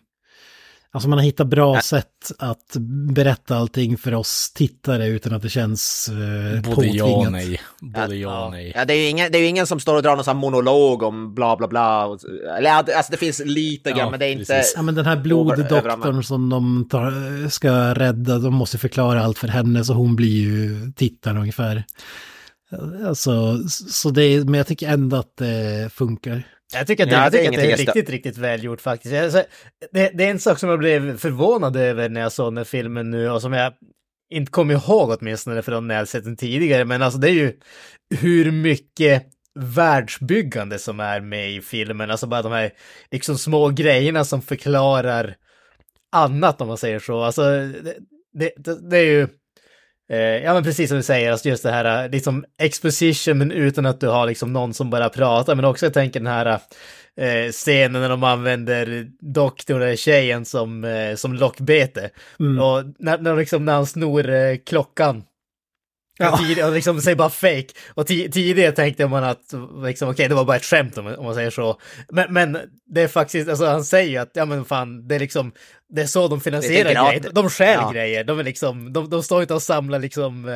Alltså 0.98 1.08
man 1.08 1.18
har 1.18 1.24
hittat 1.24 1.46
bra 1.46 1.80
sätt 1.80 2.06
att 2.38 2.76
berätta 3.12 3.56
allting 3.56 3.96
för 3.98 4.14
oss 4.14 4.52
tittare 4.54 5.06
utan 5.06 5.32
att 5.34 5.42
det 5.42 5.48
känns 5.48 6.08
eh, 6.08 6.74
Både 6.74 6.86
ja 6.86 7.04
och 7.04 7.10
påtvingat. 7.10 7.32
nej. 7.32 7.60
Både 7.80 8.16
ja 8.16 8.44
och 8.44 8.50
nej. 8.50 8.72
Ja, 8.74 8.84
det 8.84 8.94
är 8.94 8.96
ju 9.02 9.08
ingen, 9.08 9.32
det 9.32 9.38
är 9.38 9.42
ju 9.42 9.46
ingen 9.48 9.66
som 9.66 9.80
står 9.80 9.96
och 9.96 10.02
drar 10.02 10.14
någon 10.16 10.24
sån 10.24 10.36
här 10.36 10.40
monolog 10.40 11.02
om 11.02 11.34
bla 11.34 11.56
bla 11.56 11.68
bla. 11.68 12.06
och- 12.06 12.18
Eller 12.58 12.70
ja, 12.70 12.82
det- 12.82 12.94
alltså 12.96 13.10
det 13.12 13.16
finns 13.16 13.42
lite 13.44 13.90
grann, 13.90 13.98
Ja, 13.98 14.10
men 14.10 14.20
det 14.20 14.26
är 14.26 14.32
inte... 14.32 14.44
precis. 14.44 14.72
Ja 14.76 14.82
men 14.82 14.94
den 14.94 15.06
här 15.06 15.16
bloddoktorn 15.16 16.22
som 16.22 16.48
de 16.48 16.88
tar, 16.90 17.48
ska 17.48 17.94
rädda, 17.94 18.38
de 18.38 18.54
måste 18.54 18.78
förklara 18.78 19.24
allt 19.24 19.38
för 19.38 19.48
henne 19.48 19.84
så 19.84 19.92
hon 19.92 20.16
blir 20.16 20.40
ju 20.42 20.92
tittaren 20.96 21.36
ungefär. 21.36 21.84
Alltså, 23.06 23.58
så 23.68 24.10
det 24.10 24.22
är, 24.24 24.44
men 24.44 24.54
jag 24.54 24.66
tycker 24.66 24.88
ändå 24.88 25.16
att 25.16 25.36
det 25.36 25.92
funkar. 25.92 26.42
Jag 26.72 26.86
tycker 26.86 27.04
att 27.04 27.10
det, 27.10 27.16
Ja, 27.16 27.22
jag 27.22 27.32
tycker 27.32 27.48
att 27.48 27.54
det 27.54 27.72
är 27.72 27.76
riktigt, 27.76 28.10
riktigt 28.10 28.36
välgjort 28.36 28.80
faktiskt. 28.80 29.14
Alltså, 29.14 29.44
det, 29.92 30.10
det 30.14 30.24
är 30.24 30.30
en 30.30 30.40
sak 30.40 30.58
som 30.58 30.68
jag 30.68 30.78
blev 30.78 31.18
förvånad 31.18 31.76
över 31.76 32.08
när 32.08 32.20
jag 32.20 32.32
såg 32.32 32.46
den 32.46 32.56
här 32.56 32.64
filmen 32.64 33.10
nu 33.10 33.30
och 33.30 33.42
som 33.42 33.52
jag 33.52 33.72
inte 34.30 34.52
kommer 34.52 34.74
ihåg 34.74 35.16
åtminstone 35.20 35.62
från 35.62 35.88
när 35.88 35.94
jag 35.94 36.08
sett 36.08 36.24
den 36.24 36.36
tidigare. 36.36 36.84
Men 36.84 37.02
alltså 37.02 37.18
det 37.18 37.30
är 37.30 37.34
ju 37.34 37.52
hur 38.14 38.50
mycket 38.50 39.26
världsbyggande 39.54 40.78
som 40.78 41.00
är 41.00 41.20
med 41.20 41.50
i 41.50 41.60
filmen. 41.60 42.10
Alltså 42.10 42.26
bara 42.26 42.42
de 42.42 42.52
här 42.52 42.70
liksom 43.10 43.38
små 43.38 43.68
grejerna 43.68 44.24
som 44.24 44.42
förklarar 44.42 45.36
annat 46.12 46.60
om 46.60 46.68
man 46.68 46.78
säger 46.78 46.98
så. 46.98 47.22
Alltså 47.22 47.42
det, 47.42 48.52
det, 48.56 48.90
det, 48.90 48.98
är 48.98 49.04
ju 49.04 49.28
ja 50.16 50.54
men 50.54 50.62
precis 50.62 50.88
som 50.88 50.96
du 50.96 51.02
säger, 51.02 51.32
alltså 51.32 51.48
just 51.48 51.62
det 51.62 51.70
här 51.70 52.04
eh, 52.04 52.10
liksom 52.10 52.44
exposition 52.58 53.38
men 53.38 53.52
utan 53.52 53.86
att 53.86 54.00
du 54.00 54.08
har 54.08 54.26
liksom 54.26 54.52
någon 54.52 54.74
som 54.74 54.90
bara 54.90 55.08
pratar. 55.08 55.54
Men 55.54 55.64
också 55.64 55.86
jag 55.86 55.94
tänker 55.94 56.20
den 56.20 56.26
här 56.26 56.60
eh, 57.16 57.50
scenen 57.52 58.02
när 58.02 58.08
de 58.08 58.24
använder 58.24 59.06
doktorn 59.20 59.82
eller 59.82 59.96
tjejen 59.96 60.44
som, 60.44 60.84
eh, 60.84 61.14
som 61.14 61.34
lockbete. 61.34 62.10
Mm. 62.40 62.62
Och 62.62 62.84
när, 62.98 63.18
när, 63.18 63.36
liksom, 63.36 63.64
när 63.64 63.72
han 63.72 63.86
snor 63.86 64.30
eh, 64.30 64.56
klockan. 64.66 65.22
Ja. 66.18 66.32
Och, 66.32 66.38
tid, 66.38 66.64
och 66.64 66.72
liksom 66.72 67.00
säger 67.00 67.16
bara 67.16 67.30
fake. 67.30 67.66
Och 67.94 68.06
ti- 68.08 68.30
tidigare 68.30 68.72
tänkte 68.72 69.06
man 69.08 69.24
att 69.24 69.54
liksom, 69.84 70.08
okej, 70.08 70.28
det 70.28 70.34
var 70.34 70.44
bara 70.44 70.56
ett 70.56 70.64
skämt 70.64 70.98
om, 70.98 71.06
om 71.06 71.24
man 71.24 71.34
säger 71.34 71.50
så. 71.50 71.80
Men, 72.08 72.32
men 72.32 72.58
det 72.86 73.02
är 73.02 73.08
faktiskt, 73.08 73.48
alltså 73.48 73.66
han 73.66 73.84
säger 73.84 74.10
ju 74.10 74.16
att, 74.16 74.30
ja 74.34 74.44
men 74.44 74.64
fan, 74.64 75.08
det 75.08 75.14
är 75.14 75.18
liksom, 75.18 75.52
det 75.88 76.02
är 76.02 76.06
så 76.06 76.28
de 76.28 76.40
finansierar 76.40 77.08
grejer. 77.10 77.32
De 77.32 77.50
stjäl 77.50 77.78
Ja. 77.82 77.90
grejer. 77.92 78.24
De 78.24 78.38
är 78.38 78.44
liksom, 78.44 78.92
de, 78.92 79.10
de 79.10 79.22
står 79.22 79.40
inte 79.42 79.54
och 79.54 79.62
samlar 79.62 79.98
liksom... 79.98 80.44
Eh, 80.48 80.52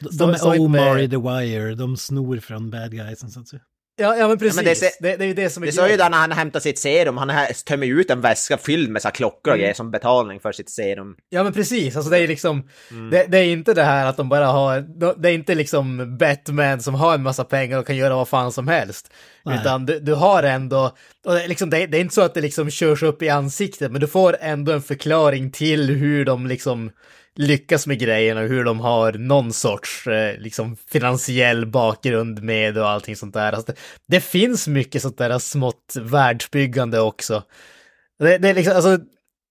De, 0.00 0.12
står- 0.12 0.26
de 0.32 0.38
står 0.38 0.50
är 0.52 0.56
inte 0.56 0.68
med- 0.68 0.80
Omar 0.88 0.98
i 1.00 1.08
The 1.08 1.16
Wire, 1.16 1.74
de 1.74 1.96
snor 1.96 2.36
från 2.40 2.70
bad 2.70 2.90
guys. 2.90 3.20
Så 3.34 3.40
att 3.40 3.48
säga. 3.48 3.62
Ja, 4.00 4.16
ja 4.16 4.28
men 4.28 4.38
precis. 4.38 4.56
men 4.56 4.64
det 4.64 4.70
det, 4.70 4.76
ser- 4.76 4.90
det, 5.02 5.24
är 5.24 5.26
ju 5.26 5.34
det 5.34 5.50
som 5.50 5.62
är 5.62 5.66
Det 5.66 5.72
sa 5.72 5.88
ju 5.88 5.96
där 5.96 6.10
när 6.10 6.18
han 6.18 6.32
hämtar 6.32 6.60
sitt 6.60 6.78
serum, 6.78 7.16
han 7.16 7.32
tömmer 7.66 7.86
ut 7.86 8.10
en 8.10 8.20
väska 8.20 8.56
fylld 8.58 8.90
med 8.90 9.02
så 9.02 9.10
klockor 9.10 9.40
och 9.50 9.56
Mm. 9.56 9.60
grejer 9.60 9.74
som 9.74 9.90
betalning 9.90 10.40
för 10.40 10.52
sitt 10.52 10.70
serum. 10.70 11.16
Ja 11.30 11.42
men 11.44 11.52
precis, 11.52 11.96
alltså 11.96 12.10
det 12.10 12.18
är 12.18 12.28
liksom, 12.28 12.68
Mm. 12.90 13.10
det, 13.10 13.24
det 13.28 13.38
är 13.38 13.44
inte 13.44 13.74
det 13.74 13.82
här 13.84 14.06
att 14.06 14.16
de 14.16 14.28
bara 14.28 14.46
har, 14.46 14.80
det 15.22 15.28
är 15.28 15.32
inte 15.34 15.54
liksom 15.54 16.16
Batman 16.18 16.80
som 16.80 16.94
har 16.94 17.14
en 17.14 17.22
massa 17.22 17.44
pengar 17.44 17.78
och 17.78 17.86
kan 17.86 17.96
göra 17.96 18.14
vad 18.14 18.28
fan 18.28 18.52
som 18.52 18.68
helst. 18.68 19.10
Nej. 19.44 19.58
Utan 19.60 19.86
du, 19.86 20.00
du 20.00 20.14
har 20.14 20.42
ändå, 20.42 20.96
och 21.26 21.34
det, 21.34 21.44
är 21.44 21.48
liksom, 21.48 21.70
det, 21.70 21.86
det 21.86 21.98
är 21.98 22.00
inte 22.00 22.14
så 22.14 22.22
att 22.22 22.34
det 22.34 22.40
liksom 22.40 22.70
körs 22.70 23.02
upp 23.02 23.22
i 23.22 23.28
ansiktet, 23.28 23.92
men 23.92 24.00
du 24.00 24.06
får 24.06 24.36
ändå 24.40 24.72
en 24.72 24.82
förklaring 24.82 25.50
till 25.50 25.90
hur 25.90 26.24
de 26.24 26.46
liksom 26.46 26.90
lyckas 27.38 27.86
med 27.86 27.98
grejerna 27.98 28.40
och 28.40 28.48
hur 28.48 28.64
de 28.64 28.80
har 28.80 29.12
någon 29.12 29.52
sorts 29.52 30.06
eh, 30.06 30.38
liksom 30.38 30.76
finansiell 30.76 31.66
bakgrund 31.66 32.42
med 32.42 32.78
och 32.78 32.88
allting 32.88 33.16
sånt 33.16 33.34
där. 33.34 33.52
Alltså 33.52 33.72
det, 33.72 33.78
det 34.06 34.20
finns 34.20 34.68
mycket 34.68 35.02
sånt 35.02 35.18
där 35.18 35.38
smått 35.38 35.94
världsbyggande 36.00 37.00
också. 37.00 37.42
Det, 38.18 38.38
det 38.38 38.48
är 38.48 38.54
liksom, 38.54 38.76
alltså, 38.76 38.98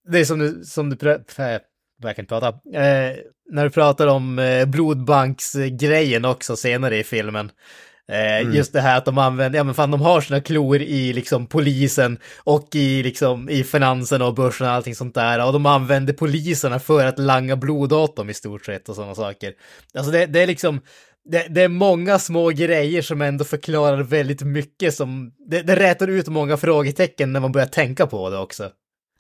det 0.09 0.19
är 0.19 0.25
som 0.25 0.39
du, 0.39 0.63
som 0.63 0.89
du 0.89 0.95
pr- 0.95 1.55
äh, 1.55 1.61
jag 2.01 2.15
kan 2.15 2.23
inte 2.23 2.29
prata. 2.29 2.47
Eh, 2.47 3.15
när 3.49 3.63
du 3.63 3.69
pratar 3.69 4.07
om 4.07 4.39
eh, 4.39 4.65
blodbanksgrejen 4.65 6.25
också 6.25 6.55
senare 6.55 6.97
i 6.97 7.03
filmen. 7.03 7.51
Eh, 8.11 8.55
Just 8.55 8.73
det 8.73 8.81
här 8.81 8.97
att 8.97 9.05
de 9.05 9.17
använder, 9.17 9.59
ja 9.59 9.63
men 9.63 9.73
fan 9.75 9.91
de 9.91 10.01
har 10.01 10.21
sina 10.21 10.41
klor 10.41 10.81
i 10.81 11.13
liksom 11.13 11.45
polisen 11.45 12.17
och 12.43 12.75
i 12.75 13.03
liksom 13.03 13.49
i 13.49 13.63
finansen 13.63 14.21
och 14.21 14.33
börsen 14.33 14.67
och 14.67 14.73
allting 14.73 14.95
sånt 14.95 15.15
där. 15.15 15.45
Och 15.45 15.53
de 15.53 15.65
använder 15.65 16.13
poliserna 16.13 16.79
för 16.79 17.05
att 17.05 17.19
langa 17.19 17.55
blod 17.55 17.93
åt 17.93 18.15
dem 18.15 18.29
i 18.29 18.33
stort 18.33 18.65
sett 18.65 18.89
och 18.89 18.95
sådana 18.95 19.15
saker. 19.15 19.53
Alltså 19.93 20.11
det, 20.11 20.25
det 20.25 20.39
är 20.41 20.47
liksom, 20.47 20.81
det, 21.29 21.47
det 21.49 21.61
är 21.61 21.67
många 21.67 22.19
små 22.19 22.49
grejer 22.49 23.01
som 23.01 23.21
ändå 23.21 23.45
förklarar 23.45 24.03
väldigt 24.03 24.41
mycket 24.41 24.93
som, 24.93 25.31
det, 25.49 25.61
det 25.61 25.75
rätar 25.75 26.07
ut 26.07 26.27
många 26.27 26.57
frågetecken 26.57 27.33
när 27.33 27.39
man 27.39 27.51
börjar 27.51 27.67
tänka 27.67 28.07
på 28.07 28.29
det 28.29 28.37
också. 28.37 28.69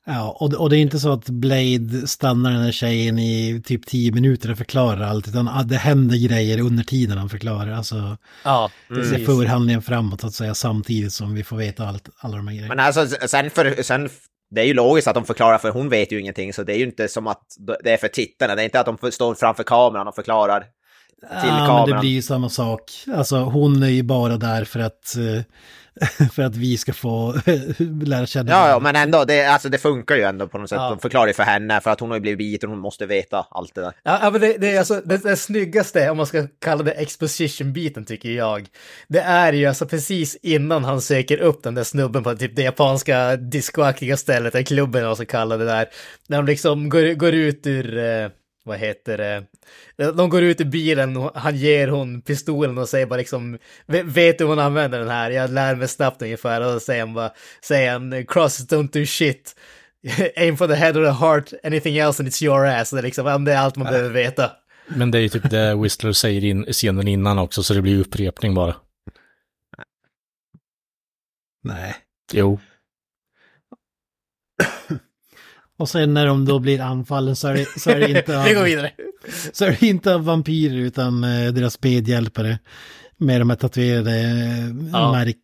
Ja, 0.09 0.37
och, 0.39 0.53
och 0.53 0.69
det 0.69 0.77
är 0.77 0.79
inte 0.79 0.99
så 0.99 1.11
att 1.11 1.29
Blade 1.29 2.07
stannar 2.07 2.51
den 2.51 2.61
här 2.61 2.71
tjejen 2.71 3.19
i 3.19 3.61
typ 3.65 3.85
tio 3.85 4.11
minuter 4.11 4.51
och 4.51 4.57
förklarar 4.57 5.01
allt, 5.01 5.27
utan 5.27 5.47
ah, 5.47 5.63
det 5.63 5.75
händer 5.75 6.17
grejer 6.27 6.59
under 6.61 6.83
tiden 6.83 7.17
han 7.17 7.29
förklarar. 7.29 7.71
Alltså, 7.71 8.17
Ja, 8.43 8.69
det 8.89 8.95
precis. 8.95 9.25
för 9.25 9.45
handlingen 9.45 9.81
framåt 9.81 10.21
så 10.21 10.27
att 10.27 10.33
säga, 10.33 10.53
samtidigt 10.55 11.13
som 11.13 11.33
vi 11.33 11.43
får 11.43 11.57
veta 11.57 11.87
allt, 11.87 12.09
alla 12.19 12.37
de 12.37 12.47
här 12.47 12.55
grejerna. 12.55 12.75
Men 12.75 12.85
alltså 12.85 13.27
sen 13.27 13.49
för, 13.49 13.83
sen, 13.83 14.09
det 14.55 14.61
är 14.61 14.65
ju 14.65 14.73
logiskt 14.73 15.07
att 15.07 15.15
de 15.15 15.25
förklarar 15.25 15.57
för 15.57 15.69
hon 15.71 15.89
vet 15.89 16.11
ju 16.11 16.19
ingenting 16.19 16.53
så 16.53 16.63
det 16.63 16.73
är 16.73 16.77
ju 16.77 16.85
inte 16.85 17.07
som 17.07 17.27
att 17.27 17.43
det 17.83 17.91
är 17.93 17.97
för 17.97 18.07
tittarna, 18.07 18.55
det 18.55 18.61
är 18.61 18.65
inte 18.65 18.79
att 18.79 18.99
de 19.01 19.11
står 19.11 19.35
framför 19.35 19.63
kameran 19.63 20.07
och 20.07 20.15
förklarar 20.15 20.59
till 20.59 21.29
ja, 21.31 21.45
men 21.45 21.61
det 21.61 21.67
kameran. 21.67 21.99
blir 21.99 22.09
ju 22.11 22.21
samma 22.21 22.49
sak. 22.49 22.91
Alltså 23.15 23.37
hon 23.37 23.83
är 23.83 23.87
ju 23.87 24.03
bara 24.03 24.37
där 24.37 24.65
för 24.65 24.79
att, 24.79 25.15
eh, 25.17 25.43
för 26.33 26.43
att 26.43 26.55
vi 26.55 26.77
ska 26.77 26.93
få 26.93 27.33
lära 28.05 28.25
känna 28.25 28.51
Ja, 28.51 28.69
ja, 28.69 28.79
men 28.79 28.95
ändå, 28.95 29.25
det, 29.25 29.45
alltså, 29.45 29.69
det 29.69 29.77
funkar 29.77 30.15
ju 30.15 30.21
ändå 30.21 30.47
på 30.47 30.57
något 30.57 30.69
sätt. 30.69 30.77
Ja. 30.77 30.89
De 30.89 30.99
förklarar 30.99 31.27
ju 31.27 31.33
för 31.33 31.43
henne, 31.43 31.81
för 31.81 31.91
att 31.91 31.99
hon 31.99 32.09
har 32.09 32.17
ju 32.17 32.21
blivit 32.21 32.37
biten, 32.37 32.69
hon 32.69 32.79
måste 32.79 33.05
veta 33.05 33.47
allt 33.49 33.75
det 33.75 33.81
där. 33.81 33.93
Ja, 34.03 34.19
ja, 34.21 34.29
men 34.29 34.41
det, 34.41 34.57
det 34.57 34.71
är 34.71 34.79
alltså 34.79 35.01
det, 35.05 35.17
det 35.17 35.35
snyggaste, 35.35 36.09
om 36.09 36.17
man 36.17 36.25
ska 36.25 36.47
kalla 36.61 36.83
det 36.83 36.91
exposition-biten 36.91 38.05
tycker 38.05 38.29
jag. 38.29 38.67
Det 39.07 39.19
är 39.19 39.53
ju 39.53 39.65
alltså 39.65 39.85
precis 39.85 40.35
innan 40.35 40.83
han 40.83 41.01
söker 41.01 41.37
upp 41.37 41.63
den 41.63 41.75
där 41.75 41.83
snubben 41.83 42.23
på 42.23 42.35
typ 42.35 42.55
det 42.55 42.61
japanska 42.63 43.35
discoaktiga 43.35 44.17
stället, 44.17 44.55
eller 44.55 44.65
klubben 44.65 44.99
eller 44.99 45.07
vad 45.07 45.17
man 45.19 45.25
ska 45.25 45.37
kalla 45.37 45.57
det 45.57 45.65
där. 45.65 45.85
När 46.27 46.37
de 46.37 46.45
liksom 46.45 46.89
går, 46.89 47.13
går 47.13 47.33
ut 47.33 47.67
ur, 47.67 47.97
eh, 47.97 48.29
vad 48.67 48.77
heter 48.77 49.17
det, 49.17 50.11
de 50.11 50.29
går 50.29 50.41
ut 50.43 50.61
ur 50.61 50.65
bilen 50.65 51.17
och 51.17 51.31
han 51.35 51.55
ger 51.55 51.87
hon 51.87 52.21
pistolen 52.21 52.77
och 52.77 52.89
säger 52.89 53.05
bara 53.05 53.17
liksom, 53.17 53.57
"Ve- 53.85 54.03
vet 54.03 54.37
du 54.37 54.43
hur 54.43 54.49
hon 54.49 54.59
använder 54.59 54.99
den 54.99 55.09
här? 55.09 55.31
Jag 55.31 55.49
lär 55.49 55.75
mig 55.75 55.87
snabbt 55.87 56.21
ungefär. 56.21 56.61
Och 56.61 56.73
då 56.73 56.79
säger 56.79 57.01
han 57.05 57.13
bara, 57.13 57.31
säger 57.61 57.91
han, 57.91 58.25
crosses 58.25 58.67
don't 58.67 58.91
do 58.99 59.05
shit. 59.05 59.55
Aim 60.35 60.57
for 60.57 60.67
the 60.67 60.73
head 60.75 60.91
or 60.97 61.05
the 61.05 61.11
heart, 61.25 61.53
anything 61.63 61.97
else 61.97 62.23
and 62.23 62.29
it's 62.29 62.43
your 62.43 62.65
ass. 62.65 62.89
Det 62.89 62.97
är, 62.97 63.01
liksom, 63.03 63.45
det 63.45 63.53
är 63.53 63.57
allt 63.57 63.75
man 63.75 63.87
behöver 63.87 64.09
veta. 64.09 64.51
Men 64.87 65.11
det 65.11 65.17
är 65.17 65.21
ju 65.21 65.29
typ 65.29 65.49
det 65.49 65.75
Whistler 65.75 66.11
säger 66.11 66.43
in 66.43 66.63
scenen 66.63 67.07
innan 67.07 67.39
också, 67.39 67.63
så 67.63 67.73
det 67.73 67.81
blir 67.81 67.99
upprepning 67.99 68.53
bara. 68.53 68.75
Nej. 71.63 71.95
Jo. 72.33 72.59
Och 75.77 75.89
sen 75.89 76.13
när 76.13 76.25
de 76.25 76.45
då 76.45 76.59
blir 76.59 76.81
anfallen 76.81 77.35
så 77.35 77.47
är 77.47 77.53
det, 77.53 77.79
så 77.79 77.89
är 77.89 77.99
det 77.99 78.09
inte 78.19 78.43
Vi 78.47 78.53
går 78.53 78.63
vidare. 78.63 78.91
så 79.53 79.65
är 79.65 79.77
det 79.79 79.85
inte 79.87 80.15
av 80.15 80.25
vampyrer 80.25 80.77
utan 80.77 81.23
eh, 81.23 81.53
deras 81.53 81.83
medhjälpare. 81.83 82.59
Med 83.19 83.41
de 83.41 83.49
här 83.49 83.57
tatuerade 83.57 84.11
eh, 84.19 84.67
Ja. 84.91 85.11
märk, 85.11 85.37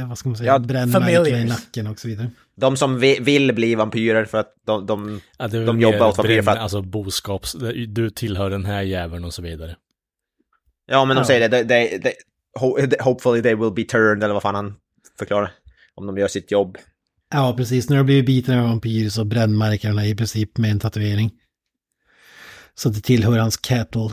eh, 0.00 0.08
vad 0.08 0.18
ska 0.18 0.28
man 0.28 0.38
säga, 0.38 0.52
Ja, 0.52 0.58
brännmärkena 0.58 1.38
i 1.38 1.44
nacken 1.44 1.86
och 1.86 1.98
så 1.98 2.08
vidare. 2.08 2.30
De 2.56 2.76
som 2.76 2.98
vi, 3.00 3.18
vill 3.20 3.52
bli 3.54 3.74
vampyrer 3.74 4.24
för 4.24 4.38
att 4.38 4.54
de, 4.66 4.86
de 4.86 5.20
Ja, 5.38 5.48
det 5.48 5.64
De 5.64 5.80
jobbar 5.80 6.08
åt 6.08 6.18
vampyrer 6.18 6.42
för 6.42 6.50
att- 6.50 6.58
Alltså 6.58 6.82
boskaps... 6.82 7.56
Du 7.88 8.10
tillhör 8.10 8.50
den 8.50 8.64
här 8.64 8.82
jäveln 8.82 9.24
och 9.24 9.34
så 9.34 9.42
vidare. 9.42 9.76
Ja, 10.86 11.04
men 11.04 11.16
de 11.16 11.20
Ja. 11.20 11.24
säger 11.26 11.48
det, 11.48 11.58
det, 11.58 11.64
det, 11.64 11.98
det 11.98 12.12
ho- 12.60 13.02
hopefully 13.02 13.42
they 13.42 13.54
will 13.54 13.72
be 13.72 13.82
turned, 13.84 14.24
eller 14.24 14.32
vad 14.34 14.42
fan 14.42 14.54
han 14.54 14.74
förklarar. 15.18 15.52
Om 15.94 16.06
de 16.06 16.18
gör 16.18 16.28
sitt 16.28 16.50
jobb. 16.50 16.78
Ja, 17.30 17.54
precis. 17.56 17.88
När 17.88 17.96
de 17.96 18.04
blir 18.06 18.22
biten 18.22 18.58
av 18.58 18.68
vampyr 18.68 19.08
så 19.08 19.24
brännmärker 19.24 19.88
de 19.88 19.98
i 20.00 20.14
princip 20.14 20.58
med 20.58 20.70
en 20.70 20.80
tatuering. 20.80 21.30
Så 22.74 22.88
det 22.88 23.00
tillhör 23.00 23.38
hans 23.38 23.56
cattle. 23.56 24.08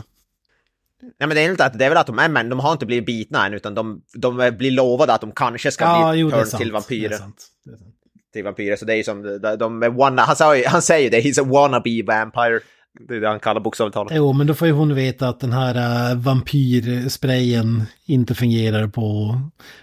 Nej 1.00 1.28
men 1.28 1.30
det 1.30 1.40
är 1.40 1.50
inte 1.50 1.64
att 1.64 1.78
det 1.78 1.84
är 1.84 1.88
väl 1.88 1.98
att 1.98 2.06
de 2.06 2.18
är 2.18 2.28
män, 2.28 2.48
de 2.48 2.60
har 2.60 2.72
inte 2.72 2.86
blivit 2.86 3.06
bitna 3.06 3.46
än 3.46 3.54
utan 3.54 3.74
de, 3.74 4.02
de 4.14 4.52
blir 4.58 4.70
lovade 4.70 5.14
att 5.14 5.20
de 5.20 5.32
kanske 5.32 5.70
ska 5.70 5.84
Ja, 5.84 6.10
bli 6.12 6.20
jo, 6.20 6.30
turn 6.30 6.46
sant. 6.46 6.58
till 6.60 6.66
Det 6.68 6.70
är 6.70 6.72
vampyrer. 6.72 7.16
sant. 7.16 7.46
Det 7.64 7.70
är 7.72 7.76
sant. 7.76 7.94
Till 8.32 8.44
vampyrer, 8.44 8.76
så 8.76 8.84
det 8.84 8.94
är 8.96 9.02
som, 9.02 9.22
de, 9.42 9.56
de 9.58 9.82
är 9.82 9.88
wanna, 9.90 10.22
han, 10.22 10.36
sa 10.36 10.56
han 10.66 10.82
säger 10.82 11.04
ju 11.04 11.10
det, 11.10 11.20
he's 11.20 11.40
a 11.40 11.44
wannabe 11.44 12.02
vampire. 12.02 12.60
Det 13.08 13.14
är 13.16 13.20
det 13.20 13.28
han 13.28 13.40
kallar 13.40 13.60
bokstavligt 13.60 13.94
talat. 13.94 14.12
Jo, 14.14 14.32
men 14.32 14.46
då 14.46 14.54
får 14.54 14.68
ju 14.68 14.72
hon 14.74 14.94
veta 14.94 15.28
att 15.28 15.40
den 15.40 15.52
här 15.52 16.10
uh, 16.12 16.18
vampyrsprayen 16.20 17.84
inte 18.06 18.34
fungerar 18.34 18.88
på 18.88 19.34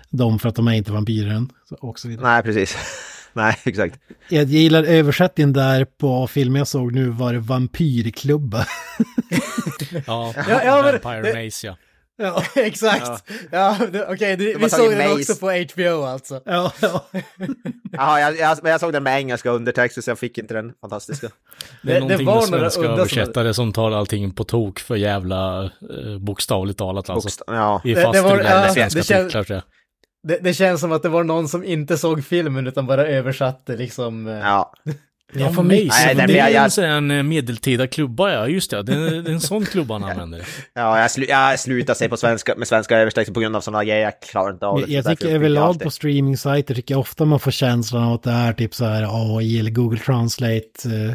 dem 0.09 0.39
för 0.39 0.49
att 0.49 0.55
de 0.55 0.67
är 0.67 0.73
inte 0.73 0.91
vampyrer 0.91 1.29
än. 1.29 1.49
Och 1.81 1.99
så 1.99 2.07
vidare. 2.07 2.27
Nej, 2.27 2.43
precis. 2.43 2.77
Nej, 3.41 3.57
exakt. 3.63 3.99
Jag 4.29 4.43
gillar 4.43 4.83
översättningen 4.83 5.53
där 5.53 5.85
på 5.85 6.27
filmen 6.27 6.59
jag 6.59 6.67
såg 6.67 6.93
nu 6.93 7.09
var 7.09 7.33
det 7.33 7.39
vampyrklubba. 7.39 8.65
Ja, 10.07 10.33
Ja, 10.49 10.63
ja, 10.63 10.81
Vampire 10.81 11.43
Maze 11.43 11.67
ja. 11.67 11.77
ja, 12.17 12.43
Exakt! 12.61 13.23
Ja, 13.51 13.77
det- 13.91 14.05
okej, 14.05 14.35
det- 14.37 14.53
har 14.53 14.59
vi 14.59 14.69
såg 14.69 14.91
den 14.91 15.11
också 15.13 15.35
på 15.35 15.51
HBO 15.73 16.03
alltså. 16.03 16.41
ja, 16.45 16.71
ja. 16.81 17.05
Jaha, 17.91 18.19
jag, 18.19 18.37
jag, 18.37 18.57
men 18.63 18.71
jag 18.71 18.79
såg 18.79 18.93
den 18.93 19.03
med 19.03 19.17
engelska 19.19 19.49
undertexter 19.49 20.01
så 20.01 20.09
jag 20.11 20.19
fick 20.19 20.37
inte 20.37 20.53
den 20.53 20.73
fantastiska. 20.81 21.27
Det 21.81 21.91
är 21.91 21.93
Det- 21.93 21.93
det 21.93 21.99
någonting 21.99 22.27
var 22.27 22.41
med 22.41 22.51
några 22.51 22.69
svenska 22.69 22.91
översättare 22.91 23.53
som 23.53 23.73
tar 23.73 23.91
allting 23.91 24.31
på 24.31 24.43
tok 24.43 24.79
för 24.79 24.95
jävla 24.95 25.63
eh, 25.63 25.69
bokstavligt 26.19 26.79
talat 26.79 27.09
alltså. 27.09 27.27
Bokst- 27.29 27.41
ja. 27.47 27.81
Är 27.85 27.95
Det- 27.95 28.01
fast 28.01 28.13
det 28.13 28.21
var- 28.21 28.35
i 28.35 28.37
det 28.37 28.43
där 28.43 28.65
ja, 28.67 28.73
svenska 28.73 28.99
det 28.99 29.05
känns- 29.05 29.27
titlar 29.27 29.43
tror 29.43 29.55
jag. 29.55 29.63
Det, 30.27 30.39
det 30.41 30.53
känns 30.53 30.81
som 30.81 30.91
att 30.91 31.03
det 31.03 31.09
var 31.09 31.23
någon 31.23 31.47
som 31.47 31.63
inte 31.63 31.97
såg 31.97 32.25
filmen 32.25 32.67
utan 32.67 32.87
bara 32.87 33.07
översatte 33.07 33.75
liksom. 33.77 34.27
eh, 34.27 34.33
ja. 34.33 34.73
Ja, 35.33 35.49
får 35.53 35.63
Maze, 35.63 35.87
Nej, 35.89 36.15
det, 36.15 36.25
det 36.27 36.39
är 36.39 36.49
ju 36.49 36.81
jag- 36.83 36.97
en 36.97 37.11
eh, 37.11 37.23
medeltida 37.23 37.87
klubba, 37.87 38.31
ja 38.33 38.47
just 38.47 38.71
det. 38.71 38.83
Det 38.83 38.93
är, 38.93 38.97
det 39.21 39.29
är 39.31 39.33
en 39.33 39.39
sån 39.41 39.65
klubba 39.65 39.93
han 39.93 40.03
använder. 40.11 40.47
Ja, 40.73 40.99
jag, 41.01 41.11
slu, 41.11 41.25
jag 41.29 41.59
slutar 41.59 41.93
se 41.93 42.09
på 42.09 42.17
svenska, 42.17 42.55
med 42.55 42.67
svenska 42.67 42.97
översättningar 42.97 43.33
på 43.33 43.39
grund 43.39 43.55
av 43.55 43.61
sådana 43.61 43.83
grejer. 43.83 44.01
Jag 44.03 44.19
klarar 44.21 44.51
inte 44.51 44.65
av 44.65 44.75
det. 44.75 44.81
Jag, 44.81 44.89
jag 44.89 45.05
tycker 45.05 45.25
jag 45.25 45.35
överlag 45.35 45.79
på 45.79 45.89
streaming-sajter 45.89 46.75
tycker 46.75 46.93
jag 46.93 46.99
ofta 46.99 47.25
man 47.25 47.39
får 47.39 47.51
känslan 47.51 48.03
av 48.03 48.13
att 48.13 48.23
det 48.23 48.31
är 48.31 48.53
typ 48.53 48.73
så 48.75 48.85
här 48.85 49.37
AI 49.37 49.59
eller 49.59 49.71
Google 49.71 49.99
Translate. 49.99 50.69
eh, 50.85 51.13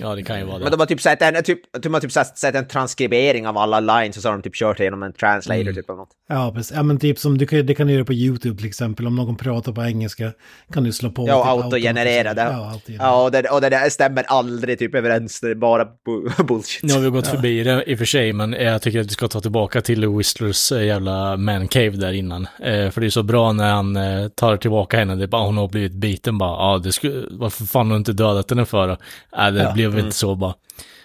Ja, 0.00 0.14
det 0.14 0.22
kan 0.22 0.38
ju 0.38 0.44
vara 0.44 0.58
Men 0.58 0.64
det. 0.64 0.70
de 0.70 0.80
har 0.80 0.86
typ 0.86 1.00
sett 1.00 1.22
en, 1.22 1.42
typ, 1.44 1.60
de 1.82 1.94
har 1.94 2.00
typ 2.00 2.12
sett, 2.12 2.38
sett 2.38 2.54
en 2.54 2.68
transkribering 2.68 3.46
av 3.46 3.58
alla 3.58 3.80
lines 3.80 4.16
och 4.16 4.22
så 4.22 4.28
har 4.28 4.32
de 4.32 4.42
typ 4.42 4.54
kört 4.54 4.80
igenom 4.80 5.02
en 5.02 5.12
translator 5.12 5.60
Mm. 5.62 5.74
typ 5.74 5.90
av 5.90 5.96
något. 5.96 6.08
Ja, 6.28 6.52
precis. 6.54 6.76
Ja, 6.76 6.82
men 6.82 6.98
typ 6.98 7.18
som 7.18 7.38
du 7.38 7.46
kan, 7.46 7.66
det 7.66 7.74
kan 7.74 7.86
du 7.86 7.92
göra 7.92 8.04
på 8.04 8.12
YouTube 8.12 8.56
till 8.58 8.66
exempel. 8.66 9.06
Om 9.06 9.16
någon 9.16 9.36
pratar 9.36 9.72
på 9.72 9.82
engelska 9.84 10.32
kan 10.72 10.84
du 10.84 10.92
slå 10.92 11.10
på. 11.10 11.28
Ja, 11.28 11.42
typ 11.54 11.64
autogenerera 11.64 12.34
det. 12.34 12.42
Ja, 12.42 12.70
autogenerera. 12.72 13.06
Ja, 13.08 13.24
och 13.24 13.30
det, 13.30 13.48
och 13.50 13.60
det 13.60 13.68
där 13.70 13.90
stämmer 13.90 14.22
aldrig 14.22 14.78
typ 14.78 14.94
överens, 14.94 15.40
det 15.40 15.50
är 15.50 15.54
bara 15.54 15.84
bu- 15.84 16.42
bullshit. 16.48 16.82
Nu 16.82 16.92
har 16.92 17.00
vi 17.00 17.10
gått 17.10 17.26
förbi 17.26 17.62
det 17.62 17.84
i 17.90 17.94
och 17.94 17.98
för 17.98 18.04
sig, 18.04 18.32
men 18.32 18.52
jag 18.52 18.82
tycker 18.82 19.00
att 19.00 19.06
vi 19.06 19.10
ska 19.10 19.28
ta 19.28 19.40
tillbaka 19.40 19.80
till 19.80 20.08
Whistlers 20.08 20.72
eh, 20.72 20.84
jävla 20.84 21.36
man 21.36 21.68
cave 21.68 21.90
där 21.90 22.12
innan. 22.12 22.48
Eh, 22.62 22.90
för 22.90 23.00
det 23.00 23.06
är 23.06 23.10
så 23.10 23.22
bra 23.22 23.52
när 23.52 23.70
han 23.72 23.96
eh, 23.96 24.28
tar 24.28 24.56
tillbaka 24.56 24.96
henne, 24.98 25.14
det 25.14 25.22
är 25.22 25.26
bara 25.28 25.42
hon 25.46 25.56
har 25.56 25.68
blivit 25.68 25.92
biten 25.92 26.38
bara, 26.38 26.50
ja, 26.72 26.78
det 26.78 26.92
skulle, 26.92 27.24
varför 27.30 27.64
fan 27.64 27.86
har 27.86 27.92
du 27.94 27.98
inte 27.98 28.12
dödat 28.12 28.50
henne 28.50 28.64
för? 28.64 28.96
Nej, 29.36 29.52
det 29.52 29.85
blev 29.90 30.04
inte 30.04 30.16
så 30.16 30.34
bara. 30.34 30.54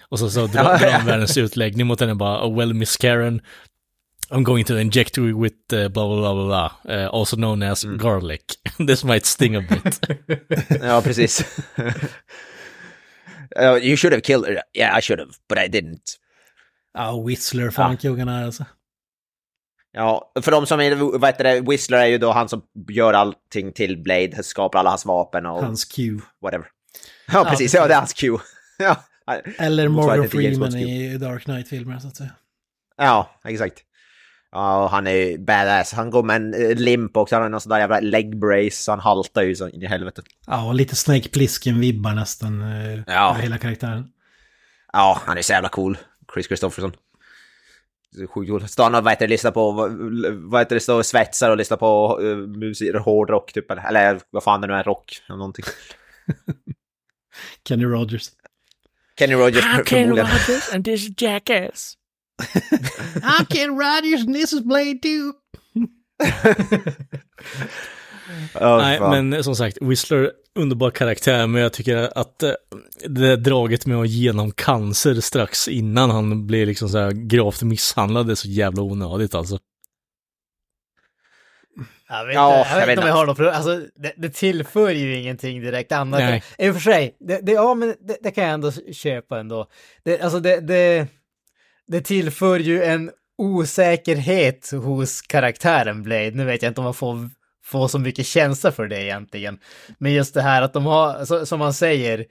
Och 0.08 0.18
så, 0.18 0.30
så 0.30 0.46
drar 0.46 0.78
drar 0.78 0.90
han 0.90 1.06
världens 1.06 1.36
utläggning 1.36 1.86
mot 1.86 2.00
henne 2.00 2.14
bara, 2.14 2.46
oh, 2.46 2.58
well 2.58 2.74
miss 2.74 2.96
Karen, 2.96 3.40
I'm 4.30 4.42
going 4.42 4.64
to 4.64 4.78
inject 4.78 5.18
you 5.18 5.42
with 5.42 5.72
uh, 5.72 5.88
blah 5.88 6.08
blah 6.08 6.34
blah 6.34 6.70
uh, 6.88 7.08
also 7.12 7.36
known 7.36 7.62
as 7.62 7.84
garlic. 7.84 8.44
This 8.86 9.04
might 9.04 9.26
sting 9.26 9.56
a 9.56 9.60
bit. 9.60 10.00
Ja, 10.82 11.00
precis. 11.02 11.44
Uh, 13.60 13.78
you 13.82 13.96
should 13.96 14.12
have 14.12 14.22
killed 14.22 14.46
her. 14.46 14.62
Yeah, 14.74 14.98
I 14.98 15.00
should 15.00 15.18
have, 15.18 15.38
but 15.48 15.58
I 15.58 15.68
didn't. 15.68 16.18
Ja, 16.94 17.22
Whistler, 17.26 17.70
fan 17.70 17.96
kungen 17.96 18.28
är 18.28 18.44
alltså. 18.44 18.64
Ja, 19.92 20.32
för 20.42 20.50
de 20.50 20.66
som 20.66 20.80
är, 20.80 20.94
vad 20.94 21.26
heter 21.26 21.44
det, 21.44 21.60
Whistler 21.60 21.98
är 21.98 22.06
ju 22.06 22.18
då 22.18 22.32
han 22.32 22.48
som 22.48 22.62
gör 22.88 23.12
allting 23.12 23.72
till 23.72 24.02
Blade, 24.02 24.42
skapar 24.42 24.78
alla 24.78 24.90
hans 24.90 25.06
vapen 25.06 25.46
och 25.46 25.64
Hans 25.64 25.84
Q. 25.84 26.20
whatever. 26.42 26.66
Ja, 27.32 27.44
precis, 27.44 27.74
ja 27.74 27.86
det 27.86 27.94
är 27.94 27.98
hans 27.98 28.12
Q. 28.12 28.38
Ja, 28.78 29.02
Eller 29.58 29.88
Morgan 29.88 30.28
Freeman 30.28 30.76
i 30.76 31.18
Dark 31.18 31.44
Knight-filmer 31.44 31.98
så 31.98 32.08
att 32.08 32.16
säga. 32.16 32.30
ja 32.96 33.30
exakt. 33.44 33.78
Ja, 34.54 34.84
och 34.84 34.90
han 34.90 35.06
är 35.06 35.12
ju 35.12 35.38
badass. 35.38 35.92
Han 35.92 36.10
går 36.10 36.22
med 36.22 36.36
en 36.36 36.54
eh, 36.54 36.74
limp 36.76 37.16
också, 37.16 37.34
han 37.34 37.42
har 37.42 37.48
någon 37.48 37.60
sån 37.60 37.70
där 37.70 37.78
jävla 37.78 38.00
leg 38.00 38.38
brace, 38.40 38.70
så 38.82 38.92
han 38.92 39.00
haltar 39.00 39.42
ju 39.42 39.54
så 39.56 39.68
in 39.68 39.82
i 39.82 39.86
helvete. 39.86 40.22
Ja, 40.46 40.66
och 40.68 40.74
lite 40.74 40.96
Snake 40.96 41.28
Plissken-vibbar 41.28 42.14
nästan. 42.14 42.62
eh, 42.62 43.00
Ja. 43.06 43.36
hela 43.40 43.58
karaktären. 43.58 44.04
Ja, 44.92 45.20
han 45.24 45.38
är 45.38 45.42
så 45.42 45.52
jävla 45.52 45.68
cool, 45.68 45.98
Chris 46.34 46.46
Christopherson. 46.46 46.92
Sjukt 48.34 48.50
cool. 48.50 48.68
Står 48.68 48.84
han 48.84 48.94
och 48.94 49.04
vad 49.04 49.12
heter 49.12 49.26
det, 49.26 49.30
lyssnar 49.30 49.50
på, 49.50 49.70
vad- 49.72 49.92
vad 50.50 50.60
heter 50.60 50.76
det, 50.76 50.80
står 50.80 50.98
och 50.98 51.06
svetsar 51.06 51.50
och 51.50 51.56
lyssnar 51.56 51.76
på 51.76 52.20
uh, 52.22 52.36
musik, 52.46 52.94
hårdrock 52.96 53.52
typ, 53.52 53.70
eller, 53.70 53.82
eller 53.88 54.20
vad 54.30 54.42
fan 54.42 54.60
det 54.60 54.66
nu 54.66 54.72
är, 54.74 54.84
rock 54.84 55.22
eller 55.28 55.36
någonting. 55.38 55.64
Kenny 57.68 57.84
Rogers. 57.84 58.30
Kenny 59.18 59.34
Rogers 59.34 59.64
förmodligen. 59.64 60.26
and 60.74 60.84
this 60.84 61.08
jackass. 61.20 61.94
I'm 63.22 63.46
Kenny 63.46 63.68
Rogers 63.78 64.26
and 64.26 64.34
this 64.34 64.52
is 64.56 64.60
Blade 64.60 64.98
2. 65.02 65.32
Ja, 68.54 68.76
Nej, 68.76 68.98
fan. 68.98 69.28
men 69.28 69.44
som 69.44 69.56
sagt, 69.56 69.78
Whistler, 69.80 70.30
underbar 70.58 70.90
karaktär, 70.90 71.46
men 71.46 71.62
jag 71.62 71.72
tycker 71.72 72.18
att 72.18 72.42
eh, 72.42 72.50
det 73.08 73.36
draget 73.36 73.86
med 73.86 73.96
att 73.98 74.08
genom 74.08 74.50
cancer 74.52 75.20
strax 75.20 75.68
innan 75.68 76.10
han 76.10 76.46
blir 76.46 76.66
liksom 76.66 76.88
så 76.88 76.98
här 76.98 77.10
gravt 77.10 77.62
misshandlad 77.62 78.30
är 78.30 78.34
så 78.34 78.48
jävla 78.48 78.82
onödigt 78.82 79.34
alltså. 79.34 79.58
Jag 82.12 82.26
vet, 82.26 82.34
Ja, 82.34 82.58
inte, 82.58 82.70
jag 82.70 82.80
vet 82.80 82.88
inte 82.88 83.02
om 83.02 83.08
jag 83.08 83.14
har 83.14 83.26
något 83.26 83.36
problem. 83.36 83.54
Alltså, 83.54 83.80
det, 83.94 84.12
det 84.16 84.28
tillför 84.28 84.90
ju 84.90 85.16
ingenting 85.16 85.60
direkt 85.60 85.92
annat. 85.92 86.20
Nej. 86.20 86.42
I 86.58 86.70
och 86.70 86.74
för 86.74 86.80
sig, 86.80 87.16
det, 87.20 87.38
det, 87.42 87.52
ja 87.52 87.74
men 87.74 87.94
det, 88.00 88.16
det 88.22 88.30
kan 88.30 88.44
jag 88.44 88.52
ändå 88.52 88.72
köpa 88.92 89.40
ändå. 89.40 89.66
Det, 90.04 90.20
alltså 90.20 90.40
det, 90.40 90.60
det, 90.60 91.06
det 91.86 92.00
tillför 92.00 92.58
ju 92.58 92.82
en 92.82 93.10
osäkerhet 93.38 94.70
hos 94.70 95.22
karaktären 95.22 96.02
Blade. 96.02 96.30
Nu 96.30 96.44
vet 96.44 96.62
jag 96.62 96.70
inte 96.70 96.80
om 96.80 96.84
man 96.84 96.94
får, 96.94 97.30
får 97.64 97.88
så 97.88 97.98
mycket 97.98 98.26
känsla 98.26 98.72
för 98.72 98.86
det 98.86 99.02
egentligen. 99.02 99.58
Men 99.98 100.12
just 100.12 100.34
det 100.34 100.42
här 100.42 100.62
att 100.62 100.72
de 100.72 100.86
har, 100.86 101.24
så, 101.24 101.46
som 101.46 101.58
man 101.58 101.74
säger, 101.74 102.24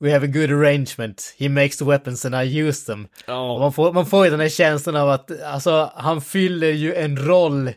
We 0.00 0.12
have 0.12 0.24
a 0.24 0.30
good 0.30 0.50
arrangement. 0.50 1.34
He 1.38 1.48
makes 1.48 1.76
the 1.76 1.84
weapons 1.84 2.24
and 2.24 2.34
I 2.34 2.60
use 2.60 2.86
them. 2.86 3.08
Och 3.26 3.60
man, 3.60 3.72
får, 3.72 3.92
man 3.92 4.06
får 4.06 4.24
ju 4.24 4.30
den 4.30 4.40
här 4.40 4.48
känslan 4.48 4.96
av 4.96 5.10
att 5.10 5.42
alltså, 5.42 5.92
han 5.94 6.20
fyller 6.20 6.70
ju 6.70 6.94
en 6.94 7.16
roll 7.16 7.70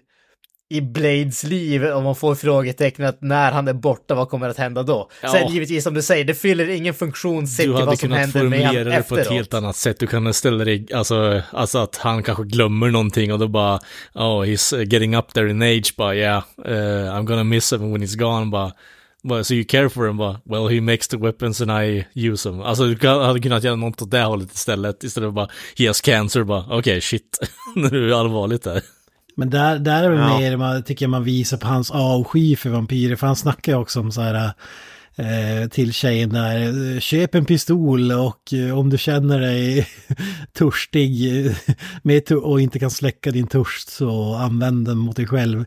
i 0.70 0.82
Blades 0.82 1.44
liv 1.44 1.86
och 1.86 2.04
man 2.04 2.16
får 2.16 2.36
frågetecknet 2.36 3.18
när 3.22 3.52
han 3.52 3.68
är 3.68 3.74
borta, 3.74 4.16
vad 4.16 4.30
kommer 4.30 4.50
att 4.50 4.58
hända 4.58 4.84
då? 4.84 5.10
Ja. 5.22 5.30
Sen 5.30 5.52
givetvis 5.54 5.84
som 5.84 5.94
du 5.94 6.02
säger, 6.02 6.26
det 6.26 6.34
fyller 6.34 6.70
ingen 6.70 6.94
funktion 6.94 7.48
sett 7.48 7.58
Du 7.58 7.64
till 7.64 7.74
hade 7.74 7.86
vad 7.86 8.00
som 8.00 8.10
kunnat 8.10 8.20
händer 8.20 8.44
med 8.44 8.60
formulera 8.60 8.78
han 8.78 8.86
det 8.86 8.92
på 8.92 8.98
efteråt. 8.98 9.20
ett 9.20 9.32
helt 9.32 9.54
annat 9.54 9.76
sätt. 9.76 10.00
Du 10.00 10.08
kan 10.08 10.34
ställa 10.34 10.66
dig, 10.66 10.88
alltså, 10.94 11.42
alltså 11.52 11.78
att 11.78 11.96
han 11.96 12.24
kanske 12.24 12.44
glömmer 12.44 12.90
någonting 12.90 13.34
och 13.34 13.40
då 13.40 13.48
bara, 13.48 13.80
oh 14.14 14.44
he's 14.46 14.78
getting 14.94 15.16
up 15.16 15.34
there 15.34 15.50
in 15.50 15.62
age, 15.62 15.94
bara 15.98 16.16
yeah, 16.16 16.44
uh, 16.68 16.74
I'm 17.16 17.24
gonna 17.24 17.44
miss 17.44 17.74
him 17.74 17.92
when 17.92 18.04
he's 18.04 18.18
gone, 18.18 18.52
bara, 18.52 18.72
bara, 19.24 19.44
so 19.44 19.54
you 19.54 19.66
care 19.66 19.90
for 19.90 20.08
him, 20.08 20.18
bara, 20.18 20.40
well 20.46 20.68
he 20.68 20.82
makes 20.82 21.08
the 21.08 21.18
weapons 21.18 21.62
and 21.62 21.72
I 21.72 22.06
use 22.14 22.50
them. 22.50 22.62
Alltså 22.62 22.86
du 22.86 23.08
hade 23.08 23.40
kunnat 23.40 23.64
göra 23.64 23.76
något 23.76 24.02
åt 24.02 24.12
det 24.12 24.24
hållet 24.24 24.54
istället, 24.54 25.04
istället 25.04 25.28
för 25.28 25.32
bara, 25.32 25.48
he 25.78 25.88
has 25.88 26.02
cancer, 26.02 26.44
bara, 26.44 26.62
okej 26.62 26.78
okay, 26.78 27.02
shit, 27.02 27.40
nu 27.76 27.88
är 27.88 28.08
det 28.08 28.18
allvarligt 28.18 28.64
där. 28.64 28.82
Men 29.38 29.50
där, 29.50 29.80
där 29.80 30.04
är 30.04 30.10
väl 30.10 30.20
Ja. 30.20 30.40
mer, 30.40 30.58
man, 30.58 30.84
tycker 30.84 31.06
jag 31.06 31.10
man 31.10 31.24
visar 31.24 31.58
på 31.58 31.68
hans 31.68 31.92
avsky 31.92 32.56
för 32.56 32.70
vampyrer. 32.70 33.16
För 33.16 33.28
han 33.28 33.36
snackar 33.36 33.72
ju 33.72 33.78
också 33.78 34.00
om 34.00 34.12
så 34.12 34.22
här 34.22 34.52
eh, 35.16 35.70
till 35.70 35.94
tjejen 35.94 36.30
där, 36.30 36.94
eh, 36.94 37.00
köp 37.00 37.36
en 37.36 37.46
pistol 37.46 38.12
och 38.12 38.54
eh, 38.54 38.78
om 38.80 38.90
du 38.90 38.98
känner 38.98 39.40
dig 39.40 39.88
törstig 40.54 41.12
med, 42.02 42.32
och 42.32 42.62
inte 42.62 42.80
kan 42.80 42.92
släcka 42.92 43.32
din 43.32 43.48
törst 43.48 43.90
så 43.90 44.36
använd 44.36 44.86
den 44.88 44.98
mot 44.98 45.16
dig 45.16 45.28
själv. 45.28 45.66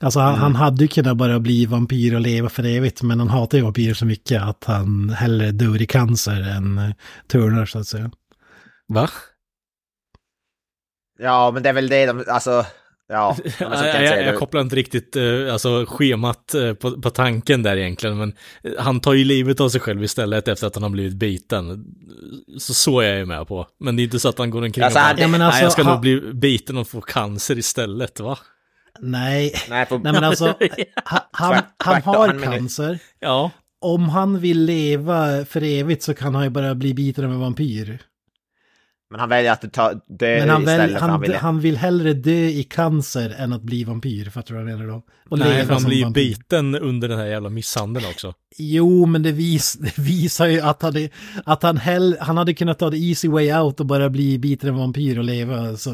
Alltså 0.00 0.20
han, 0.20 0.34
han 0.34 0.56
hade 0.56 0.84
ju 0.84 0.88
kunnat 0.88 1.16
bara 1.16 1.40
bli 1.40 1.66
vampyr 1.66 2.14
och 2.14 2.20
leva 2.20 2.48
för 2.48 2.64
evigt, 2.66 3.02
men 3.02 3.18
han 3.18 3.28
hatar 3.28 3.58
ju 3.58 3.64
vampyrer 3.64 3.94
så 3.94 4.06
mycket 4.06 4.42
att 4.42 4.64
han 4.64 5.10
hellre 5.10 5.50
dör 5.50 5.82
i 5.82 5.86
cancer 5.86 6.40
än 6.56 6.94
Turner 7.28 7.66
så 7.66 7.78
att 7.78 7.86
säga. 7.86 8.10
Va? 8.88 9.08
Ja, 11.18 11.50
men 11.54 11.62
det 11.62 11.68
är 11.68 11.72
väl 11.72 11.88
det 11.88 12.06
de, 12.06 12.24
alltså, 12.28 12.66
ja. 13.12 13.36
jag, 13.58 13.72
jag 13.72 14.04
jag, 14.04 14.26
jag 14.26 14.38
kopplar 14.38 14.60
inte 14.60 14.76
riktigt 14.76 15.16
eh, 15.16 15.52
alltså, 15.52 15.86
schemat 15.88 16.54
eh, 16.54 16.72
på, 16.74 17.00
på 17.00 17.10
tanken 17.10 17.62
där 17.62 17.76
egentligen, 17.76 18.18
men 18.18 18.32
eh, 18.64 18.72
han 18.78 19.00
tar 19.00 19.12
ju 19.12 19.24
livet 19.24 19.60
av 19.60 19.68
sig 19.68 19.80
själv 19.80 20.04
istället 20.04 20.48
efter 20.48 20.66
att 20.66 20.74
han 20.74 20.82
har 20.82 20.90
blivit 20.90 21.14
biten. 21.14 21.84
Så 22.58 22.74
så 22.74 23.00
är 23.00 23.08
jag 23.08 23.18
ju 23.18 23.26
med 23.26 23.48
på. 23.48 23.66
Men 23.80 23.96
det 23.96 24.02
är 24.02 24.04
inte 24.04 24.20
så 24.20 24.28
att 24.28 24.38
han 24.38 24.50
går 24.50 24.62
omkring 24.62 24.84
Alltså, 24.84 24.98
och 24.98 25.04
bara, 25.04 25.20
Ja, 25.20 25.28
men 25.28 25.38
nej, 25.40 25.46
alltså, 25.46 25.62
jag 25.62 25.72
ska 25.72 25.82
han- 25.82 25.92
nog 25.92 26.00
bli 26.00 26.20
biten 26.20 26.78
och 26.78 26.88
få 26.88 27.00
cancer 27.00 27.58
istället, 27.58 28.20
va? 28.20 28.38
Nej, 29.00 29.54
Nej, 29.68 29.86
för, 29.86 29.98
nej 29.98 30.12
men 30.12 30.24
alltså, 30.24 30.44
han, 31.04 31.20
han, 31.32 31.62
han 31.78 32.02
har 32.02 32.42
cancer. 32.42 32.98
Ja, 33.20 33.50
om 33.80 34.08
han 34.08 34.40
vill 34.40 34.64
leva 34.64 35.44
för 35.44 35.62
evigt 35.62 36.02
så 36.02 36.14
kan 36.14 36.34
han 36.34 36.44
ju 36.44 36.50
bara 36.50 36.74
bli 36.74 36.94
biten 36.94 37.24
av 37.24 37.30
en 37.32 37.40
vampyr. 37.40 37.98
Men 39.12 39.20
han 39.20 39.28
väljer 39.28 39.52
att 39.52 39.72
ta, 39.72 39.92
dö 40.06 40.38
Men 40.40 40.50
han, 40.50 40.62
istället 40.62 40.90
väl, 40.90 41.00
han, 41.00 41.10
han 41.10 41.20
vill... 41.20 41.34
han 41.34 41.60
vill 41.60 41.76
hellre 41.76 42.12
dö 42.12 42.30
i 42.32 42.62
cancer 42.70 43.34
än 43.38 43.52
att 43.52 43.62
bli 43.62 43.84
vampyr, 43.84 44.30
fattar 44.30 44.54
du 44.54 44.62
vad 44.62 44.70
jag 44.70 44.78
menar 44.78 44.92
då? 44.92 45.02
Och 45.28 45.38
Nej, 45.38 45.66
han 45.66 45.80
som 45.80 45.88
blir 45.88 46.04
ju 46.04 46.10
biten 46.10 46.74
under 46.74 47.08
den 47.08 47.18
här 47.18 47.26
jävla 47.26 47.48
misshandeln 47.48 48.06
också. 48.10 48.34
Jo, 48.58 49.06
men 49.06 49.22
det, 49.22 49.32
vis, 49.32 49.72
det 49.80 49.98
visar 49.98 50.46
ju 50.46 50.60
att, 50.60 50.82
han, 50.82 50.96
är- 50.96 51.10
att 51.44 51.62
han, 51.62 51.76
hell, 51.76 52.16
han 52.20 52.36
hade 52.36 52.54
kunnat 52.54 52.78
ta 52.78 52.90
the 52.90 53.08
easy 53.08 53.28
way 53.28 53.52
out 53.52 53.80
och 53.80 53.86
bara 53.86 54.10
bli 54.10 54.38
biten 54.38 54.70
av 54.70 54.76
vampyr 54.76 55.18
och 55.18 55.24
leva. 55.24 55.76
Så, 55.76 55.90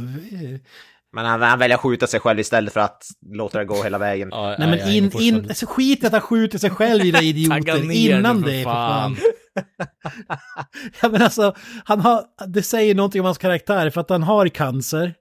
Men 1.13 1.25
han, 1.27 1.43
han 1.43 1.59
väljer 1.59 1.77
att 1.77 1.83
skjuta 1.83 2.07
sig 2.07 2.21
själv 2.21 2.41
istället 2.41 2.73
för 2.73 2.81
att 2.81 3.03
låta 3.33 3.59
det 3.59 3.65
gå 3.65 3.83
hela 3.83 3.99
vägen. 3.99 4.29
Ja, 4.33 4.57
nej, 4.59 4.69
men 4.69 4.79
är 4.79 4.93
in, 4.93 5.11
in, 5.21 5.49
alltså, 5.49 5.67
skit 5.67 6.03
i 6.03 6.07
att 6.07 6.13
han 6.13 6.21
skjuter 6.21 6.59
sig 6.59 6.71
själv 6.71 7.05
i 7.05 7.11
det 7.11 7.25
idioter 7.25 7.91
innan 7.91 8.43
det, 8.43 8.63
för 8.63 8.65
fan. 8.65 9.17
ja, 11.03 11.09
men 11.09 11.23
alltså, 11.23 11.55
han 11.85 12.01
har, 12.01 12.25
det 12.47 12.63
säger 12.63 12.95
någonting 12.95 13.21
om 13.21 13.25
hans 13.25 13.39
karaktär 13.39 13.91
för 13.91 14.01
att 14.01 14.11
han 14.11 14.23
har 14.23 14.49
cancer. 14.49 15.15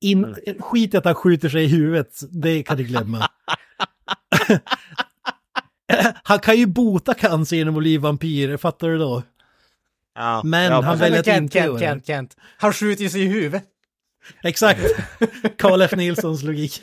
In, 0.00 0.24
Mm. 0.24 0.58
Skit 0.60 0.94
i 0.94 0.96
att 0.96 1.04
han 1.04 1.14
skjuter 1.14 1.48
sig 1.48 1.64
i 1.64 1.66
huvudet, 1.66 2.20
det 2.30 2.62
kan 2.62 2.76
du 2.76 2.84
glömma. 2.84 3.30
han 6.22 6.38
kan 6.38 6.56
ju 6.56 6.66
bota 6.66 7.14
cancer 7.14 7.56
genom 7.56 7.74
att 7.74 7.78
bli 7.78 7.96
vampyr, 7.98 8.56
fattar 8.56 8.88
du 8.88 8.98
då? 8.98 9.22
Ja, 10.14 10.40
Men 10.44 10.72
ja, 10.72 10.80
han 10.80 10.98
väljer 10.98 11.20
att 11.20 11.26
inte 11.26 11.32
Kent, 11.32 11.54
göra 11.54 11.72
det. 11.72 11.80
Kent, 11.80 12.06
Kent. 12.06 12.36
Han 12.58 12.72
skjuter 12.72 13.02
ju 13.02 13.10
sig 13.10 13.22
i 13.22 13.26
huvudet. 13.26 13.64
Exakt. 14.42 14.80
Carl 15.58 15.82
F. 15.82 15.92
Nilssons 15.96 16.42
logik. 16.42 16.82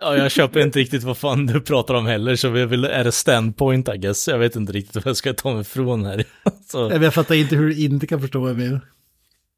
Ja, 0.00 0.16
jag 0.16 0.30
köper 0.30 0.60
inte 0.60 0.78
riktigt 0.78 1.02
vad 1.02 1.18
fan 1.18 1.46
du 1.46 1.60
pratar 1.60 1.94
om 1.94 2.06
heller, 2.06 2.36
så 2.36 2.48
vill, 2.48 2.84
är 2.84 3.04
det 3.04 3.12
standpoint 3.12 3.88
I 3.94 3.98
guess? 3.98 4.28
Jag 4.28 4.38
vet 4.38 4.56
inte 4.56 4.72
riktigt 4.72 4.94
vad 4.94 5.06
jag 5.06 5.16
ska 5.16 5.32
ta 5.34 5.52
mig 5.52 5.60
ifrån 5.60 6.04
här. 6.04 6.24
Så, 6.66 6.90
Jag 7.02 7.14
fattar 7.14 7.34
inte 7.34 7.56
hur 7.56 7.68
du 7.68 7.78
inte 7.84 8.06
kan 8.06 8.20
förstå 8.20 8.40
vad 8.40 8.50
jag 8.50 8.56
menar. 8.56 8.80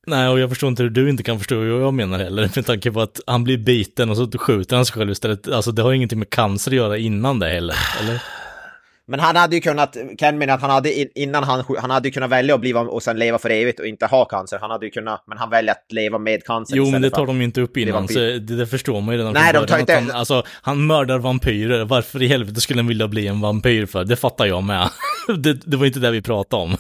nej, 0.07 0.29
och 0.29 0.39
jag 0.39 0.49
förstår 0.49 0.69
inte 0.69 0.83
hur 0.83 0.91
du 0.91 1.11
inte 1.11 1.23
kan 1.23 1.39
förstå 1.39 1.57
vad 1.57 1.67
jag 1.83 1.95
menar 1.95 2.19
heller, 2.19 2.51
med 2.57 2.67
tanke 2.67 2.93
på 2.93 3.01
att 3.01 3.21
han 3.27 3.45
blir 3.45 3.59
biten 3.59 4.11
och 4.11 4.17
så 4.17 4.31
skjuter 4.39 4.77
han 4.77 4.87
sig 4.87 4.95
själv 4.95 5.11
istället. 5.11 5.49
Alltså 5.49 5.73
det 5.73 5.83
har 5.83 5.93
ingenting 5.93 6.19
med 6.19 6.31
cancer 6.31 6.71
att 6.71 6.77
göra 6.77 6.99
innan 6.99 7.39
det 7.39 7.49
heller, 7.49 7.77
eller? 8.03 8.23
Men 9.11 9.21
han 9.21 9.37
hade 9.37 9.55
ju 9.57 9.61
kunnat, 9.61 9.97
Ken 10.19 10.39
menar 10.39 10.55
att 10.55 10.61
han 10.61 10.71
hade 10.71 11.01
in- 11.01 11.11
innan 11.15 11.45
han, 11.45 11.65
han 11.79 11.91
hade 11.91 12.09
ju 12.09 12.13
kunnat 12.13 12.31
välja 12.31 12.55
att 12.55 12.61
bli 12.61 12.75
och 12.75 13.03
sen 13.03 13.19
leva 13.19 13.39
för 13.39 13.51
evigt 13.51 13.81
och 13.81 13.87
inte 13.87 14.07
ha 14.07 14.25
cancer. 14.25 14.59
Han 14.61 14.71
hade 14.71 14.87
ju 14.87 14.91
kunnat, 14.91 15.25
men 15.27 15.39
han 15.39 15.51
väljer 15.51 15.73
att 15.73 15.93
leva 15.93 16.19
med 16.19 16.45
cancer 16.45 16.77
Jo, 16.77 16.91
men 16.91 17.03
det 17.03 17.11
för 17.11 17.17
tar 17.17 17.27
de 17.27 17.39
ju 17.39 17.45
inte 17.45 17.61
upp 17.61 17.77
innan, 17.77 18.09
så 18.09 18.19
det, 18.19 18.39
det 18.39 18.67
förstår 18.67 19.01
man 19.01 19.15
ju 19.15 19.21
redan 19.21 19.33
Nej, 19.33 19.53
de 19.53 19.67
tar 19.67 19.79
inte- 19.79 19.95
Han, 19.95 20.11
alltså, 20.11 20.43
han 20.63 20.87
mördar 20.87 21.19
vampyrer, 21.19 21.85
varför 21.85 22.23
i 22.23 22.27
helvete 22.27 22.61
skulle 22.61 22.79
han 22.81 22.87
vilja 22.87 23.09
bli 23.09 23.27
en 23.27 23.41
vampyr 23.41 23.87
för? 23.87 24.05
Det 24.05 24.17
fattar 24.17 24.47
jag 24.47 24.63
med. 24.65 24.91
det, 25.39 25.53
det 25.55 25.77
var 25.77 25.87
inte 25.87 26.01
det 26.01 26.11
vi 26.11 26.23
pratade 26.23 26.63
om. 26.63 26.71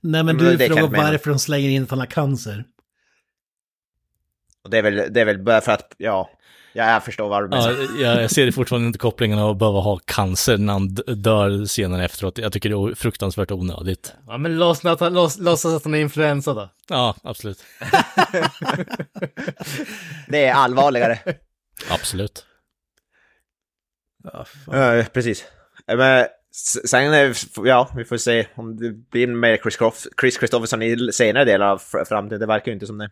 Nej 0.00 0.22
men 0.24 0.26
Men 0.26 0.36
du 0.38 0.66
frågar 0.66 0.86
varför 0.86 1.30
de 1.30 1.38
slänger 1.38 1.68
in 1.68 1.82
att 1.82 1.90
han 1.90 1.98
har 1.98 2.06
cancer. 2.06 2.64
Och 4.64 4.70
det 4.70 4.78
är 4.78 4.82
väl, 4.82 5.02
det 5.12 5.20
är 5.20 5.24
väl 5.24 5.38
bara 5.42 5.60
för 5.60 5.72
att, 5.72 5.94
ja, 5.96 6.30
ja 6.72 6.90
jag 6.92 7.04
förstår 7.04 7.28
vad 7.28 7.42
du 7.42 7.48
menar. 7.48 7.76
Ja, 8.00 8.20
jag, 8.20 8.30
ser 8.30 8.50
fortfarande 8.50 8.86
inte 8.86 8.98
kopplingen 8.98 9.38
av 9.38 9.50
att 9.50 9.58
behöva 9.58 9.80
ha 9.80 10.00
cancer 10.04 10.58
när 10.58 10.72
han 10.72 10.94
dör 10.94 11.64
senare 11.64 12.04
efteråt. 12.04 12.38
Jag 12.38 12.52
tycker 12.52 12.68
det 12.68 12.74
är 12.74 12.94
fruktansvärt 12.94 13.50
onödigt. 13.50 14.14
Ja, 14.26 14.38
men 14.38 14.58
låtsas 14.58 14.84
att 14.84 15.00
han, 15.00 15.14
låts, 15.14 15.38
låtsas 15.38 15.74
att 15.74 15.84
han 15.84 15.94
är 15.94 15.98
influensa 15.98 16.54
då. 16.54 16.70
Ja, 16.88 17.14
absolut. 17.22 17.64
Det 20.28 20.44
är 20.44 20.54
allvarligare. 20.54 21.18
Absolut. 21.90 22.46
Ja, 24.66 25.04
precis. 25.12 25.44
Men 25.86 26.26
sen, 26.84 27.34
ja, 27.64 27.90
vi 27.96 28.04
får 28.04 28.16
se 28.16 28.46
om 28.54 28.76
det 28.76 28.90
blir 28.90 29.26
mer 29.26 29.56
Chris, 29.56 29.76
Croft, 29.76 30.06
Chris 30.20 30.38
i 30.82 31.12
senare 31.12 31.44
delar 31.44 31.66
av 31.66 31.78
fr- 31.78 32.04
framtiden. 32.04 32.40
Det 32.40 32.46
verkar 32.46 32.66
ju 32.66 32.74
inte 32.74 32.86
som 32.86 32.98
det. 32.98 33.10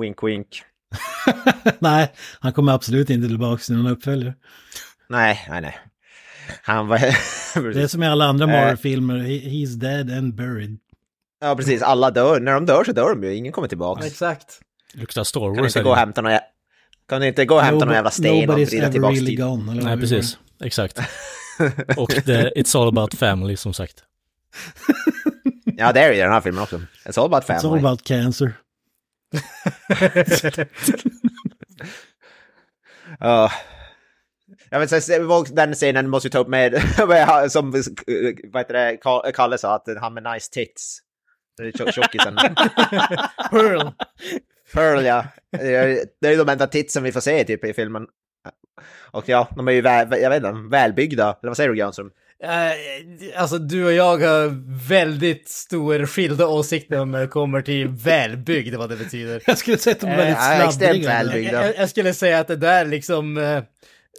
Wink, 0.00 0.22
wink. 0.22 0.62
Nej, 1.78 2.12
han 2.40 2.52
kommer 2.52 2.72
absolut 2.72 3.10
inte 3.10 3.28
tillbaka 3.28 3.62
till 3.62 3.76
någon 3.76 3.92
uppföljare. 3.92 4.34
Nej, 5.08 5.46
nej, 5.48 5.60
nej. 5.60 5.78
Han 6.62 6.88
var... 6.88 6.98
Det 7.74 7.82
är 7.82 7.86
som 7.86 8.02
i 8.02 8.06
alla 8.06 8.24
andra 8.24 8.44
Eh. 8.44 8.50
Marvel-filmer, 8.50 9.18
he, 9.18 9.28
he's 9.38 9.76
dead 9.76 10.10
and 10.10 10.34
buried. 10.34 10.78
Ja, 11.40 11.56
precis. 11.56 11.82
Alla 11.82 12.10
dör. 12.10 12.40
När 12.40 12.52
de 12.52 12.66
dör 12.66 12.84
så 12.84 12.92
dör 12.92 13.08
de 13.14 13.24
ju. 13.24 13.34
Ingen 13.34 13.52
kommer 13.52 13.68
tillbaka. 13.68 14.06
Exakt. 14.06 14.60
Luktar 14.94 15.24
Star 15.24 15.40
Kan 15.40 15.56
Wars. 15.56 15.66
inte 15.66 15.78
är 15.78 15.82
gå 15.82 15.90
och 15.90 15.96
hämta 15.96 16.20
någon, 16.20 16.38
kan 17.08 17.22
inte 17.22 17.44
gå 17.44 17.54
och 17.54 17.62
hämta 17.62 17.84
någon 17.84 17.94
jävla 17.94 18.10
sten 18.10 18.50
och 18.50 18.58
vrida 18.58 18.90
tillbaka 18.90 19.14
really 19.14 19.34
gone. 19.34 19.72
Eller 19.72 19.82
Nej, 19.82 19.96
precis. 20.00 20.38
Exakt. 20.64 20.98
Och 21.96 22.10
det, 22.24 22.52
It's 22.56 22.80
all 22.82 22.88
about 22.88 23.14
family, 23.14 23.56
som 23.56 23.72
sagt. 23.74 24.04
Ja, 25.64 25.92
det 25.92 26.00
är 26.00 26.08
det 26.08 26.16
i 26.16 26.20
den 26.20 26.32
här 26.32 26.40
filmen 26.40 26.62
också. 26.62 26.76
It's 27.04 27.20
all 27.20 27.26
about 27.26 27.48
var. 27.48 27.54
It's 27.54 27.58
all 27.58 27.62
family. 27.62 27.86
about 27.86 28.04
cancer. 28.04 28.52
Ja. 33.18 33.50
Vill 34.70 34.88
säga, 34.88 35.24
den 35.52 35.74
scenen 35.74 36.10
måste 36.10 36.28
vi 36.28 36.32
ta 36.32 36.38
upp 36.38 36.48
med, 36.48 36.82
som, 37.52 37.70
vad 37.70 38.60
heter 38.60 38.72
det, 38.72 38.98
Ka- 39.02 39.32
Kalle 39.32 39.58
sa, 39.58 39.74
att 39.74 39.88
han 40.00 40.14
med 40.14 40.22
nice 40.22 40.50
tits. 40.52 40.98
Tjockisen. 41.74 42.36
Pearl. 43.50 43.90
Pearl, 44.74 45.04
ja. 45.04 45.24
Det 45.50 45.74
är 45.74 46.04
det 46.20 46.26
är 46.26 46.30
ju 46.32 46.36
de 46.38 46.48
enda 46.48 46.66
titsen 46.66 47.02
vi 47.02 47.12
får 47.12 47.20
se 47.20 47.44
typ 47.44 47.64
i 47.64 47.72
filmen. 47.72 48.06
Och 49.10 49.28
ja, 49.28 49.48
de 49.56 49.68
är 49.68 49.72
ju 49.72 49.80
väl, 49.80 50.20
jag 50.22 50.30
vet 50.30 50.36
inte, 50.44 50.68
välbyggda. 50.70 51.24
Eller 51.24 51.50
vad 51.50 51.56
säger 51.56 51.70
du 51.70 51.76
Granström? 51.76 52.10
Eh, 52.42 53.40
alltså 53.40 53.58
du 53.58 53.84
och 53.84 53.92
jag 53.92 54.18
har 54.18 54.48
väldigt 54.88 55.48
stor 55.48 56.06
skilda 56.06 56.46
åsikter 56.46 57.00
om 57.00 57.10
när 57.10 57.20
det 57.20 57.26
kommer 57.26 57.62
till 57.62 57.88
välbyggd, 57.88 58.74
vad 58.74 58.88
det 58.90 58.96
betyder. 58.96 59.42
Jag 59.46 59.58
skulle 59.58 59.78
säga 59.78 59.94
att 59.94 60.00
de 60.00 60.06
är 60.06 60.12
Eh, 60.12 60.16
väldigt 60.16 60.36
ja, 60.38 60.64
extremt 60.64 60.74
sladdriga. 61.04 61.08
välbyggda. 61.08 61.66
Jag, 61.66 61.76
jag 61.78 61.90
skulle 61.90 62.14
säga 62.14 62.38
att 62.38 62.48
det 62.48 62.56
där 62.56 62.84
liksom, 62.86 63.38
eh, 63.38 63.62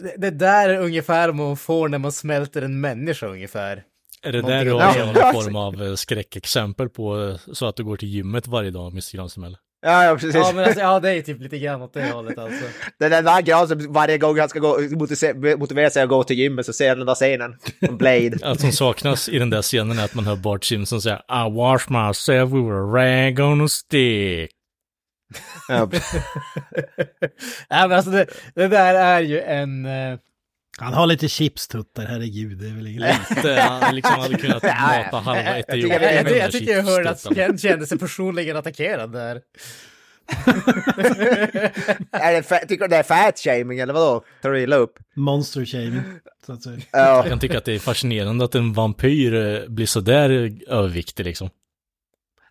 det, 0.02 0.18
det 0.18 0.32
där 0.32 0.70
är 0.70 0.78
ungefär 0.80 1.32
man 1.32 1.58
får 1.58 1.90
när 1.90 1.98
man 1.98 2.12
smälter 2.12 2.62
en 2.62 2.82
människa 2.82 3.28
ungefär. 3.28 3.84
Är 4.24 4.32
det 4.32 4.42
Någonting 4.42 4.58
där 4.58 4.66
du 4.66 4.72
har 4.72 5.06
någon 5.06 5.44
form 5.44 5.56
av 5.56 5.84
eh, 5.84 5.96
skräckexempel 5.96 6.90
på 6.90 7.22
eh, 7.30 7.54
så 7.54 7.66
att 7.66 7.76
du 7.76 7.84
går 7.84 7.98
till 7.98 8.10
gymmet 8.10 8.48
varje 8.48 8.72
dag, 8.72 8.92
Mr. 8.92 9.18
Granström? 9.18 9.56
Ja, 9.82 10.04
ja 10.04 10.16
precis. 10.16 10.36
Ja 10.36 10.52
men 10.56 10.66
alltså, 10.66 10.80
ja 10.80 11.00
det 11.00 11.12
är 11.12 11.22
typ 11.22 11.42
lite 11.42 11.60
grann 11.60 11.82
åt 11.82 11.94
det 11.94 12.12
hållet 12.12 12.38
alltså. 12.38 12.66
Den 13.00 13.14
enda 13.14 13.42
Granström, 13.42 13.94
varje 13.94 14.18
gång 14.18 14.40
han 14.40 14.50
ska 14.50 14.60
gå, 14.60 14.80
motivera, 14.92 15.58
motivera 15.58 15.90
sig 15.90 16.04
att 16.04 16.10
gå 16.10 16.24
till 16.24 16.40
gymmet 16.40 16.66
så 16.66 16.74
ser 16.74 16.90
han 16.90 16.98
den 16.98 17.08
där 17.08 17.16
scenen. 17.16 17.58
Blade. 17.80 18.38
Allt 18.44 18.62
som 18.62 18.72
saknas 18.72 19.30
i 19.30 19.40
den 19.40 19.50
där 19.50 19.62
scenen 19.62 20.00
är 20.00 20.06
att 20.06 20.14
man 20.14 20.26
hör 20.26 20.36
Bart 20.36 20.64
Simpson 20.64 21.02
säga 21.02 21.22
I 21.30 21.52
wash 21.56 21.90
myself 21.90 22.52
with 22.52 22.68
a 22.68 22.82
rag 22.96 23.40
on 23.40 23.62
a 23.62 23.68
stick. 23.68 24.52
Ja, 25.68 25.90
Nej 27.70 27.88
men 27.88 27.92
alltså 27.92 28.12
det, 28.12 28.26
det 28.56 28.68
där 28.68 28.96
är 28.96 29.20
ju 29.20 29.42
en... 29.42 29.88
eh, 30.80 30.84
Han 30.86 30.94
har 30.94 31.08
lite 31.08 31.28
chipstuttar, 31.30 32.06
herregud. 32.06 32.58
Det 32.58 32.68
är 32.68 32.74
väl 32.74 32.88
inget 32.88 33.30
Inte, 33.30 33.62
han 33.62 33.96
liksom 33.96 34.20
hade 34.20 34.38
kunnat 34.38 34.64
mata 34.64 35.20
halva 35.20 35.36
jag 35.36 35.46
Jag, 35.46 35.60
Etiopien 35.60 35.92
jag, 36.16 36.24
med 36.24 36.32
jag, 36.32 36.38
jag 36.38 36.52
tycker 36.52 36.72
jag 36.74 36.84
hörde 36.84 37.10
att. 37.10 37.28
Ken 37.36 37.58
kände 37.58 37.88
sig 37.88 38.00
personligen 38.00 38.58
attackerad 38.58 39.12
där. 39.12 39.42
är 42.12 42.34
det, 42.34 42.68
tycker 42.68 42.84
du 42.84 42.88
det 42.88 42.98
är 42.98 43.04
fat 43.04 43.40
shaming 43.40 43.80
eller 43.80 43.94
vadå? 43.94 44.24
Tar 44.42 44.50
du 44.52 44.62
illa 44.62 44.76
upp? 44.76 44.94
monster 45.16 45.66
shaming. 45.66 46.02
Så 46.46 46.54
att 46.54 46.64
säga. 46.64 46.78
Ja. 46.92 47.00
Jag 47.16 47.26
kan 47.26 47.40
tycka 47.40 47.58
att 47.58 47.66
det 47.66 47.74
är 47.74 47.80
fascinerande 47.80 48.46
att 48.46 48.56
en 48.56 48.74
vampyr 48.74 49.34
eh, 49.34 49.68
blir 49.70 49.86
sådär 49.86 50.30
eh, 50.30 50.52
överviktig 50.78 51.24
liksom. 51.26 51.50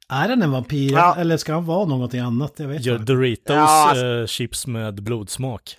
Är 0.09 0.29
han 0.29 0.43
en 0.43 0.51
vampyr 0.51 0.93
Ja. 0.93 1.17
eller 1.19 1.37
ska 1.37 1.53
han 1.53 1.65
vara 1.67 1.85
någonting 1.87 2.21
annat? 2.21 2.53
Jag 2.57 2.69
vet 2.69 2.85
Gör 2.85 2.95
inte. 3.01 3.13
Doritos 3.13 3.55
Ja, 3.57 3.89
alltså- 3.89 4.07
eh, 4.07 4.27
chips 4.27 4.67
med 4.67 5.03
blodsmak. 5.03 5.77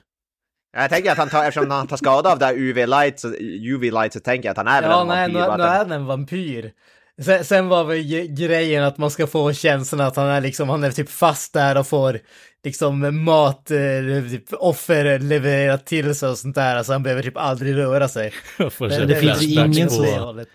Jag 0.73 0.89
tänker 0.89 1.11
att 1.11 1.17
han 1.17 1.29
tar, 1.29 1.43
eftersom 1.43 1.71
han 1.71 1.87
tar 1.87 1.97
skada 1.97 2.31
av 2.31 2.39
det 2.39 2.45
här 2.45 2.53
UV-light, 2.57 3.19
så, 3.19 3.27
UV-light 3.39 4.13
så 4.13 4.19
tänker 4.19 4.47
jag 4.49 4.51
att 4.51 4.57
han 4.57 4.67
är 4.67 4.81
väl 4.81 4.91
Ja 4.91 5.01
en 5.01 5.07
nej, 5.07 5.17
vampyr. 5.27 5.39
nu, 5.39 5.45
bara 5.47 5.57
nu 5.57 5.63
att 5.63 5.69
är 5.73 5.77
han- 5.77 5.91
en 5.91 6.05
vampyr. 6.05 6.71
Sen, 7.25 7.45
sen 7.45 7.67
var 7.67 7.83
väl 7.83 8.01
grejen 8.37 8.83
att 8.83 8.97
man 8.97 9.11
ska 9.11 9.27
få 9.27 9.53
känslan 9.53 10.01
att 10.07 10.15
han 10.15 10.27
är 10.27 10.41
liksom, 10.41 10.69
han 10.69 10.83
är 10.83 10.91
typ 10.91 11.09
fast 11.09 11.53
där 11.53 11.77
och 11.77 11.87
får 11.87 12.19
liksom 12.63 13.23
mat, 13.23 13.71
eh, 13.71 13.77
typ 14.31 14.43
offer 14.53 15.19
levererat 15.19 15.85
till 15.85 16.15
sig 16.15 16.29
och 16.29 16.37
sånt 16.37 16.55
där, 16.55 16.75
alltså 16.75 16.91
han 16.91 17.03
behöver 17.03 17.23
typ 17.23 17.37
aldrig 17.37 17.75
röra 17.77 18.07
sig. 18.07 18.33
Det- 18.57 19.05
det 19.05 19.15
finns 19.15 19.41
ingen 19.43 19.87
på- 19.87 20.45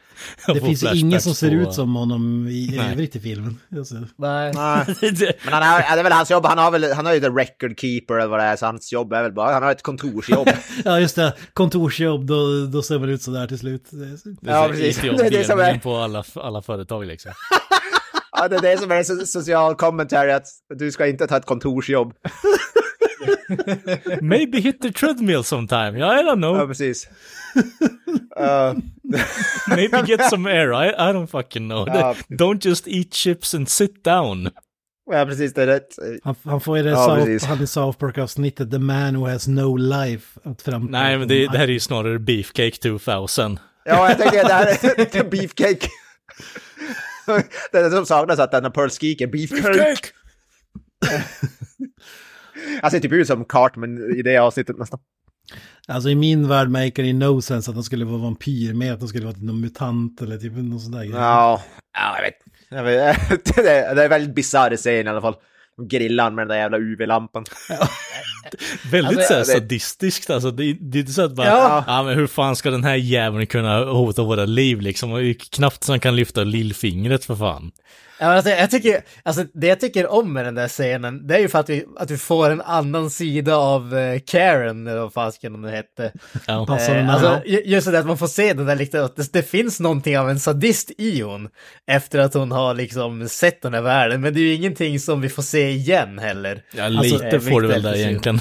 det 0.46 0.60
finns 0.60 0.84
ingen 0.94 1.20
som 1.20 1.34
ser 1.34 1.48
på- 1.48 1.54
ut 1.54 1.74
som 1.74 1.94
honom 1.94 2.48
i 2.48 2.74
Nej. 2.78 2.92
övrigt 2.92 3.16
i 3.16 3.20
filmen. 3.20 3.58
Alltså. 3.76 3.94
Nej. 4.16 4.52
Nej. 4.54 4.84
Men 5.44 5.52
han 5.52 5.62
har, 5.62 5.78
det 5.96 6.00
är 6.00 6.02
väl 6.02 6.12
hans 6.12 6.30
jobb, 6.30 6.46
han 6.46 6.58
har 6.58 6.70
väl, 6.70 6.92
han 6.92 7.06
har 7.06 7.14
ju 7.14 7.20
the 7.20 7.28
record 7.28 7.80
keeper 7.80 8.14
eller 8.14 8.26
vad 8.28 8.38
det 8.40 8.44
är, 8.44 8.56
så 8.56 8.66
hans 8.66 8.92
jobb 8.92 9.12
är 9.12 9.22
väl 9.22 9.32
bara, 9.32 9.52
han 9.52 9.62
har 9.62 9.72
ett 9.72 9.82
kontorsjobb. 9.82 10.48
Ja, 10.84 11.00
just 11.00 11.16
det. 11.16 11.32
Kontorsjobb, 11.52 12.26
då, 12.26 12.66
då 12.66 12.82
ser 12.82 12.98
man 12.98 13.08
ut 13.08 13.22
sådär 13.22 13.46
till 13.46 13.58
slut. 13.58 13.84
Det 13.90 14.50
Ja, 14.50 14.64
är 14.64 14.68
precis. 14.68 14.98
IT 14.98 15.02
Det 15.18 15.26
är 15.26 15.30
det 15.30 15.44
som 15.44 15.60
är- 15.60 15.78
på 15.78 15.96
alla, 15.96 16.24
alla 16.34 16.62
företag 16.62 17.06
liksom. 17.06 17.32
ja, 18.32 18.48
det 18.48 18.56
är 18.56 18.60
det 18.60 18.78
som 18.78 18.90
är 18.90 19.02
so- 19.02 19.24
social 19.24 19.74
commentary, 19.74 20.30
att 20.32 20.46
du 20.74 20.92
ska 20.92 21.06
inte 21.06 21.26
ta 21.26 21.36
ett 21.36 21.46
kontorsjobb. 21.46 22.12
Maybe 24.20 24.58
hit 24.58 24.80
the 24.82 24.92
treadmill 24.92 25.44
sometime, 25.44 25.98
yeah, 25.98 26.20
I 26.20 26.22
don't 26.22 26.36
know. 26.36 26.56
Ja, 26.56 26.66
precis. 26.66 27.08
Uh, 28.36 28.74
Maybe 29.76 30.02
get 30.02 30.30
some 30.30 30.46
air, 30.46 30.74
I, 30.74 30.88
I 30.88 31.12
don't 31.12 31.26
fucking 31.26 31.68
know. 31.68 31.86
Ja. 31.86 32.14
Don't 32.30 32.66
just 32.66 32.88
eat 32.88 33.12
chips 33.12 33.54
and 33.54 33.68
sit 33.68 34.04
down. 34.04 34.50
Ja, 35.10 35.26
precis, 35.26 35.54
det 35.54 35.62
är 35.62 35.66
rätt. 35.66 35.98
Han, 36.24 36.34
han 36.44 36.60
får 36.60 36.76
ju 36.76 36.82
det 36.82 36.90
Ja, 36.90 37.06
South, 37.06 37.46
han 37.46 37.62
i 37.62 37.66
South 37.66 37.98
Park-avsnittet 37.98 38.70
The 38.70 38.78
Man 38.78 39.16
Who 39.16 39.26
Has 39.26 39.48
No 39.48 39.76
Life. 39.76 40.40
Att 40.44 40.62
fram, 40.62 40.86
Nej, 40.86 41.18
men 41.18 41.28
det, 41.28 41.46
det 41.46 41.58
här 41.58 41.68
är 41.68 41.72
ju 41.72 41.80
snarare 41.80 42.18
Beefcake 42.18 42.76
2000. 42.76 43.58
Ja, 43.84 44.08
jag 44.08 44.18
tänkte 44.18 44.42
det 44.42 44.52
här 44.52 44.66
är 45.16 45.30
beefcake. 45.30 45.88
det 47.72 47.78
är 47.78 47.82
det 47.82 47.90
som 47.90 48.06
saknas 48.06 48.38
att 48.38 48.50
den 48.50 48.64
har 48.64 48.70
Pearl 48.70 48.88
Skeek 48.88 49.20
är 49.20 49.26
beefcake. 49.26 50.08
Han 52.82 52.90
ser 52.90 53.00
typ 53.00 53.12
ut 53.12 53.26
som 53.26 53.44
Cartman 53.44 54.16
i 54.18 54.22
det 54.22 54.36
avsnittet 54.36 54.78
nästan. 54.78 55.00
Alltså 55.88 56.10
i 56.10 56.14
min 56.14 56.48
värld 56.48 56.68
maker 56.68 57.02
det 57.02 57.12
no 57.12 57.42
sense 57.42 57.70
att 57.70 57.74
han 57.74 57.84
skulle 57.84 58.04
vara 58.04 58.18
vampyr, 58.18 58.74
mer 58.74 58.92
att 58.92 58.98
han 59.00 59.08
skulle 59.08 59.26
vara 59.26 59.36
någon 59.38 59.60
mutant 59.60 60.22
eller 60.22 60.36
typ 60.38 60.52
någon 60.52 60.80
sån 60.80 60.92
där 60.92 61.04
grej. 61.04 61.10
Ja, 61.20 61.62
ja 61.98 62.16
jag 62.16 62.22
vet. 62.22 62.34
Jag 62.68 62.82
vet. 62.84 63.44
Det, 63.56 63.70
är, 63.70 63.94
det 63.94 64.04
är 64.04 64.08
väldigt 64.08 64.34
bisarr 64.34 64.76
scen 64.76 65.06
i 65.06 65.10
alla 65.10 65.20
fall. 65.20 65.34
Grillan 65.90 66.34
med 66.34 66.42
den 66.42 66.48
där 66.48 66.56
jävla 66.56 66.78
UV-lampan. 66.78 67.44
Väldigt 68.90 69.18
Alltså, 69.18 69.44
så 69.44 69.52
sadistiskt 69.52 70.30
alltså. 70.30 70.50
Det, 70.50 70.72
det 70.80 70.98
är 70.98 71.00
inte 71.00 71.12
så 71.12 71.22
att 71.22 71.32
bara, 71.34 71.46
Ja. 71.48 71.84
ja. 71.86 72.02
men 72.02 72.14
hur 72.18 72.26
fan 72.26 72.56
ska 72.56 72.70
den 72.70 72.84
här 72.84 72.94
jäveln 72.94 73.46
kunna 73.46 73.84
hota 73.84 74.22
våra 74.22 74.44
liv 74.44 74.80
liksom? 74.80 75.12
Och 75.12 75.20
knappt 75.50 75.84
så 75.84 75.92
han 75.92 76.00
kan 76.00 76.16
lyfta 76.16 76.44
lillfingret 76.44 77.24
för 77.24 77.36
fan. 77.36 77.70
Ja, 78.18 78.26
alltså, 78.26 78.50
jag 78.50 78.70
tycker, 78.70 79.00
alltså, 79.22 79.44
det 79.54 79.66
jag 79.66 79.80
tycker 79.80 80.06
om 80.06 80.32
med 80.32 80.44
den 80.44 80.54
där 80.54 80.68
scenen, 80.68 81.26
det 81.26 81.34
är 81.34 81.38
ju 81.38 81.48
för 81.48 81.58
att 81.58 81.68
vi, 81.70 81.84
att 81.96 82.10
vi 82.10 82.16
får 82.16 82.50
en 82.50 82.60
annan 82.60 83.10
sida 83.10 83.56
av 83.56 83.96
eh, 83.98 84.20
Karen, 84.26 84.86
eller 84.86 85.00
vad 85.00 85.12
fasken 85.12 85.52
hon 85.52 85.62
nu 85.62 85.70
hette. 85.70 86.12
Ja. 86.46 86.78
Eh, 86.78 87.14
alltså, 87.14 87.40
ju- 87.46 87.62
just 87.64 87.90
det 87.92 87.98
att 87.98 88.06
man 88.06 88.18
får 88.18 88.26
se 88.26 88.52
den 88.52 88.66
där 88.66 88.76
att 89.04 89.16
det, 89.16 89.32
det 89.32 89.42
finns 89.42 89.80
någonting 89.80 90.18
av 90.18 90.30
en 90.30 90.40
sadist 90.40 90.90
i 90.98 91.20
hon, 91.20 91.48
efter 91.86 92.18
att 92.18 92.34
hon 92.34 92.52
har 92.52 92.74
liksom 92.74 93.28
sett 93.28 93.62
den 93.62 93.74
här 93.74 93.82
världen, 93.82 94.20
men 94.20 94.34
det 94.34 94.40
är 94.40 94.42
ju 94.42 94.54
ingenting 94.54 95.00
som 95.00 95.20
vi 95.20 95.28
får 95.28 95.42
se 95.42 95.70
igen 95.70 96.18
heller. 96.18 96.62
Ja, 96.74 96.84
Alltså, 96.84 97.02
lite 97.02 97.36
eh, 97.36 97.40
får 97.40 97.60
du 97.60 97.68
väl 97.68 97.82
där 97.82 97.96
egentligen. 97.96 98.40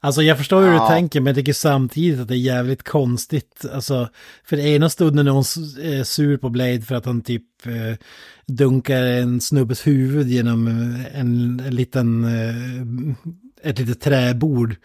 Alltså 0.00 0.22
jag 0.22 0.38
förstår 0.38 0.60
hur 0.62 0.72
Ja. 0.72 0.82
du 0.88 0.94
tänker, 0.94 1.20
men 1.20 1.26
jag 1.26 1.36
tycker 1.36 1.52
samtidigt 1.52 2.20
att 2.20 2.28
det 2.28 2.34
är 2.34 2.38
jävligt 2.38 2.82
konstigt. 2.82 3.64
Alltså, 3.74 4.08
för 4.44 4.58
ena 4.58 4.88
stunden 4.90 5.26
är 5.26 5.30
hon 5.30 5.44
eh, 5.82 6.02
sur 6.02 6.36
på 6.36 6.48
Blade 6.48 6.82
för 6.82 6.94
att 6.94 7.06
han 7.06 7.20
typ 7.20 7.66
eh, 7.66 7.96
dunkar 8.46 9.02
en 9.02 9.40
snubbes 9.40 9.86
huvud 9.86 10.28
genom 10.28 10.68
eh, 10.68 11.20
en, 11.20 11.60
en 11.66 11.74
liten, 11.74 12.24
ett 13.62 13.78
litet 13.78 14.00
träbord 14.00 14.76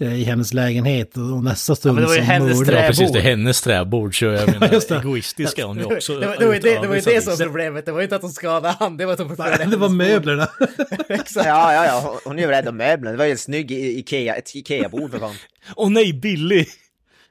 i 0.00 0.24
hennes 0.24 0.54
lägenhet. 0.54 1.16
Och 1.16 1.44
nästa 1.44 1.76
stund 1.76 1.94
men 1.94 2.02
det 2.02 2.08
var 2.08 2.14
ju 2.14 2.20
hennes 2.20 2.58
mördar- 2.60 2.72
Ja, 2.80 2.86
precis. 2.86 3.12
Det 3.12 3.18
är 3.18 3.22
Träbord. 3.22 3.30
hennes 3.38 3.60
träbord, 3.60 4.18
så 4.18 4.24
jag 4.24 4.48
menar, 4.48 4.68
Just 4.72 4.88
det. 4.88 4.96
egoistisk 4.96 5.58
är 5.58 5.64
hon 5.64 5.78
ju 5.78 5.84
också. 5.84 6.18
Det 6.18 6.26
var, 6.26 6.36
det 6.36 6.46
var 6.46 6.54
ju 6.54 6.60
det, 6.60 6.78
det, 6.80 6.86
var 6.88 6.94
ju 6.94 7.00
det 7.00 7.22
som 7.22 7.30
var 7.36 7.44
problemet, 7.44 7.86
det 7.86 7.92
var 7.92 7.98
ju 8.00 8.04
inte 8.04 8.16
att 8.16 8.22
hon 8.22 8.32
skadade 8.32 8.74
han, 8.78 8.96
det 8.96 9.06
var 9.06 9.12
att 9.12 9.18
hon 9.18 9.28
förstörde 9.28 9.64
Det 9.64 9.76
var 9.76 9.88
möblerna. 9.88 10.48
Exakt. 11.08 11.46
Ja, 11.46 11.72
ja, 11.74 11.84
ja. 11.86 12.20
Hon 12.24 12.38
är 12.38 12.42
ju 12.42 12.48
rädd 12.48 12.68
om 12.68 12.76
möblerna. 12.76 13.10
Det 13.12 13.16
var 13.18 13.24
ju 13.24 13.30
en 13.30 13.38
snygg 13.38 13.72
Ikea, 13.72 14.34
ett 14.34 14.54
Ikea-bord 14.54 15.10
för 15.10 15.18
fan. 15.18 15.34
Åh 15.76 15.90
nej, 15.90 16.12
Billy! 16.12 16.66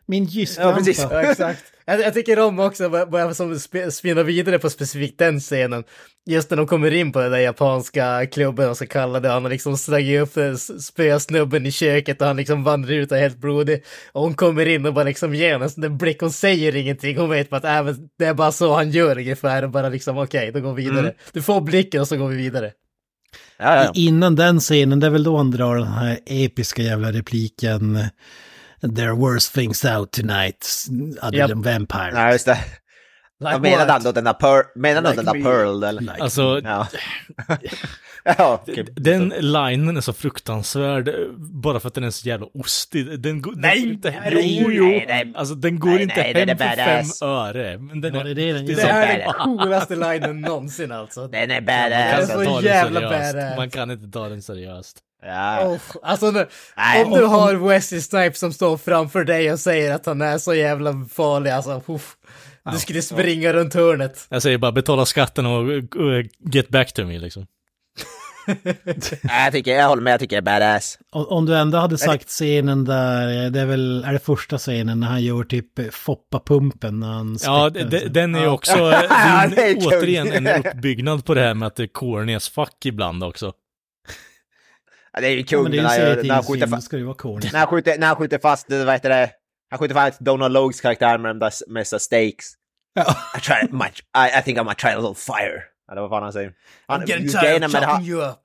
Min 0.09 0.23
Ja, 0.23 0.29
gisslampa. 0.29 0.77
precis. 0.77 1.07
Ja, 1.11 1.21
exakt. 1.21 1.63
Jag, 1.85 2.01
jag 2.01 2.13
tycker 2.13 2.39
om 2.39 2.59
också, 2.59 2.89
bara- 2.89 3.05
bara 3.05 3.33
som 3.33 3.53
sp- 3.53 3.89
spinna 3.89 4.23
vidare 4.23 4.59
på 4.59 4.69
specifikt 4.69 5.17
den 5.19 5.39
scenen, 5.39 5.83
just 6.29 6.49
när 6.49 6.57
de 6.57 6.67
kommer 6.67 6.91
in 6.91 7.11
på 7.11 7.19
den 7.19 7.31
där 7.31 7.39
japanska 7.39 8.25
klubben 8.25 8.69
och 8.69 8.77
så 8.77 8.87
kallar 8.87 9.19
det, 9.19 9.29
han 9.29 9.43
har 9.43 9.49
liksom 9.49 9.77
slagit 9.77 10.21
upp 10.21 10.59
spösnubben 10.81 11.65
i 11.65 11.71
köket 11.71 12.21
och 12.21 12.27
han 12.27 12.37
liksom 12.37 12.63
vandrar 12.63 12.93
ut 12.93 13.11
och 13.11 13.17
är 13.17 13.21
helt 13.21 13.37
blodig. 13.37 13.83
Och 14.11 14.21
hon 14.21 14.33
kommer 14.33 14.65
in 14.65 14.85
och 14.85 14.93
bara 14.93 15.03
liksom 15.03 15.35
ger 15.35 15.59
en 15.63 15.69
sån 15.69 15.81
där 15.81 15.89
blick, 15.89 16.19
hon 16.21 16.31
säger 16.31 16.75
ingenting, 16.75 17.17
hon 17.17 17.29
vet 17.29 17.49
bara 17.49 17.57
att 17.79 17.87
äh, 17.87 17.95
det 18.19 18.25
är 18.25 18.33
bara 18.33 18.51
så 18.51 18.75
han 18.75 18.91
gör 18.91 19.17
ungefär 19.17 19.63
och 19.63 19.69
bara 19.69 19.89
liksom 19.89 20.17
okej, 20.17 20.51
då 20.51 20.59
går 20.59 20.73
vi 20.73 20.89
vidare. 20.89 21.13
Du 21.33 21.41
får 21.41 21.61
blicken 21.61 22.01
och 22.01 22.07
så 22.07 22.17
går 22.17 22.27
vi 22.27 22.35
vidare. 22.37 22.71
Ja, 23.57 23.75
ja, 23.75 23.83
ja. 23.83 23.91
Innan 23.95 24.35
den 24.35 24.59
scenen, 24.59 24.99
det 24.99 25.05
är 25.07 25.11
väl 25.11 25.23
då 25.23 25.37
han 25.37 25.51
drar 25.51 25.75
den 25.75 25.87
här 25.87 26.19
episka 26.25 26.81
jävla 26.81 27.11
repliken. 27.11 27.99
There 28.95 29.07
are 29.09 29.15
worse 29.15 29.51
things 29.53 29.85
out 29.85 30.11
tonight, 30.11 30.65
other 31.21 31.37
Japp. 31.37 31.49
than 31.49 31.61
vampire. 31.61 32.11
Nej, 32.13 32.31
just 32.33 32.45
det. 32.45 32.57
Jag 33.41 33.61
menade 33.61 33.91
han 33.91 34.03
då 34.03 34.11
den 34.11 34.23
där 34.23 34.33
Pearl, 34.33 34.63
menade 34.75 35.09
Like 35.09 35.15
den 35.21 35.25
där 35.25 35.33
me. 35.33 35.43
Pearl 35.43 35.83
eller? 35.83 36.01
Like 36.01 36.13
Alltså, 36.19 36.61
Ja. 36.63 36.87
ja, 38.23 38.63
okej. 38.67 38.85
den 38.95 39.29
linen 39.39 39.97
är 39.97 40.01
så 40.01 40.13
fruktansvärd 40.13 41.09
bara 41.37 41.79
för 41.79 41.87
att 41.87 41.93
den 41.93 42.03
är 42.03 42.09
så 42.09 42.27
jävla 42.27 42.47
ostig. 42.53 43.19
Den, 43.21 43.41
går- 43.41 43.51
den 43.51 43.61
Nej, 43.61 43.79
går 43.81 43.91
inte 43.91 44.09
hem. 44.11 44.33
nej, 44.33 44.59
Jo, 44.63 44.71
jo. 44.71 44.83
nej, 44.83 45.05
nej. 45.07 45.33
Alltså 45.35 45.55
den 45.55 45.79
går 45.79 45.89
Nej, 45.89 46.01
inte 46.01 46.15
nej, 46.21 46.33
den 46.33 46.47
hem 46.49 46.57
för 46.57 46.75
fem 46.75 47.05
öre. 47.29 47.77
Men 47.77 48.01
den 48.01 48.13
Ja, 48.13 48.19
är, 48.19 48.23
det 48.23 48.29
är 48.31 48.35
det 48.35 48.53
den 48.53 48.65
det 48.65 48.81
är 48.81 49.17
den 49.17 49.33
coolaste 49.33 49.95
linen 49.95 50.41
någonsin 50.41 50.91
alltså. 50.91 51.27
Den 51.27 51.51
är 51.51 51.61
badass. 51.61 52.27
Det 52.27 52.33
är 52.33 52.45
så 52.45 52.55
den 52.55 52.63
jävla 52.63 52.99
seriöst. 52.99 53.33
badass. 53.35 53.57
Man 53.57 53.69
kan 53.69 53.91
inte 53.91 54.07
ta 54.07 54.29
den 54.29 54.41
seriöst. 54.41 54.97
Ja. 55.21 55.67
Oh, 55.67 55.79
alltså 56.03 56.31
nu, 56.31 56.47
Nej, 56.77 57.03
om 57.05 57.11
du 57.11 57.25
har 57.25 57.55
Wesley 57.55 58.01
Snipes 58.01 58.39
som 58.39 58.53
står 58.53 58.77
framför 58.77 59.23
dig 59.23 59.51
och 59.51 59.59
säger 59.59 59.93
att 59.95 60.05
han 60.05 60.21
är 60.21 60.37
så 60.37 60.53
jävla 60.53 61.05
farlig, 61.13 61.49
alltså, 61.51 61.81
uff, 61.87 62.15
du 62.71 62.77
skulle 62.77 63.01
springa 63.01 63.53
runt 63.53 63.73
hörnet. 63.73 64.27
Jag 64.29 64.41
säger 64.41 64.57
bara 64.57 64.71
betala 64.71 65.05
skatten 65.05 65.45
och 65.45 65.67
uh, 65.95 66.25
get 66.53 66.69
back 66.69 66.93
to 66.93 67.05
me 67.05 67.19
liksom. 67.19 67.45
Nej, 69.21 69.43
jag, 69.43 69.51
tycker, 69.53 69.71
jag 69.75 69.87
håller 69.87 70.01
med, 70.01 70.13
jag 70.13 70.19
tycker 70.19 70.35
det 70.41 70.51
är 70.51 70.59
badass. 70.59 70.97
Om 71.11 71.25
om 71.25 71.45
du 71.45 71.55
ändå 71.57 71.77
hade 71.77 71.97
sagt 71.97 72.27
scenen 72.29 72.85
där, 72.85 73.49
det 73.49 73.59
är 73.59 73.65
väl, 73.65 74.03
är 74.03 74.13
det 74.13 74.19
första 74.19 74.57
scenen 74.57 74.99
när 74.99 75.07
han 75.07 75.23
gör 75.23 75.43
typ 75.43 75.79
eh, 75.79 75.85
Foppa-pumpen 75.85 76.99
när 76.99 77.07
han 77.07 77.37
Ja, 77.43 77.69
den 78.09 78.35
är 78.35 78.39
ju 78.39 78.45
Ja. 78.45 78.51
också, 78.51 78.77
Ja, 79.09 79.49
kul. 79.55 79.77
återigen 79.87 80.31
en 80.31 80.47
uppbyggnad 80.65 81.25
på 81.25 81.33
det 81.33 81.41
här 81.41 81.53
med 81.53 81.67
att 81.67 81.75
det 81.75 81.83
är 81.83 81.87
corny 81.87 82.35
as 82.35 82.49
fuck 82.49 82.85
ibland 82.85 83.23
också. 83.23 83.53
Ja, 85.19 85.21
det 85.21 85.27
är 85.27 85.31
ju 85.31 85.37
Ja, 85.39 85.45
kul 85.47 85.63
men 85.63 85.71
det 85.71 85.77
är 85.77 85.83
när, 85.83 85.97
ju 85.97 86.23
när, 86.23 86.33
han 86.33 86.43
skjuter 86.43 86.67
serietidningsfilm, 86.67 86.69
då 86.71 86.77
fa- 86.77 86.81
ska 86.81 86.95
det 86.95 86.99
ju 86.99 87.05
vara 87.05 87.15
corny. 87.17 87.49
när, 87.53 87.59
han 87.59 87.67
skjuter, 87.67 87.97
när 87.97 88.07
han 88.07 88.15
skjuter 88.15 88.39
fast, 88.39 88.67
det, 88.67 88.85
vad 88.85 88.93
heter 88.95 89.09
det? 89.09 89.29
Han 89.69 89.79
skjuter 89.79 89.95
fast 89.95 90.19
Donald 90.19 90.53
Logues 90.53 90.81
karaktär 90.81 91.17
med 91.17 91.29
de 91.29 91.39
där 91.39 91.53
med 91.73 91.87
stakes. 91.87 92.45
Ja. 92.93 93.15
I, 93.37 93.39
try, 93.39 93.55
my, 93.71 93.85
I, 94.25 94.39
I 94.39 94.41
think 94.43 94.57
I 94.57 94.63
might 94.63 94.77
try 94.77 94.89
a 94.89 94.95
little 94.99 95.15
fire. 95.15 95.63
Eller 95.91 96.01
vad 96.01 96.09
fan 96.09 96.23
han 96.23 96.33
säger. 96.33 96.51
Han, 96.87 97.01
I'm 97.01 97.09
getting 97.09 97.29
tired 97.29 97.63
är 97.63 97.65
of 97.67 97.71
chopping 97.73 98.07
you 98.07 98.21
up. 98.29 98.37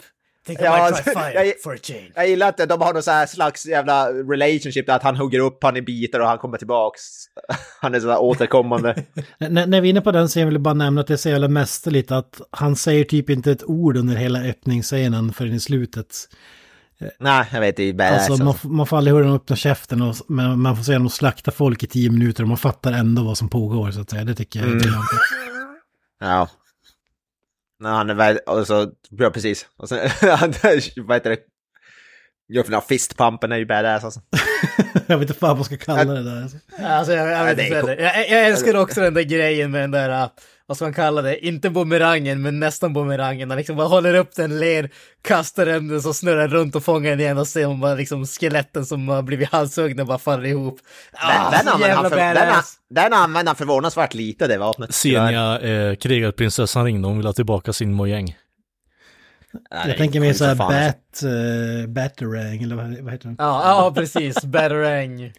Think 0.47 0.61
I 0.61 0.65
Ja, 0.65 0.91
might 0.91 1.05
try 1.05 1.13
jag- 1.15 1.33
fire 1.33 1.55
for 1.63 1.75
a 1.75 1.79
change. 1.83 2.11
Jag 2.15 2.29
gillar 2.29 2.49
att 2.49 2.57
de 2.69 2.81
har 2.81 2.93
någon 2.93 3.03
så 3.03 3.11
här 3.11 3.27
slags 3.27 3.67
jävla 3.67 4.09
relationship 4.13 4.87
där 4.87 4.97
att 4.97 5.03
han 5.03 5.17
hugger 5.17 5.39
upp 5.41 5.63
han 5.63 5.77
i 5.77 5.83
bitar 5.83 6.21
och 6.21 6.27
han 6.29 6.39
kommer 6.39 6.59
tillbaks. 6.59 7.01
Han 7.81 7.95
är 7.95 8.01
sådär 8.01 8.19
återkommande. 8.19 8.91
N- 9.41 9.65
när 9.67 9.81
vi 9.81 9.89
är 9.89 9.91
inne 9.91 10.01
på 10.01 10.13
den 10.13 10.29
scenen 10.29 10.49
vill 10.49 10.55
jag 10.55 10.63
bara 10.63 10.75
nämna 10.75 11.01
att 11.01 11.07
det 11.07 11.13
är 11.13 11.17
så 11.19 11.29
jävla 11.29 11.49
mästerligt 11.49 12.13
att 12.13 12.41
han 12.51 12.77
säger 12.77 13.05
typ 13.05 13.31
inte 13.31 13.51
ett 13.51 13.65
ord 13.65 13.97
under 13.97 14.15
hela 14.15 14.39
öppningsscenen 14.43 15.33
förrän 15.33 15.53
i 15.55 15.61
slutet. 15.61 16.17
Nej, 17.19 17.47
jag 17.53 17.61
vet, 17.61 17.77
det 17.77 17.83
är 17.83 17.93
badass. 17.93 18.13
Alltså 18.13 18.33
Alltså, 18.33 18.45
man, 18.45 18.55
f- 18.57 18.65
man 18.65 18.87
får 18.87 18.97
aldrig 18.97 19.15
höra 19.15 19.25
dem 19.25 19.35
öppna 19.35 19.57
käften 19.57 20.03
och 20.03 20.17
men 20.29 20.61
man 20.61 20.77
får 20.77 20.85
se 20.85 20.93
dem 20.93 21.09
slakta 21.11 21.51
folk 21.51 21.83
i 21.83 21.87
tio 21.87 22.11
minuter 22.11 22.43
och 22.43 22.49
man 22.49 22.59
fattar 22.59 22.93
ändå 22.93 23.23
vad 23.25 23.39
som 23.39 23.49
pågår 23.49 23.91
så 23.91 24.01
att 24.01 24.11
säga. 24.11 24.25
Det 24.25 24.35
tycker 24.35 24.61
jag 24.61 24.69
är 24.69 24.73
Mm. 24.73 24.85
Ja. 26.21 26.49
När 27.81 27.91
han 27.91 28.11
är 28.11 28.15
väl, 28.15 28.39
och 28.47 28.67
så, 28.67 28.91
ja 29.11 29.31
precis. 29.31 29.67
Och 29.77 29.89
sen, 29.89 29.99
han, 30.39 30.55
vad 30.97 31.17
heter 31.17 31.31
det? 31.31 31.39
Gör 32.49 32.63
för 32.63 32.71
den 32.71 32.81
här 32.81 32.87
fistpumpen 32.89 33.53
är 33.53 33.57
ju 33.57 33.67
badass 33.67 34.05
alltså. 34.05 34.21
jag 35.07 35.19
vet 35.19 35.29
inte 35.29 35.41
fan 35.41 35.49
vad 35.49 35.59
jag 35.59 35.67
ska 35.67 35.77
kalla 35.77 36.13
det 36.15 36.23
där. 36.23 36.43
Alltså. 36.43 36.57
Alltså, 36.83 37.13
jag, 37.13 37.31
jag, 37.31 37.45
vet 37.45 37.59
inte 37.67 37.97
jag, 38.03 38.31
jag 38.31 38.47
älskar 38.47 38.77
också 38.77 39.01
den 39.01 39.15
där 39.15 39.23
grejen 39.23 39.71
med 39.71 39.81
den 39.81 39.91
där, 39.91 40.23
uh, 40.25 40.29
vad 40.67 40.77
ska 40.77 40.85
man 40.85 40.95
kalla 40.95 41.23
det, 41.23 41.47
inte 41.47 41.71
bumerangen 41.71 42.43
men 42.43 42.61
nästan 42.61 42.93
bumerangen. 42.93 43.51
Han 43.51 43.57
liksom 43.59 43.77
bara 43.77 43.89
håller 43.89 44.15
upp 44.15 44.35
den, 44.35 44.59
ler, 44.59 44.91
kastar 45.23 45.67
den, 45.67 46.03
så 46.03 46.15
snurrar 46.15 46.49
runt 46.49 46.77
och 46.77 46.85
fångar 46.85 47.11
den 47.11 47.21
igen 47.21 47.39
och 47.39 47.49
ser 47.49 47.67
man 47.67 47.81
bara 47.81 47.95
liksom 47.95 48.27
skeletten 48.27 48.87
som 48.87 49.09
har 49.09 49.23
blivit 49.23 49.53
halshuggna 49.53 50.05
bara 50.05 50.19
faller 50.19 50.45
ihop. 50.47 50.79
Ah, 51.13 51.51
Den, 51.51 51.65
den, 51.65 51.75
använder 51.75 52.11
för, 52.11 52.17
den, 52.17 52.63
den 52.91 53.13
använder 53.13 53.51
han 53.51 53.57
förvånansvärt 53.57 54.15
lite 54.15 54.47
det 54.47 54.59
vapnet. 54.59 54.95
Seniga 54.95 55.61
eh, 55.61 55.95
krigarprinsessan 55.97 56.85
ringde, 56.85 57.09
hon 57.09 57.17
vill 57.17 57.27
ha 57.27 57.33
tillbaka 57.33 57.73
sin 57.73 57.93
mojäng. 57.93 58.37
Nej, 59.71 59.89
Jag 59.89 59.97
tänker 59.97 60.21
mer 60.21 60.29
sjukt 60.29 60.39
så 60.39 60.45
här 60.45 60.55
som 60.55 60.59
fan, 60.59 60.75
alltså. 60.75 61.27
bat, 61.27 61.33
uh, 61.33 61.87
batarang 61.87 62.63
eller 62.63 62.77
vad, 62.77 62.99
vad 63.01 63.13
heter 63.13 63.27
den? 63.29 63.37
Ja, 63.39 63.63
ja 63.65 63.93
precis, 63.95 64.45
Batarang. 64.45 65.33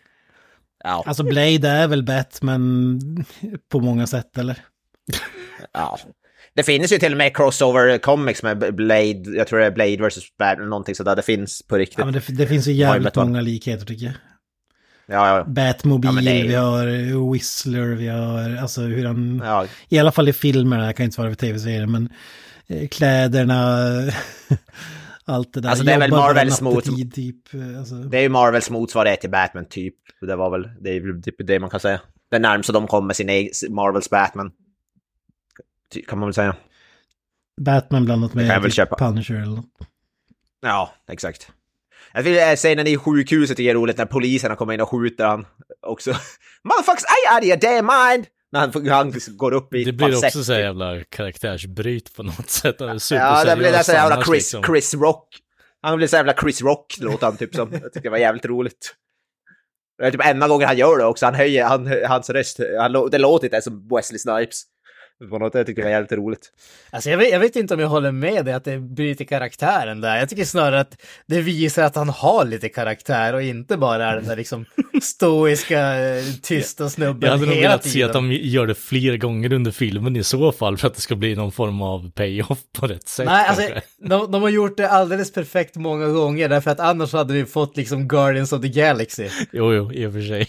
Ja, 0.84 1.04
Alltså 1.06 1.24
Blade 1.24 1.70
är 1.70 1.88
väl 1.88 2.04
bat 2.04 2.40
men 2.42 3.00
på 3.72 3.80
många 3.80 4.08
sätt 4.08 4.38
eller? 4.38 4.58
Ja. 5.74 6.00
Det 6.56 6.64
finns 6.64 6.94
ju 6.94 6.98
till 6.98 7.12
och 7.12 7.18
med 7.18 7.36
crossover 7.36 7.98
comics 7.98 8.44
med 8.44 8.76
Blade, 8.76 9.24
jag 9.38 9.48
tror 9.48 9.60
det 9.60 9.66
är 9.66 9.72
Blade 9.72 10.08
vs. 10.08 10.38
Batman 10.40 10.70
någonting 10.70 10.96
sådär. 10.96 11.16
Det 11.16 11.22
finns 11.22 11.62
på 11.68 11.78
riktigt. 11.78 12.00
Ja 12.00 12.06
men 12.06 12.14
det, 12.14 12.22
det 12.38 12.48
finns 12.48 12.68
ju 12.68 12.72
jävligt 12.72 13.16
många 13.16 13.42
likheter 13.42 13.86
tycker 13.86 14.06
jag. 14.06 14.14
Ja, 15.08 15.38
ja, 15.38 15.44
Batmobil, 15.44 16.26
Ja, 16.26 16.32
är- 16.32 16.44
vi 16.48 16.54
har 16.56 17.32
Whistler, 17.34 17.82
vi 17.96 18.08
har 18.08 18.56
alltså 18.62 18.82
hur 18.82 19.06
han... 19.06 19.42
ja. 19.46 19.66
I 19.90 20.00
alla 20.00 20.12
fall 20.12 20.30
i 20.30 20.34
filmerna, 20.34 20.86
jag 20.86 20.96
kan 20.96 21.04
inte 21.04 21.16
svara 21.16 21.30
för 21.30 21.36
tv-serien, 21.36 21.92
men 21.92 22.10
eh, 22.68 22.88
kläderna, 22.88 23.78
allt 25.26 25.54
det 25.54 25.62
där. 25.62 25.70
Alltså, 25.70 25.86
det 25.86 25.94
är 25.94 26.00
väl 26.00 26.12
Marvels 26.12 26.62
mot- 26.62 27.14
typ. 27.16 27.54
eh, 27.54 27.80
Alltså. 27.80 27.96
Det 27.96 28.18
är 28.18 28.22
ju 28.22 28.30
Marvels 28.30 28.70
motsvarighet 28.70 29.22
till 29.22 29.30
Batman 29.32 29.66
typ. 29.70 29.96
Det 30.22 30.36
var 30.36 30.50
väl 30.50 30.70
det, 30.82 30.90
är 30.90 31.22
typ 31.22 31.36
det 31.48 31.60
man 31.60 31.70
kan 31.70 31.80
säga. 31.80 32.02
Det 32.32 32.40
närmsta 32.40 32.74
de 32.74 32.88
kommer 32.88 33.14
sin 33.14 33.30
egen 33.30 33.52
Marvels 33.70 34.10
Batman. 34.10 34.52
Kan 36.08 36.20
man 36.20 36.28
väl 36.28 36.34
säga. 36.34 36.56
Batman 37.62 38.06
blandat 38.06 38.32
jag 38.34 38.48
med 38.48 38.62
väl 38.62 38.64
typ 38.64 38.74
köpa. 38.74 38.96
Punisher 38.96 39.36
eller 39.36 39.56
något. 39.56 39.66
Ja, 40.62 40.94
exakt. 41.12 41.52
Jag 42.14 42.24
vill 42.24 42.38
eh, 42.38 42.56
säga 42.56 42.76
när 42.76 42.84
ni 42.84 42.90
är 42.90 42.96
i 42.96 42.98
sjukhuset, 42.98 43.58
det 43.58 43.70
är 43.70 43.74
roligt 43.74 43.98
när 43.98 44.06
poliserna 44.06 44.56
kommer 44.56 44.74
in 44.74 44.82
och 44.82 44.90
skjuter 44.90 45.26
han 45.26 45.46
också. 45.82 46.10
Motherfuckers, 46.64 47.04
I 47.04 47.34
out 47.34 47.44
of 47.44 47.48
your 47.48 47.58
damn 47.58 47.86
mind! 47.86 48.26
När 48.52 48.60
han, 48.60 48.88
han 48.90 49.14
går 49.38 49.52
upp 49.52 49.74
i 49.74 49.84
Det 49.84 49.94
blir 49.94 50.08
falsett, 50.08 50.28
också 50.28 50.44
så 50.44 50.54
här 50.54 50.60
jävla 50.60 51.04
karaktärsbryt 51.04 52.16
på 52.16 52.24
något 52.24 52.50
sätt. 52.50 52.76
Han 52.80 52.90
är 52.90 53.14
Ja, 53.16 53.46
det 53.46 53.56
blir 53.56 53.84
så 53.84 53.92
jävla 53.92 54.24
Chris, 54.24 54.54
liksom. 54.54 54.64
Chris 54.64 54.94
Rock. 54.94 55.28
Han 55.82 55.98
blir 55.98 56.08
så 56.08 56.16
jävla 56.16 56.34
Chris 56.34 56.62
Rock, 56.62 56.96
låter 57.00 57.26
han 57.26 57.38
typ 57.38 57.56
som. 57.56 57.70
Jag 57.72 57.82
tycker 57.94 58.02
det 58.02 58.10
var 58.10 58.18
jävligt 58.18 58.46
roligt. 58.46 58.96
Det 59.98 60.06
är 60.06 60.12
typ 60.12 60.26
enda 60.26 60.48
gången 60.48 60.68
han 60.68 60.78
gör 60.78 60.98
det 60.98 61.06
också, 61.06 61.26
han 61.26 61.36
höjer 61.36 61.66
han, 61.66 61.92
hans 62.08 62.30
röst. 62.30 62.60
Han, 62.80 63.10
det 63.12 63.18
låter 63.18 63.48
inte 63.48 63.62
som 63.62 63.88
Wesley 63.88 64.20
Snipes. 64.20 64.64
På 65.30 65.38
något 65.40 65.52
sätt 65.52 65.60
jag 65.60 65.66
tycker 65.66 65.82
det 65.82 65.86
var 65.86 65.92
jävligt 65.92 66.12
roligt. 66.12 66.52
Alltså 66.90 67.10
jag 67.10 67.18
vet, 67.18 67.32
jag 67.32 67.40
vet 67.40 67.56
inte 67.56 67.74
om 67.74 67.80
jag 67.80 67.88
håller 67.88 68.12
med 68.12 68.46
dig 68.46 68.54
att 68.54 68.64
det 68.64 68.80
bryter 68.80 69.26
karaktären 69.26 70.02
där. 70.02 70.18
Jag 70.18 70.30
tycker 70.30 70.46
snarare 70.46 70.80
att 70.80 71.02
det 71.28 71.42
visar 71.42 71.84
att 71.84 71.96
han 71.96 72.10
har 72.10 72.46
lite 72.46 72.70
karaktär 72.70 73.34
och 73.34 73.42
inte 73.44 73.78
bara 73.78 74.06
är 74.06 74.16
den 74.16 74.26
där 74.28 74.36
liksom 74.36 74.66
stoiska, 75.02 75.96
eh, 76.00 76.24
tysta 76.42 76.90
snubben 76.90 77.22
Jag 77.30 77.32
hade 77.38 77.46
nog 77.46 77.56
hela 77.56 77.68
velat 77.70 77.84
se 77.84 77.90
tiden. 77.90 78.10
att 78.10 78.14
de 78.14 78.32
gör 78.32 78.68
det 78.68 78.76
fler 78.76 79.18
gånger 79.18 79.54
under 79.54 79.72
filmen 79.72 80.16
i 80.16 80.24
så 80.24 80.52
fall 80.52 80.78
för 80.78 80.88
att 80.88 80.96
det 80.96 81.02
ska 81.02 81.16
bli 81.16 81.36
någon 81.36 81.52
form 81.52 81.82
av 81.82 82.12
payoff 82.12 82.60
på 82.78 82.88
rätt 82.88 83.08
sätt. 83.08 83.26
Nej, 83.26 83.48
alltså, 83.48 83.70
de, 83.98 84.32
de 84.32 84.42
har 84.42 84.50
gjort 84.50 84.78
det 84.78 84.90
alldeles 84.90 85.34
perfekt 85.34 85.76
många 85.76 86.08
gånger 86.08 86.50
därför 86.50 86.72
att 86.72 86.80
annars 86.80 87.14
hade 87.14 87.34
vi 87.34 87.46
fått 87.46 87.78
liksom 87.78 88.08
Guardians 88.08 88.54
of 88.54 88.62
the 88.62 88.68
Galaxy. 88.70 89.30
Jo, 89.52 89.74
jo, 89.74 89.92
i 89.94 90.06
och 90.06 90.14
för 90.14 90.22
sig. 90.22 90.48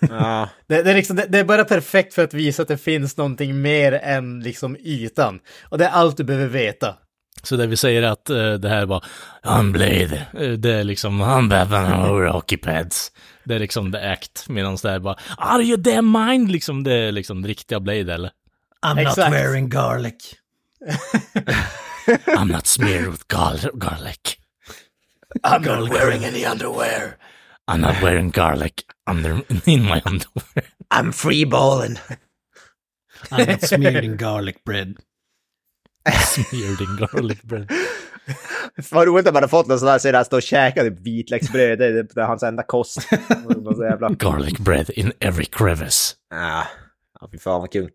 Ja. 0.00 0.48
Det, 0.66 0.82
det, 0.82 0.90
är 0.90 0.94
liksom, 0.94 1.16
det, 1.16 1.26
det 1.28 1.38
är 1.38 1.44
bara 1.44 1.64
perfekt 1.64 2.14
för 2.14 2.24
att 2.24 2.34
visa 2.34 2.62
att 2.62 2.68
det 2.68 2.78
finns 2.78 3.16
någonting 3.16 3.62
mer 3.62 3.92
än 3.92 4.40
liksom 4.40 4.76
ytan. 4.76 5.40
Och 5.68 5.78
det 5.78 5.84
är 5.84 5.90
allt 5.90 6.16
du 6.16 6.24
behöver 6.24 6.46
veta. 6.46 6.94
Så 7.42 7.56
det 7.56 7.66
vi 7.66 7.76
säger 7.76 8.02
att 8.02 8.30
eh, 8.30 8.52
det 8.52 8.68
här 8.68 8.86
var 8.86 9.04
I'm 9.42 9.72
Blade, 9.72 10.26
eh, 10.38 10.50
det 10.50 10.74
är 10.74 10.84
liksom 10.84 11.22
I'm 11.22 11.48
Batman 11.48 12.10
och 12.10 12.20
Rocky 12.22 12.56
Pads. 12.56 13.12
Det 13.44 13.54
är 13.54 13.58
liksom 13.58 13.92
the 13.92 13.98
act, 13.98 14.48
medan 14.48 14.76
det 14.82 14.90
här 14.90 14.98
bara 14.98 15.16
Are 15.38 15.62
you 15.62 15.76
damn 15.76 16.12
mind? 16.12 16.50
Liksom 16.50 16.84
det 16.84 16.94
är 16.94 17.12
liksom 17.12 17.46
riktiga 17.46 17.80
Blade 17.80 18.14
eller? 18.14 18.30
I'm 18.86 18.98
Exakt. 18.98 19.16
not 19.16 19.32
wearing 19.32 19.68
garlic. 19.68 20.34
I'm 22.26 22.52
not 22.52 22.66
smeared 22.66 23.06
with 23.10 23.26
gar- 23.28 23.70
garlic. 23.74 24.38
I'm 25.42 25.62
not 25.62 25.90
wearing 25.92 26.24
any 26.24 26.44
underwear. 26.44 27.16
I'm 27.68 27.80
not 27.80 28.02
wearing 28.02 28.30
garlic 28.30 28.84
under 29.06 29.42
in 29.66 29.82
my 29.82 30.00
underwear. 30.06 30.64
I'm 30.90 31.12
freeballing. 31.12 31.98
I'm 33.30 33.46
not 33.46 33.62
smeared 33.62 34.04
in 34.04 34.16
garlic 34.16 34.64
bread. 34.64 34.96
Smeared 36.10 36.80
in 36.80 36.96
garlic 36.96 37.42
bread. 37.42 37.70
Vad 38.90 39.06
roligt 39.06 39.26
att 39.26 39.34
man 39.34 39.42
har 39.42 39.48
fått 39.48 39.66
någon 39.66 39.78
sån 39.78 39.88
här, 39.88 39.98
så 39.98 40.08
är 40.08 40.12
det 40.12 40.18
här 40.18 40.24
stå 40.24 40.36
och 40.36 40.42
käka 40.42 40.82
typ 40.82 41.00
vitlöksbröd, 41.00 41.78
det 41.78 41.86
är, 41.86 41.92
det 42.14 42.20
är 42.20 42.26
hans 42.26 42.42
enda 42.42 42.62
kost. 42.62 43.08
Det 43.76 43.86
jävla... 43.86 44.08
Garlic 44.18 44.58
bread 44.58 44.90
in 44.90 45.12
every 45.20 45.44
crevice. 45.44 46.16
Ja, 46.30 46.66
ja 47.20 47.28
fy 47.32 47.38
fan 47.38 47.60
vad 47.60 47.72
kul. 47.72 47.90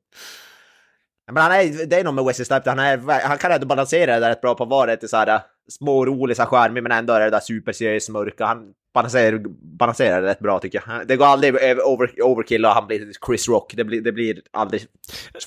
Men 1.32 1.44
han 1.44 1.52
är, 1.52 1.86
det 1.86 2.00
är 2.00 2.04
nog 2.04 2.14
med 2.14 2.26
Wesley 2.26 2.46
Snipes, 2.46 2.66
han, 2.68 2.80
är, 2.80 3.28
han 3.28 3.38
kan 3.38 3.52
ändå 3.52 3.68
balansera 3.68 4.14
det 4.14 4.20
där 4.20 4.30
rätt 4.30 4.42
bra 4.42 4.56
på 4.56 4.64
att 4.64 4.70
vara 4.70 4.92
lite 4.92 5.08
så 5.08 5.18
här 5.18 5.42
små 5.70 6.06
rolig, 6.06 6.38
så 6.38 6.42
här 6.42 6.50
charmig, 6.50 6.84
men 6.84 6.92
ändå 6.92 7.14
är 7.14 7.20
det 7.20 7.30
där 7.30 7.40
superseriös 7.40 8.10
mörka. 8.10 8.46
Han 8.46 8.74
balanserar, 8.94 9.42
balanserar 9.78 10.22
det 10.22 10.28
rätt 10.28 10.40
bra 10.40 10.60
tycker 10.60 10.84
jag. 10.88 11.08
Det 11.08 11.16
går 11.16 11.26
aldrig 11.26 11.56
över, 11.56 11.82
over, 11.88 12.22
overkill 12.24 12.66
och 12.66 12.72
han 12.72 12.88
blir 12.88 13.12
Chris 13.28 13.48
Rock. 13.50 13.74
Det 13.76 13.84
blir, 13.84 14.02
det 14.02 14.12
blir 14.12 14.38
aldrig 14.52 14.82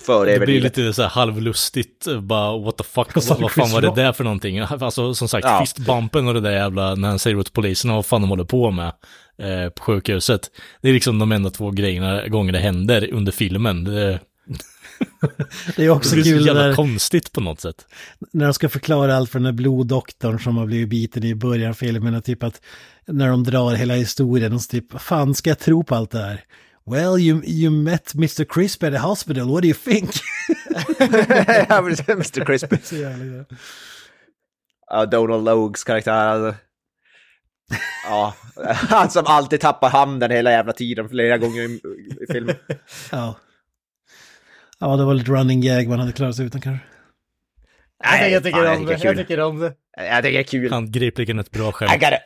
för 0.06 0.26
Det 0.26 0.38
blir 0.40 0.60
lite 0.60 0.92
så 0.92 1.02
här 1.02 1.08
halvlustigt, 1.08 2.06
bara 2.22 2.58
what 2.58 2.76
the 2.76 2.84
fuck, 2.84 3.14
Vad 3.14 3.24
fan 3.24 3.48
Chris 3.48 3.72
var 3.72 3.80
det 3.80 3.86
Rock? 3.86 3.96
där 3.96 4.12
för 4.12 4.24
någonting? 4.24 4.58
Alltså 4.58 5.14
som 5.14 5.28
sagt, 5.28 5.44
Ja. 5.46 5.60
fistbumpen 5.60 6.28
och 6.28 6.34
det 6.34 6.40
där 6.40 6.52
jävla, 6.52 6.94
när 6.94 7.08
han 7.08 7.18
säger 7.18 7.38
åt 7.38 7.52
poliserna 7.52 7.94
vad 7.94 8.06
fan 8.06 8.20
de 8.20 8.30
håller 8.30 8.44
på 8.44 8.70
med 8.70 8.92
eh, 9.38 9.68
på 9.70 9.82
sjukhuset. 9.82 10.50
Det 10.82 10.88
är 10.88 10.92
liksom 10.92 11.18
de 11.18 11.32
enda 11.32 11.50
två 11.50 11.70
grejerna, 11.70 12.28
gånger 12.28 12.52
det 12.52 12.58
händer 12.58 13.12
under 13.12 13.32
filmen. 13.32 13.84
Det, 13.84 14.20
Det 15.76 15.84
är 15.84 15.90
också 15.90 16.16
det 16.16 16.22
blir 16.22 16.32
så 16.32 16.38
kul 16.38 16.46
jävla 16.46 16.74
konstigt 16.74 17.32
på 17.32 17.40
något 17.40 17.60
sätt. 17.60 17.86
när 18.32 18.44
de 18.44 18.54
ska 18.54 18.68
förklara 18.68 19.16
allt 19.16 19.30
för 19.30 19.38
den 19.38 19.44
där 19.44 19.52
bloddoktorn 19.52 20.38
som 20.38 20.56
har 20.56 20.66
blivit 20.66 20.88
biten 20.88 21.24
i 21.24 21.34
början 21.34 21.70
av 21.70 21.74
filmen. 21.74 22.14
Och 22.14 22.24
typ 22.24 22.42
att 22.42 22.60
när 23.06 23.28
de 23.28 23.44
drar 23.44 23.74
hela 23.74 23.94
historien 23.94 24.52
och 24.52 24.62
så 24.62 24.68
typ, 24.68 24.92
"Vad 24.92 25.02
fan 25.02 25.34
ska 25.34 25.50
jag 25.50 25.58
tro 25.58 25.84
på 25.84 25.94
allt 25.94 26.10
det 26.10 26.18
här? 26.18 26.44
Well, 26.90 27.18
you, 27.18 27.42
you 27.44 27.70
met 27.70 28.14
Mr. 28.14 28.44
Crisp 28.44 28.82
at 28.82 28.92
the 28.92 28.98
hospital, 28.98 29.48
what 29.48 29.62
do 29.62 29.68
you 29.68 29.74
think? 29.74 30.10
Ja, 31.68 31.76
är 31.78 32.10
Mr. 32.10 32.44
Crispy. 32.44 32.76
Så 32.82 32.96
jävla. 32.96 33.44
Ja, 34.90 35.06
Donald 35.06 35.44
Logues 35.44 35.84
karaktär. 35.84 36.12
Alltså. 36.12 36.54
Ja, 38.04 38.34
han 38.88 39.10
som 39.10 39.26
alltid 39.26 39.60
tappar 39.60 39.90
handen 39.90 40.30
hela 40.30 40.50
jävla 40.50 40.72
tiden 40.72 41.08
flera 41.08 41.38
gånger 41.38 41.62
i, 41.62 41.80
i 42.20 42.32
filmen. 42.32 42.56
Ja. 43.12 43.34
Ja, 44.80 44.96
det 44.96 45.04
var 45.04 45.14
lite 45.14 45.30
running 45.30 45.60
gag 45.60 45.88
man 45.88 45.98
hade 46.00 46.12
klarat 46.12 46.36
sig 46.36 46.46
utan 46.46 46.60
kanske. 46.60 46.86
Jag, 48.04 48.30
jag 48.30 48.42
tycker 48.44 48.58
fan, 48.64 48.66
om 48.66 48.72
jag 48.72 48.86
det. 48.88 48.94
tycker 48.94 49.06
Jag 49.08 49.16
kul. 49.16 49.24
tycker 49.26 49.40
om 49.40 49.58
det. 49.58 49.74
Jag 49.96 50.22
tycker 50.24 50.32
det 50.32 50.38
är 50.38 50.42
kul. 50.42 50.70
Handgripligen 50.72 51.38
ett 51.38 51.50
bra 51.50 51.68
I 51.68 51.72
skämt. 51.72 51.92
got 51.92 52.02
it. 52.12 52.18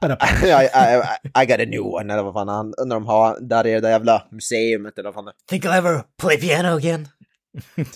Bara, 0.00 0.18
Ja, 0.46 0.62
I, 0.62 0.66
I, 0.66 1.42
I 1.42 1.46
got 1.46 1.60
a 1.60 1.64
new 1.66 1.80
one, 1.80 2.12
eller 2.12 2.22
vad 2.22 2.34
fan 2.34 2.48
han, 2.48 2.74
när 2.86 2.94
de 2.96 3.06
har, 3.06 3.40
där 3.40 3.66
är 3.66 3.80
det 3.80 3.90
jävla 3.90 4.22
museumet 4.30 4.98
eller 4.98 5.08
vad 5.12 5.14
fan 5.14 5.24
det 5.24 5.32
Think 5.50 5.64
I'll 5.64 5.78
ever 5.78 6.02
play 6.22 6.40
piano 6.40 6.68
again? 6.76 7.08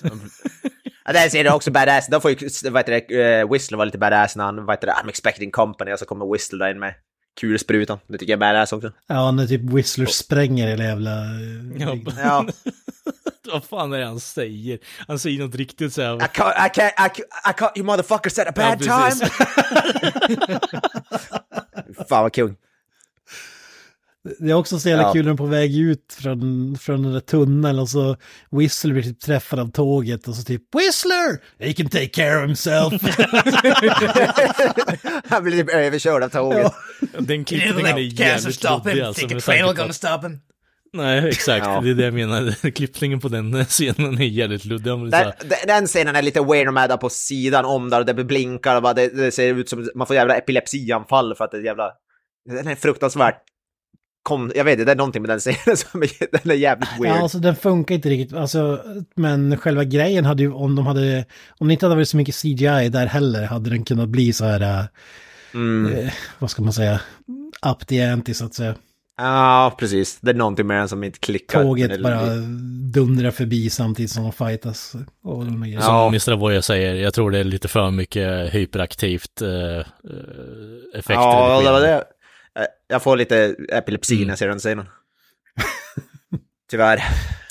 Ja, 1.04 1.12
där 1.12 1.28
ser 1.28 1.44
du 1.44 1.50
också 1.52 1.70
badass, 1.70 2.06
då 2.06 2.20
får 2.20 2.30
ju, 2.30 2.48
vad 2.70 2.88
heter 2.88 2.92
det, 3.08 3.38
eh, 3.40 3.50
Whistler 3.50 3.78
var 3.78 3.84
lite 3.86 3.98
badass 3.98 4.36
när 4.36 4.44
han, 4.44 4.64
vad 4.66 4.76
heter 4.76 4.86
det, 4.86 4.92
I'm 4.92 5.08
expecting 5.08 5.50
company, 5.50 5.92
och 5.92 5.98
så 5.98 6.04
kommer 6.04 6.32
Whistler 6.32 6.58
där 6.58 6.70
in 6.70 6.78
med 6.80 6.94
kulsprutan. 7.40 7.98
Det 8.06 8.18
tycker 8.18 8.32
jag 8.32 8.36
är 8.42 8.52
badass 8.52 8.72
också. 8.72 8.92
ja, 9.06 9.30
när 9.30 9.46
typ 9.46 9.60
Whistler 9.60 10.06
spränger 10.06 10.68
hela 10.68 10.84
jävla... 10.84 11.10
eh, 11.24 11.78
Ja, 11.78 11.96
Ja. 12.22 12.46
vad 13.52 13.64
fan 13.64 13.92
är 13.92 13.98
det 13.98 14.04
han 14.06 14.20
säger? 14.20 14.78
Han 15.08 15.18
säger 15.18 15.38
något 15.44 15.54
riktigt 15.54 15.94
så 15.94 16.02
här. 16.02 16.14
I 16.16 16.18
can't, 16.18 16.66
I 16.66 16.70
can't, 16.80 17.06
I 17.06 17.08
can't, 17.08 17.50
I 17.50 17.52
can't 17.52 17.72
you 17.78 17.86
motherfuckers 17.86 18.38
at 18.38 18.46
a 18.48 18.52
Ja, 18.56 18.62
bad 18.62 18.78
precis. 18.78 19.20
time! 19.20 20.60
fan 22.08 22.22
vad 22.22 22.32
kul. 22.32 22.54
Det 24.38 24.50
är 24.50 24.54
också 24.54 24.78
så 24.78 24.88
jävla 24.88 25.02
Ja. 25.04 25.12
kul 25.12 25.24
när 25.24 25.30
de 25.30 25.34
är 25.34 25.36
på 25.36 25.46
väg 25.46 25.78
ut 25.78 26.16
från, 26.20 26.76
från 26.80 27.02
den 27.02 27.12
där 27.12 27.20
tunneln 27.20 27.78
och 27.78 27.88
så 27.88 28.16
Whistler 28.50 28.92
blir 28.92 29.02
typ 29.02 29.20
träffad 29.20 29.60
av 29.60 29.70
tåget 29.70 30.28
och 30.28 30.34
så 30.34 30.42
typ 30.42 30.62
Whistler! 30.74 31.38
He 31.66 31.72
can 31.72 31.88
take 31.88 32.06
care 32.08 32.36
of 32.42 32.46
himself. 32.46 32.92
Han 35.28 35.44
blir 35.44 35.62
typ 35.62 35.70
överkörd 35.74 36.22
av 36.22 36.28
tåget. 36.28 36.72
Den 37.18 37.44
klippningen 37.44 37.86
är 37.86 37.98
jävligt 37.98 38.64
luddig 38.64 39.00
alltså. 39.00 39.26
med 39.26 39.44
tanke 39.44 39.74
på 39.76 39.82
att- 39.82 39.94
stop 39.94 40.20
him. 40.22 40.38
Nej, 40.92 41.28
exakt. 41.28 41.66
Ja. 41.66 41.80
Det 41.80 41.90
är 41.90 41.94
det 41.94 42.04
jag 42.04 42.14
menar. 42.14 42.70
Klippningen 42.74 43.20
på 43.20 43.28
den 43.28 43.64
scenen 43.64 44.20
är 44.20 44.24
jävligt 44.24 44.64
luddig. 44.64 44.84
Den, 44.84 45.10
den- 45.10 45.32
den 45.66 45.86
scenen 45.86 46.16
är 46.16 46.22
lite 46.22 46.40
weird 46.40 46.72
med 46.72 46.88
där 46.90 46.96
på 46.96 47.08
sidan 47.10 47.64
om 47.64 47.90
där 47.90 48.00
och 48.00 48.06
det 48.06 48.24
blinkar 48.24 48.76
och 48.76 48.82
bara 48.82 48.94
det, 48.94 49.08
det 49.08 49.30
ser 49.30 49.54
ut 49.54 49.68
som 49.68 49.88
man 49.94 50.06
får 50.06 50.16
jävla 50.16 50.36
epilepsianfall 50.36 51.34
för 51.34 51.44
att 51.44 51.50
det 51.50 51.56
är 51.56 51.62
jävla... 51.62 51.90
Den 52.48 52.68
är 52.68 52.74
fruktansvärt... 52.74 53.42
Kom, 54.30 54.52
jag 54.54 54.64
vet 54.64 54.72
inte, 54.72 54.84
det 54.84 54.92
är 54.92 54.96
någonting 54.96 55.22
med 55.22 55.28
den 55.28 55.38
scenen 55.38 55.76
som 55.76 56.02
är, 56.02 56.10
den 56.42 56.50
är 56.50 56.54
jävligt 56.54 56.88
weird. 57.00 57.16
Ja, 57.16 57.22
alltså 57.22 57.38
den 57.38 57.56
funkar 57.56 57.94
inte 57.94 58.08
riktigt. 58.08 58.36
Alltså, 58.38 58.80
men 59.16 59.56
själva 59.56 59.84
grejen 59.84 60.24
hade 60.24 60.42
ju, 60.42 60.52
om 60.52 60.76
de 60.76 60.86
hade, 60.86 61.24
om 61.58 61.68
det 61.68 61.72
inte 61.72 61.86
hade 61.86 61.94
varit 61.96 62.08
så 62.08 62.16
mycket 62.16 62.34
CGI 62.42 62.88
där 62.88 63.06
heller, 63.06 63.44
hade 63.46 63.70
den 63.70 63.84
kunnat 63.84 64.08
bli 64.08 64.32
så 64.32 64.44
här, 64.44 64.60
äh, 64.60 64.84
Mm. 65.54 65.92
eh, 65.94 66.12
vad 66.38 66.50
ska 66.50 66.62
man 66.62 66.72
säga, 66.72 67.00
up 67.66 67.86
the 67.86 68.02
ante 68.02 68.34
så 68.34 68.44
att 68.44 68.54
säga. 68.54 68.74
Ja, 69.16 69.74
precis. 69.78 70.18
Det 70.20 70.30
är 70.30 70.34
någonting 70.34 70.66
med 70.66 70.76
den 70.78 70.88
som 70.88 71.04
inte 71.04 71.18
klickar. 71.18 71.62
Tåget 71.62 72.02
bara 72.02 72.26
dundrar 72.92 73.30
förbi 73.30 73.70
samtidigt 73.70 74.10
som 74.10 74.22
de 74.22 74.32
fightas. 74.32 74.94
Och 75.24 75.44
de 75.46 75.64
Ja. 75.68 75.80
Som 75.80 76.06
Mr. 76.08 76.32
Avoya 76.32 76.62
säger, 76.62 76.94
jag 76.94 77.14
tror 77.14 77.30
det 77.30 77.38
är 77.38 77.44
lite 77.44 77.68
för 77.68 77.90
mycket 77.90 78.54
hyperaktivt 78.54 79.42
eh, 79.42 79.48
eh, 79.50 79.84
effekter. 80.94 81.14
Ja, 81.14 81.60
det 81.64 81.70
var 81.72 81.80
det. 81.80 82.04
Eh, 82.58 82.64
Jag 82.88 83.02
får 83.02 83.16
lite 83.16 83.56
epilepsi 83.68 84.14
Mm. 84.14 84.26
när 84.26 84.32
jag 84.32 84.38
ser 84.38 84.48
den 84.48 84.58
scenen. 84.58 84.86
Tyvärr. 86.70 87.04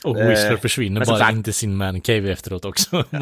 Och 0.03 0.19
Eh, 0.19 0.27
Whistler 0.27 0.57
försvinner 0.57 1.05
bara 1.05 1.17
sagt- 1.19 1.31
in 1.31 1.43
till 1.43 1.53
sin 1.53 1.75
mancave 1.75 2.31
efteråt 2.31 2.65
också. 2.65 3.03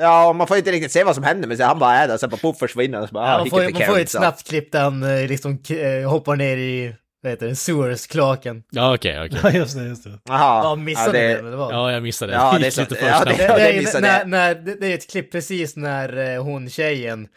Ja, 0.00 0.32
man 0.32 0.46
får 0.46 0.56
inte 0.56 0.72
riktigt 0.72 0.92
se 0.92 1.04
vad 1.04 1.14
som 1.14 1.24
händer, 1.24 1.48
men 1.48 1.60
han 1.60 1.78
bara 1.78 1.94
är 1.94 2.08
där, 2.08 2.16
sen 2.16 2.30
bara 2.30 2.36
poff 2.36 2.58
försvinner. 2.58 3.00
Och 3.02 3.08
så 3.08 3.12
bara, 3.12 3.24
ah, 3.24 3.28
Ja, 3.30 3.32
he 3.38 3.38
man 3.40 3.50
får, 3.50 3.72
man 3.72 3.82
får 3.82 3.98
ett 3.98 4.10
snabbt 4.10 4.48
klipp 4.48 4.72
där 4.72 4.80
han 4.82 5.02
eh, 5.02 5.26
liksom 5.28 5.58
hoppar 6.06 6.36
ner 6.36 6.56
i, 6.56 6.94
vad 7.22 7.32
heter 7.32 7.46
det, 7.46 7.56
Sewers-klaken. 7.56 8.62
ja, 8.70 8.94
okej, 8.94 9.20
okej. 9.26 9.38
Ja, 9.42 9.50
just 9.50 9.76
det, 9.78 9.84
just 9.84 10.04
det. 10.04 10.18
Jaha. 10.28 10.62
Ja, 10.64 10.74
missade 10.76 11.22
ja, 11.22 11.36
det, 11.36 11.42
men 11.42 11.50
det 11.50 11.56
var 11.56 11.72
Ja, 11.72 11.92
jag 11.92 12.02
missade 12.02 12.32
det. 12.32 12.36
Ja, 12.38 12.52
det 12.52 12.58
det 12.58 12.66
är 12.66 12.70
så- 12.70 12.80
lite 12.80 12.94
för 12.94 13.06
ja, 13.06 13.20
snabbt. 13.22 13.38
det- 13.38 13.46
det, 13.46 13.72
det, 13.72 13.92
det 13.92 14.00
när, 14.00 14.24
när, 14.24 14.54
det, 14.54 14.74
det 14.74 14.86
är 14.86 14.94
ett 14.94 15.10
klipp 15.10 15.32
precis 15.32 15.76
när 15.76 16.38
hon 16.38 16.70
tjejen, 16.70 17.28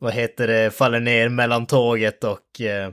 vad 0.00 0.12
heter 0.12 0.46
det, 0.46 0.70
faller 0.70 1.00
ner 1.00 1.28
mellan 1.28 1.66
tåget 1.66 2.24
och 2.24 2.60
eh, 2.60 2.92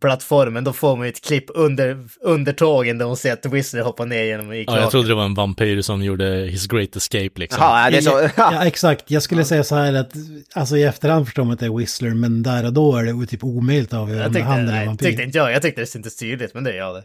plattformen, 0.00 0.64
då 0.64 0.72
får 0.72 0.96
man 0.96 1.06
ju 1.06 1.10
ett 1.10 1.24
klipp 1.24 1.44
under, 1.48 1.98
under 2.20 2.52
tågen 2.52 2.98
där 2.98 3.06
hon 3.06 3.16
ser 3.16 3.32
att 3.32 3.46
Whistler 3.46 3.82
hoppar 3.82 4.06
ner 4.06 4.22
genom 4.22 4.52
i 4.52 4.64
Ja, 4.66 4.80
jag 4.80 4.90
trodde 4.90 5.08
det 5.08 5.14
var 5.14 5.24
en 5.24 5.34
vampyr 5.34 5.82
som 5.82 6.02
gjorde 6.02 6.24
his 6.24 6.66
great 6.66 6.96
escape 6.96 7.30
liksom. 7.34 7.60
Det 7.90 7.96
är 7.96 8.00
så... 8.00 8.28
Ja, 8.36 8.66
exakt. 8.66 9.10
Jag 9.10 9.22
skulle 9.22 9.44
säga 9.44 9.64
så 9.64 9.74
här 9.74 9.94
att, 9.94 10.12
alltså 10.54 10.76
i 10.76 10.82
efterhand 10.82 11.26
förstår 11.26 11.44
man 11.44 11.52
att 11.52 11.60
det 11.60 11.66
är 11.66 11.78
Whistler, 11.78 12.10
men 12.10 12.42
där 12.42 12.66
och 12.66 12.72
då 12.72 12.96
är 12.96 13.04
det 13.04 13.26
typ 13.26 13.44
omöjligt 13.44 13.92
att 13.92 13.98
avgöra 14.00 14.18
Jag 14.18 14.26
är 14.26 14.34
tyckte, 14.34 14.48
han 14.48 14.60
eller 14.60 14.72
nej, 14.72 14.86
vampyr. 14.86 15.06
tyckte 15.06 15.22
inte 15.22 15.38
jag, 15.38 15.52
jag 15.52 15.62
tyckte 15.62 15.80
det 15.80 15.86
syntes 15.86 16.16
tydligt, 16.16 16.54
men 16.54 16.64
det 16.64 16.76
gör 16.76 16.94
det. 16.94 17.04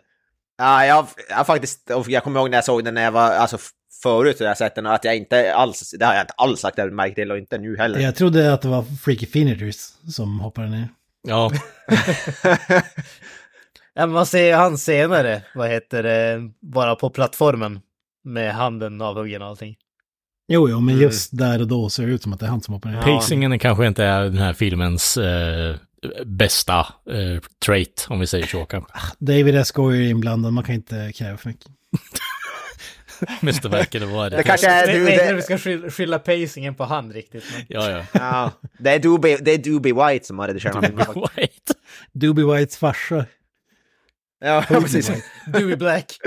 Ja, 0.58 0.86
jag, 0.86 1.08
jag 1.30 1.48
faktiskt, 1.48 1.92
och 1.92 2.10
jag 2.10 2.24
kommer 2.24 2.40
ihåg 2.40 2.50
när 2.50 2.58
jag 2.58 2.66
såg 2.66 2.86
den 2.86 2.94
när 2.94 3.04
jag 3.04 3.12
var, 3.12 3.32
alltså 3.32 3.58
förut 4.04 4.38
när 4.40 4.48
jag 4.48 4.58
sett 4.58 4.76
den 4.76 4.86
och 4.86 4.94
att 4.94 5.04
jag 5.06 5.18
inte 5.18 5.54
alls, 5.54 5.94
det 6.00 6.06
har 6.06 6.14
jag 6.14 6.24
inte 6.24 6.34
alls 6.34 6.60
sagt 6.60 6.78
jag 6.78 6.94
märkt 6.94 7.16
till 7.16 7.32
och 7.32 7.38
inte 7.38 7.58
nu 7.58 7.78
heller. 7.78 8.00
Jag 8.00 8.16
trodde 8.16 8.54
att 8.54 8.62
det 8.62 8.68
var 8.68 8.84
Freaky 9.04 9.26
Finiters 9.26 9.76
som 10.16 10.40
hoppade 10.40 10.70
ner. 10.70 10.88
Ja, 11.28 11.52
Ja, 13.94 14.06
men 14.06 14.10
man 14.10 14.26
ser 14.26 14.46
ju 14.46 14.54
han 14.54 14.78
senare, 14.78 15.42
vad 15.56 15.70
heter 15.70 16.04
det, 16.04 16.42
bara 16.62 16.96
på 16.96 17.10
plattformen 17.10 17.80
med 18.24 18.54
handen 18.54 19.02
avhuggen 19.02 19.42
och 19.42 19.48
allting. 19.48 19.76
Jo, 20.48 20.70
jo, 20.70 20.80
men 20.80 20.96
Mm. 20.96 21.04
just 21.04 21.38
där 21.38 21.62
och 21.62 21.68
då 21.68 21.90
ser 21.90 22.06
det 22.08 22.12
ut 22.14 22.24
som 22.24 22.34
att 22.34 22.40
det 22.40 22.46
är 22.46 22.50
han 22.50 22.62
som 22.62 22.74
hoppar 22.74 22.90
ner. 22.90 23.02
pacingen 23.02 23.60
kanske 23.60 23.88
inte 23.88 24.04
är 24.04 24.24
den 24.24 24.38
här 24.38 24.54
filmens 24.54 25.18
eh, 25.18 25.76
bästa 26.26 26.80
eh, 27.10 27.42
trait, 27.66 28.06
om 28.10 28.20
vi 28.20 28.28
säger 28.28 28.48
så 28.48 28.66
kanske. 28.66 28.92
David 29.20 29.56
S. 29.56 29.72
Goyer 29.72 30.02
är 30.02 30.10
inblandad, 30.10 30.54
man 30.54 30.64
kan 30.64 30.76
inte 30.76 31.12
kräva 31.16 31.38
för 31.38 31.50
mycket. 31.50 31.68
Mästerverk 33.42 33.96
eller 33.96 34.06
vad 34.06 34.26
är 34.26 34.30
det? 34.30 34.38
Det 34.38 34.44
kanske 34.44 34.68
är 34.68 34.88
du, 34.88 35.00
inte 35.12 35.22
om 35.22 35.28
vi 35.28 35.34
det, 35.36 35.42
ska 35.42 35.58
skylla, 35.58 35.90
skylla 35.92 36.20
pacingen 36.20 36.76
på 36.76 36.84
han 36.84 37.14
riktigt. 37.14 37.44
Men... 37.54 37.66
Ja, 37.70 37.90
ja. 37.92 38.04
ja, 38.14 38.52
det 38.80 38.90
är 38.90 39.00
Doobie, 39.00 39.38
det 39.38 39.52
är 39.52 39.58
Doobie 39.58 39.94
White 39.94 40.26
som 40.26 40.40
har 40.40 40.48
redigerat 40.48 40.82
den. 40.82 40.96
Wait. 41.36 41.72
Doobie 42.14 42.46
Whites 42.46 42.78
farsa. 42.78 43.26
Ja, 44.40 44.64
precis. 44.68 45.12
Dewey 45.54 45.76
Black. 45.76 46.18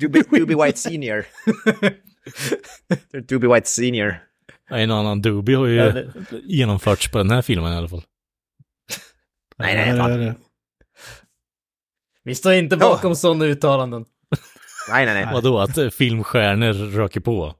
Doobie, 0.00 0.22
Doobie 0.30 0.64
White 0.64 0.78
Senior. 0.78 1.24
Doobie 3.28 3.54
White 3.54 3.68
Senior. 3.68 4.14
En 4.70 4.90
annan 4.90 5.22
Doobie 5.22 5.56
har 5.56 5.66
ju 5.66 5.74
Ja, 5.76 5.90
det- 5.92 6.12
genomförts 6.44 7.10
på 7.10 7.18
den 7.18 7.30
här 7.30 7.42
filmen 7.42 7.72
i 7.72 7.76
alla 7.76 7.88
fall. 7.88 8.02
Nej, 9.56 9.74
nej, 9.74 9.98
fan. 9.98 10.10
det 10.10 10.16
det. 10.24 10.34
Vi 12.24 12.34
står 12.34 12.52
inte 12.52 12.76
bakom 12.76 13.16
sådana 13.16 13.44
uttalanden. 13.44 14.04
Nej, 14.88 15.06
nej, 15.06 15.24
nej. 15.24 15.34
Vadå, 15.34 15.58
att 15.60 15.78
eh, 15.78 15.88
filmstjärnor 15.90 16.72
röker 16.72 17.20
på? 17.20 17.54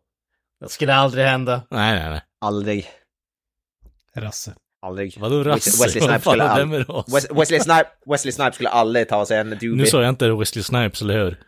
Det 0.61 0.69
skulle 0.69 0.95
aldrig 0.95 1.27
hända. 1.27 1.63
Nej, 1.71 2.01
nej, 2.01 2.11
nej. 2.11 2.21
Aldrig. 2.41 2.87
Rasse. 4.17 4.55
Aldrig. 4.83 5.17
Vadå 5.19 5.43
rasse? 5.45 5.71
Wesley 5.85 6.01
Vad 6.01 6.11
Snipes 6.11 6.23
skulle? 6.23 6.45
Wes- 6.85 7.39
Wesley, 7.41 7.61
Snipe, 7.61 7.87
Wesley 8.07 8.33
Snipes 8.33 8.55
skulle 8.55 8.69
aldrig 8.69 9.09
ta 9.09 9.27
sig 9.27 9.39
en 9.39 9.51
Doobie. 9.51 9.69
Nu 9.77 9.87
sa 9.87 10.03
jag 10.03 10.09
inte 10.09 10.31
Wesley 10.33 10.63
Snipes, 10.63 11.03
eller 11.03 11.19
hur? 11.25 11.41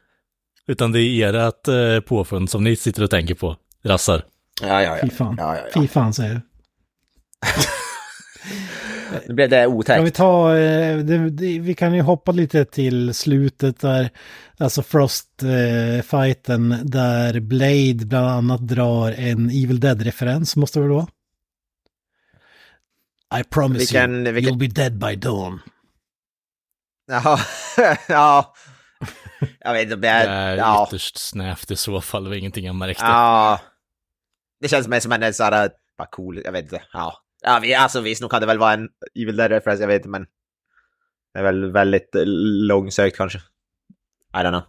Utan 0.66 0.92
det 0.92 1.01
är 1.01 1.34
ert 1.34 1.68
eh, 1.68 2.01
påfund 2.01 2.51
som 2.51 2.64
ni 2.64 2.76
sitter 2.76 3.02
och 3.02 3.10
tänker 3.10 3.34
på. 3.34 3.56
Rassar. 3.84 4.22
Ja, 4.62 4.82
ja, 4.82 4.96
Fy 5.01 5.06
ja. 5.06 5.14
fan. 5.16 5.34
ja, 5.38 5.56
ja, 5.56 5.62
ja. 5.74 5.80
Fy 5.80 5.88
fan 5.88 6.14
säger 6.14 6.32
jag. 6.32 6.40
Nu 9.28 9.34
blev 9.34 9.48
det 9.51 9.56
Kan 9.62 9.70
vi 9.72 9.76
otäckt. 9.78 10.16
ta, 10.16 10.56
eh, 10.56 10.98
det, 10.98 11.30
det, 11.30 11.59
vi 11.59 11.74
kan 11.74 11.94
ju 11.94 12.01
hoppa 12.02 12.32
lite 12.32 12.64
till 12.64 13.14
slutet 13.14 13.80
där, 13.80 14.10
alltså 14.59 14.82
Frost-fighten 14.82 16.80
där 16.84 17.40
Blade 17.40 18.06
bland 18.06 18.26
annat 18.26 18.60
drar 18.68 19.12
en 19.12 19.51
Evil 19.51 19.80
Dead-referens, 19.80 20.56
måste 20.56 20.78
det 20.78 20.82
väl 20.82 20.92
vara? 20.94 21.06
I 23.40 23.44
promise 23.44 23.78
Vilken- 23.78 24.26
you, 24.26 24.32
vilken- 24.32 24.55
you'll 24.55 24.59
be 24.59 24.66
dead 24.66 24.98
by 24.98 25.16
dawn. 25.16 25.60
Jaha, 27.06 27.38
ja. 28.09 28.55
Jag 29.60 29.72
vet 29.72 29.82
inte 29.82 29.94
om 29.94 30.01
det 30.01 30.09
Det 30.09 30.12
är... 30.14 30.28
är 30.52 30.56
Ja. 30.56 30.86
ytterst 30.88 31.18
snävt 31.18 31.70
i 31.70 31.76
så 31.76 32.01
fall, 32.01 32.24
det 32.24 32.30
var 32.30 32.36
ingenting 32.36 32.66
jag 32.66 32.74
märkte. 32.74 33.05
ja. 33.05 33.60
Det 34.60 34.68
känns 34.68 34.88
mer 34.88 35.01
som 35.01 35.12
en 35.12 35.34
sån 35.34 35.44
här, 35.52 35.70
bara 35.98 36.09
cool, 36.10 36.40
jag 36.44 36.52
vet 36.52 36.62
inte. 36.64 36.82
Ja. 36.92 37.14
Ja, 37.45 37.59
vi, 37.62 37.75
alltså 37.75 38.01
visst, 38.01 38.21
nog 38.23 38.31
kan 38.31 38.41
det 38.41 38.47
väl 38.47 38.59
vara 38.59 38.73
en 38.73 38.89
Evil 39.23 39.37
Dead 39.37 39.51
reference, 39.51 39.83
jag 39.83 39.89
vet 39.89 39.97
inte, 39.97 40.09
men... 40.09 40.27
Det 41.35 41.41
är 41.41 41.45
väl 41.45 41.73
väldigt 41.73 42.11
långsökt 42.15 43.16
kanske. 43.16 43.39
I 44.35 44.37
don't 44.37 44.49
know. 44.49 44.62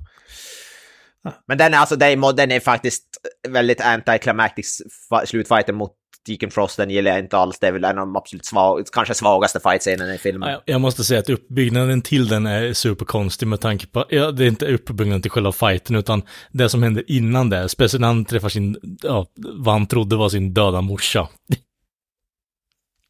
Men 1.48 1.58
den 1.58 1.74
är 1.74 1.78
alltså, 1.78 1.96
den 1.96 2.22
den 2.22 2.52
är 2.52 2.60
faktiskt 2.60 3.06
väldigt 3.48 3.82
anticlimactic 3.82 4.82
slutfighten 5.26 5.76
mot 5.76 5.92
Deacon 6.26 6.52
Frost, 6.52 6.78
den 6.78 6.90
gillar 6.90 7.12
jag 7.12 7.20
inte 7.20 7.38
alls. 7.38 7.60
Det 7.60 7.68
är 7.68 7.72
väl 7.72 7.84
en 7.84 7.98
av 7.98 8.08
de 8.08 8.16
absolut 8.16 8.46
svag, 8.46 8.86
kanske 8.92 9.14
svagaste 9.14 9.60
fightscenerna 9.60 10.16
i 10.16 10.18
filmen. 10.18 10.50
Ja, 10.50 10.62
Jag 10.66 10.82
måste 10.82 11.04
säga 11.04 11.20
att 11.20 11.30
uppbyggnaden 11.30 12.02
till 12.02 12.28
den 12.28 12.46
är 12.46 12.74
superkonstig 12.74 13.48
med 13.48 13.62
tanke 13.62 13.88
på, 13.88 14.06
ja, 14.10 14.32
det 14.32 14.44
är 14.44 14.48
inte 14.48 14.66
uppbyggnaden 14.66 15.22
till 15.22 15.32
själva 15.32 15.52
fighten 15.52 15.96
utan 15.96 16.22
det 16.52 16.70
som 16.70 16.84
händer 16.84 17.04
innan 17.08 17.50
det, 17.50 17.70
speciellt 17.70 18.02
när 18.02 18.08
han 18.08 18.26
träffar 18.26 18.50
sin, 18.50 18.98
ja, 19.04 19.28
vad 19.36 19.74
han 19.74 19.88
trodde 19.88 20.16
var 20.16 20.30
sin 20.30 20.54
döda 20.54 20.82
morsa. 20.82 21.28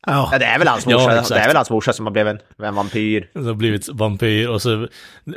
Ja, 0.06 0.30
Ja, 0.32 0.38
det 0.40 0.46
är 0.46 0.60
väl 0.60 0.68
hans 0.68 0.86
Ja, 0.88 0.98
morsa, 0.98 1.12
exakt. 1.12 1.30
det 1.30 1.40
är 1.40 1.48
väl 1.48 1.56
hans 1.56 1.70
morsa 1.70 1.94
som 1.94 2.06
har 2.06 2.12
blivit 2.14 2.32
en, 2.60 2.66
en 2.66 2.76
vampyr. 2.76 3.30
Som 3.34 3.46
har 3.48 3.54
blivit 3.54 3.90
vampyr 3.90 4.48
och 4.48 4.62
så 4.62 4.88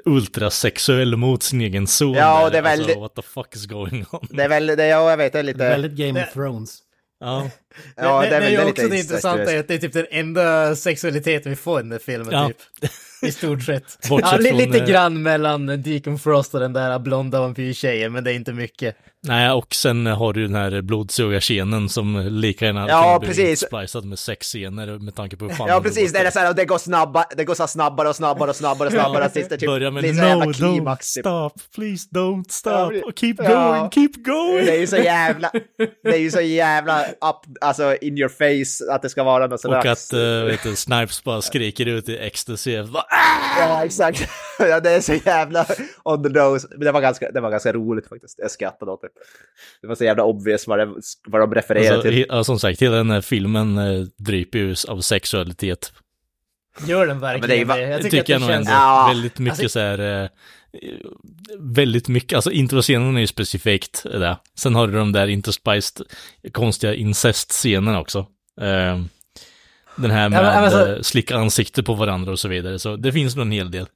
ultrasexuell 0.04 1.16
mot 1.16 1.42
sin 1.42 1.60
egen 1.60 1.86
son. 1.86 2.12
Ja, 2.14 2.44
där. 2.44 2.50
det 2.50 2.58
är 2.58 2.62
väl- 2.62 2.80
Alltså, 2.80 3.00
what 3.00 3.14
the 3.14 3.22
fuck 3.22 3.54
is 3.56 3.66
going 3.66 4.04
on? 4.10 4.26
Det 4.30 4.42
är 4.42 4.48
väl, 4.48 4.66
det, 4.66 4.86
ja, 4.86 5.10
jag 5.10 5.16
vet, 5.16 5.32
det 5.32 5.38
är 5.38 5.42
lite... 5.42 5.58
väldigt 5.68 5.92
Game 5.92 6.22
of 6.22 6.32
Thrones. 6.32 6.78
Ja, 7.20 7.50
ja, 7.96 8.20
det, 8.22 8.28
det, 8.30 8.40
väl- 8.40 8.42
är 8.42 8.50
ju 8.50 8.56
lite 8.56 8.70
också 8.70 8.88
det 8.88 8.98
intressanta 8.98 9.52
är 9.52 9.60
att 9.60 9.68
det 9.68 9.74
är 9.74 9.78
typ 9.78 9.92
den 9.92 10.06
enda 10.10 10.76
sexualiteten 10.76 11.50
vi 11.52 11.56
får 11.56 11.78
i 11.80 11.82
den 11.82 11.90
där 11.90 11.98
filmen 11.98 12.28
Ja. 12.32 12.48
typ. 12.48 12.90
I 13.22 13.32
stort 13.32 13.62
sett. 13.62 13.98
Ja, 14.10 14.36
li- 14.38 14.48
från, 14.48 14.58
lite 14.58 14.78
eh, 14.78 14.86
grann 14.86 15.22
mellan 15.22 15.82
Deacon 15.82 16.18
Frost 16.18 16.54
och 16.54 16.60
den 16.60 16.72
där 16.72 16.98
blonda 16.98 17.40
vampyrtjejen, 17.40 18.12
men 18.12 18.24
det 18.24 18.32
är 18.32 18.34
inte 18.34 18.52
mycket. 18.52 18.96
Nej, 19.26 19.50
och 19.50 19.74
sen 19.74 20.06
har 20.06 20.32
du 20.32 20.46
den 20.46 20.54
här 20.54 20.80
blodsugarscenen 20.82 21.88
som 21.88 22.16
lika 22.30 22.64
gärna 22.64 22.88
Ja, 22.88 23.20
precis. 23.24 23.60
splicad 23.66 24.04
med 24.04 24.18
sexscener 24.18 24.98
med 24.98 25.14
tanke 25.14 25.36
på 25.36 25.44
hur 25.44 25.54
fan 25.54 25.68
Ja, 25.68 25.80
precis. 25.80 26.12
Det, 26.12 26.18
är 26.18 26.30
så 26.30 26.38
här, 26.38 26.48
och 26.50 26.54
det 26.56 26.64
går 26.64 26.78
snabba, 26.78 27.24
det 27.36 27.44
går 27.44 27.54
så 27.54 27.66
snabbare 27.66 28.08
och 28.08 28.16
snabbare 28.16 28.50
och 28.50 28.56
snabbare 28.56 28.86
och 28.86 28.92
snabbare. 28.92 29.24
och 29.24 29.30
sist 29.32 29.52
är 29.52 29.56
typ, 29.56 29.66
Börja 29.68 29.90
med 29.90 30.04
no, 30.04 30.52
klimax. 30.52 31.16
don't 31.16 31.16
Typ. 31.16 31.24
stop, 31.24 31.50
please 31.74 32.08
don't 32.14 32.44
stop, 32.48 32.70
Ja, 32.94 33.12
keep 33.16 33.34
ja. 33.38 33.48
going, 33.78 33.90
keep 33.90 34.12
going. 34.24 34.64
Det 34.66 34.76
är 34.76 34.80
ju 34.80 34.86
så 34.86 34.96
jävla, 34.96 35.50
det 36.02 36.08
är 36.14 36.18
ju 36.20 36.30
så 36.30 36.40
jävla 36.40 37.02
up, 37.04 37.36
alltså 37.60 37.96
in 38.00 38.18
your 38.18 38.28
face 38.28 38.92
att 38.94 39.02
det 39.02 39.08
ska 39.08 39.24
vara 39.24 39.46
något 39.46 39.60
sådär. 39.60 39.78
Och 39.78 39.86
att, 39.86 40.10
uh, 40.14 40.44
vet 40.44 40.62
du, 40.62 40.76
Snipes 40.76 41.24
bara 41.24 41.42
skriker 41.42 41.86
ut 41.86 42.08
i 42.08 42.16
ecstasy. 42.18 42.80
Va? 42.82 43.04
Ja, 43.58 43.84
exakt. 43.84 44.28
Ja, 44.60 44.80
det 44.80 44.90
är 44.90 45.00
så 45.00 45.14
jävla 45.14 45.66
on 46.04 46.22
the 46.22 46.28
nose. 46.28 46.68
Men 46.70 46.80
det 46.80 46.92
var 46.92 47.00
ganska, 47.00 47.30
det 47.30 47.40
var 47.40 47.50
ganska 47.50 47.72
roligt 47.72 48.08
faktiskt. 48.08 48.34
Jag 48.38 48.50
skrattade 48.50 48.90
åt 48.92 49.02
det. 49.02 49.07
Det 49.82 49.86
var 49.88 49.94
så 49.94 50.04
jävla 50.04 50.24
obvious 50.24 50.66
vad, 50.66 50.78
det, 50.78 50.88
vad 51.26 51.40
de 51.40 51.54
refererar 51.54 51.94
Alltså, 51.94 52.02
till. 52.10 52.18
he, 52.18 52.24
ja, 52.28 52.44
som 52.44 52.58
sagt, 52.58 52.82
hela 52.82 52.96
den 52.96 53.10
här 53.10 53.20
filmen 53.20 53.78
uh, 53.78 54.06
dryper 54.18 54.58
ju 54.58 54.74
av 54.88 55.00
sexualitet. 55.00 55.92
Gör 56.86 57.06
den 57.06 57.16
är 57.16 57.20
verkligen 57.20 57.58
ju 57.58 57.64
va- 57.64 57.76
det? 57.76 57.82
Jag 57.82 57.90
Jag 57.90 58.02
tycker, 58.02 58.10
tycker 58.10 58.20
att 58.20 58.26
det 58.26 58.32
jag 58.32 58.40
nog 58.40 58.50
känns... 58.50 58.68
ändå 58.68 58.78
Ja. 58.80 59.06
väldigt 59.08 59.38
mycket 59.38 59.52
Alltså- 59.60 59.68
så 59.68 59.80
här, 59.80 60.22
eh, 60.22 60.28
väldigt 61.58 62.08
mycket, 62.08 62.36
alltså 62.36 62.50
introscenen 62.50 63.16
är 63.16 63.20
ju 63.20 63.26
specifikt 63.26 64.02
det. 64.02 64.36
Sen 64.58 64.74
har 64.74 64.86
du 64.86 64.92
de 64.92 65.12
där 65.12 65.26
interspiced 65.26 66.06
konstiga 66.52 66.94
incest-scenerna 66.94 68.00
också. 68.00 68.18
Eh, 68.60 69.00
den 69.96 70.10
här 70.10 70.28
med 70.28 70.38
Ja, 70.38 70.42
men- 70.42 70.64
alltså- 70.64 70.88
eh, 70.96 71.00
slicka 71.02 71.36
ansikte 71.36 71.82
på 71.82 71.94
varandra 71.94 72.32
och 72.32 72.38
så 72.38 72.48
vidare, 72.48 72.78
så 72.78 72.96
det 72.96 73.12
finns 73.12 73.36
nog 73.36 73.46
en 73.46 73.52
hel 73.52 73.70
del. 73.70 73.86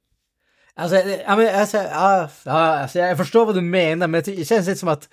Alltså, 0.75 0.97
ja, 0.97 1.35
men, 1.35 1.59
alltså, 1.59 1.77
ja, 1.77 2.29
ja, 2.43 2.51
alltså, 2.51 2.99
jag 2.99 3.17
förstår 3.17 3.45
vad 3.45 3.55
du 3.55 3.61
menar, 3.61 4.07
men 4.07 4.23
det 4.25 4.47
känns 4.47 4.67
lite 4.67 4.79
som 4.79 4.89
att 4.89 5.09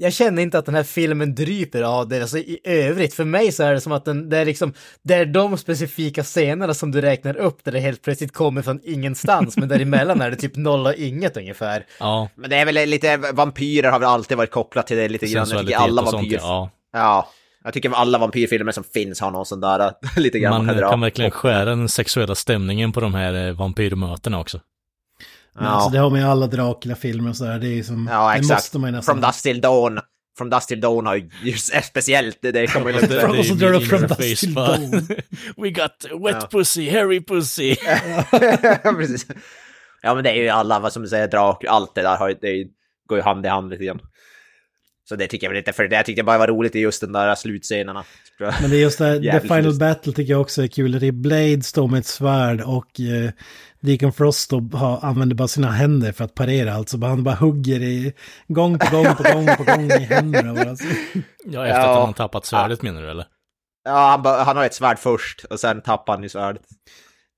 jag 0.00 0.12
känner 0.12 0.42
inte 0.42 0.58
att 0.58 0.66
den 0.66 0.74
här 0.74 0.82
filmen 0.82 1.34
dryper 1.34 1.82
av 1.82 2.08
det, 2.08 2.20
alltså 2.20 2.38
i 2.38 2.60
övrigt. 2.64 3.14
För 3.14 3.24
mig 3.24 3.52
så 3.52 3.62
är 3.62 3.74
det 3.74 3.80
som 3.80 3.92
att 3.92 4.04
den, 4.04 4.28
det 4.28 4.38
är 4.38 4.44
liksom, 4.44 4.72
det 5.02 5.14
är 5.14 5.26
de 5.26 5.58
specifika 5.58 6.22
scenerna 6.22 6.74
som 6.74 6.90
du 6.90 7.00
räknar 7.00 7.36
upp 7.36 7.64
där 7.64 7.72
det 7.72 7.80
helt 7.80 8.02
plötsligt 8.02 8.32
kommer 8.32 8.62
från 8.62 8.80
ingenstans, 8.84 9.56
men 9.56 9.68
däremellan 9.68 10.20
är 10.20 10.30
det 10.30 10.36
typ 10.36 10.56
noll 10.56 10.86
och 10.86 10.94
inget 10.94 11.36
ungefär. 11.36 11.86
Ja, 12.00 12.28
Men 12.34 12.50
det 12.50 12.56
är 12.56 12.66
väl 12.66 12.88
lite, 12.88 13.16
vampyrer 13.16 13.90
har 13.90 13.98
väl 13.98 14.08
alltid 14.08 14.36
varit 14.36 14.50
kopplat 14.50 14.86
till 14.86 14.96
det 14.96 15.08
lite 15.08 15.26
grann. 15.26 15.46
Jag 15.50 15.60
tycker 15.60 15.76
alla 15.76 16.02
och 16.02 16.08
sånt, 16.08 16.22
vampyr... 16.22 16.38
ja. 16.42 16.70
Ja. 16.92 17.28
Jag 17.64 17.72
tycker 17.72 17.90
alla 17.90 18.18
vampyrfilmer 18.18 18.72
som 18.72 18.84
finns 18.84 19.20
har 19.20 19.30
någon 19.30 19.46
sån 19.46 19.60
där 19.60 19.92
lite 20.16 20.38
grann 20.38 20.50
man, 20.50 20.66
Man 20.66 20.78
kan 20.78 20.90
kan 20.90 21.00
verkligen 21.00 21.30
skära 21.30 21.64
den 21.64 21.88
sexuella 21.88 22.34
stämningen 22.34 22.92
på 22.92 23.00
de 23.00 23.14
här 23.14 23.48
eh, 23.48 23.54
vampyrmötena 23.54 24.40
också. 24.40 24.60
Men 25.58 25.66
Ja. 25.66 25.70
alltså 25.70 25.90
det 25.90 25.98
har 25.98 26.10
man 26.10 26.20
ju 26.20 26.26
alla 26.26 26.46
Dracula-filmer 26.46 27.30
och 27.30 27.36
sådär, 27.36 27.58
det 27.58 27.66
är 27.66 27.74
ju 27.74 27.84
som, 27.84 28.08
Ja, 28.12 28.28
det 28.32 28.38
exakt. 28.38 28.56
måste 28.58 28.78
man 28.78 28.90
ju 28.90 28.96
nästan 28.96 29.14
From 29.14 29.22
Dust 29.28 29.42
Till 29.42 29.60
Dawn. 29.60 29.98
From 30.38 30.50
Dust 30.50 30.68
Till 30.68 30.80
Dawn 30.80 31.06
har 31.06 31.14
ju 31.16 31.52
speciellt, 31.82 32.38
det, 32.42 32.52
det 32.52 32.66
kommer 32.66 32.90
ju 32.92 32.98
Det- 33.00 33.06
det 33.06 33.26
Och 33.26 33.46
så 33.46 33.54
drar 33.54 33.70
du 33.70 33.78
your 33.78 34.08
Dust 34.08 34.40
till 34.40 34.54
Dawn. 34.54 34.90
We 35.56 35.70
got 35.70 36.04
wet 36.24 36.36
Ja. 36.40 36.48
pussy, 36.50 36.90
hairy 36.90 37.24
pussy. 37.24 37.76
Precis. 38.98 39.26
Ja 40.02 40.14
men 40.14 40.24
det 40.24 40.30
är 40.30 40.34
ju 40.34 40.48
alla, 40.48 40.78
vad 40.78 40.92
som 40.92 41.02
du 41.02 41.08
säger, 41.08 41.28
drak, 41.28 41.64
allt 41.68 41.94
det 41.94 42.02
där 42.02 42.16
har, 42.16 42.28
ju- 42.28 42.38
det 42.40 42.64
går 43.08 43.18
ju 43.18 43.22
hand 43.24 43.46
i 43.46 43.48
hand 43.48 43.70
lite 43.70 43.84
grann. 43.84 44.00
Så 45.08 45.16
det 45.16 45.26
tycker 45.26 45.46
jag 45.46 45.50
väl 45.50 45.58
inte, 45.58 45.72
för 45.72 45.88
det 45.88 45.96
jag 45.96 46.06
tyckte 46.06 46.22
bara 46.22 46.38
var 46.38 46.46
roligt 46.48 46.76
i 46.76 46.78
just 46.80 47.00
den 47.00 47.12
där 47.12 47.34
slutscenerna. 47.34 48.04
Tror 48.38 48.50
jag. 48.50 48.60
Men 48.60 48.70
det 48.70 48.76
är 48.76 48.80
just 48.80 48.98
det, 48.98 49.04
här, 49.04 49.20
The 49.40 49.40
Final 49.40 49.64
schysst. 49.64 49.78
Battle 49.80 50.12
tycker 50.12 50.32
jag 50.32 50.40
också 50.40 50.62
är 50.62 50.66
kul. 50.66 50.92
Det 51.00 51.06
är 51.06 51.12
Blade 51.12 51.62
står 51.62 51.88
med 51.88 51.98
ett 51.98 52.06
svärd 52.06 52.60
och 52.60 53.00
eh, 53.00 53.30
Deacon 53.80 54.12
Frost 54.12 54.52
har, 54.72 54.98
använder 55.04 55.36
bara 55.36 55.48
sina 55.48 55.70
händer 55.70 56.12
för 56.12 56.24
att 56.24 56.34
parera. 56.34 56.74
Alltså 56.74 56.98
bara, 56.98 57.08
han 57.10 57.24
bara 57.24 57.34
hugger 57.34 57.80
i, 57.80 58.12
gång 58.48 58.78
på 58.78 58.96
gång 58.96 59.04
på 59.16 59.22
gång 59.32 59.46
på 59.56 59.64
gång 59.64 59.90
i 59.90 60.04
händerna. 60.04 60.54
Bara. 60.54 60.76
Så, 60.76 60.84
Ja, 61.44 61.66
efter 61.66 61.80
att 61.80 61.86
Ja. 61.86 61.94
han 61.98 62.06
har 62.06 62.12
tappat 62.12 62.46
svärdet 62.46 62.82
menar 62.82 63.02
du 63.02 63.10
eller? 63.10 63.26
Ja, 63.84 64.08
han, 64.10 64.22
bara- 64.22 64.42
han 64.42 64.56
har 64.56 64.64
ett 64.64 64.74
svärd 64.74 64.98
först 64.98 65.44
och 65.50 65.60
sen 65.60 65.80
tappar 65.80 66.12
han 66.12 66.24
i 66.24 66.28
svärdet. 66.28 66.62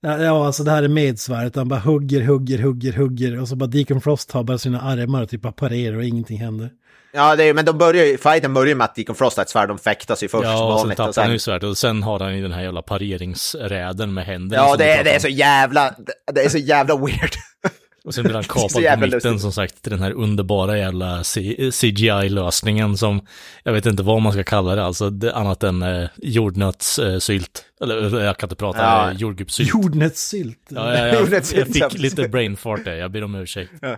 ja, 0.02 0.18
ja, 0.22 0.46
alltså 0.46 0.64
det 0.64 0.70
här 0.70 0.82
är 0.82 0.88
med 0.88 1.18
svärdet. 1.18 1.56
Han 1.56 1.68
bara 1.68 1.80
hugger, 1.80 2.22
hugger, 2.22 2.58
hugger, 2.58 2.92
hugger. 2.92 3.40
Och 3.40 3.48
så 3.48 3.56
bara 3.56 3.66
Deacon 3.66 4.00
Frost 4.00 4.32
har 4.32 4.42
bara 4.44 4.58
sina 4.58 4.80
armar 4.80 5.22
och 5.22 5.28
typ 5.28 5.42
bara 5.42 5.52
parerar 5.52 5.96
och 5.96 6.04
ingenting 6.04 6.38
händer. 6.38 6.70
Ja, 7.12 7.36
det 7.36 7.44
är, 7.44 7.54
men 7.54 7.64
de 7.64 7.78
börjar 7.78 8.04
ju, 8.04 8.18
fighten 8.18 8.54
börjar 8.54 8.68
ju 8.68 8.74
med 8.74 8.84
att 8.84 8.94
Deacon 8.94 9.14
Frost 9.14 9.36
har 9.36 9.44
ett 9.44 9.50
svärd, 9.50 9.68
de 9.68 9.78
fäktas 9.78 10.22
ju 10.22 10.28
först 10.28 10.44
som 10.44 10.52
Ja, 10.52 10.74
och 10.74 10.80
sen 10.80 10.96
tappar 10.96 11.22
han 11.22 11.32
ju 11.32 11.38
svärdet 11.38 11.68
och 11.70 11.78
sen 11.78 12.02
har 12.02 12.20
han 12.20 12.36
ju 12.36 12.42
den 12.42 12.52
här 12.52 12.62
jävla 12.62 12.82
pareringsräden 12.82 14.14
med 14.14 14.24
händerna. 14.26 14.62
ja, 14.62 14.76
det 14.76 14.92
är, 14.92 15.04
det 15.04 15.10
är 15.10 15.18
så 15.18 15.28
jävla, 15.28 15.94
det 16.32 16.40
är 16.44 16.48
så 16.48 16.58
jävla 16.58 16.96
weird. 16.96 17.30
Och 18.04 18.14
sen 18.14 18.24
blir 18.24 18.34
han 18.34 18.44
så 18.44 18.48
kapad 18.52 18.70
på 18.72 18.80
mitten 18.80 19.10
lustigt. 19.10 19.40
som 19.40 19.52
sagt 19.52 19.82
till 19.82 19.90
den 19.92 20.02
här 20.02 20.12
underbara 20.12 20.78
jävla 20.78 21.22
CGI-lösningen 21.72 22.96
som 22.96 23.26
jag 23.62 23.72
vet 23.72 23.86
inte 23.86 24.02
vad 24.02 24.22
man 24.22 24.32
ska 24.32 24.44
kalla 24.44 24.74
det, 24.74 24.84
alltså 24.84 25.10
det, 25.10 25.34
annat 25.34 25.62
än 25.62 25.82
eh, 25.82 26.08
jordnötssylt. 26.16 27.64
Eller 27.80 27.96
eller, 27.96 28.24
jag 28.24 28.36
kan 28.36 28.46
inte 28.46 28.56
prata, 28.56 28.78
Ja. 28.78 29.06
ja. 29.06 29.12
jordgubbssylt. 29.12 29.70
Jordnötssylt. 29.70 30.58
Ja, 30.68 30.96
jag, 30.98 31.14
jag, 31.14 31.32
jag 31.32 31.66
ja, 31.74 31.88
fick 31.90 31.98
lite 31.98 32.28
brain 32.28 32.56
fart 32.56 32.84
där, 32.84 32.94
jag 32.94 33.10
ber 33.10 33.24
om 33.24 33.34
ursäkt. 33.34 33.72
Nej, 33.82 33.96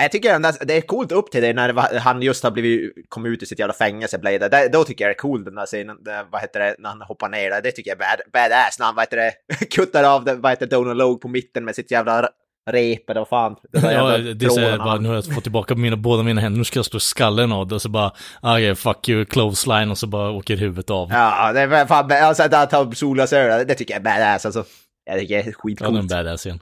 Jag 0.00 0.12
tycker 0.12 0.34
ändå 0.34 0.52
det 0.60 0.76
är 0.76 0.80
coolt 0.80 1.12
upp 1.12 1.30
till 1.30 1.42
det 1.42 1.52
när 1.52 1.98
han 1.98 2.22
just 2.22 2.44
har 2.44 2.50
blivit, 2.50 2.92
kom 3.08 3.26
ut 3.26 3.42
ur 3.42 3.46
sitt 3.46 3.58
jävla 3.58 3.74
fängelse, 3.74 4.18
Blade. 4.18 4.48
Det, 4.48 4.68
då 4.72 4.84
tycker 4.84 5.04
jag 5.04 5.08
det 5.10 5.14
är 5.14 5.18
cool 5.18 5.44
den 5.44 5.54
där 5.54 5.66
scenen, 5.66 5.96
vad 6.30 6.40
heter 6.40 6.60
det, 6.60 6.76
när 6.78 6.88
han 6.88 7.02
hoppar 7.02 7.28
ner 7.28 7.50
där. 7.50 7.62
Det 7.62 7.72
tycker 7.72 7.90
jag 7.90 8.02
är 8.02 8.16
bad, 8.16 8.32
badass, 8.32 8.78
när 8.78 8.86
han, 8.86 8.94
vad 8.94 9.02
heter 9.02 9.16
det, 9.16 9.32
kuttar 9.70 10.04
av 10.04 10.24
det, 10.24 10.34
vad 10.34 10.52
heter 10.52 10.66
det, 10.66 10.76
Donald 10.76 10.98
Logue 10.98 11.18
på 11.18 11.28
mitten 11.28 11.64
med 11.64 11.74
sitt 11.74 11.90
jävla 11.90 12.28
rep 12.70 13.10
eller 13.10 13.20
vad 13.20 13.28
fan. 13.28 13.56
Ja, 13.72 14.18
det 14.18 14.46
är 14.46 14.48
så 14.48 14.60
här, 14.60 14.66
tråden 14.68 14.78
bara, 14.78 14.96
nu 14.96 15.08
har 15.08 15.14
jag 15.14 15.34
fått 15.34 15.42
tillbaka 15.42 15.74
mina, 15.74 15.96
båda 15.96 16.22
mina 16.22 16.40
händer, 16.40 16.58
nu 16.58 16.64
ska 16.64 16.78
jag 16.78 16.86
slå 16.86 17.00
skallen 17.00 17.52
av 17.52 17.68
det 17.68 17.74
och 17.74 17.82
så 17.82 17.88
bara, 17.88 18.12
ah, 18.42 18.54
okay, 18.54 18.74
fuck 18.74 19.08
you, 19.08 19.24
clothesline 19.24 19.90
och 19.90 19.98
så 19.98 20.06
bara 20.06 20.30
åker 20.30 20.56
huvudet 20.56 20.90
av. 20.90 21.08
Ja, 21.10 21.52
det 21.52 21.60
är 21.60 21.86
fan, 21.86 22.12
alltså 22.12 22.42
att 22.42 22.54
han 22.54 22.68
tar 22.68 22.92
solglasögon, 22.92 23.66
det 23.66 23.74
tycker 23.74 23.94
jag 23.94 24.00
är 24.00 24.04
badass 24.04 24.46
alltså. 24.46 24.64
Jag 25.04 25.18
tycker 25.18 25.34
det 25.34 25.42
är 25.42 25.46
Ja, 25.46 25.52
skitcoolt. 25.52 25.94
den 25.94 26.06
badass 26.06 26.46
igen. 26.46 26.60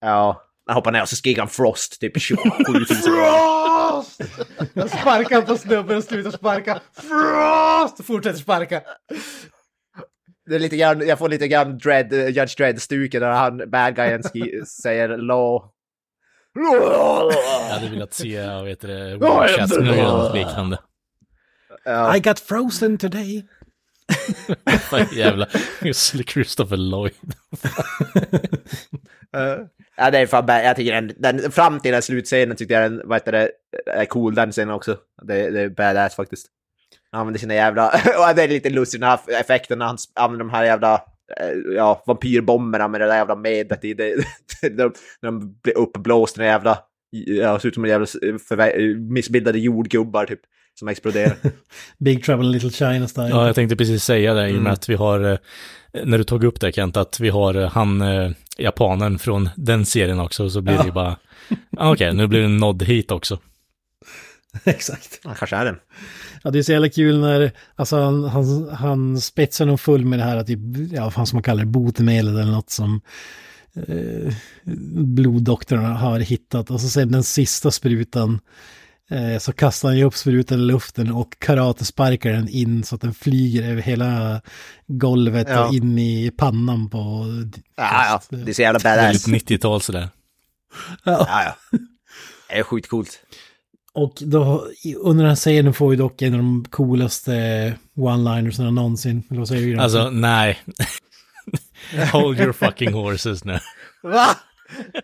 Ja, 0.00 0.42
han 0.66 0.74
hoppar 0.74 0.92
ner 0.92 1.02
och 1.02 1.08
så 1.08 1.16
skriker 1.16 1.40
han 1.40 1.48
Frost, 1.48 2.00
typ 2.00 2.20
27 2.20 2.42
000 2.68 2.84
Frost! 2.86 4.20
Jag 4.74 4.90
sparkar 4.90 5.42
på 5.42 5.56
snubben 5.58 5.96
och 5.96 6.04
slutar 6.04 6.30
sparka. 6.30 6.80
Frost! 6.92 8.00
Och 8.00 8.06
fortsätter 8.06 8.38
sparka. 8.38 8.82
Det 10.46 10.54
är 10.54 10.58
lite 10.58 10.76
grann, 10.76 11.06
jag 11.06 11.18
får 11.18 11.28
lite 11.28 11.48
grann 11.48 11.78
dread, 11.78 12.12
uh, 12.12 12.28
Judge 12.28 12.56
Dredd-stuket 12.56 13.20
när 13.22 13.30
han, 13.30 13.70
bad 13.70 13.96
guyen 13.96 14.22
säger 14.82 15.08
law. 15.16 15.70
Jag 16.54 17.74
hade 17.74 17.88
velat 17.88 18.14
se, 18.14 18.28
jag 18.28 18.64
vet 18.64 18.80
det, 18.80 19.10
jag- 19.10 19.58
eller 19.72 20.02
något 20.02 20.34
liknande. 20.34 20.78
Ja. 21.84 22.16
I 22.16 22.20
got 22.20 22.40
frozen 22.40 22.98
today. 22.98 23.46
Jävla 25.16 25.46
Christopher 26.26 26.76
Lloyd. 26.76 27.14
Eh. 29.34 29.66
Ja, 29.96 30.10
det 30.10 30.18
är 30.18 30.26
fan 30.26 30.46
bad. 30.46 30.64
Jag 30.64 30.76
tycker 30.76 30.92
den, 30.92 31.12
den, 31.16 31.50
fram 31.52 31.80
till 31.80 31.92
den 31.92 32.02
slutscenen 32.02 32.56
tyckte 32.56 32.74
jag 32.74 32.82
den, 32.82 33.02
vad 33.04 33.16
heter 33.16 33.32
det, 33.32 33.50
är 33.86 34.04
cool 34.04 34.34
den 34.34 34.52
scenen 34.52 34.74
också. 34.74 34.96
Det, 35.22 35.50
det 35.50 35.60
är 35.60 35.68
badass 35.68 36.14
faktiskt. 36.14 36.46
Han 37.10 37.20
använder 37.20 37.40
sina 37.40 37.54
jävla, 37.54 37.88
och 38.28 38.36
det 38.36 38.42
är 38.42 38.48
lite 38.48 38.70
lustigt 38.70 39.00
den 39.00 39.10
här 39.10 39.20
effekten 39.40 39.78
när 39.78 39.86
han 39.86 39.96
använder 40.14 40.44
de 40.44 40.50
här 40.50 40.64
jävla, 40.64 40.94
eh, 41.40 41.74
ja, 41.76 42.02
vampyrbomberna 42.06 42.88
med 42.88 43.00
det 43.00 43.06
där 43.06 43.16
jävla 43.16 43.36
medlet 43.36 43.84
i. 43.84 43.94
Det, 43.94 44.14
de, 44.76 44.92
de 45.20 45.60
blir 45.62 45.78
uppblåsta, 45.78 46.40
den 46.40 46.50
jävla, 46.50 46.78
ja, 47.10 47.58
ser 47.58 47.68
ut 47.68 47.74
som 47.74 47.84
en 47.84 47.90
jävla 47.90 48.06
förvä- 48.06 48.98
missbildade 49.12 49.58
jordgubbar 49.58 50.26
typ, 50.26 50.40
som 50.78 50.88
exploderar. 50.88 51.36
Big 51.98 52.24
Trouble 52.24 52.46
in 52.46 52.52
Little 52.52 52.70
China 52.70 53.08
style. 53.08 53.28
Ja, 53.28 53.46
jag 53.46 53.54
tänkte 53.54 53.76
precis 53.76 54.04
säga 54.04 54.34
det 54.34 54.48
i 54.48 54.50
och 54.50 54.54
med 54.54 54.60
Mm. 54.60 54.72
att 54.72 54.88
vi 54.88 54.94
har, 54.94 55.20
eh, 55.32 55.38
när 56.04 56.18
du 56.18 56.24
tog 56.24 56.44
upp 56.44 56.60
det 56.60 56.72
Kent, 56.72 56.96
att 56.96 57.20
vi 57.20 57.28
har 57.28 57.54
eh, 57.54 57.70
han, 57.70 58.02
eh, 58.02 58.30
japanen 58.58 59.18
från 59.18 59.48
den 59.56 59.86
serien 59.86 60.20
också, 60.20 60.50
så 60.50 60.60
blir 60.60 60.78
det 60.78 60.84
ju 60.84 60.92
bara, 60.92 61.16
ah, 61.76 61.92
okej, 61.92 62.14
nu 62.14 62.26
blir 62.26 62.38
det 62.38 62.44
en 62.44 62.56
nod 62.56 62.82
hit 62.82 63.10
också. 63.10 63.38
Exakt. 64.64 65.20
Han 65.24 65.34
kanske 65.34 65.56
är 65.56 65.64
den. 65.64 65.76
Ja, 66.42 66.50
det 66.50 66.58
är 66.58 66.62
så 66.62 66.72
jävla 66.72 66.88
kul 66.88 67.20
när, 67.20 67.52
alltså 67.76 67.96
han, 67.96 68.24
han, 68.24 68.68
han 68.68 69.20
spetsar 69.20 69.66
nog 69.66 69.80
full 69.80 70.04
med 70.04 70.18
det 70.18 70.24
här, 70.24 70.44
typ, 70.44 70.58
ja, 70.92 71.12
vad 71.16 71.28
som 71.28 71.36
man 71.36 71.42
kallar 71.42 71.64
det, 71.64 71.70
botemedel 71.70 72.28
eller 72.38 72.52
något 72.52 72.70
som 72.70 73.00
eh, 73.88 74.34
bloddoktorn 75.04 75.84
har 75.84 76.18
hittat. 76.20 76.70
Och 76.70 76.80
så 76.80 76.88
sen 76.88 77.12
den 77.12 77.22
sista 77.22 77.70
sprutan, 77.70 78.40
så 79.40 79.52
kastar 79.52 79.88
han 79.88 79.98
ju 79.98 80.04
upp 80.04 80.14
sprutan 80.16 80.58
i 80.58 80.62
luften 80.62 81.12
och 81.12 81.36
karatesparkar 81.38 82.32
den 82.32 82.48
in 82.48 82.84
så 82.84 82.94
att 82.94 83.00
den 83.00 83.14
flyger 83.14 83.70
över 83.70 83.82
hela 83.82 84.40
golvet 84.86 85.48
Ja. 85.50 85.66
och 85.68 85.74
in 85.74 85.98
i 85.98 86.30
pannan 86.36 86.90
på... 86.90 87.26
Ja, 87.76 88.06
ja, 88.06 88.36
det 88.36 88.50
är 88.50 88.54
så 88.54 88.62
jävla 88.62 88.78
badass. 88.80 89.28
Väldigt 89.28 89.48
90-tal 89.50 89.80
sådär. 89.80 90.08
Ja, 91.04 91.26
ja. 91.44 91.78
Det 92.48 92.58
är 92.58 92.62
skitcoolt. 92.62 93.20
Och 93.92 94.14
då, 94.20 94.68
under 95.00 95.24
den 95.24 95.28
här 95.30 95.36
scenen 95.36 95.74
får 95.74 95.88
vi 95.90 95.96
dock 95.96 96.22
en 96.22 96.32
av 96.34 96.38
de 96.38 96.64
coolaste 96.70 97.32
one-linersarna 97.96 98.70
någonsin. 98.70 99.22
Eller 99.30 99.38
vad 99.38 99.48
säger 99.48 99.74
du? 99.76 99.80
Alltså, 99.82 100.10
nej. 100.10 100.58
Hold 102.12 102.40
your 102.40 102.52
fucking 102.52 102.92
horses 102.92 103.44
nu. 103.44 103.58
Va? 104.02 104.26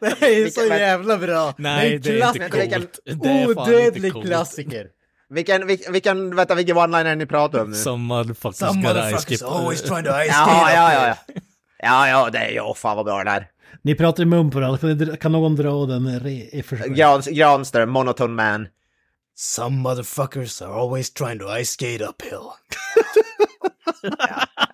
Det 0.01 0.27
är 0.27 0.51
så 0.51 0.67
jävla 0.67 1.19
bra. 1.19 1.55
Nej, 1.59 1.99
det 1.99 2.11
är 2.11 2.27
inte 2.27 2.39
klassiker. 2.39 2.81
coolt. 2.81 3.01
Det 3.05 3.47
Odödlig 3.47 4.13
klassiker. 4.25 4.87
Vilken, 5.31 5.67
vilken, 5.67 5.93
vilken, 5.93 6.37
vänta, 6.37 6.55
vilken 6.55 6.77
one-liner 6.77 7.15
ni 7.17 7.27
pratar 7.27 7.63
om 7.63 7.71
nu? 7.71 7.77
Some 7.77 8.15
motherfuckers 8.15 8.57
Some 8.57 8.83
got 8.83 8.97
ice 8.97 9.13
motherfuckers 9.13 9.43
always 9.43 9.83
trying 9.83 10.05
to 10.05 10.11
ice 10.11 10.29
Ja, 10.29 10.73
ja, 10.75 10.93
ja, 10.93 11.07
ja. 11.07 11.15
Ja, 11.83 12.09
ja, 12.09 12.31
det 12.31 12.39
är 12.39 12.51
ja, 12.51 12.75
fan 12.75 12.97
vad 12.97 13.05
bra 13.05 13.19
den 13.19 13.29
är. 13.29 13.47
Ni 13.83 13.95
pratar 13.95 14.23
i 14.23 14.27
mun 14.27 14.51
på 14.51 14.61
det, 14.61 15.17
kan, 15.17 15.33
någon 15.33 15.57
dra 15.57 15.87
den 15.87 16.07
Granström, 17.35 17.91
Monotone 17.91 18.35
Man. 18.35 18.69
Some 19.43 19.77
motherfuckers 19.83 20.61
are 20.61 20.71
always 20.73 21.11
trying 21.11 21.39
to 21.39 21.49
ice 21.49 21.71
skate 21.71 22.03
uphill. 22.03 22.53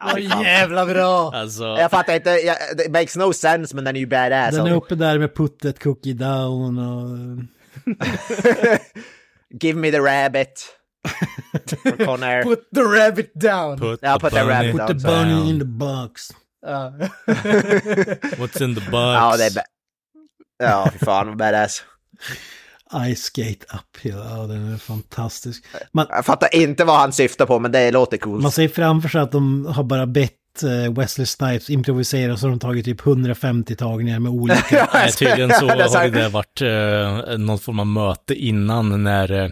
Vad 0.00 0.20
jävla 0.20 0.86
bra! 0.86 1.32
Alltså, 1.34 1.64
Jag 1.64 1.90
fattar 1.90 2.14
inte, 2.14 2.30
jag, 2.30 2.56
det 2.76 2.88
makes 2.92 3.16
no 3.16 3.32
sense 3.32 3.74
men 3.74 3.84
den 3.84 3.96
är 3.96 4.00
ju 4.00 4.06
badass. 4.06 4.54
Den 4.54 4.66
är 4.66 4.70
alltså. 4.70 4.74
uppe 4.84 4.94
där 4.94 5.18
med 5.18 5.34
puttet, 5.34 5.82
cookie 5.82 6.14
down 6.14 6.78
och... 6.78 7.18
Give 9.62 9.78
me 9.80 9.90
the 9.90 9.98
rabbit. 10.00 10.66
Från 11.82 12.06
Conair. 12.06 12.42
Put 12.42 12.70
the 12.74 12.80
rabbit 12.80 13.34
down! 13.34 13.78
put, 13.78 13.98
Ja, 14.02 14.18
the 14.18 14.20
put 14.20 14.32
the 14.32 14.40
bunny 14.40 14.50
rabbit 14.52 14.72
Put 14.76 14.86
the 14.86 14.94
down. 14.94 15.28
bunny 15.28 15.50
in 15.50 15.58
the 15.58 15.64
box. 15.64 16.30
Ja. 16.66 16.92
What's 18.36 18.62
in 18.62 18.74
the 18.74 18.80
box? 18.90 19.14
Ja, 19.14 19.34
det 19.38 19.44
är 19.46 19.54
ba- 19.54 19.60
Ja, 20.58 20.90
fy 20.92 20.98
fan 20.98 21.26
vad 21.28 21.36
badass. 21.36 21.82
Ice 23.14 23.22
skate 23.22 23.66
uphill, 23.74 24.14
ja 24.30 24.46
den 24.46 24.72
är 24.72 24.78
fantastisk. 24.78 25.64
Man, 25.92 26.06
Jag 26.10 26.24
fattar 26.24 26.54
inte 26.56 26.84
vad 26.84 26.96
han 26.98 27.12
syftar 27.12 27.46
på 27.46 27.58
men 27.58 27.72
det 27.72 27.90
låter 27.90 28.16
coolt. 28.16 28.42
man 28.42 28.52
ser 28.52 28.68
framför 28.68 29.08
sig 29.08 29.20
att 29.20 29.32
de 29.32 29.66
har 29.66 29.84
bara 29.84 30.06
bett 30.06 30.32
eh, 30.62 30.92
Wesley 30.92 31.26
Snipes 31.26 31.70
improvisera 31.70 32.36
så 32.36 32.46
har 32.46 32.50
de 32.50 32.58
tagit 32.58 32.84
typ 32.84 33.06
150 33.06 33.76
tagningar 33.76 34.18
med 34.18 34.32
olika... 34.32 34.88
Nej, 34.94 35.12
tydligen 35.12 35.50
så 35.50 35.68
har 35.68 36.08
det 36.10 36.28
varit 36.28 36.62
eh, 36.62 37.38
någon 37.38 37.58
form 37.58 37.78
av 37.80 37.86
möte 37.86 38.34
innan 38.34 39.02
när 39.02 39.32
eh, 39.44 39.48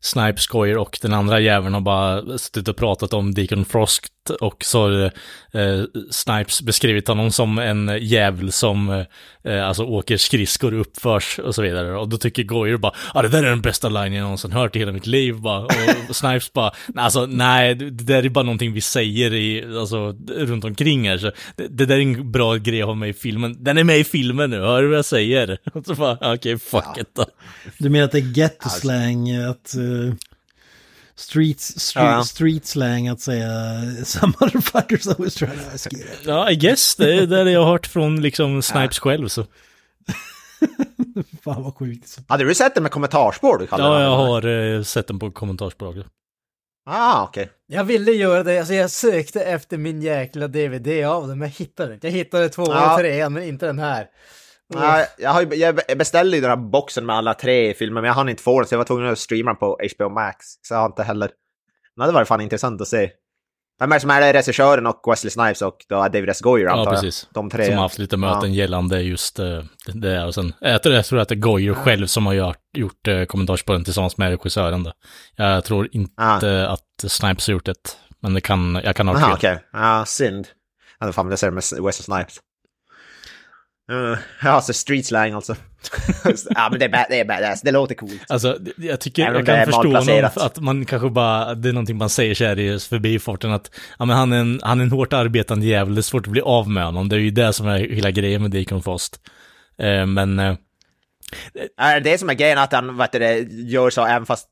Snipe 0.00 0.38
Squire 0.50 0.76
och 0.76 0.98
den 1.02 1.12
andra 1.12 1.40
jäveln 1.40 1.74
har 1.74 1.80
bara 1.80 2.38
suttit 2.38 2.68
och 2.68 2.76
pratat 2.76 3.12
om 3.12 3.34
Deacon 3.34 3.64
Frost 3.64 4.04
och 4.30 4.64
så 4.64 4.80
har 4.80 5.04
eh, 5.52 5.84
Snipes 6.10 6.62
beskrivit 6.62 7.08
honom 7.08 7.30
som 7.30 7.58
en 7.58 7.98
jävel 8.00 8.52
som 8.52 9.04
eh, 9.44 9.66
alltså 9.68 9.84
åker 9.84 10.16
skridskor 10.16 10.74
uppförs 10.74 11.38
och 11.38 11.54
så 11.54 11.62
vidare. 11.62 11.96
Och 11.96 12.08
då 12.08 12.16
tycker 12.16 12.42
Goyer 12.42 12.76
bara, 12.76 12.92
ja 13.14 13.20
ah, 13.20 13.22
det 13.22 13.28
där 13.28 13.42
är 13.42 13.50
den 13.50 13.62
bästa 13.62 13.88
linjen 13.88 14.14
jag 14.14 14.22
någonsin 14.22 14.52
hört 14.52 14.76
i 14.76 14.78
hela 14.78 14.92
mitt 14.92 15.06
liv 15.06 15.40
bara. 15.40 15.64
Och 15.64 15.70
Snipes 16.16 16.52
bara, 16.52 16.72
"Nej, 16.86 17.04
alltså 17.04 17.26
nej, 17.26 17.74
det 17.74 18.04
där 18.04 18.24
är 18.24 18.28
bara 18.28 18.44
någonting 18.44 18.72
vi 18.72 18.80
säger 18.80 19.34
i, 19.34 19.76
alltså 19.78 20.16
runt 20.36 20.64
omkring 20.64 21.08
här. 21.08 21.18
Så 21.18 21.30
det, 21.56 21.68
det 21.68 21.86
där 21.86 21.96
är 21.96 22.00
en 22.00 22.32
bra 22.32 22.54
grej 22.56 22.82
att 22.82 22.88
ha 22.88 22.94
med 22.94 23.08
i 23.08 23.12
filmen. 23.12 23.56
Den 23.64 23.78
är 23.78 23.84
med 23.84 23.98
i 23.98 24.04
filmen 24.04 24.50
nu, 24.50 24.60
hör 24.60 24.82
du 24.82 24.88
vad 24.88 24.98
jag 24.98 25.04
säger? 25.04 25.58
Och 25.74 25.86
så 25.86 25.94
bara, 25.94 26.34
okej, 26.34 26.58
fuck 26.58 26.98
it 26.98 27.08
då. 27.16 27.24
Du 27.78 27.88
menar 27.88 28.04
att 28.04 28.12
det 28.12 28.18
är 28.18 28.34
ghetto 28.34 28.68
slang, 28.68 29.30
att... 29.36 29.74
Uh, 29.78 30.14
street, 31.18 31.60
street, 31.60 32.04
Ja. 32.06 32.24
street 32.24 32.66
slang 32.66 33.08
att 33.08 33.20
säga 33.20 33.48
some 34.04 34.32
motherfuckers 34.40 35.08
always 35.08 35.34
trying 35.34 35.52
to 35.58 35.76
ice 35.76 35.80
skate. 35.82 36.04
Ja, 36.24 36.50
I 36.50 36.56
guess, 36.56 36.96
det 36.96 37.14
är 37.14 37.26
det 37.26 37.50
jag 37.50 37.60
har 37.64 37.70
hört 37.72 37.86
från 37.86 38.22
liksom 38.22 38.62
Snipes 38.62 38.98
själv 38.98 39.28
så. 39.28 39.46
Fan 41.44 41.62
vad 41.62 41.74
sjukt. 41.76 42.18
Hade 42.28 42.44
du 42.44 42.54
sett 42.54 42.74
det 42.74 42.80
med 42.80 42.90
kommentarsspår 42.90 43.58
du 43.58 43.66
kallar 43.66 43.92
Ja, 43.92 43.98
det? 43.98 44.04
jag 44.04 44.16
har 44.16 44.74
eh, 44.76 44.82
sett 44.82 45.06
den 45.06 45.18
på 45.18 45.30
kommentarsspråk. 45.30 45.96
Ah, 46.90 47.22
okej. 47.24 47.48
Jag 47.66 47.84
ville 47.84 48.12
göra 48.12 48.42
det, 48.42 48.58
alltså 48.58 48.74
jag 48.74 48.90
sökte 48.90 49.40
efter 49.40 49.78
min 49.78 50.02
jäkla 50.02 50.48
DVD 50.48 50.88
av 51.04 51.28
den, 51.28 51.38
men 51.38 51.48
jag 51.48 51.54
hittade 51.56 51.94
inte. 51.94 52.06
Jag 52.06 52.12
hittade 52.12 52.48
två 52.48 52.64
Ja. 52.66 52.92
och 52.94 52.98
trean, 53.00 53.32
men 53.32 53.42
inte 53.42 53.66
den 53.66 53.78
här. 53.78 54.06
Ja, 54.74 55.04
jag, 55.18 55.30
har, 55.30 55.42
ju- 55.42 55.54
jag 55.54 55.98
beställde 55.98 56.36
ju 56.36 56.40
den 56.40 56.50
här 56.50 56.56
boxen 56.56 57.06
med 57.06 57.16
alla 57.16 57.34
tre 57.34 57.74
filmer, 57.74 58.00
men 58.00 58.08
jag 58.08 58.14
hann 58.14 58.28
inte 58.28 58.42
få 58.42 58.60
den, 58.60 58.68
så 58.68 58.74
jag 58.74 58.78
var 58.78 58.84
tvungen 58.84 59.06
att 59.12 59.18
streama 59.18 59.50
den 59.50 59.58
på 59.58 59.78
HBO 59.96 60.08
Max. 60.08 60.46
Så 60.62 60.74
jag 60.74 60.78
har 60.78 60.86
inte 60.86 61.02
heller... 61.02 61.30
Men 61.96 62.06
det 62.06 62.12
var 62.14 62.24
fan 62.24 62.40
intressant 62.40 62.80
att 62.80 62.88
se. 62.88 63.10
Vem 63.80 63.92
är 63.92 63.96
det 63.96 64.00
som 64.00 64.10
är 64.10 64.20
det? 64.20 64.32
Regissören 64.32 64.86
och 64.86 65.02
Wesley 65.10 65.30
Snipes 65.30 65.62
och 65.62 65.76
då 65.88 65.96
David 65.96 66.28
S. 66.28 66.40
Goyer 66.40 66.66
antar 66.66 66.78
Ja, 66.78 66.84
jag. 66.84 66.94
precis. 67.02 67.28
De 67.34 67.50
tre. 67.50 67.64
Som 67.66 67.74
har 67.74 67.82
haft 67.82 67.98
lite 67.98 68.16
möten 68.16 68.54
gällande 68.54 69.00
just 69.02 69.38
eh, 69.38 69.62
det 69.86 70.00
där. 70.00 70.26
Och 70.26 70.34
sen, 70.34 70.52
jag, 70.60 70.82
tror, 70.82 70.94
jag 70.94 71.04
tror 71.04 71.18
att 71.20 71.28
det 71.28 71.34
är 71.34 71.36
Goyer 71.36 71.74
själv 71.74 72.06
som 72.06 72.26
har 72.26 72.32
gjort, 72.34 72.56
gjort 72.76 73.08
eh, 73.08 73.24
kommentarsspåren 73.24 73.84
tillsammans 73.84 74.16
med 74.16 74.30
regissören. 74.30 74.82
Då. 74.82 74.92
Jag 75.36 75.64
tror 75.64 75.88
inte 75.92 76.12
Ah. 76.16 76.66
att 76.72 77.10
Snipes 77.10 77.46
har 77.46 77.52
gjort 77.52 77.64
det. 77.66 77.74
Men 78.20 78.34
det 78.34 78.40
kan, 78.40 78.80
jag 78.84 78.96
kan 78.96 79.08
ha 79.08 79.18
fel. 79.20 79.32
okej. 79.32 79.58
Ja, 79.72 80.04
synd. 80.06 80.48
Jag 80.98 81.04
hade 81.06 81.12
fan 81.12 81.26
velat 81.26 81.40
se 81.40 81.46
det 81.46 81.52
med 81.52 81.62
Wesley 81.84 81.92
Snipes. 81.92 82.38
Uh, 83.92 84.18
ja, 84.42 84.60
så 84.60 84.72
street 84.72 85.06
slang 85.06 85.32
alltså. 85.32 85.56
ja, 86.50 86.68
men 86.70 86.78
det 86.78 86.84
är, 86.84 86.88
bad, 86.88 87.06
det 87.10 87.20
är 87.20 87.24
badass. 87.24 87.62
Det 87.62 87.70
låter 87.70 87.94
coolt. 87.94 88.22
Alltså, 88.28 88.56
det- 88.60 88.84
jag 88.86 89.00
tycker, 89.00 89.22
Även 89.22 89.34
jag 89.34 89.44
det 89.44 89.52
kan 89.52 89.60
är 89.60 89.66
förstå 89.66 90.30
för 90.40 90.46
att 90.46 90.60
man 90.60 90.84
kanske 90.84 91.10
bara, 91.10 91.54
det 91.54 91.68
är 91.68 91.72
någonting 91.72 91.96
man 91.96 92.10
säger 92.10 92.34
så 92.34 92.44
här 92.44 92.58
i 92.58 92.78
förbifarten 92.78 93.52
att, 93.52 93.70
ja 93.98 94.04
men 94.04 94.16
han 94.16 94.32
är 94.32 94.38
en, 94.38 94.60
han 94.62 94.80
är 94.80 94.84
en 94.84 94.90
hårt 94.90 95.12
arbetande 95.12 95.66
jävel, 95.66 95.94
det 95.94 96.00
är 96.00 96.02
svårt 96.02 96.26
att 96.26 96.32
bli 96.32 96.40
av 96.40 96.70
med 96.70 96.84
honom, 96.84 97.08
det 97.08 97.16
är 97.16 97.20
ju 97.20 97.30
det 97.30 97.52
som 97.52 97.68
är 97.68 97.78
hela 97.78 98.10
grejen 98.10 98.42
med 98.42 98.50
Deacon 98.50 98.82
Frost. 98.82 99.20
Eh, 99.78 100.06
men, 100.06 100.38
eh, 100.38 100.54
Är 101.76 102.00
det 102.00 102.10
det 102.10 102.18
som 102.18 102.30
är 102.30 102.34
grejen, 102.34 102.58
att 102.58 102.72
han 102.72 102.96
vet 102.96 103.12
du, 103.12 103.18
det, 103.18 103.38
gör 103.50 103.90
så 103.90 104.06
även 104.06 104.26
fast 104.26 104.48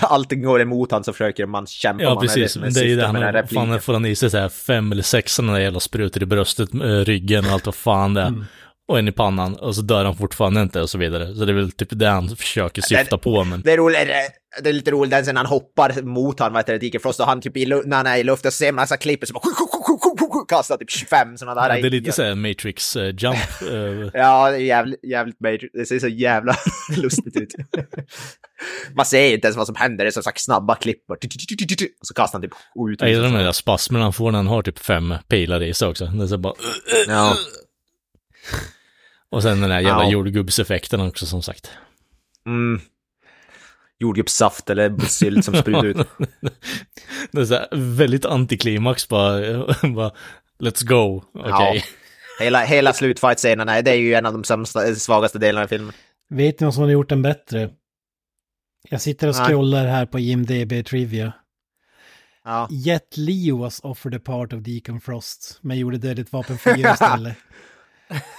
allting 0.00 0.42
går 0.42 0.60
emot 0.60 0.90
honom 0.90 1.04
så 1.04 1.12
försöker 1.12 1.46
man 1.46 1.66
kämpa 1.66 2.02
ja 2.04 2.10
med 2.14 2.20
precis, 2.20 2.52
som 2.52 2.62
men 2.62 2.72
det 2.72 2.80
är 2.80 2.84
ju 2.84 2.96
det, 2.96 3.06
han 3.06 3.48
fan 3.48 3.80
får 3.80 3.92
han 3.92 4.06
i 4.06 4.16
sig 4.16 4.30
så 4.30 4.38
här 4.38 4.48
fem 4.48 4.92
eller 4.92 5.02
sex 5.02 5.34
sådana 5.34 5.60
jävla 5.60 5.80
sprutor 5.80 6.22
i 6.22 6.26
bröstet, 6.26 6.74
eh, 6.74 6.78
ryggen 6.80 7.44
och 7.46 7.52
allt 7.52 7.66
vad 7.66 7.74
fan 7.74 8.14
det 8.14 8.20
är. 8.22 8.26
Mm. 8.26 8.44
Och 8.90 8.98
en 8.98 9.08
i 9.08 9.12
pannan, 9.12 9.54
och 9.54 9.74
så 9.74 9.82
dör 9.82 10.04
han 10.04 10.16
fortfarande 10.16 10.62
inte 10.62 10.80
och 10.80 10.90
så 10.90 10.98
vidare. 10.98 11.34
Så 11.34 11.44
det 11.44 11.52
är 11.52 11.54
väl 11.54 11.72
typ 11.72 11.88
det 11.90 12.08
han 12.08 12.36
försöker 12.36 12.82
syfta 12.82 13.18
på, 13.18 13.44
men... 13.44 13.62
Det 13.62 13.72
är, 13.72 13.76
roligt, 13.76 13.98
det 14.62 14.68
är 14.68 14.72
lite 14.72 14.90
roligt 14.90 15.10
den 15.10 15.24
sen 15.24 15.36
han 15.36 15.46
hoppar 15.46 16.02
mot 16.02 16.38
honom, 16.38 16.54
vet 16.54 16.66
du, 16.66 16.78
Deacon 16.78 17.00
Frost, 17.00 17.20
och 17.20 17.26
han 17.26 17.40
typ 17.40 17.56
i, 17.56 17.66
när 17.66 17.96
han 17.96 18.06
är 18.06 18.16
i 18.16 18.24
luften 18.24 18.52
så 18.52 18.56
ser 18.56 18.72
man 18.72 18.86
så 18.86 18.96
klipper 18.96 19.26
som 19.26 19.34
bara 19.34 20.46
kastar 20.48 20.76
typ 20.76 20.90
25 20.90 21.36
sådana 21.36 21.60
där. 21.60 21.76
Ja, 21.76 21.82
det 21.82 21.88
är 21.88 21.90
lite 21.90 22.12
såhär 22.12 22.34
Matrix-jump. 22.34 23.36
eh, 24.04 24.10
Ja, 24.14 24.50
det 24.50 24.56
är 24.56 24.60
jävligt, 24.60 25.04
jävligt 25.04 25.40
major. 25.40 25.68
Det 25.72 25.86
ser 25.86 25.98
så 25.98 26.08
jävla 26.08 26.56
lustigt 26.96 27.36
ut. 27.36 27.54
Man 28.94 29.06
ser 29.06 29.34
inte 29.34 29.46
ens 29.46 29.56
vad 29.56 29.66
som 29.66 29.76
händer, 29.76 30.04
det 30.04 30.08
är 30.08 30.12
som 30.12 30.22
sagt 30.22 30.40
snabba 30.40 30.74
klipp. 30.74 31.10
Och 31.10 31.16
så 32.02 32.14
kastar 32.14 32.38
han 32.38 32.42
typ 32.42 32.52
ut. 32.90 33.00
Jag 33.00 33.10
gillar 33.10 33.22
de 33.22 33.32
där 33.32 33.52
spasmerna 33.52 34.04
han 34.04 34.12
får 34.12 34.30
när 34.30 34.38
han 34.38 34.46
har 34.46 34.62
typ 34.62 34.78
fem 34.78 35.14
pilar 35.28 35.62
i 35.62 35.74
sig 35.74 35.88
också. 35.88 36.06
Det 36.06 36.22
är 36.22 36.26
så 36.26 36.38
bara... 36.38 36.54
Ja. 37.08 37.36
Och 39.30 39.42
sen 39.42 39.60
den 39.60 39.70
där 39.70 39.80
jävla 39.80 40.04
Ja. 40.04 40.10
jordgubbseffekten 40.10 41.00
också 41.00 41.26
som 41.26 41.42
sagt. 41.42 41.70
Mm. 42.46 42.80
Jordgubbssaft 43.98 44.70
eller 44.70 44.98
sylt 44.98 45.44
som 45.44 45.54
sprutar 45.54 45.84
ut. 45.86 45.96
Det 47.32 47.40
är 47.40 47.44
så 47.44 47.54
här, 47.54 47.68
väldigt 47.72 48.24
antiklimax 48.24 49.08
bara, 49.08 49.40
bara 49.94 50.12
let's 50.58 50.84
go, 50.86 51.22
okej. 51.34 51.84
Hela, 52.40 52.60
hela 52.64 52.92
slutfight-scenen, 52.92 53.66
det 53.84 53.90
är 53.90 53.94
ju 53.94 54.14
en 54.14 54.26
av 54.26 54.32
de 54.32 54.44
sämsta, 54.44 54.94
svagaste 54.94 55.38
delarna 55.38 55.64
i 55.64 55.68
filmen. 55.68 55.92
Vet 56.30 56.60
ni 56.60 56.64
vad 56.64 56.74
som 56.74 56.82
har 56.82 56.90
gjort 56.90 57.08
den 57.08 57.22
bättre? 57.22 57.70
Jag 58.90 59.00
sitter 59.00 59.28
och 59.28 59.34
scrollar 59.36 59.86
här 59.86 60.06
på 60.06 60.18
IMDB 60.18 60.86
Trivia. 60.86 61.32
Ja. 62.44 62.68
Jet 62.70 63.16
Li 63.16 63.50
was 63.50 63.80
offered 63.82 64.14
a 64.14 64.20
part 64.24 64.52
of 64.52 64.60
Deacon 64.60 65.00
Frost, 65.00 65.58
men 65.62 65.78
gjorde 65.78 65.98
Dödligt 65.98 66.32
Vapen 66.32 66.58
4 66.58 66.74
istället. 66.92 67.36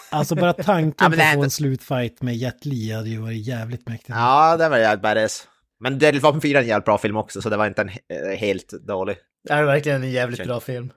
Alltså 0.10 0.36
bara 0.36 0.54
tanken 0.54 1.12
på 1.12 1.22
att 1.22 1.34
få 1.34 1.44
en 1.44 1.50
slutfight 1.52 2.22
med 2.22 2.36
Jet 2.36 2.66
Li 2.66 2.92
hade 2.92 3.10
ju 3.10 3.18
varit 3.18 3.48
jävligt 3.48 3.88
mäktigt. 3.88 4.10
ja, 4.10 4.58
det 4.58 4.70
var 4.70 4.78
jävligt 4.78 5.02
badass. 5.02 5.48
Men 5.80 6.00
Deadly 6.00 6.20
Vapen 6.20 6.42
4 6.42 6.58
är 6.58 6.62
en 6.62 6.68
jävligt 6.68 6.86
bra 6.86 6.98
film 6.98 7.18
också, 7.18 7.42
så 7.42 7.50
det 7.50 7.58
var 7.58 7.68
inte 7.68 7.82
en 7.82 7.90
he- 7.90 8.36
helt 8.36 8.70
dålig. 8.88 9.16
Det 9.48 9.54
är 9.54 9.64
verkligen 9.64 10.04
en 10.04 10.12
jävligt 10.12 10.44
bra 10.48 10.60
film. 10.60 10.92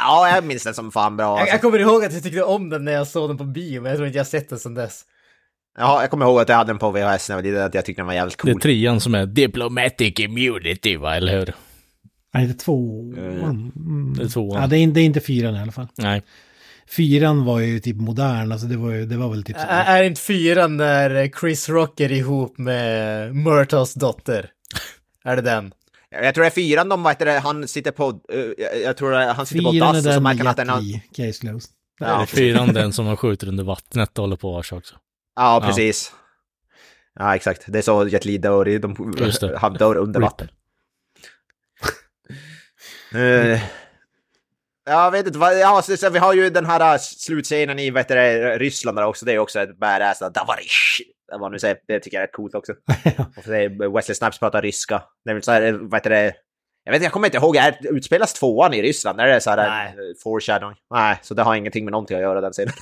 Ja, 0.00 0.28
jag 0.34 0.44
minns 0.44 0.64
den 0.64 0.74
som 0.74 0.92
fan 0.92 1.16
bra. 1.16 1.26
Jag, 1.26 1.38
Alltså. 1.40 1.54
jag 1.54 1.60
kommer 1.62 1.78
ihåg 1.78 2.04
att 2.04 2.12
jag 2.12 2.22
tyckte 2.22 2.42
om 2.42 2.70
den 2.70 2.84
när 2.84 2.92
jag 2.92 3.06
såg 3.06 3.30
den 3.30 3.38
på 3.38 3.44
bio, 3.44 3.80
men 3.80 3.88
jag 3.90 3.96
tror 3.96 4.06
inte 4.06 4.18
jag 4.18 4.26
sett 4.26 4.48
den 4.48 4.58
sedan 4.58 4.74
dess. 4.74 5.02
Ja, 5.78 6.00
jag 6.00 6.10
kommer 6.10 6.26
ihåg 6.26 6.40
att 6.40 6.48
jag 6.48 6.56
hade 6.56 6.70
den 6.72 6.78
på 6.78 6.90
VHS 6.90 7.28
när 7.28 7.36
jag 7.36 7.42
var 7.42 7.50
liten, 7.50 7.62
att 7.64 7.74
jag 7.74 7.84
tyckte 7.84 8.00
den 8.02 8.06
var 8.06 8.14
jävligt 8.14 8.38
Det 8.44 8.50
är 8.50 8.52
cool. 8.52 8.60
trean 8.62 9.00
som 9.00 9.14
är 9.14 9.26
diplomatic 9.26 10.14
immunity 10.20 10.96
va, 10.96 11.16
eller 11.16 11.38
hur? 11.38 11.54
Nej, 12.34 12.46
det 12.46 12.52
är 12.52 12.58
tvåan. 12.58 13.72
Mm. 13.76 14.14
Det 14.16 14.22
är 14.24 14.28
tvåan. 14.28 14.60
Ja, 14.62 14.66
det 14.66 14.76
är, 14.76 14.80
inte- 14.80 14.94
det 14.94 15.00
är 15.00 15.04
inte 15.04 15.20
fyran 15.20 15.56
i 15.56 15.60
alla 15.60 15.72
fall. 15.72 15.86
Nej. 15.96 16.22
Fyran 16.90 17.44
var 17.44 17.60
ju 17.60 17.80
typ 17.80 17.96
modern, 17.96 18.52
alltså 18.52 18.66
det 18.66 18.76
var, 18.76 18.90
ju, 18.90 19.06
det 19.06 19.16
var 19.16 19.28
väl 19.30 19.44
typ 19.44 19.56
så. 19.56 19.62
Ä- 19.62 19.84
Är 19.86 20.02
inte 20.02 20.20
fyran 20.20 20.76
när 20.76 21.28
Chris 21.40 21.68
Rock 21.68 22.00
är 22.00 22.12
ihop 22.12 22.58
med 22.58 23.34
Murtaughs 23.36 23.94
dotter? 23.94 24.50
Är 25.24 25.36
det 25.36 25.42
den? 25.42 25.72
Jag 26.10 26.34
tror 26.34 26.42
det 26.42 26.48
är 26.48 26.50
fyran 26.50 26.88
de, 26.88 27.02
vet 27.02 27.18
du, 27.18 27.30
han 27.30 27.68
sitter 27.68 27.90
på, 27.90 28.20
eh, 28.32 28.78
jag- 28.84 28.96
tror 28.96 29.10
det- 29.10 29.32
han 29.32 29.46
sitter 29.46 29.64
på 29.64 29.70
Fyran 29.72 29.88
är 29.88 29.92
dass 29.94 30.06
och 30.06 30.12
så 30.14 30.20
märker 30.20 30.38
han 30.38 30.46
att 30.46 30.56
den 30.56 30.68
har... 30.68 30.80
Case 31.16 31.40
closed. 31.40 31.70
Ja, 32.00 32.20
Ja, 32.20 32.26
fyran 32.26 32.68
den 32.74 32.92
som 32.92 33.04
man 33.06 33.16
skjuter 33.16 33.48
under 33.48 33.64
vattnet 33.64 34.18
och 34.18 34.22
håller 34.22 34.36
på 34.36 34.52
vars 34.52 34.72
också. 34.72 34.94
Ja, 35.36 35.62
precis. 35.66 36.12
Ja, 37.18 37.36
exakt. 37.36 37.62
Det 37.66 37.78
är 37.78 37.82
så 37.82 38.08
Jet 38.08 38.24
Li 38.24 38.38
dör, 38.38 38.64
de, 38.78 39.14
det. 39.40 39.58
han 39.58 39.74
dör 39.74 39.96
under 39.96 40.20
vatten. 40.20 40.48
Eh, 43.14 43.60
jag 44.88 45.10
vet 45.10 45.26
inte, 45.26 45.38
vad, 45.38 45.58
ja, 45.58 45.82
så, 45.82 45.96
så, 45.96 46.10
vi 46.10 46.18
har 46.18 46.34
ju 46.34 46.50
den 46.50 46.66
här 46.66 46.94
äh, 46.94 46.98
slutscenen 47.00 47.78
i 47.78 47.90
vet 47.90 48.08
du, 48.08 48.14
det, 48.14 48.58
Ryssland 48.58 48.98
där 48.98 49.04
också, 49.04 49.24
det 49.24 49.32
är 49.32 49.38
också 49.38 49.60
ett 49.60 49.78
badass, 49.78 50.18
Davarish. 50.18 51.00
Det, 51.32 51.38
var 51.38 51.50
nu 51.50 51.58
säger, 51.58 51.76
det 51.88 52.00
tycker 52.00 52.16
jag 52.16 52.28
är 52.28 52.32
coolt 52.32 52.54
också. 52.54 52.72
Wesley 53.94 54.14
Snipes 54.14 54.38
pratar 54.38 54.62
ryska. 54.62 55.02
Det 55.24 55.30
är 55.30 55.34
väl 55.34 55.42
så 55.42 55.52
här, 55.52 55.90
vet 55.90 56.04
du, 56.04 56.10
det, 56.10 56.32
jag 56.84 56.92
vet 56.92 57.02
jag 57.02 57.12
kommer 57.12 57.26
inte 57.26 57.36
ihåg, 57.38 57.56
är, 57.56 57.76
utspelas 57.96 58.32
tvåan 58.32 58.74
i 58.74 58.82
Ryssland? 58.82 59.20
Är 59.20 59.26
det 59.26 59.40
så 59.40 59.50
här 59.50 59.56
Nej. 59.56 59.94
Nej. 59.96 60.14
foreshadowing? 60.24 60.76
Nej, 60.94 61.18
så 61.22 61.34
det 61.34 61.42
har 61.42 61.54
ingenting 61.54 61.84
med 61.84 61.92
någonting 61.92 62.16
att 62.16 62.22
göra 62.22 62.40
den 62.40 62.52
scenen. 62.52 62.72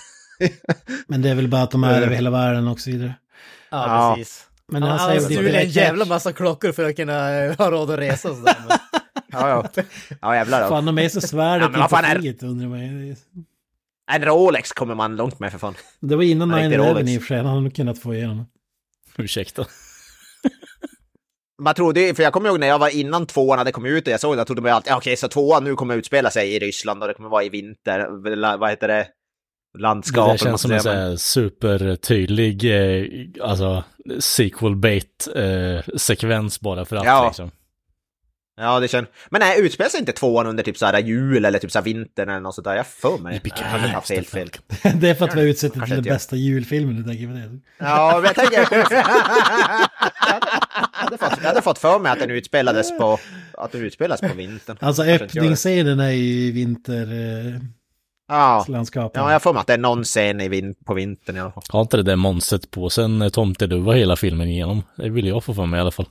Men 1.06 1.22
det 1.22 1.28
är 1.30 1.34
väl 1.34 1.48
bara 1.48 1.62
att 1.62 1.70
de 1.70 1.84
är 1.84 2.02
över 2.02 2.14
hela 2.14 2.30
världen 2.30 2.68
och 2.68 2.80
så 2.80 2.90
vidare. 2.90 3.14
Ja, 3.70 3.86
Ja. 3.86 4.14
precis. 4.16 4.46
Men 4.72 4.82
Han 4.82 4.98
han 4.98 5.10
det 5.28 5.34
är 5.34 5.54
en 5.54 5.68
jävla 5.68 6.04
massa 6.04 6.32
klockor 6.32 6.72
för 6.72 6.84
att 6.84 6.96
kunna 6.96 7.34
eh, 7.44 7.56
ha 7.58 7.70
råd 7.70 7.90
att 7.90 7.98
resa 7.98 8.30
och 8.30 8.36
sådär. 8.36 8.56
men- 8.68 8.78
Ja, 9.40 9.70
ja. 9.76 9.82
Ja, 10.22 10.34
jävlar. 10.36 10.62
då. 10.62 10.68
Fan, 10.68 10.84
de 10.86 10.98
är 10.98 11.08
så 11.08 11.20
svärdet 11.20 11.62
Ja, 11.64 11.68
men 11.70 11.80
vad 11.80 11.90
fan 11.90 12.04
är- 12.04 12.14
kriget 12.14 12.42
undrar 12.42 12.68
man. 12.68 13.16
En 14.12 14.24
Rolex 14.24 14.72
kommer 14.72 14.94
man 14.94 15.16
långt 15.16 15.38
med 15.38 15.52
för 15.52 15.58
fan. 15.58 15.74
Det 16.00 16.16
var 16.16 16.22
innan 16.22 16.48
Nej, 16.48 16.64
inte 16.64 16.78
9-11 16.78 16.90
Rolex. 16.94 17.10
i 17.10 17.18
och 17.18 17.22
för 17.22 17.26
sig, 17.26 17.36
han 17.36 17.46
hade 17.46 17.60
nog 17.60 17.74
kunnat 17.74 17.98
få 17.98 18.14
igenom 18.14 18.36
det. 19.16 19.22
Ursäkta. 19.22 19.66
Man 21.62 21.74
trodde 21.74 22.14
för 22.14 22.22
jag 22.22 22.32
kommer 22.32 22.48
ihåg 22.48 22.60
när 22.60 22.66
jag 22.66 22.78
var 22.78 22.88
innan 22.96 23.26
tvåan 23.26 23.58
hade 23.58 23.72
kommit 23.72 23.92
ut 23.92 24.06
och 24.06 24.12
jag 24.12 24.20
såg 24.20 24.34
det, 24.36 24.40
jag 24.40 24.46
trodde 24.46 24.62
man 24.62 24.72
alltid, 24.72 24.90
"Ja, 24.92 24.96
okej 24.96 25.16
så 25.16 25.28
tvåan 25.28 25.64
nu 25.64 25.74
kommer 25.74 25.94
utspela 25.96 26.30
sig 26.30 26.54
i 26.54 26.58
Ryssland 26.58 27.02
och 27.02 27.08
det 27.08 27.14
kommer 27.14 27.28
vara 27.28 27.44
i 27.44 27.48
vinter, 27.48 28.06
vad 28.58 28.70
heter 28.70 28.88
det, 28.88 29.06
Det 29.74 29.80
landskap. 29.82 30.28
eller 30.28 30.38
känns 30.38 30.60
som 30.62 30.70
en 30.72 30.80
här 30.80 31.16
supertydlig, 31.16 32.64
eh, 32.64 33.04
alltså, 33.48 33.84
sequel 34.18 34.76
bait 34.76 35.28
eh, 35.34 35.96
sekvens 35.96 36.60
bara 36.60 36.84
för 36.84 36.96
att 36.96 37.04
Ja. 37.04 37.26
liksom. 37.26 37.50
Ja, 38.58 38.80
det 38.80 38.88
känns... 38.88 39.08
Men 39.30 39.40
nej, 39.40 39.60
utspelar 39.60 39.90
sig 39.90 40.00
inte 40.00 40.12
tvåan 40.12 40.46
under 40.46 40.62
typ 40.62 40.78
såhär 40.78 40.98
jul 40.98 41.44
eller 41.44 41.58
typ 41.58 41.70
såhär 41.70 41.84
vintern 41.84 42.28
eller 42.28 42.40
något 42.40 42.54
sånt 42.54 42.64
där? 42.64 42.76
Jag 42.76 42.86
för 42.86 43.18
mig. 43.18 43.40
Jag 43.44 43.56
kanske 43.56 43.88
haft 43.88 44.10
helt 44.10 44.28
fel. 44.28 44.50
det 45.00 45.10
är 45.10 45.14
för 45.14 45.24
att 45.24 45.36
vi 45.36 45.40
har 45.40 45.46
utsett 45.46 45.72
Kanske 45.72 45.94
till 45.94 46.04
den 46.04 46.14
bästa 46.14 46.36
julfilmen, 46.36 46.96
du 46.96 47.02
tänker 47.02 47.26
på 47.26 47.32
det. 47.32 47.60
Ja, 47.78 48.12
men 48.14 48.24
jag 48.24 48.34
tänker... 48.34 48.58
jag 48.70 48.98
hade 50.92 51.18
fått, 51.18 51.38
jag 51.42 51.48
hade 51.48 51.62
fått 51.62 51.78
för 51.78 51.98
mig 51.98 52.12
att 52.12 52.18
den 52.18 52.30
utspelades 52.30 52.98
på... 52.98 53.18
Att 53.58 53.72
den 53.72 53.82
utspelas 53.82 54.20
på 54.20 54.34
vintern. 54.36 54.76
Alltså 54.80 55.02
öppningsscenen 55.02 56.00
är 56.00 56.10
ju 56.10 56.24
i 56.24 56.50
vinterlandskapet. 56.50 57.70
Ja. 58.28 59.22
ja, 59.22 59.32
jag 59.32 59.42
får 59.42 59.52
mig 59.52 59.60
att 59.60 59.66
det 59.66 59.74
är 59.74 59.78
någon 59.78 60.04
scen 60.04 60.40
i 60.40 60.48
vin 60.48 60.74
på 60.84 60.94
vintern 60.94 61.36
i 61.36 61.40
alla 61.40 61.52
fall. 61.52 61.64
Har 61.68 61.80
inte 61.80 61.96
det 61.96 62.02
där 62.02 62.16
monstret 62.16 62.70
på 62.70 62.90
sen 62.90 63.22
eh, 63.22 63.28
tomteduva 63.28 63.92
hela 63.92 64.16
filmen 64.16 64.48
igenom? 64.48 64.82
Det 64.96 65.08
vill 65.08 65.26
jag 65.26 65.44
få 65.44 65.54
för 65.54 65.66
mig 65.66 65.78
i 65.78 65.80
alla 65.80 65.90
fall. 65.90 66.06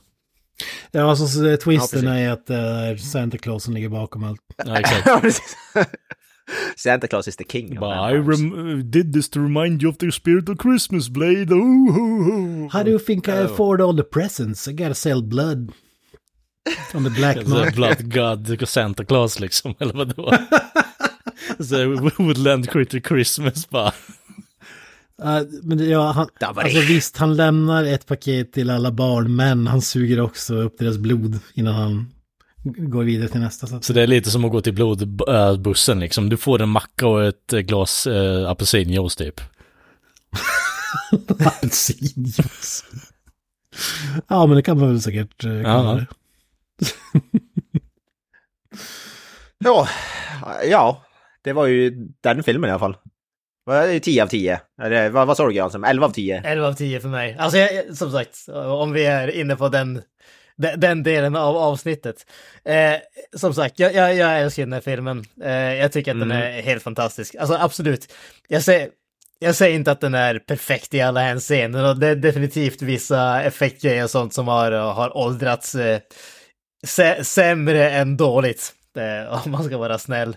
Ja, 0.90 1.10
alltså 1.10 1.56
twisten 1.56 2.04
Ja, 2.04 2.14
är 2.14 2.30
att 2.30 2.50
är 2.50 2.96
Santa 2.96 3.38
Claus 3.38 3.64
som 3.64 3.74
ligger 3.74 3.88
bakom 3.88 4.24
allt. 4.24 4.40
Ja, 4.64 4.78
exakt. 4.78 5.56
Santa 6.76 7.06
Claus 7.06 7.28
is 7.28 7.36
the 7.36 7.44
king. 7.44 7.80
Bara, 7.80 8.12
I 8.12 8.82
did 8.82 9.12
this 9.12 9.28
to 9.30 9.40
remind 9.40 9.82
you 9.82 9.90
of 9.90 9.98
the 9.98 10.12
spirit 10.12 10.48
of 10.48 10.58
Christmas, 10.58 11.08
Blade. 11.08 11.52
Oh, 11.52 11.92
ho, 11.92 12.22
ho. 12.24 12.68
How 12.72 12.82
do 12.82 12.90
you 12.90 12.98
think 12.98 13.28
I 13.28 13.32
afford 13.32 13.80
all 13.80 13.96
the 13.96 14.04
presents? 14.04 14.68
I 14.68 14.72
gotta 14.72 14.94
sell 14.94 15.22
blood. 15.22 15.72
On 16.94 17.04
the 17.04 17.10
black 17.10 17.36
market. 17.46 17.74
Blood 17.74 18.14
God 18.14 18.68
Santa 18.68 19.04
Claus 19.04 19.40
liksom, 19.40 19.74
eller 19.80 19.94
vad 19.94 20.08
det 20.08 20.22
var. 20.22 20.38
Så 21.64 22.12
Woodland 22.22 22.70
Critter 22.70 23.00
Christmas 23.00 23.70
bara. 23.70 23.92
Men 25.62 25.78
det, 25.78 25.84
ja, 25.84 26.10
han, 26.12 26.28
alltså 26.40 26.80
visst, 26.80 27.16
han 27.16 27.36
lämnar 27.36 27.84
ett 27.84 28.06
paket 28.06 28.52
till 28.52 28.70
alla 28.70 28.90
barn, 28.92 29.36
men 29.36 29.66
han 29.66 29.82
suger 29.82 30.20
också 30.20 30.54
upp 30.54 30.78
deras 30.78 30.98
blod 30.98 31.38
innan 31.54 31.74
han 31.74 32.12
går 32.62 33.04
vidare 33.04 33.28
till 33.28 33.40
nästa. 33.40 33.66
Så. 33.66 33.80
Så 33.82 33.92
det 33.92 34.02
är 34.02 34.06
lite 34.06 34.30
som 34.30 34.44
att 34.44 34.52
gå 34.52 34.60
till 34.60 34.72
blodbussen 34.74 36.00
liksom. 36.00 36.28
Du 36.28 36.36
får 36.36 36.62
en 36.62 36.68
macka 36.68 37.06
och 37.06 37.24
ett 37.24 37.52
eh, 37.52 37.60
glas 37.60 38.06
äh, 38.06 38.48
apelsinjuice 38.50 39.16
typ. 39.16 39.40
Apelsinjuice. 41.46 42.84
ja, 44.28 44.46
men 44.46 44.56
det 44.56 44.62
kan 44.62 44.78
man 44.78 44.88
väl 44.88 45.02
säkert 45.02 45.44
eh, 45.44 45.62
kalla 45.62 45.92
Ja. 45.92 45.94
det. 45.94 46.06
Ja, 49.58 49.88
ja, 50.70 51.02
det 51.42 51.52
var 51.52 51.66
ju 51.66 52.08
den 52.20 52.42
filmen 52.42 52.68
i 52.68 52.70
alla 52.72 52.78
fall. 52.78 52.96
Vad 53.66 53.76
är 53.76 53.88
det 53.88 54.00
10 54.00 54.22
av 54.22 54.26
10? 54.26 54.60
Eller 54.82 55.10
vad, 55.10 55.26
vad 55.26 55.36
sa 55.36 55.46
du 55.46 55.52
Granström? 55.52 55.84
11 55.84 56.06
av 56.06 56.10
10? 56.10 56.42
11 56.44 56.66
av 56.66 56.72
10 56.72 57.00
för 57.00 57.08
mig. 57.08 57.36
Alltså 57.38 57.58
jag, 57.58 57.96
som 57.96 58.12
sagt, 58.12 58.48
om 58.48 58.92
vi 58.92 59.06
är 59.06 59.28
inne 59.28 59.56
på 59.56 59.68
den, 59.68 60.02
den, 60.76 61.02
delen 61.02 61.36
av 61.36 61.56
avsnittet. 61.56 62.26
Eh, 62.64 62.94
som 63.36 63.54
sagt, 63.54 63.78
jag, 63.78 63.94
jag, 63.94 64.14
jag 64.14 64.40
älskar 64.40 64.62
den 64.62 64.72
här 64.72 64.80
filmen. 64.80 65.24
Eh, 65.42 65.52
jag 65.52 65.92
tycker 65.92 66.10
att 66.10 66.20
den 66.20 66.30
är 66.30 66.62
helt 66.62 66.82
fantastisk. 66.82 67.34
Alltså 67.34 67.54
absolut. 67.54 68.12
Jag 68.48 68.62
säger, 68.62 68.88
jag 69.38 69.54
säger 69.54 69.74
inte 69.74 69.92
att 69.92 70.00
den 70.00 70.14
är 70.14 70.38
perfekt 70.38 70.94
i 70.94 71.00
alla 71.00 71.20
hänseenden 71.20 71.84
och 71.84 71.98
det 71.98 72.08
är 72.08 72.16
definitivt 72.16 72.82
vissa 72.82 73.42
effektgrejer 73.42 74.04
och 74.04 74.10
sånt 74.10 74.34
som 74.34 74.48
har, 74.48 74.72
har 74.72 75.16
åldrats 75.16 75.74
eh, 75.74 76.00
sä, 76.86 77.24
sämre 77.24 77.90
än 77.90 78.16
dåligt. 78.16 78.72
Eh, 78.96 79.46
om 79.46 79.50
man 79.50 79.64
ska 79.64 79.78
vara 79.78 79.98
snäll. 79.98 80.36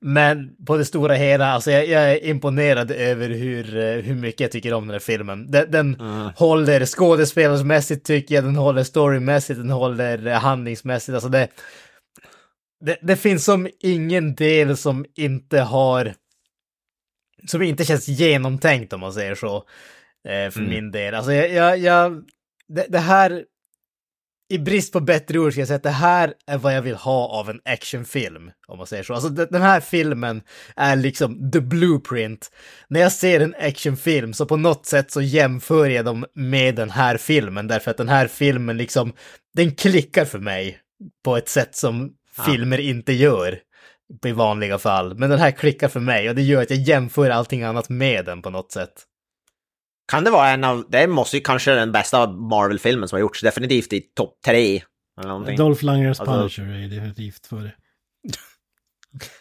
Men 0.00 0.64
på 0.66 0.76
det 0.76 0.84
stora 0.84 1.14
hela, 1.14 1.46
alltså 1.46 1.70
jag, 1.70 1.88
jag 1.88 2.12
är 2.12 2.24
imponerad 2.24 2.90
över 2.90 3.28
hur, 3.28 3.76
eh, 3.76 4.02
hur 4.02 4.14
mycket 4.14 4.40
jag 4.40 4.52
tycker 4.52 4.72
om 4.72 4.86
den 4.86 4.92
här 4.92 4.98
filmen. 4.98 5.50
Den, 5.50 5.70
den 5.70 6.00
håller 6.36 6.84
skådespelarsmässigt 6.84 8.06
tycker 8.06 8.34
jag, 8.34 8.44
den 8.44 8.56
håller 8.56 8.82
storymässigt, 8.82 9.60
den 9.60 9.70
håller 9.70 10.26
eh, 10.26 10.38
handlingsmässigt. 10.38 11.14
Alltså 11.14 11.28
det, 11.28 11.48
det, 12.80 12.98
det 13.02 13.16
finns 13.16 13.44
som 13.44 13.68
ingen 13.80 14.34
del 14.34 14.76
som 14.76 15.04
inte 15.14 15.60
har, 15.60 16.14
som 17.46 17.62
inte 17.62 17.84
känns 17.84 18.08
genomtänkt 18.08 18.92
om 18.92 19.00
man 19.00 19.12
säger 19.12 19.34
så. 19.34 19.56
Eh, 20.28 20.50
för 20.50 20.60
min 20.60 20.90
del. 20.90 21.14
Alltså 21.14 21.32
jag, 21.32 21.50
jag, 21.50 21.78
jag 21.78 22.24
det, 22.68 22.86
det 22.88 22.98
här, 22.98 23.44
i 24.50 24.58
brist 24.58 24.92
på 24.92 25.00
bättre 25.00 25.38
ord 25.38 25.52
ska 25.52 25.60
jag 25.60 25.68
säga 25.68 25.76
att 25.76 25.82
det 25.82 25.90
här 25.90 26.34
är 26.46 26.58
vad 26.58 26.76
jag 26.76 26.82
vill 26.82 26.94
ha 26.94 27.28
av 27.28 27.50
en 27.50 27.60
actionfilm, 27.64 28.50
om 28.68 28.78
man 28.78 28.86
säger 28.86 29.02
så. 29.02 29.14
Alltså 29.14 29.28
de- 29.28 29.44
den 29.50 29.62
här 29.62 29.80
filmen 29.80 30.42
är 30.76 30.96
liksom 30.96 31.50
the 31.50 31.60
blueprint. 31.60 32.50
När 32.88 33.00
jag 33.00 33.12
ser 33.12 33.40
en 33.40 33.54
actionfilm 33.60 34.32
så 34.32 34.46
på 34.46 34.56
något 34.56 34.86
sätt 34.86 35.10
så 35.10 35.20
jämför 35.22 35.86
jag 35.88 36.04
dem 36.04 36.24
med 36.34 36.74
den 36.74 36.90
här 36.90 37.16
filmen, 37.16 37.66
därför 37.66 37.90
att 37.90 37.96
den 37.96 38.08
här 38.08 38.26
filmen 38.26 38.76
liksom, 38.76 39.12
den 39.54 39.74
klickar 39.74 40.24
för 40.24 40.38
mig 40.38 40.78
på 41.24 41.36
ett 41.36 41.48
sätt 41.48 41.76
som 41.76 42.10
filmer 42.46 42.80
inte 42.80 43.12
gör 43.12 43.58
i 44.26 44.32
vanliga 44.32 44.78
fall. 44.78 45.18
Men 45.18 45.30
den 45.30 45.38
här 45.38 45.50
klickar 45.50 45.88
för 45.88 46.00
mig 46.00 46.28
och 46.28 46.34
det 46.34 46.42
gör 46.42 46.62
att 46.62 46.70
jag 46.70 46.78
jämför 46.78 47.30
allting 47.30 47.62
annat 47.62 47.88
med 47.88 48.24
den 48.24 48.42
på 48.42 48.50
något 48.50 48.72
sätt. 48.72 48.92
Kan 50.10 50.24
det 50.24 50.30
vara 50.30 50.48
en 50.48 50.64
av, 50.64 50.84
det 50.88 51.06
måste 51.06 51.36
ju 51.36 51.42
kanske 51.42 51.70
den 51.70 51.92
bästa 51.92 52.26
Marvel-filmen 52.26 53.08
som 53.08 53.16
har 53.16 53.20
gjorts, 53.20 53.40
definitivt 53.42 53.92
i 53.92 54.00
topp 54.00 54.38
tre. 54.44 54.82
Dolph 55.56 55.84
Lundgrens 55.84 56.20
Alltså- 56.20 56.34
Punisher 56.34 56.62
är 56.62 56.88
definitivt 56.88 57.46
före. 57.46 57.72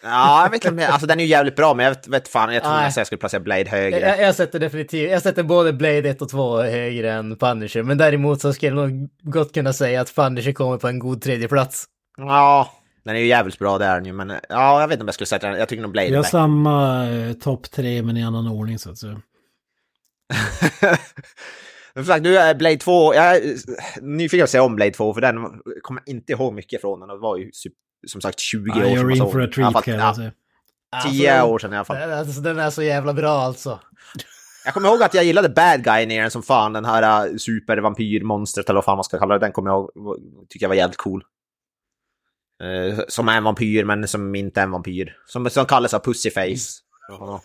Ja, 0.03 0.43
jag 0.43 0.51
vet 0.51 0.65
inte, 0.65 0.87
alltså 0.87 1.07
den 1.07 1.19
är 1.19 1.23
ju 1.23 1.29
jävligt 1.29 1.55
bra, 1.55 1.73
men 1.73 1.83
jag 1.83 1.91
vet, 1.91 2.07
vet 2.07 2.27
fan, 2.27 2.53
jag 2.53 2.63
tror 2.63 2.73
nästan 2.73 3.01
jag 3.01 3.07
skulle 3.07 3.19
placera 3.19 3.39
Blade 3.39 3.69
högre. 3.69 3.99
Jag, 3.99 4.21
jag 4.21 4.35
sätter 4.35 4.59
definitivt, 4.59 5.11
jag 5.11 5.21
sätter 5.21 5.43
både 5.43 5.73
Blade 5.73 6.09
1 6.09 6.21
och 6.21 6.29
2 6.29 6.61
högre 6.61 7.11
än 7.11 7.35
Punisher, 7.35 7.83
men 7.83 7.97
däremot 7.97 8.41
så 8.41 8.53
skulle 8.53 8.81
jag 8.81 8.91
nog 8.91 9.09
gott 9.21 9.53
kunna 9.53 9.73
säga 9.73 10.01
att 10.01 10.15
Punisher 10.15 10.51
kommer 10.51 10.77
på 10.77 10.87
en 10.87 10.99
god 10.99 11.21
tredje 11.21 11.47
plats. 11.47 11.85
Ja, 12.17 12.71
den 13.05 13.15
är 13.15 13.19
ju 13.19 13.27
jävligt 13.27 13.59
bra 13.59 13.77
där 13.77 14.01
nu, 14.01 14.13
men 14.13 14.29
ja, 14.49 14.81
jag 14.81 14.87
vet 14.87 14.93
inte 14.93 15.01
om 15.03 15.07
jag 15.07 15.15
skulle 15.15 15.27
sätta 15.27 15.49
den, 15.49 15.59
jag 15.59 15.69
tycker 15.69 15.81
nog 15.81 15.91
Blade 15.91 16.07
Vi 16.07 16.13
är 16.13 16.17
har 16.17 16.23
samma 16.23 17.09
eh, 17.09 17.33
topp 17.33 17.71
tre 17.71 18.01
men 18.03 18.17
i 18.17 18.23
annan 18.23 18.47
ordning 18.47 18.79
så 18.79 18.91
att 18.91 18.97
säga. 18.97 19.21
Men 21.93 22.05
sagt, 22.05 22.23
nu 22.23 22.37
är 22.37 22.55
Blade 22.55 22.77
2, 22.77 23.13
jag 23.13 23.35
är 23.35 23.55
nyfiken 24.01 24.43
att 24.43 24.49
se 24.49 24.59
om 24.59 24.75
Blade 24.75 24.91
2, 24.91 25.13
för 25.13 25.21
den 25.21 25.35
kommer 25.81 26.01
jag 26.05 26.15
inte 26.15 26.31
ihåg 26.31 26.53
mycket 26.53 26.81
från 26.81 26.99
den, 26.99 27.09
det 27.09 27.17
var 27.17 27.37
ju 27.37 27.51
som 28.07 28.21
sagt 28.21 28.39
20 28.39 28.71
år 28.71 28.85
Ja, 28.85 28.95
sedan 28.95 29.07
man 29.07 29.17
såg 29.17 29.39
den. 29.39 29.51
Treat 29.51 29.73
fall, 29.73 29.83
ja, 29.85 29.93
jag 29.93 30.15
säga. 30.15 30.31
10 31.11 31.33
Alltså, 31.33 31.53
år 31.53 31.59
sedan 31.59 31.73
i 31.73 31.75
alla 31.75 31.85
fall. 31.85 32.11
Alltså, 32.11 32.41
den 32.41 32.59
är 32.59 32.69
så 32.69 32.83
jävla 32.83 33.13
bra 33.13 33.29
alltså. 33.29 33.79
Jag 34.65 34.73
kommer 34.73 34.89
ihåg 34.89 35.03
att 35.03 35.13
jag 35.13 35.23
gillade 35.23 35.49
Bad 35.49 35.83
Guy 35.83 36.01
i 36.01 36.05
den 36.05 36.31
som 36.31 36.43
fan, 36.43 36.73
den 36.73 36.85
här 36.85 37.29
uh, 37.29 37.37
supervampyrmonstret 37.37 38.69
eller 38.69 38.77
vad 38.77 38.85
fan 38.85 38.97
man 38.97 39.03
ska 39.03 39.19
kalla 39.19 39.33
det, 39.33 39.45
den 39.45 39.51
kommer 39.51 39.69
jag 39.69 39.91
ihåg, 39.95 40.17
tycker 40.49 40.63
jag 40.63 40.69
var 40.69 40.75
jävligt 40.75 40.97
cool. 40.97 41.23
Eh, 42.63 42.99
som 43.07 43.27
är 43.27 43.37
en 43.37 43.43
vampyr 43.43 43.83
men 43.83 44.07
som 44.07 44.35
inte 44.35 44.59
är 44.59 44.63
en 44.63 44.71
vampyr. 44.71 45.17
Som, 45.25 45.49
som 45.49 45.65
kallas 45.65 45.93
av 45.93 45.99
Pussyface. 45.99 46.79
Ja, 47.09 47.41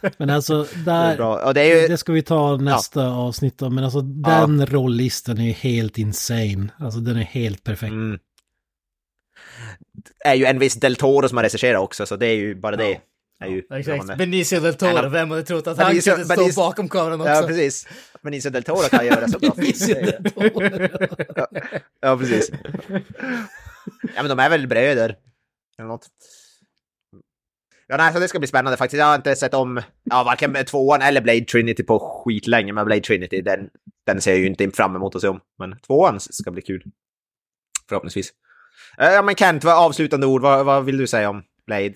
Men 0.16 0.30
alltså, 0.30 0.62
det 0.84 0.90
är 0.90 1.16
där, 1.16 1.54
det 1.54 1.60
är 1.60 1.82
ju... 1.82 1.88
det 1.88 1.96
ska 1.96 2.12
vi 2.12 2.22
ta 2.22 2.56
nästa 2.56 3.08
avsnitt 3.08 3.62
om. 3.62 3.74
Men 3.74 3.84
alltså 3.84 4.00
den 4.00 4.66
rolllistan 4.66 5.38
är 5.38 5.44
ju 5.44 5.52
helt 5.52 5.98
insane. 5.98 6.68
Alltså 6.78 7.00
den 7.00 7.16
är 7.16 7.22
helt 7.22 7.64
perfekt. 7.64 7.90
Mm. 7.92 8.18
är 10.24 10.34
ju 10.34 10.44
en 10.44 10.58
viss 10.58 10.74
Del 10.74 10.96
Toro 10.96 11.28
som 11.28 11.36
har 11.38 11.44
regisserat 11.44 11.80
också, 11.82 12.06
så 12.06 12.16
det 12.16 12.26
är 12.26 12.34
ju 12.36 12.54
bara 12.54 12.76
det. 12.76 13.00
Är 13.40 13.48
ju 13.48 13.62
Exakt. 13.74 14.18
Benicio 14.18 14.60
del 14.60 14.74
Toro, 14.74 14.98
av- 14.98 15.10
vem 15.12 15.30
hade 15.30 15.42
trott 15.42 15.66
att 15.66 15.78
han 15.78 15.92
Benicio- 15.92 16.10
kunde 16.10 16.24
stå 16.24 16.34
Benicio- 16.34 16.56
bakom 16.56 16.88
kameran 16.88 17.20
också? 17.20 17.32
Ja, 17.32 17.42
precis. 17.46 17.86
Benicio 18.22 18.50
Del 18.50 18.62
Toro 18.62 18.88
kan 18.88 19.06
göra 19.06 19.28
så 19.28 19.38
bra. 19.38 19.50
Benicio 19.56 19.94
del 19.94 20.24
Toro. 20.32 20.88
ja, 22.00 22.16
precis. 22.18 22.50
Ja, 24.16 24.22
men 24.22 24.28
de 24.28 24.38
är 24.38 24.50
väl 24.50 24.66
bröder. 24.66 25.16
Eller 25.78 25.88
något. 25.88 26.08
Ja, 27.94 27.98
nej, 27.98 28.12
så 28.12 28.18
det 28.18 28.28
ska 28.28 28.38
bli 28.38 28.48
spännande 28.48 28.76
faktiskt. 28.76 28.98
Jag 28.98 29.06
har 29.06 29.14
inte 29.14 29.36
sett 29.36 29.54
om 29.54 29.80
ja, 30.04 30.24
varken 30.24 30.64
tvåan 30.64 31.02
eller 31.02 31.20
Blade 31.20 31.44
Trinity 31.44 31.82
på 31.82 31.98
skitlänge, 31.98 32.72
men 32.72 32.84
Blade 32.84 33.00
Trinity, 33.00 33.40
den, 33.40 33.68
den 34.06 34.20
ser 34.20 34.30
jag 34.30 34.40
ju 34.40 34.46
inte 34.46 34.70
fram 34.70 34.96
emot 34.96 35.14
att 35.14 35.20
se 35.20 35.28
om. 35.28 35.40
Men 35.58 35.78
tvåan 35.86 36.20
ska 36.20 36.50
bli 36.50 36.62
kul. 36.62 36.82
Förhoppningsvis. 37.88 38.32
Eh, 38.98 39.06
ja, 39.08 39.22
men 39.22 39.34
Kent, 39.34 39.64
vad 39.64 39.84
avslutande 39.84 40.26
ord, 40.26 40.42
vad, 40.42 40.66
vad 40.66 40.84
vill 40.84 40.96
du 40.96 41.06
säga 41.06 41.30
om 41.30 41.42
Blade? 41.66 41.94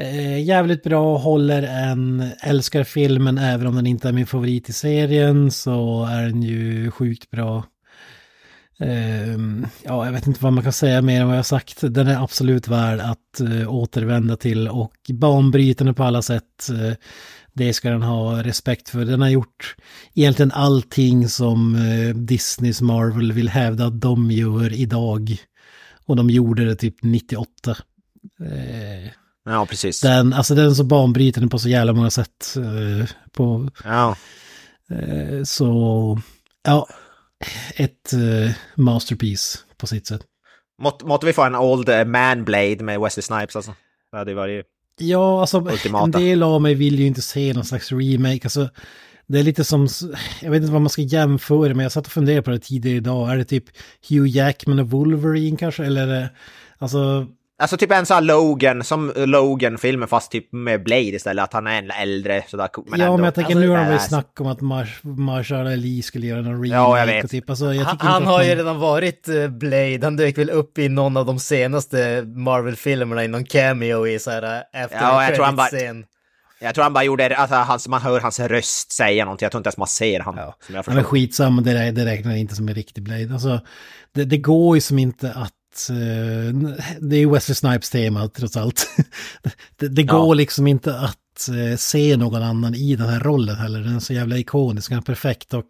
Eh, 0.00 0.42
jävligt 0.44 0.82
bra, 0.82 1.16
håller 1.16 1.62
en, 1.62 2.30
älskar 2.42 2.84
filmen 2.84 3.38
även 3.38 3.66
om 3.66 3.76
den 3.76 3.86
inte 3.86 4.08
är 4.08 4.12
min 4.12 4.26
favorit 4.26 4.68
i 4.68 4.72
serien 4.72 5.50
så 5.50 6.08
är 6.10 6.22
den 6.22 6.42
ju 6.42 6.90
sjukt 6.90 7.30
bra. 7.30 7.64
Ehm, 8.80 9.66
ja, 9.84 10.04
jag 10.04 10.12
vet 10.12 10.26
inte 10.26 10.42
vad 10.44 10.52
man 10.52 10.64
kan 10.64 10.72
säga 10.72 11.02
mer 11.02 11.20
än 11.20 11.26
vad 11.26 11.36
jag 11.36 11.38
har 11.38 11.44
sagt. 11.44 11.78
Den 11.80 12.06
är 12.06 12.22
absolut 12.24 12.68
värd 12.68 13.00
att 13.00 13.40
eh, 13.40 13.74
återvända 13.74 14.36
till 14.36 14.68
och 14.68 14.92
banbrytande 15.12 15.94
på 15.94 16.04
alla 16.04 16.22
sätt. 16.22 16.68
Eh, 16.70 16.94
det 17.52 17.72
ska 17.72 17.90
den 17.90 18.02
ha 18.02 18.42
respekt 18.42 18.88
för. 18.88 19.04
Den 19.04 19.20
har 19.20 19.28
gjort 19.28 19.76
egentligen 20.14 20.52
allting 20.52 21.28
som 21.28 21.74
eh, 21.76 22.14
Disneys 22.14 22.80
Marvel 22.80 23.32
vill 23.32 23.48
hävda 23.48 23.86
att 23.86 24.00
de 24.00 24.30
gör 24.30 24.72
idag. 24.72 25.36
Och 26.06 26.16
de 26.16 26.30
gjorde 26.30 26.64
det 26.64 26.76
typ 26.76 26.96
98. 27.02 27.76
Eh, 28.40 29.10
Ja, 29.44 29.66
precis. 29.66 30.00
den, 30.00 30.32
alltså 30.32 30.54
den 30.54 30.66
är 30.70 30.74
så 30.74 30.84
banbrytande 30.84 31.48
på 31.48 31.58
så 31.58 31.68
jävla 31.68 31.92
många 31.92 32.10
sätt. 32.10 32.54
På, 33.32 33.70
Ja. 33.84 34.16
så, 35.44 36.20
ja, 36.64 36.88
ett 37.76 38.12
eh, 38.12 38.50
masterpiece 38.74 39.64
på 39.76 39.86
sitt 39.86 40.06
sätt. 40.06 40.20
Måtte, 40.82 41.06
måtte 41.06 41.26
vi 41.26 41.32
få 41.32 41.42
en 41.42 41.56
Old 41.56 41.88
eh, 41.88 42.04
Man 42.04 42.44
Blade 42.44 42.84
med 42.84 43.00
Wesley 43.00 43.22
Snipes 43.22 43.56
alltså. 43.56 43.74
Det 44.12 44.18
hade 44.18 44.30
ju 44.30 44.34
varit... 44.34 44.66
Ja, 45.00 45.40
alltså 45.40 45.60
Ultimata. 45.60 46.04
en 46.04 46.24
del 46.24 46.42
av 46.42 46.62
mig 46.62 46.74
vill 46.74 46.98
ju 46.98 47.06
inte 47.06 47.22
se 47.22 47.52
någon 47.52 47.64
slags 47.64 47.92
remake. 47.92 48.40
Alltså, 48.44 48.68
det 49.26 49.38
är 49.38 49.42
lite 49.42 49.64
som, 49.64 49.88
jag 50.42 50.50
vet 50.50 50.60
inte 50.62 50.72
vad 50.72 50.82
man 50.82 50.90
ska 50.90 51.02
jämföra 51.02 51.74
med. 51.74 51.84
Jag 51.84 51.92
satt 51.92 52.06
och 52.06 52.12
funderade 52.12 52.42
på 52.42 52.50
det 52.50 52.58
tidigare 52.58 52.96
idag. 52.96 53.30
Är 53.30 53.36
det 53.36 53.44
typ 53.44 53.64
Hugh 54.08 54.36
Jackman 54.36 54.78
och 54.78 54.90
Wolverine 54.90 55.56
kanske? 55.56 55.84
Eller 55.84 56.02
är 56.02 56.06
det, 56.06 56.30
alltså, 56.78 57.26
Alltså 57.60 57.76
typ 57.76 57.92
en 57.92 58.06
sån 58.06 58.14
här 58.14 58.20
Logan, 58.22 58.84
som 58.84 59.12
Logan-filmen 59.16 60.08
fast 60.08 60.30
typ 60.32 60.52
med 60.52 60.82
Blade 60.82 61.00
istället, 61.02 61.44
att 61.44 61.52
han 61.52 61.66
är 61.66 61.78
en 61.78 61.90
äldre 61.90 62.44
sådär. 62.48 62.68
Men 62.86 63.00
ja, 63.00 63.06
ändå. 63.06 63.16
men 63.16 63.24
jag 63.24 63.34
tänker 63.34 63.50
Alltså, 63.54 63.60
nu 63.60 63.68
har 63.68 63.76
de 63.78 63.86
väl 63.86 64.00
snackat 64.00 64.40
om 64.40 64.46
att 64.46 64.60
Mars, 64.60 65.00
Marshall 65.02 65.66
Ali 65.66 66.02
skulle 66.02 66.26
göra 66.26 66.40
någon 66.42 66.52
remake. 66.64 66.68
Ja, 66.74 66.98
jag 66.98 67.06
vet. 67.06 67.24
Och 67.24 67.30
typ, 67.30 67.50
alltså, 67.50 67.74
jag 67.74 67.84
Han, 67.84 67.96
han 68.00 68.26
har 68.26 68.40
att 68.40 68.46
ju 68.46 68.48
man- 68.50 68.56
redan 68.56 68.78
varit 68.80 69.28
eh, 69.28 69.48
Blade, 69.48 69.98
han 70.02 70.16
dök 70.16 70.38
väl 70.38 70.50
upp 70.50 70.78
i 70.78 70.88
någon 70.88 71.16
av 71.16 71.26
de 71.26 71.38
senaste 71.38 72.22
Marvel-filmerna 72.26 73.24
i 73.24 73.28
någon 73.28 73.44
cameo 73.44 74.06
i 74.06 74.18
så 74.18 74.30
här 74.30 74.42
eh, 74.42 74.86
Ja, 74.90 75.24
jag 75.24 75.34
tror 75.34 75.44
han 75.44 75.56
bara- 75.56 75.66
scen 75.66 76.04
Jag 76.60 76.74
tror 76.74 76.82
han 76.82 76.92
bara 76.92 77.04
gjorde 77.04 77.36
alltså 77.36 77.56
hans, 77.56 77.88
man 77.88 78.02
hör 78.02 78.20
hans 78.20 78.40
röst 78.40 78.92
säga 78.92 79.24
någonting, 79.24 79.44
jag 79.44 79.52
tror 79.52 79.58
inte 79.60 79.68
ens 79.68 79.76
man 79.78 79.88
ser 79.88 80.20
han. 80.20 80.34
Som 80.34 80.74
jag 80.74 80.84
Ja, 80.86 80.92
men 80.94 81.04
skitsamma, 81.04 81.62
det, 81.62 81.90
det 81.90 82.04
räknar 82.04 82.36
inte 82.36 82.54
som 82.54 82.68
en 82.68 82.74
riktig 82.74 83.02
Blade. 83.04 83.28
Alltså, 83.32 83.60
det, 84.14 84.24
det 84.24 84.38
går 84.38 84.76
ju 84.76 84.80
som 84.80 84.98
inte 84.98 85.32
att... 85.36 85.52
eh, 85.90 85.96
det 87.00 87.16
är 87.16 87.32
Wesley 87.32 87.54
Snipes 87.54 87.90
tema 87.90 88.28
trots 88.28 88.56
allt. 88.56 88.88
det 89.76 89.88
det 89.88 90.02
Ja. 90.02 90.18
går 90.18 90.34
liksom 90.34 90.66
inte 90.66 90.98
att 91.00 91.18
att 91.38 91.48
eh, 91.48 91.76
se 91.76 92.16
någon 92.16 92.42
annan 92.42 92.74
i 92.74 92.96
den 92.96 93.08
här 93.08 93.20
rollen 93.20 93.56
heller. 93.56 93.80
Den 93.80 93.96
är 93.96 94.00
så 94.00 94.12
jävla 94.12 94.38
ikonisk, 94.38 94.88
den 94.90 94.98
är 94.98 95.02
perfekt. 95.02 95.54
Och 95.54 95.64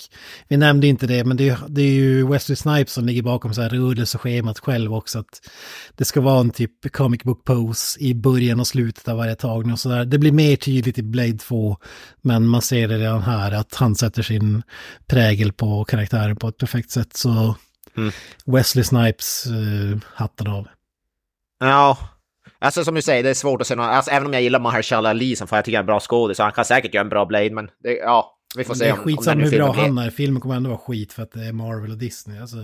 vi 0.49 0.57
nämnde 0.57 0.87
inte 0.87 1.07
det, 1.07 1.25
men 1.25 1.37
det 1.37 1.49
är, 1.49 1.59
det 1.69 1.83
är 1.83 1.93
ju 1.93 2.27
Wesley 2.27 2.57
Snipes 2.57 2.93
som 2.93 3.07
ligger 3.07 3.23
bakom 3.23 3.55
så 3.55 3.63
här 3.63 3.69
rörelseschemat 3.69 4.59
själv 4.59 4.95
också. 4.95 5.19
Att 5.19 5.51
det 5.97 6.05
ska 6.05 6.21
vara 6.21 6.41
en 6.41 6.51
typ 6.51 6.93
comic 6.93 7.23
book 7.23 7.45
pose 7.45 8.01
i 8.01 8.15
början 8.15 8.61
och 8.61 8.67
slutet 8.67 9.09
av 9.09 9.17
varje 9.17 9.35
tagning 9.35 9.73
och 9.73 9.79
sådär. 9.81 10.05
Det 10.05 10.19
blir 10.19 10.33
mer 10.33 10.57
tydligt 10.57 10.99
i 10.99 11.03
Blade 11.03 11.39
2, 11.39 11.77
men 12.23 12.47
man 12.47 12.63
ser 12.63 12.89
det 12.89 12.99
redan 12.99 13.23
här 13.23 13.53
att 13.53 13.75
han 13.75 13.95
sätter 13.95 14.23
sin 14.23 14.63
prägel 15.07 15.53
på 15.53 15.85
karaktären 15.85 16.37
på 16.37 16.49
ett 16.49 16.59
perfekt 16.59 16.91
sätt. 16.91 17.17
Så 17.17 17.57
Mm. 17.99 18.13
Wesley 18.47 18.85
Snipes 18.85 19.47
uh, 19.47 19.99
hatten 20.15 20.47
av. 20.47 20.69
Ja, 21.61 21.99
alltså 22.59 22.85
som 22.85 22.95
du 22.95 23.03
säger, 23.03 23.23
det 23.23 23.31
är 23.31 23.35
svårt 23.35 23.61
att 23.61 23.67
se 23.67 23.75
något. 23.75 23.87
Alltså, 23.87 24.11
även 24.11 24.27
om 24.27 24.33
jag 24.33 24.43
gillar 24.43 24.61
Mahershala 24.61 25.11
Ali 25.11 25.37
som 25.37 25.49
får 25.49 25.59
jag 25.59 25.65
tycker 25.65 25.79
är 25.79 25.81
en 25.81 25.87
bra 25.87 26.01
skådis, 26.01 26.37
så 26.37 26.43
han 26.43 26.53
kan 26.53 26.65
säkert 26.65 26.95
göra 26.95 27.05
en 27.05 27.09
bra 27.09 27.27
Blade, 27.27 27.51
men 27.51 27.71
det, 27.83 27.93
ja, 27.93 28.35
vi 28.57 28.65
får 28.65 28.75
Men 28.75 28.79
se 28.79 28.85
det 28.85 28.91
är 28.91 28.93
om, 28.93 28.99
om 28.99 29.05
skitsamma 29.05 29.35
den 29.35 29.45
hur 29.45 29.51
filmen 29.51 29.73
bra 29.73 29.83
han 29.83 29.99
är. 29.99 30.11
Filmen 30.11 30.41
kommer 30.43 30.57
ändå 30.57 30.71
vara 30.71 30.81
skit 30.81 31.13
för 31.13 31.23
att 31.23 31.33
det 31.33 31.45
är 31.45 31.53
Marvel 31.53 31.91
och 31.91 31.99
Disney. 31.99 32.41
Alltså, 32.41 32.57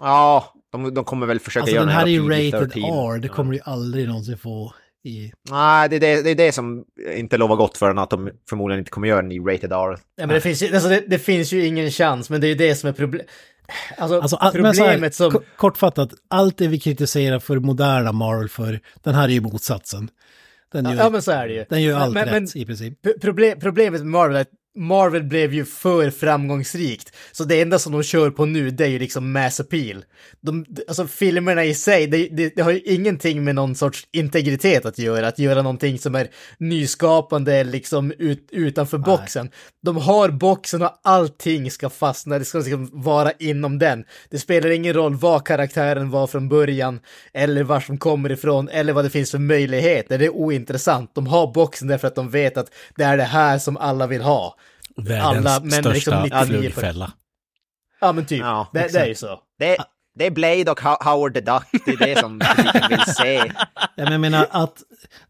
Ja, 0.00 0.54
de, 0.72 0.94
de 0.94 1.04
kommer 1.04 1.26
väl 1.26 1.40
försöka 1.40 1.62
alltså 1.62 1.74
göra 1.74 1.86
den 1.86 1.94
här 1.94 2.02
är 2.02 2.08
ju 2.08 2.28
rated 2.28 2.72
PG-13. 2.72 3.14
R. 3.14 3.18
Det 3.18 3.28
kommer 3.28 3.50
du 3.50 3.56
ju 3.56 3.62
aldrig 3.64 4.08
någonsin 4.08 4.38
få 4.38 4.74
i... 5.04 5.32
Nej, 5.50 5.88
det 5.88 5.96
är 5.96 6.00
det, 6.00 6.22
det 6.22 6.30
är 6.30 6.34
det 6.34 6.52
som 6.52 6.84
inte 7.16 7.38
lovar 7.38 7.56
gott 7.56 7.76
för 7.76 7.88
den, 7.88 7.98
att 7.98 8.10
de 8.10 8.30
förmodligen 8.48 8.78
inte 8.78 8.90
kommer 8.90 9.08
göra 9.08 9.22
den 9.22 9.32
i 9.32 9.38
rated 9.38 9.72
R. 9.72 9.98
Ja, 10.16 10.26
men 10.26 10.28
det, 10.28 10.40
finns 10.40 10.62
ju, 10.62 10.74
alltså 10.74 10.88
det, 10.88 11.04
det 11.06 11.18
finns 11.18 11.52
ju 11.52 11.66
ingen 11.66 11.90
chans, 11.90 12.30
men 12.30 12.40
det 12.40 12.46
är 12.46 12.48
ju 12.48 12.54
det 12.54 12.74
som 12.74 12.88
är 12.88 12.92
problemet. 12.92 13.26
Alltså, 13.98 14.20
Alltså, 14.20 14.36
all- 14.36 14.60
men 14.62 14.74
så 14.74 14.82
här, 14.84 14.90
problemet 14.90 15.14
som... 15.14 15.30
ko- 15.30 15.42
Kortfattat, 15.56 16.10
allt 16.30 16.58
det 16.58 16.68
vi 16.68 16.80
kritiserar 16.80 17.38
för 17.38 17.58
moderna 17.58 18.12
Marvel 18.12 18.48
för, 18.48 18.80
den 19.02 19.14
här 19.14 19.24
är 19.24 19.32
ju 19.32 19.40
motsatsen. 19.40 20.08
Den 20.72 20.84
gör, 20.84 20.94
Ja, 20.94 21.10
men 21.10 21.22
så 21.22 21.30
är 21.30 21.48
det 21.48 21.54
ju. 21.54 21.64
den 21.68 21.82
gör 21.82 21.98
allt 21.98 22.14
men- 22.14 22.24
rätt 22.24 22.32
men- 22.32 22.58
i 22.62 22.66
princip. 22.66 23.20
Problem, 23.20 23.60
problemet 23.60 24.00
med 24.00 24.10
Marvel 24.10 24.36
är 24.36 24.40
att 24.40 24.48
Marvel 24.76 25.22
blev 25.22 25.54
ju 25.54 25.64
för 25.64 26.10
framgångsrikt. 26.10 27.16
Så 27.32 27.44
det 27.44 27.60
enda 27.60 27.78
som 27.78 27.92
de 27.92 28.02
kör 28.02 28.30
på 28.30 28.46
nu, 28.46 28.70
det 28.70 28.84
är 28.84 28.88
ju 28.88 28.98
liksom 28.98 29.32
mass 29.32 29.60
appeal. 29.60 30.04
De, 30.40 30.66
alltså 30.88 31.06
filmerna 31.06 31.64
i 31.64 31.74
sig, 31.74 32.06
det, 32.06 32.28
det, 32.28 32.56
det 32.56 32.62
har 32.62 32.70
ju 32.70 32.80
ingenting 32.80 33.44
med 33.44 33.54
någon 33.54 33.74
sorts 33.74 34.06
integritet 34.12 34.86
att 34.86 34.98
göra. 34.98 35.28
Att 35.28 35.38
göra 35.38 35.62
någonting 35.62 35.98
som 35.98 36.14
är 36.14 36.28
nyskapande, 36.58 37.64
liksom 37.64 38.12
ut, 38.18 38.48
utanför 38.52 38.98
boxen. 38.98 39.50
De 39.82 39.96
har 39.96 40.28
boxen 40.28 40.82
och 40.82 41.00
allting 41.02 41.70
ska 41.70 41.90
fastna, 41.90 42.38
det 42.38 42.44
ska 42.44 42.58
liksom 42.58 42.90
vara 42.92 43.32
inom 43.32 43.78
den. 43.78 44.04
Det 44.30 44.38
spelar 44.38 44.70
ingen 44.70 44.94
roll 44.94 45.14
vad 45.14 45.46
karaktären 45.46 46.10
var 46.10 46.26
från 46.26 46.48
början, 46.48 47.00
eller 47.32 47.62
var 47.62 47.80
som 47.80 47.98
kommer 47.98 48.32
ifrån, 48.32 48.68
eller 48.68 48.92
vad 48.92 49.04
det 49.04 49.10
finns 49.10 49.30
för 49.30 49.38
möjligheter. 49.38 50.18
Det 50.18 50.24
är 50.24 50.34
ointressant. 50.34 51.14
De 51.14 51.26
har 51.26 51.52
boxen 51.52 51.88
därför 51.88 52.08
att 52.08 52.14
de 52.14 52.30
vet 52.30 52.56
att 52.56 52.70
det 52.96 53.04
är 53.04 53.16
det 53.16 53.22
här 53.22 53.58
som 53.58 53.76
alla 53.76 54.06
vill 54.06 54.22
ha. 54.22 54.56
Världens 54.96 55.46
Alla, 55.46 55.60
men 55.60 55.70
största 55.70 55.92
liksom 55.92 56.22
99 56.22 56.60
flugfälla. 56.60 57.12
Ja 58.00 58.12
men 58.12 58.26
typ, 58.26 58.40
Ja, 58.40 58.70
det, 58.72 58.92
det 58.92 59.00
är 59.00 59.06
ju 59.06 59.14
så. 59.14 59.40
Det, 59.58 59.76
det 60.18 60.26
är 60.26 60.30
Blade 60.30 60.70
och 60.70 60.80
Ho- 60.80 61.04
Howard 61.04 61.34
the 61.34 61.40
Duck, 61.40 61.62
det 61.86 61.92
är 61.92 62.14
det 62.14 62.20
som 62.20 62.38
publiken 62.56 62.82
vill 62.90 63.14
se. 63.14 63.52
Ja, 63.96 64.04
men 64.04 64.12
jag 64.12 64.20
menar 64.20 64.46
att 64.50 64.74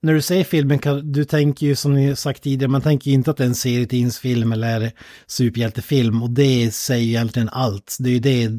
när 0.01 0.12
du 0.15 0.23
ser 0.23 0.44
filmen, 0.44 0.78
kan, 0.78 1.12
du 1.12 1.24
tänker 1.24 1.66
ju 1.66 1.77
som 1.77 1.94
ni 1.94 2.16
sagt 2.16 2.43
tidigare, 2.43 2.70
man 2.70 2.81
tänker 2.82 3.11
ju 3.11 3.15
inte 3.15 3.31
att 3.31 3.36
det 3.36 3.44
är 3.44 3.48
en 3.48 3.55
serietidningsfilm 3.55 4.52
eller 4.52 4.93
superhjältefilm 5.27 6.23
och 6.23 6.31
det 6.31 6.74
säger 6.74 7.05
egentligen 7.06 7.48
allt. 7.48 7.97
Det 8.01 8.09
är 8.09 8.12
ju 8.12 8.19
det 8.19 8.51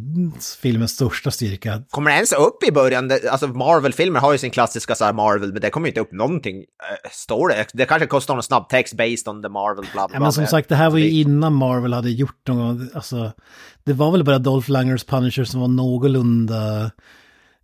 filmens 0.61 0.91
största 0.91 1.31
styrka. 1.31 1.81
Kommer 1.89 2.09
det 2.11 2.15
ens 2.15 2.33
upp 2.33 2.63
i 2.67 2.71
början? 2.71 3.11
Alltså 3.31 3.47
Marvel-filmer 3.47 4.19
har 4.19 4.31
ju 4.31 4.37
sin 4.37 4.51
klassiska 4.51 4.95
så 4.95 5.05
här 5.05 5.13
Marvel, 5.13 5.51
men 5.53 5.61
det 5.61 5.69
kommer 5.69 5.87
ju 5.87 5.89
inte 5.91 6.01
upp 6.01 6.11
någonting. 6.11 6.57
Eh, 6.57 7.09
Står 7.11 7.49
det? 7.49 7.65
Det 7.73 7.85
kanske 7.85 8.07
kostar 8.07 8.33
någon 8.33 8.43
snabb 8.43 8.69
text 8.69 8.93
based 8.97 9.27
on 9.27 9.41
the 9.43 9.49
Marvel, 9.49 9.85
bla 9.93 10.07
bla. 10.07 10.15
Ja, 10.15 10.19
men 10.19 10.31
som 10.33 10.47
sagt, 10.47 10.69
det 10.69 10.75
här 10.75 10.89
var 10.89 10.97
ju 10.97 11.09
innan 11.09 11.53
Marvel 11.53 11.93
hade 11.93 12.09
gjort 12.11 12.47
något, 12.47 12.95
alltså, 12.95 13.31
det 13.85 13.93
var 13.93 14.11
väl 14.11 14.23
bara 14.23 14.39
Dolph 14.39 14.71
Lundgrens 14.71 15.03
Punisher 15.03 15.43
som 15.43 15.61
var 15.61 15.67
någorlunda 15.67 16.91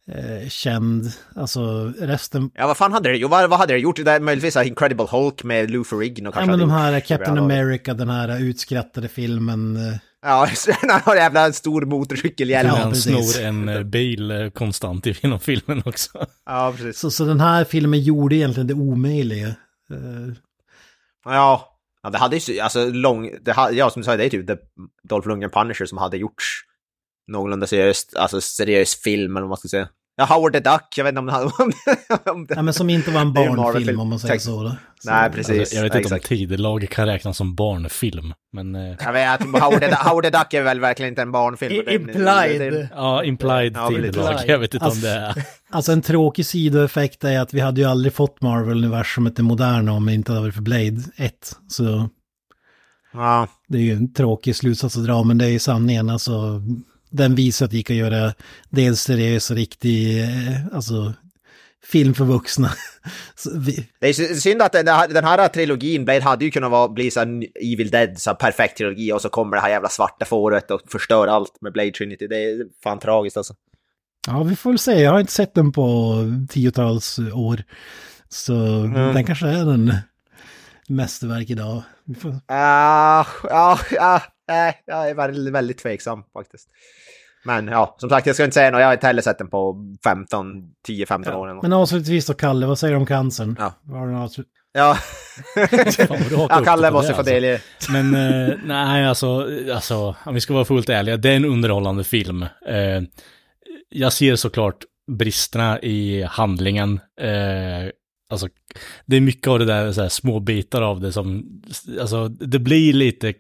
eh, 0.08 0.50
känd, 0.50 1.12
alltså 1.36 1.94
resten, 2.00 2.52
Ja, 2.56 2.68
vad 2.68 2.78
fan 2.78 2.94
hade 2.94 3.10
det, 3.10 3.18
jo, 3.18 3.28
vad, 3.28 3.50
vad 3.50 3.60
hade 3.60 3.74
det 3.74 3.80
gjort? 3.80 4.06
Det 4.06 4.12
är 4.12 4.20
möjligtvis 4.20 4.56
Incredible 4.56 5.08
Hulk 5.12 5.44
med 5.44 5.72
Lou 5.72 5.84
Ferrigno 5.84 6.28
ja 6.28 6.32
kanske 6.32 6.50
men 6.52 6.60
de 6.60 6.70
här 6.72 6.94
gjort. 6.94 7.06
Captain 7.08 7.38
Ja, 7.38 7.44
America, 7.44 7.94
den 7.94 8.10
här 8.10 8.42
utskrattade 8.42 9.08
filmen, 9.08 9.76
eh, 9.76 9.96
Ja, 10.22 10.48
han 10.82 11.02
har 11.04 11.16
en 11.16 11.22
jävla 11.22 11.54
stor 11.54 11.82
motorcykelhjälm. 11.86 12.68
Ja, 12.70 12.78
Ja, 12.78 12.84
han 12.84 12.96
snor 12.96 13.42
en 13.46 13.70
eh, 13.70 13.84
bil 13.84 14.32
eh, 14.32 14.50
konstant 14.50 15.08
i 15.08 15.16
genom 15.22 15.40
filmen 15.40 15.82
också. 15.86 16.26
ja 16.46 16.74
precis. 16.78 17.00
så, 17.00 17.12
så 17.12 17.26
den 17.26 17.40
här 17.40 17.64
filmen 17.64 18.02
gjorde 18.02 18.36
egentligen 18.36 18.68
det 18.68 18.74
omöjliga. 18.74 19.56
Ja. 21.26 21.71
Ja, 22.04 22.10
det 22.10 22.18
hade 22.18 22.38
ju, 22.38 22.60
alltså 22.60 22.90
lång, 22.90 23.32
det, 23.42 23.52
hade, 23.52 23.76
ja 23.76 23.90
som 23.90 24.02
du 24.02 24.04
sa, 24.04 24.18
det 24.18 24.26
är 24.26 24.30
typ 24.30 24.48
The 24.48 24.58
Dolph 25.04 25.28
Lundgren 25.28 25.52
Punisher 25.52 25.86
som 25.86 25.98
hade 25.98 26.18
gjorts 26.18 26.62
någorlunda 27.28 27.68
seriöst, 27.68 28.16
alltså 28.16 28.42
seriös 28.42 28.96
film 28.96 29.38
eller 29.38 29.42
vad 29.42 29.50
man 29.50 29.58
ska 29.58 29.68
säga. 29.68 29.90
Ja, 30.30 30.36
Howard 30.36 30.54
the 30.54 30.60
Duck, 30.60 30.94
jag 30.98 31.04
vet 31.04 31.12
inte 31.12 31.20
om 31.20 31.26
det 31.26 31.32
hade... 31.32 31.46
om 32.32 32.46
det- 32.46 32.54
Ja, 32.56 32.62
men 32.62 32.74
som 32.74 32.90
inte 32.90 33.12
var 33.12 33.22
en 33.22 33.34
barnfilm 33.34 34.00
om 34.00 34.10
man 34.10 34.20
säger 34.20 34.34
Text. 34.34 34.46
så. 34.46 34.64
Då. 34.64 34.70
så 35.00 35.10
Nej, 35.12 35.32
precis. 35.32 35.60
Alltså, 35.60 35.76
jag 35.76 35.84
vet 35.84 35.96
inte 35.96 36.16
exakt. 36.16 36.32
om 36.32 36.38
tidelag 36.38 36.88
kan 36.90 37.06
räknas 37.06 37.38
som 37.38 37.56
barnfilm, 37.56 38.34
men... 38.54 38.76
eh, 38.76 38.96
Jag 39.00 39.14
vet 39.14 39.30
att 39.42 39.62
Howard, 39.62 39.80
the, 39.82 39.96
Howard 40.10 40.24
the 40.24 40.30
Duck 40.30 40.54
är 40.54 40.62
väl 40.64 40.80
verkligen 40.80 41.10
inte 41.10 41.22
en 41.22 41.32
barnfilm. 41.32 41.90
Implied. 41.90 42.74
det- 42.74 42.90
Ja, 42.96 43.24
implied 43.24 43.74
Ja, 43.76 43.88
tidelag. 43.90 44.40
Jag 44.48 44.60
vet 44.60 44.74
inte 44.74 44.86
om 44.86 44.90
Alltså- 44.92 45.02
det 45.08 45.12
är... 45.14 45.34
Alltså 45.74 45.92
en 45.92 46.02
tråkig 46.02 46.46
sidoeffekt 46.46 47.24
är 47.24 47.40
att 47.40 47.54
vi 47.54 47.60
hade 47.60 47.82
ju 47.82 47.88
aldrig 47.88 48.14
fått 48.14 48.42
Marvel-universumet 48.42 49.36
det 49.36 49.44
moderna 49.44 49.92
om 49.92 50.06
det 50.06 50.14
inte 50.14 50.32
hade 50.32 50.42
varit 50.42 50.56
för 50.56 50.62
Blade 50.62 51.02
1. 51.18 51.34
Så 51.68 52.10
Ja, 53.14 53.48
det 53.68 53.78
är 53.78 53.82
ju 53.82 53.92
en 53.94 54.14
tråkig 54.14 54.56
slutsats 54.56 54.98
att 54.98 55.06
dra, 55.06 55.24
men 55.24 55.38
det 55.38 55.46
är 55.46 55.50
ju 55.50 55.60
sanningen. 55.60 56.10
Alltså, 56.10 56.62
den 57.12 57.36
visar 57.36 57.66
att 57.66 57.72
det 57.72 57.78
gick 57.78 57.90
att 57.90 57.96
göra 57.96 58.34
dels 58.70 59.02
seriös 59.02 59.50
och 59.50 59.56
riktig, 59.56 60.24
eh, 60.24 60.66
alltså 60.74 61.14
film 61.84 62.14
för 62.14 62.26
vuxna. 62.26 62.72
Vi, 63.56 63.88
det 64.00 64.08
är 64.08 64.14
sy- 64.14 64.36
synd 64.36 64.62
att 64.62 64.72
den 64.72 64.88
här, 64.88 65.08
den 65.08 65.24
här 65.24 65.48
trilogin, 65.48 66.06
Blade, 66.06 66.22
hade 66.22 66.46
ju 66.46 66.52
kunnat 66.52 66.72
vara, 66.72 66.90
bli 66.90 67.12
så 67.12 67.20
här 67.20 67.28
Evil 67.74 67.90
Dead, 67.90 68.20
så 68.20 68.30
här 68.30 68.36
perfekt 68.36 68.78
trilogi, 68.78 69.12
och 69.14 69.22
så 69.22 69.30
kommer 69.30 69.56
det 69.58 69.62
här 69.62 69.70
jävla 69.70 69.90
svarta 69.90 70.26
fåret 70.26 70.72
och 70.72 70.82
förstör 70.92 71.28
allt 71.28 71.62
med 71.62 71.74
Blade 71.74 71.92
Trinity. 71.92 72.28
Det 72.28 72.36
är 72.44 72.66
fan 72.84 73.00
tragiskt 73.00 73.38
alltså. 73.38 73.54
ja, 74.28 74.44
vi 74.44 74.56
får 74.56 74.70
väl 74.70 74.80
se. 74.80 75.02
Jag 75.02 75.12
har 75.12 75.20
inte 75.20 75.32
sett 75.32 75.54
den 75.56 75.72
på 75.72 76.16
tiotals 76.50 77.20
år. 77.34 77.64
Så 78.30 78.54
den 79.14 79.26
kanske 79.26 79.48
är 79.48 79.74
en 79.74 79.94
mästerverk 80.88 81.50
idag. 81.50 81.84
Får, 82.22 82.36
Ja, 82.48 83.28
ja, 83.44 83.80
ja, 83.92 84.22
nej, 84.52 84.82
jag 84.86 85.10
är 85.10 85.16
väldigt, 85.16 85.54
väldigt 85.54 85.78
tveksam 85.78 86.24
faktiskt. 86.34 86.68
Men 87.46 87.68
ja, 87.68 87.96
som 88.00 88.10
sagt, 88.10 88.28
jag 88.28 88.36
ska 88.36 88.44
inte 88.44 88.54
säga 88.54 88.72
något. 88.72 88.80
Jag 88.80 88.88
har 88.88 88.94
inte 88.94 89.08
heller 89.08 89.22
sett 89.22 89.38
den 89.38 89.50
på 89.50 89.76
15, 90.04 90.64
10-15 90.88 91.34
år. 91.34 91.46
eller 91.46 91.54
något. 91.54 91.64
Men 91.64 91.74
avslutningsvis 91.74 92.26
då, 92.26 92.34
Kalle, 92.34 92.66
vad 92.66 92.80
säger 92.80 92.94
du 92.94 93.00
om 93.00 93.06
cancern? 93.06 93.56
Ja. 93.60 93.74
Har 93.88 94.08
du 94.08 94.14
något 94.14 94.36
Ja, 94.74 94.98
ja 96.50 96.62
Kalle 96.66 96.92
måste 96.92 97.12
det, 97.12 97.14
få 97.14 97.20
alltså. 97.20 97.34
del 97.34 97.46
i 97.46 97.60
Men 97.90 98.16
eh, 98.16 98.58
nej, 98.66 99.06
alltså, 99.06 99.48
alltså, 99.74 100.16
om 100.26 100.34
vi 100.34 100.42
ska 100.42 100.54
vara 100.54 100.66
fullt 100.66 100.90
ärliga, 100.90 101.18
det 101.18 101.30
är 101.30 101.36
en 101.36 101.46
underhållande 101.46 102.04
film. 102.04 102.44
Eh, 102.68 103.02
jag 103.90 104.14
ser 104.14 104.36
såklart 104.36 104.78
bristerna 105.12 105.80
i 105.82 106.24
handlingen. 106.24 107.00
Eh, 107.22 107.92
alltså, 108.32 108.48
det 109.06 109.16
är 109.18 109.22
mycket 109.22 109.48
av 109.48 109.60
det 109.60 109.66
där, 109.66 109.92
så 109.92 110.02
här, 110.02 110.10
små 110.10 110.40
bitar 110.40 110.82
av 110.82 111.00
det 111.00 111.12
som, 111.12 111.44
alltså, 112.02 112.28
det 112.28 112.60
blir 112.60 112.94
lite 112.94 113.34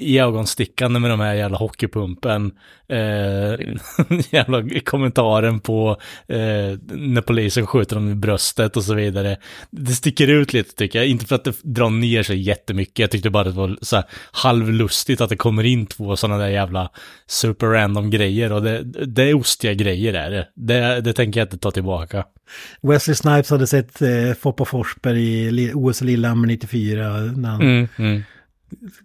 ögonstickande 0.00 1.00
med 1.00 1.10
de 1.10 1.20
här 1.20 1.34
jävla 1.34 1.58
hockeypumpen. 1.58 2.52
Eh, 2.88 3.58
jävla 4.30 4.80
kommentaren 4.84 5.60
på 5.60 5.96
eh, 6.28 6.78
när 6.88 7.20
polisen 7.20 7.66
skjuter 7.66 7.96
dem 7.96 8.10
i 8.10 8.14
bröstet 8.14 8.76
och 8.76 8.84
så 8.84 8.94
vidare. 8.94 9.36
Det 9.70 9.92
sticker 9.92 10.28
ut 10.28 10.52
lite 10.52 10.74
tycker 10.74 10.98
jag, 10.98 11.08
inte 11.08 11.26
för 11.26 11.34
att 11.34 11.44
det 11.44 11.56
drar 11.62 11.90
ner 11.90 12.22
sig 12.22 12.40
jättemycket. 12.40 12.98
Jag 12.98 13.10
tyckte 13.10 13.30
bara 13.30 13.44
det 13.44 13.50
var 13.50 13.78
så 13.82 13.96
här 13.96 14.04
halvlustigt 14.32 15.20
att 15.20 15.28
det 15.28 15.36
kommer 15.36 15.64
in 15.64 15.86
två 15.86 16.16
sådana 16.16 16.38
där 16.38 16.48
jävla 16.48 16.90
super 17.26 17.66
random 17.66 18.10
grejer 18.10 18.52
och 18.52 18.62
det, 18.62 18.82
det 19.06 19.22
är 19.22 19.34
ostiga 19.34 19.74
grejer 19.74 20.14
är 20.14 20.30
det. 20.30 20.48
det. 20.54 21.00
Det 21.00 21.12
tänker 21.12 21.40
jag 21.40 21.46
inte 21.46 21.58
ta 21.58 21.70
tillbaka. 21.70 22.24
Wesley 22.82 23.14
Snipes 23.14 23.50
hade 23.50 23.66
sett 23.66 24.02
eh, 24.02 24.32
Foppa 24.40 24.64
Forsberg 24.64 25.22
i 25.22 25.72
OS 25.74 26.00
Lillehammer 26.00 26.46
94 26.48 27.08
när 27.20 27.48
han 27.48 27.62
Mm, 27.62 27.88
mm. 27.98 28.22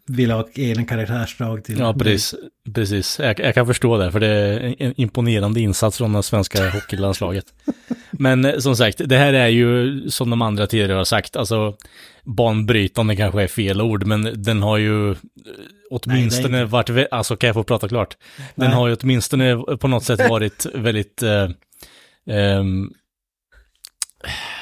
Ville 0.05 0.33
ha 0.33 0.47
egen 0.53 0.85
karaktärsdrag 0.85 1.63
till. 1.63 1.79
Ja, 1.79 1.93
precis. 1.93 2.35
precis. 2.73 3.19
Jag, 3.19 3.39
jag 3.39 3.53
kan 3.53 3.67
förstå 3.67 3.97
det, 3.97 4.11
för 4.11 4.19
det 4.19 4.27
är 4.27 4.75
en 4.79 4.93
imponerande 4.97 5.61
insats 5.61 5.97
från 5.97 6.13
det 6.13 6.23
svenska 6.23 6.69
hockeylandslaget. 6.73 7.45
Men 8.11 8.45
eh, 8.45 8.57
som 8.57 8.75
sagt, 8.75 9.01
det 9.05 9.17
här 9.17 9.33
är 9.33 9.47
ju, 9.47 10.01
som 10.09 10.29
de 10.29 10.41
andra 10.41 10.67
tidigare 10.67 10.93
har 10.93 11.03
sagt, 11.03 11.35
alltså 11.35 11.75
banbrytande 12.23 13.15
kanske 13.15 13.43
är 13.43 13.47
fel 13.47 13.81
ord, 13.81 14.05
men 14.05 14.43
den 14.43 14.61
har 14.61 14.77
ju 14.77 15.11
eh, 15.11 15.17
åtminstone 15.89 16.47
Nej, 16.47 16.61
är 16.61 16.65
varit, 16.65 17.07
alltså 17.11 17.35
kan 17.35 17.47
jag 17.47 17.55
få 17.55 17.63
prata 17.63 17.87
klart? 17.87 18.17
Den 18.55 18.67
Nej. 18.67 18.75
har 18.75 18.87
ju 18.87 18.95
åtminstone 18.95 19.55
på 19.79 19.87
något 19.87 20.03
sätt 20.03 20.29
varit 20.29 20.65
väldigt, 20.73 21.23
eh, 21.23 21.49
ehm, 22.29 22.91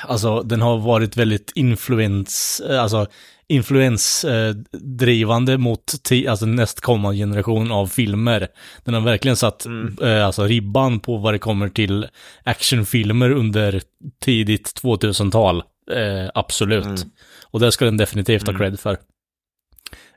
alltså 0.03 0.41
den 0.41 0.61
har 0.61 0.77
varit 0.77 1.17
väldigt 1.17 1.51
influens, 1.55 2.61
eh, 2.69 2.81
alltså 2.81 3.07
influensdrivande 3.47 5.57
mot 5.57 5.93
alltså 6.27 6.45
nästkommande 6.45 7.17
generation 7.17 7.71
av 7.71 7.87
filmer. 7.87 8.47
Den 8.83 8.93
har 8.93 9.01
verkligen 9.01 9.37
satt 9.37 9.65
eh, 10.01 10.25
alltså 10.25 10.43
ribban 10.43 10.99
på 10.99 11.17
vad 11.17 11.33
det 11.33 11.39
kommer 11.39 11.69
till 11.69 12.07
actionfilmer 12.43 13.31
under 13.31 13.81
tidigt 14.21 14.81
2000-tal. 14.83 15.63
Eh, 15.91 16.29
absolut. 16.33 17.05
Och 17.43 17.59
det 17.59 17.71
ska 17.71 17.85
den 17.85 17.97
definitivt 17.97 18.47
ha 18.47 18.57
cred 18.57 18.79
för. 18.79 18.97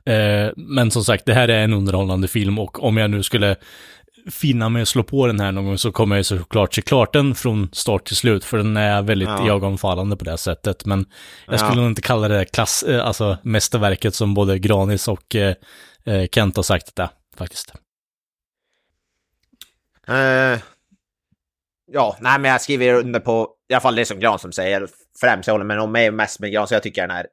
Eh, 0.06 0.50
men 0.56 0.90
som 0.90 1.05
sagt, 1.05 1.26
det 1.26 1.34
här 1.34 1.48
är 1.48 1.64
en 1.64 1.72
underhållande 1.72 2.28
film 2.28 2.59
och 2.59 2.84
om 2.84 2.96
jag 2.96 3.10
nu 3.10 3.22
skulle 3.22 3.56
finna 4.30 4.68
mig 4.68 4.82
att 4.82 4.88
slå 4.88 5.02
på 5.02 5.26
den 5.26 5.40
här 5.40 5.52
någon 5.52 5.64
gång 5.66 5.78
så 5.78 5.92
kommer 5.92 6.16
jag 6.16 6.26
såklart 6.26 6.74
se 6.74 6.82
klart 6.82 7.12
den 7.12 7.34
från 7.34 7.68
start 7.72 8.06
till 8.06 8.16
slut, 8.16 8.44
för 8.44 8.56
den 8.56 8.76
är 8.76 9.02
väldigt 9.02 9.28
Ja. 9.28 9.46
iögonfallande 9.46 10.16
på 10.16 10.24
det 10.24 10.38
sättet. 10.38 10.84
Men 10.84 11.06
jag 11.46 11.55
Ja. 11.55 11.59
skulle 11.59 11.80
nog 11.80 11.90
inte 11.90 12.02
kalla 12.02 12.28
det 12.28 12.44
klass, 12.44 12.82
eh, 12.82 13.06
alltså 13.06 13.38
mästerverket 13.42 14.14
som 14.14 14.34
både 14.34 14.59
Granis 14.59 15.09
och 15.09 15.34
eh, 15.36 15.55
eh, 16.05 16.26
Kent 16.32 16.56
har 16.56 16.62
sagt 16.62 16.96
det, 16.96 17.10
faktiskt. 17.36 17.72
Eh, 20.09 20.59
ja, 21.92 22.16
nej 22.20 22.38
men 22.38 22.50
jag 22.50 22.60
skriver 22.60 22.94
under 22.94 23.20
på 23.20 23.48
i 23.68 23.74
alla 23.74 23.80
fall 23.80 23.96
det 23.96 24.05
som 24.05 24.20
Granström 24.20 24.52
säger. 24.52 24.88
Främst 25.20 25.46
jag 25.46 25.55
håller 25.55 25.64
med 25.64 25.80
om 25.80 25.92
mig 25.92 26.10
mest 26.10 26.40
med 26.40 26.52
Granström. 26.52 26.76
Jag 26.76 26.82
tycker 26.82 27.09
den 27.09 27.16
är 27.16 27.26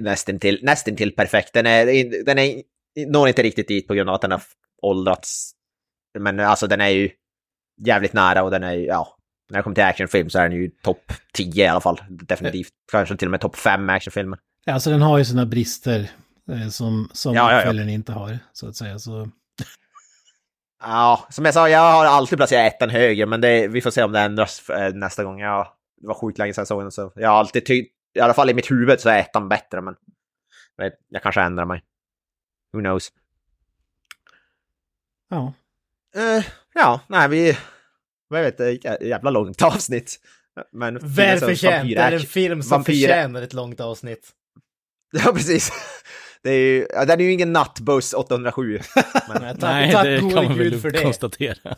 nästan 0.00 0.38
till, 0.38 0.60
nästan 0.62 0.96
till 0.96 1.14
perfekt. 1.14 1.52
Den, 1.52 1.66
är, 1.66 2.24
den 2.24 2.38
är, 2.38 2.62
når 3.06 3.28
inte 3.28 3.42
riktigt 3.42 3.68
dit 3.68 3.88
på 3.88 3.94
grund 3.94 4.08
av 4.08 4.14
att 4.14 4.20
den 4.20 4.32
har 4.32 4.42
åldrats. 4.82 5.52
Men 6.18 6.40
alltså 6.40 6.66
den 6.66 6.80
är 6.80 6.88
ju 6.88 7.10
jävligt 7.80 8.12
nära 8.12 8.42
och 8.42 8.50
den 8.50 8.62
är 8.62 8.72
ju, 8.72 8.86
ja. 8.86 9.18
När 9.50 9.58
det 9.58 9.62
kommer 9.62 9.74
till 9.74 9.84
actionfilm 9.84 10.30
så 10.30 10.38
är 10.38 10.48
den 10.48 10.58
ju 10.58 10.70
topp 10.70 11.12
10 11.32 11.64
i 11.64 11.68
alla 11.68 11.80
fall. 11.80 12.00
Definitivt. 12.08 12.72
Kanske 12.92 13.16
till 13.16 13.28
och 13.28 13.30
med 13.30 13.40
topp 13.40 13.56
5 13.56 13.88
actionfilmer. 13.90 14.38
Alltså 14.66 14.90
den 14.90 15.02
har 15.02 15.18
ju 15.18 15.24
sina 15.24 15.46
brister 15.46 16.10
eh, 16.50 16.68
som, 16.68 17.08
som 17.12 17.34
Ja, 17.34 17.50
ja, 17.50 17.52
ja. 17.52 17.58
uppföljaren 17.60 17.88
inte 17.88 18.12
har, 18.12 18.38
så 18.52 18.68
att 18.68 18.76
säga. 18.76 18.98
Så, 18.98 19.28
Ja, 20.82 21.26
som 21.30 21.44
jag 21.44 21.54
sa, 21.54 21.68
jag 21.68 21.92
har 21.92 22.04
alltid 22.04 22.38
placerat 22.38 22.74
ettan 22.74 22.90
högre, 22.90 23.26
men 23.26 23.40
det, 23.40 23.68
vi 23.68 23.80
får 23.80 23.90
se 23.90 24.02
om 24.02 24.12
det 24.12 24.20
ändras 24.20 24.70
eh, 24.70 24.94
nästa 24.94 25.24
gång. 25.24 25.40
Ja, 25.40 25.76
det 26.00 26.06
var 26.06 26.14
sjukt 26.14 26.38
länge 26.38 26.54
sedan 26.54 26.60
jag 26.60 26.68
såg 26.68 26.82
den, 26.82 26.92
så 26.92 27.12
jag 27.14 27.28
har 27.28 27.36
alltid 27.36 27.66
tyckt, 27.66 27.94
i 28.14 28.20
alla 28.20 28.34
fall 28.34 28.50
i 28.50 28.54
mitt 28.54 28.70
huvud 28.70 29.00
så 29.00 29.08
är 29.08 29.18
ettan 29.18 29.48
bättre, 29.48 29.80
men 29.80 29.94
jag, 30.76 30.92
jag 31.08 31.22
kanske 31.22 31.40
ändrar 31.40 31.64
mig. 31.64 31.82
Who 32.72 32.80
knows? 32.80 33.12
ja. 35.30 35.52
Eh, 36.16 36.44
ja, 36.74 37.00
nej, 37.06 37.28
vi... 37.28 37.58
Jag 38.30 38.42
vet, 38.42 38.58
det 38.58 38.66
är 38.66 38.94
ett 38.94 39.02
jävla 39.06 39.30
långt 39.30 39.62
avsnitt. 39.62 40.16
Men 40.72 40.98
Välförtjänt. 41.02 41.88
Det 41.88 41.96
är 41.96 42.12
en 42.12 42.20
film 42.20 42.62
som 42.62 42.78
vampyr- 42.82 42.84
förtjänar 42.84 43.42
ett 43.42 43.52
långt 43.52 43.80
avsnitt. 43.80 44.30
Ja, 45.24 45.32
precis. 45.32 45.72
Det 46.42 46.50
är 46.50 46.58
ju, 46.58 46.86
ja, 46.90 47.04
den 47.04 47.20
är 47.20 47.24
ju 47.24 47.32
ingen 47.32 47.52
nattbuss 47.52 48.14
807. 48.14 48.80
Men, 48.94 49.04
Nej, 49.42 49.54
tack, 49.54 49.60
Nej, 49.60 49.92
tack 49.92 50.04
det 50.04 50.18
kan 50.18 50.32
man 50.34 50.56
gud 50.56 50.72
väl 50.72 50.80
för 50.80 50.90
det. 50.90 51.02
konstatera. 51.02 51.76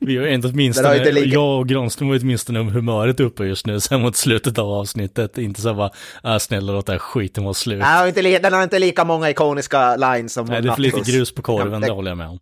Vi 0.00 0.16
har 0.16 0.24
Den 0.26 0.44
åtminstone, 0.44 0.88
har 0.88 0.94
inte 0.94 1.12
lika- 1.12 1.28
jag 1.34 1.58
och 1.60 1.68
Granström 1.68 2.08
har 2.08 2.18
åtminstone 2.18 2.58
humöret 2.70 3.20
uppe 3.20 3.44
just 3.44 3.66
nu, 3.66 3.80
sen 3.80 4.00
mot 4.00 4.16
slutet 4.16 4.58
av 4.58 4.68
avsnittet. 4.72 5.38
Inte 5.38 5.60
så 5.60 5.74
bara, 5.74 5.90
äh, 6.24 6.38
snälla 6.38 6.72
låt 6.72 6.86
det 6.86 6.92
här 6.92 6.98
skiten 6.98 7.44
vara 7.44 7.54
slut. 7.54 7.78
den, 7.80 7.88
har 7.88 8.06
inte, 8.06 8.22
li- 8.22 8.38
den 8.38 8.52
har 8.52 8.62
inte 8.62 8.78
lika 8.78 9.04
många 9.04 9.30
ikoniska 9.30 9.96
lines 9.96 10.32
som 10.32 10.46
Nej, 10.46 10.62
det 10.62 10.68
är 10.68 10.74
för 10.74 10.82
lite 10.82 11.10
grus 11.12 11.34
på 11.34 11.42
korven, 11.42 11.72
Ja, 11.72 11.78
det 11.78 11.86
det- 11.86 11.92
håller 11.92 12.10
jag 12.10 12.18
med 12.18 12.28
om. 12.28 12.38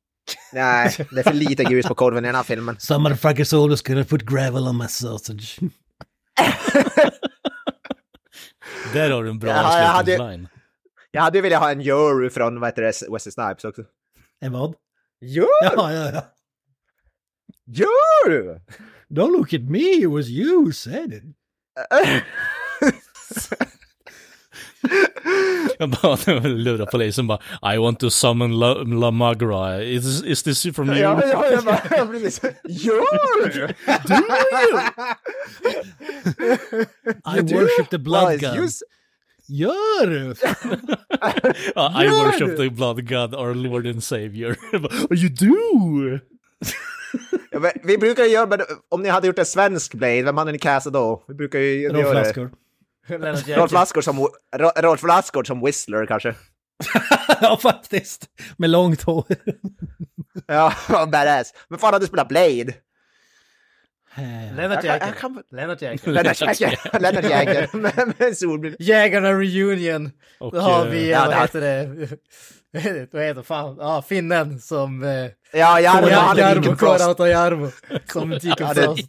Nej, 0.52 0.96
det 1.10 1.18
är 1.20 1.22
för 1.22 1.32
lite 1.34 1.64
grus 1.64 1.86
på 1.86 1.94
korven 1.94 2.24
i 2.24 2.28
den 2.28 2.34
här 2.34 2.42
filmen. 2.42 2.76
Some 2.78 3.02
motherfuckers 3.08 3.52
always 3.52 3.82
gonna 3.82 4.04
put 4.04 4.22
gravel 4.22 4.62
on 4.68 4.78
my 4.78 4.88
sausage. 4.88 5.58
Där 8.92 9.10
har 9.10 9.22
du 9.24 9.30
en 9.30 9.38
bra 9.38 9.50
Ja, 9.50 9.56
jag 9.56 9.62
hade- 9.86 10.12
avslutningsline. 10.12 10.48
Jag 11.10 11.22
hade 11.22 11.38
ju 11.38 11.42
velat 11.42 11.60
ha 11.60 11.70
en 11.70 11.80
jury 11.80 12.30
från 12.30 12.60
vad 12.60 12.68
heter 12.68 12.82
det, 12.82 12.92
Wesley 13.12 13.32
Snipes 13.32 13.64
också. 13.64 13.82
En 14.40 14.52
vad? 14.52 14.74
Jury! 15.20 15.46
Ja, 15.62 15.92
ja, 15.92 16.10
ja. 16.14 16.22
Jury! 17.70 18.60
Don't 19.12 19.32
look 19.32 19.54
at 19.54 19.62
me, 19.68 20.02
it 20.02 20.06
was 20.10 20.30
you 20.30 20.64
who 20.64 20.72
said 20.72 21.12
it. 21.12 21.22
Jag 25.78 25.90
bara 25.90 26.40
lurar 26.48 26.86
polisen 26.86 27.26
bara, 27.26 27.38
I 27.74 27.78
want 27.78 27.98
to 28.00 28.10
summon 28.10 28.52
La, 28.52 28.72
La 28.86 29.10
Magra. 29.10 29.82
Is, 29.82 30.22
is 30.22 30.42
this 30.42 30.66
from 30.74 30.88
you? 30.88 30.96
Ja, 30.96 31.20
ja, 31.26 31.50
jag 31.50 31.64
bara, 31.64 31.82
ja, 31.96 32.06
precis. 32.06 32.40
Jury! 32.68 33.74
I 37.24 37.40
worship 37.40 37.90
the 37.90 37.98
blood 37.98 38.24
Well, 38.28 38.38
god. 38.38 38.56
just- 38.56 38.82
Gör 39.48 40.06
det! 40.06 40.36
I 41.76 42.08
worship 42.10 42.56
the 42.56 42.68
blood 42.70 43.06
god, 43.06 43.32
our 43.34 43.54
lord 43.54 43.86
and 43.86 44.02
savior. 44.02 44.56
you 45.10 45.28
do! 45.28 46.20
Ja, 47.50 47.58
men 47.58 47.70
vi 47.84 47.98
brukar 47.98 48.24
ju 48.24 48.30
göra, 48.30 48.46
men 48.46 48.60
om 48.88 49.02
ni 49.02 49.08
hade 49.08 49.26
gjort 49.26 49.38
en 49.38 49.46
svensk 49.46 49.94
Blade, 49.94 50.22
vem 50.22 50.36
hade 50.36 50.52
ni 50.52 50.58
castat 50.58 50.92
då? 50.92 51.24
Vi 51.28 51.34
brukar 51.34 51.58
ju 51.58 51.88
Rolf 51.88 51.98
göra 52.00 52.14
det. 52.14 52.22
Lassgård. 52.24 52.50
Rolf. 53.58 53.72
Lassgård 53.72 54.04
som, 54.04 54.18
Ro- 54.56 54.72
Rolf 54.76 55.02
Lassgård 55.02 55.46
som 55.46 55.64
Whistler 55.64 56.06
kanske. 56.06 56.34
ja, 57.40 57.58
faktiskt. 57.62 58.26
Med 58.56 58.70
långt 58.70 59.02
hår. 59.02 59.24
Ja, 60.46 60.72
badass. 61.12 61.54
Men 61.68 61.78
fan 61.78 61.92
hade 61.92 62.02
du 62.02 62.06
spelat 62.08 62.28
Blade? 62.28 62.74
Lennart 64.56 64.84
kan- 64.84 65.12
kan- 65.12 65.42
Lennart 65.50 65.82
Jäkel. 65.82 66.14
Lennart 66.14 66.40
Jäger. 66.40 67.00
Lennart 67.00 67.30
Jäger 67.30 67.68
med, 67.72 68.14
med. 68.60 68.76
Jägarna 68.78 69.32
reunion. 69.32 70.10
Och, 70.40 70.52
Då 70.52 70.60
har 70.60 70.86
eh, 70.86 70.90
vi, 70.92 71.10
ja, 71.10 71.20
vad 71.26 71.34
det- 71.34 71.40
heter 71.40 71.60
det? 71.60 72.08
vad 73.12 73.22
heter 73.22 73.42
fan? 73.42 73.76
Ja, 73.80 74.02
finnen 74.02 74.60
som... 74.60 75.02
Eh, 75.04 75.30
Ja, 75.52 75.80
Jarmo, 75.80 76.08
Jarmo, 76.08 76.26
han 76.26 76.38
är 76.38 76.42
Jarmo. 76.42 76.76
Kårauta 76.76 77.28
Jarmo. 77.28 77.70
Som 78.12 78.30
Deacon 78.42 78.74
Frost. 78.74 79.08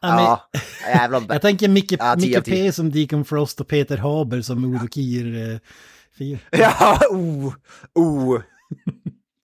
Ja, 0.00 0.48
jävlar. 0.88 1.22
jag 1.28 1.42
tänker 1.42 1.68
Micke, 1.68 1.92
Ja, 1.98 2.16
Micke 2.16 2.44
P 2.44 2.72
som 2.72 2.90
Deacon 2.90 3.24
Frost 3.24 3.60
och 3.60 3.68
Peter 3.68 3.96
Haber 3.96 4.40
som 4.42 4.64
Udo 4.74 4.88
Kier. 4.88 5.52
Eh. 5.52 5.58
Ja, 6.50 6.98
oh, 7.10 7.54
oh. 7.94 8.40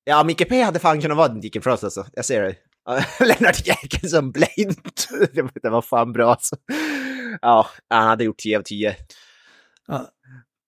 Ja, 0.05 0.25
Micke 0.25 0.49
P 0.49 0.63
hade 0.63 0.79
fan 0.79 1.01
kunnat 1.01 1.17
vara 1.17 1.29
Deacon 1.29 1.63
Frost 1.63 1.85
alltså. 1.85 2.07
Jag 2.13 2.25
ser 2.25 2.43
det. 2.43 2.55
Lennart 3.27 3.67
Jäkel 3.67 4.11
som 4.11 4.33
Blade. 4.33 4.75
Det 5.63 5.71
var 5.71 5.83
fan 5.83 6.13
bra 6.13 6.31
alltså. 6.31 6.57
Ja, 7.41 7.67
han 7.91 8.09
hade 8.09 8.25
gjort 8.25 8.39
10 8.39 8.59
av 8.59 8.63
10. 8.63 8.97
Ja. 9.89 10.09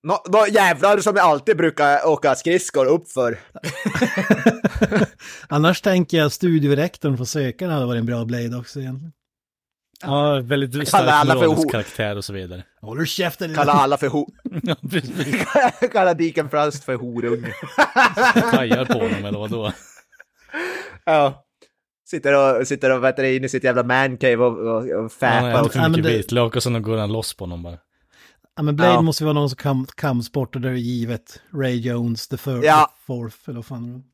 Nå, 0.05 0.25
nå 0.29 0.47
jävlar 0.51 0.99
som 0.99 1.17
jag 1.17 1.25
alltid 1.27 1.57
brukar 1.57 2.07
åka 2.07 2.35
skridskor 2.35 2.87
uppför. 2.87 3.39
Annars 5.49 5.81
tänker 5.81 6.17
jag 6.19 6.33
studiorektorn 6.33 7.17
för 7.17 7.25
sökarna 7.25 7.75
hade 7.75 7.87
varit 7.87 8.01
en 8.01 8.07
bra 8.07 8.25
Blade 8.25 8.57
också 8.57 8.81
egentligen. 8.81 9.13
Ja, 10.05 10.41
väldigt 10.45 10.89
stark 10.89 11.09
alla 11.09 11.35
för 11.35 11.41
moralisk 11.47 11.71
karaktär 11.71 12.17
och 12.17 12.25
så 12.25 12.33
vidare. 12.33 12.65
Håller 12.81 13.05
käften! 13.05 13.55
Kalla 13.55 13.73
alla 13.73 13.97
för 13.97 14.07
ho... 14.09 14.27
Ja, 14.63 14.77
precis. 14.91 15.45
Kalla 15.93 16.15
Deacon 16.15 16.51
Frost 16.51 16.85
för 16.85 16.95
horunge. 16.95 17.53
Pajar 18.53 18.85
på 18.85 18.93
honom 18.99 19.25
eller 19.25 19.39
vadå? 19.39 19.73
Ja. 21.05 21.45
Sitter 22.11 22.61
och, 22.61 22.67
sitter 22.67 22.91
och 22.97 23.05
vet 23.05 23.17
du, 23.17 23.37
inne 23.37 23.47
i 23.47 23.49
sitt 23.49 23.65
jävla 23.65 23.83
mancave 23.83 24.37
och, 24.37 24.59
och, 24.59 24.77
och 24.77 24.99
Han 25.01 25.11
fäpar. 25.11 25.51
äter 25.51 25.63
och- 25.65 25.73
för 25.73 25.79
Ja, 25.79 25.83
men 25.89 25.93
mycket 25.93 26.13
vitlök 26.19 26.57
och 26.57 26.63
sen 26.63 26.83
går 26.83 26.97
han 26.99 27.13
loss 27.13 27.35
på 27.37 27.45
honom 27.45 27.63
bara. 27.63 27.79
Ja, 28.57 28.63
men 28.63 28.77
Blade 28.77 28.93
Ja. 28.93 29.01
måste 29.03 29.25
ju 29.25 29.27
vara 29.27 29.35
någon 29.35 29.51
som 29.51 29.57
kam, 29.57 29.87
kampsportar 29.97 30.61
där 30.61 30.71
det 30.71 30.77
är 30.77 30.79
givet. 30.81 31.41
Ray 31.55 31.77
Jones, 31.81 32.29
the 32.29 32.37
third, 32.37 32.65
Ja. 32.65 32.95
fourth, 33.07 33.37
eller 33.45 33.55
vad 33.57 33.67
fan. 33.67 34.05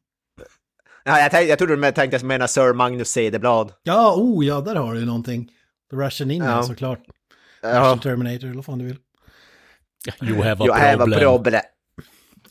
Ja, 1.05 1.21
jag, 1.21 1.31
tänkte, 1.31 1.49
jag 1.49 1.59
trodde 1.59 1.77
du 1.77 1.93
tänkte 1.93 2.25
mena 2.25 2.49
Sir 2.49 2.73
Magnus 2.73 3.09
Cederblad. 3.09 3.73
Ja, 3.83 4.15
oh 4.17 4.47
ja, 4.47 4.61
där 4.61 4.75
har 4.75 4.95
du 4.95 5.05
någonting. 5.05 5.47
The 5.91 5.97
Russian 5.97 6.29
Ninja 6.29 6.51
Ja. 6.51 6.63
såklart. 6.63 7.01
Ja. 7.63 7.69
Russian 7.69 7.99
Terminator, 7.99 8.45
eller 8.47 8.55
vad 8.57 8.65
fan 8.65 8.79
du 8.79 8.85
vill. 8.85 8.99
You 10.23 10.43
have 10.43 10.65
a 10.65 10.67
You 10.67 10.73
have 10.73 10.93
a 10.93 10.97
problem. 10.99 11.21
problem. 11.21 11.61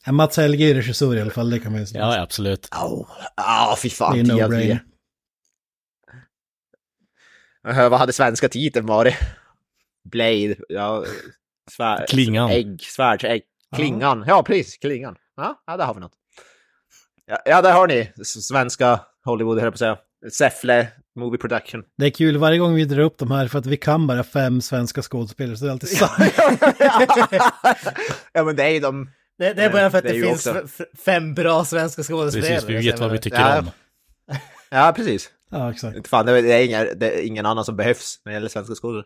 Ja, 0.05 0.11
Mats 0.11 0.37
Helge 0.37 0.69
är 0.69 0.73
regissör 0.75 1.15
i 1.15 1.21
alla 1.21 1.31
fall, 1.31 1.49
det 1.49 1.59
kan 1.59 1.71
man 1.71 1.81
ju 1.81 1.87
säga. 1.87 2.01
Ja, 2.01 2.21
absolut. 2.21 2.67
Ja, 2.71 3.07
oh, 3.71 3.75
fy 3.77 3.89
det 3.89 3.95
fan. 3.95 4.19
är 4.19 4.23
10 4.23 4.45
av 4.45 4.49
10. 4.51 4.57
no-brainer. 4.57 4.79
Uh, 7.83 7.89
vad 7.89 7.99
hade 7.99 8.13
svenska 8.13 8.49
titeln 8.49 8.85
varit? 8.85 9.15
Blade, 10.11 10.55
ja. 10.69 11.05
Svär, 11.71 12.05
Klingan. 12.07 12.49
Ägg, 12.49 12.81
svärdsägg. 12.81 13.41
Klingan, 13.75 14.23
ja 14.27 14.43
precis, 14.43 14.77
klingan. 14.77 15.15
Ja, 15.37 15.63
ja, 15.67 15.77
där 15.77 15.85
har 15.85 15.93
vi 15.93 15.99
något. 15.99 16.11
Ja, 17.25 17.37
ja 17.45 17.61
där 17.61 17.73
har 17.73 17.87
ni 17.87 18.11
svenska 18.25 18.99
Hollywood, 19.25 19.59
höll 19.59 19.71
på 19.71 19.73
att 19.75 19.79
säga. 19.79 19.97
Säffle 20.33 20.87
Movie 21.15 21.37
Production. 21.39 21.83
Det 21.97 22.05
är 22.05 22.09
kul 22.09 22.37
varje 22.37 22.57
gång 22.59 22.75
vi 22.75 22.85
drar 22.85 22.99
upp 22.99 23.17
de 23.17 23.31
här 23.31 23.47
för 23.47 23.59
att 23.59 23.65
vi 23.65 23.77
kan 23.77 24.07
bara 24.07 24.23
fem 24.23 24.61
svenska 24.61 25.01
skådespelare 25.01 25.57
så 25.57 25.65
det 25.65 25.69
är 25.69 25.73
alltid 25.73 25.89
samma. 25.89 26.25
ja 28.33 28.43
men 28.43 28.55
det 28.55 28.63
är 28.63 28.69
ju 28.69 28.79
de... 28.79 29.09
Det, 29.37 29.53
det 29.53 29.63
är 29.63 29.69
bara 29.69 29.89
för 29.91 29.97
att 29.97 30.03
Det 30.03 30.13
det, 30.13 30.21
finns 30.27 30.47
också- 30.47 30.85
fem 31.05 31.33
bra 31.33 31.65
svenska 31.65 32.03
skådespelare. 32.03 32.49
Precis, 32.53 32.69
vi 32.69 32.77
vet 32.91 32.99
vad 32.99 33.11
vi 33.11 33.17
tycker 33.17 33.39
Ja. 33.39 33.59
om. 33.59 33.69
Ja, 34.69 34.93
precis. 34.95 35.29
Ja, 35.51 35.71
exakt. 35.71 35.97
Inte 35.97 36.09
fan, 36.09 36.25
det 36.25 36.31
är, 36.37 36.41
det 36.41 36.53
är, 36.53 36.65
inga, 36.65 36.83
det 36.83 37.19
är 37.19 37.27
ingen 37.27 37.45
annan 37.45 37.65
som 37.65 37.75
behövs 37.75 38.21
när 38.25 38.31
det 38.31 38.33
gäller 38.33 38.49
svenska 38.49 38.75
skådespelare. 38.75 39.05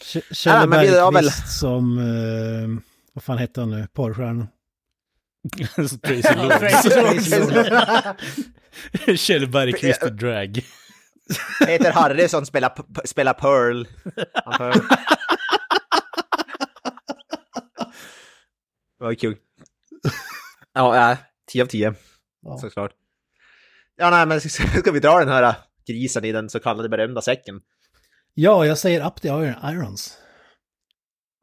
K- 0.00 0.20
Ja, 0.28 0.34
Kjell 0.34 0.68
men 0.68 0.80
vi 0.80 0.86
väl- 0.90 1.12
Bergqvist 1.12 1.58
som, 1.58 1.98
eh, 1.98 2.82
vad 3.12 3.24
fan 3.24 3.38
hette 3.38 3.60
han 3.60 3.70
nu, 3.70 3.86
porrstjärnan? 3.94 4.48
Tracy 6.02 6.34
Lords. 6.34 7.30
Kjell 9.26 9.46
Bergqvist 9.48 10.02
i 10.06 10.10
drag. 10.10 10.64
Peter 11.66 11.92
Harrison 11.92 12.46
spelar, 12.46 12.72
spelar 13.06 13.32
Pearl. 13.34 13.84
Det 18.98 19.04
var 19.04 19.14
kul. 19.14 19.36
Ja, 20.74 20.96
ja, 21.10 21.16
10 21.52 21.62
av 21.62 21.66
10. 21.66 21.94
Såklart. 22.60 22.92
Ja, 23.96 24.10
nej, 24.10 24.26
men 24.26 24.40
ska 24.80 24.92
vi 24.92 25.00
dra 25.00 25.18
den 25.18 25.28
här 25.28 25.54
grisen 25.86 26.24
i 26.24 26.32
den 26.32 26.48
så 26.50 26.60
kallade 26.60 26.88
berömda 26.88 27.22
säcken? 27.22 27.60
Ja, 28.34 28.66
jag 28.66 28.78
säger 28.78 29.06
Up 29.06 29.20
the 29.20 29.28
Iron- 29.28 29.70
Irons. 29.72 30.16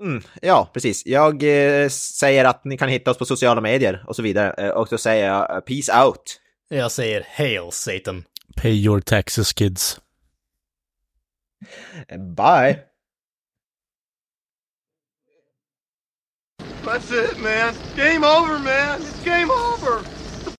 Mm, 0.03 0.23
ja, 0.41 0.69
precis. 0.73 1.05
Jag 1.05 1.43
eh, 1.84 1.89
säger 1.89 2.45
att 2.45 2.65
ni 2.65 2.77
kan 2.77 2.89
hitta 2.89 3.11
oss 3.11 3.18
på 3.18 3.26
sociala 3.26 3.61
medier 3.61 4.03
och 4.07 4.15
så 4.15 4.22
vidare. 4.22 4.53
Eh, 4.68 4.69
och 4.69 4.88
då 4.91 4.97
säger 4.97 5.27
jag 5.27 5.55
eh, 5.55 5.59
peace 5.59 6.03
out. 6.05 6.39
Jag 6.69 6.91
säger 6.91 7.27
Hail 7.38 7.72
Satan. 7.72 8.23
Pay 8.55 8.72
your 8.85 9.01
taxes 9.01 9.53
kids. 9.53 9.99
Bye! 12.38 12.80
That's 16.85 17.11
it, 17.11 17.38
man. 17.39 17.73
Game 17.95 18.26
over, 18.26 18.59
man. 18.59 19.01
It's 19.01 19.26
game 19.26 19.51
over. 19.51 20.16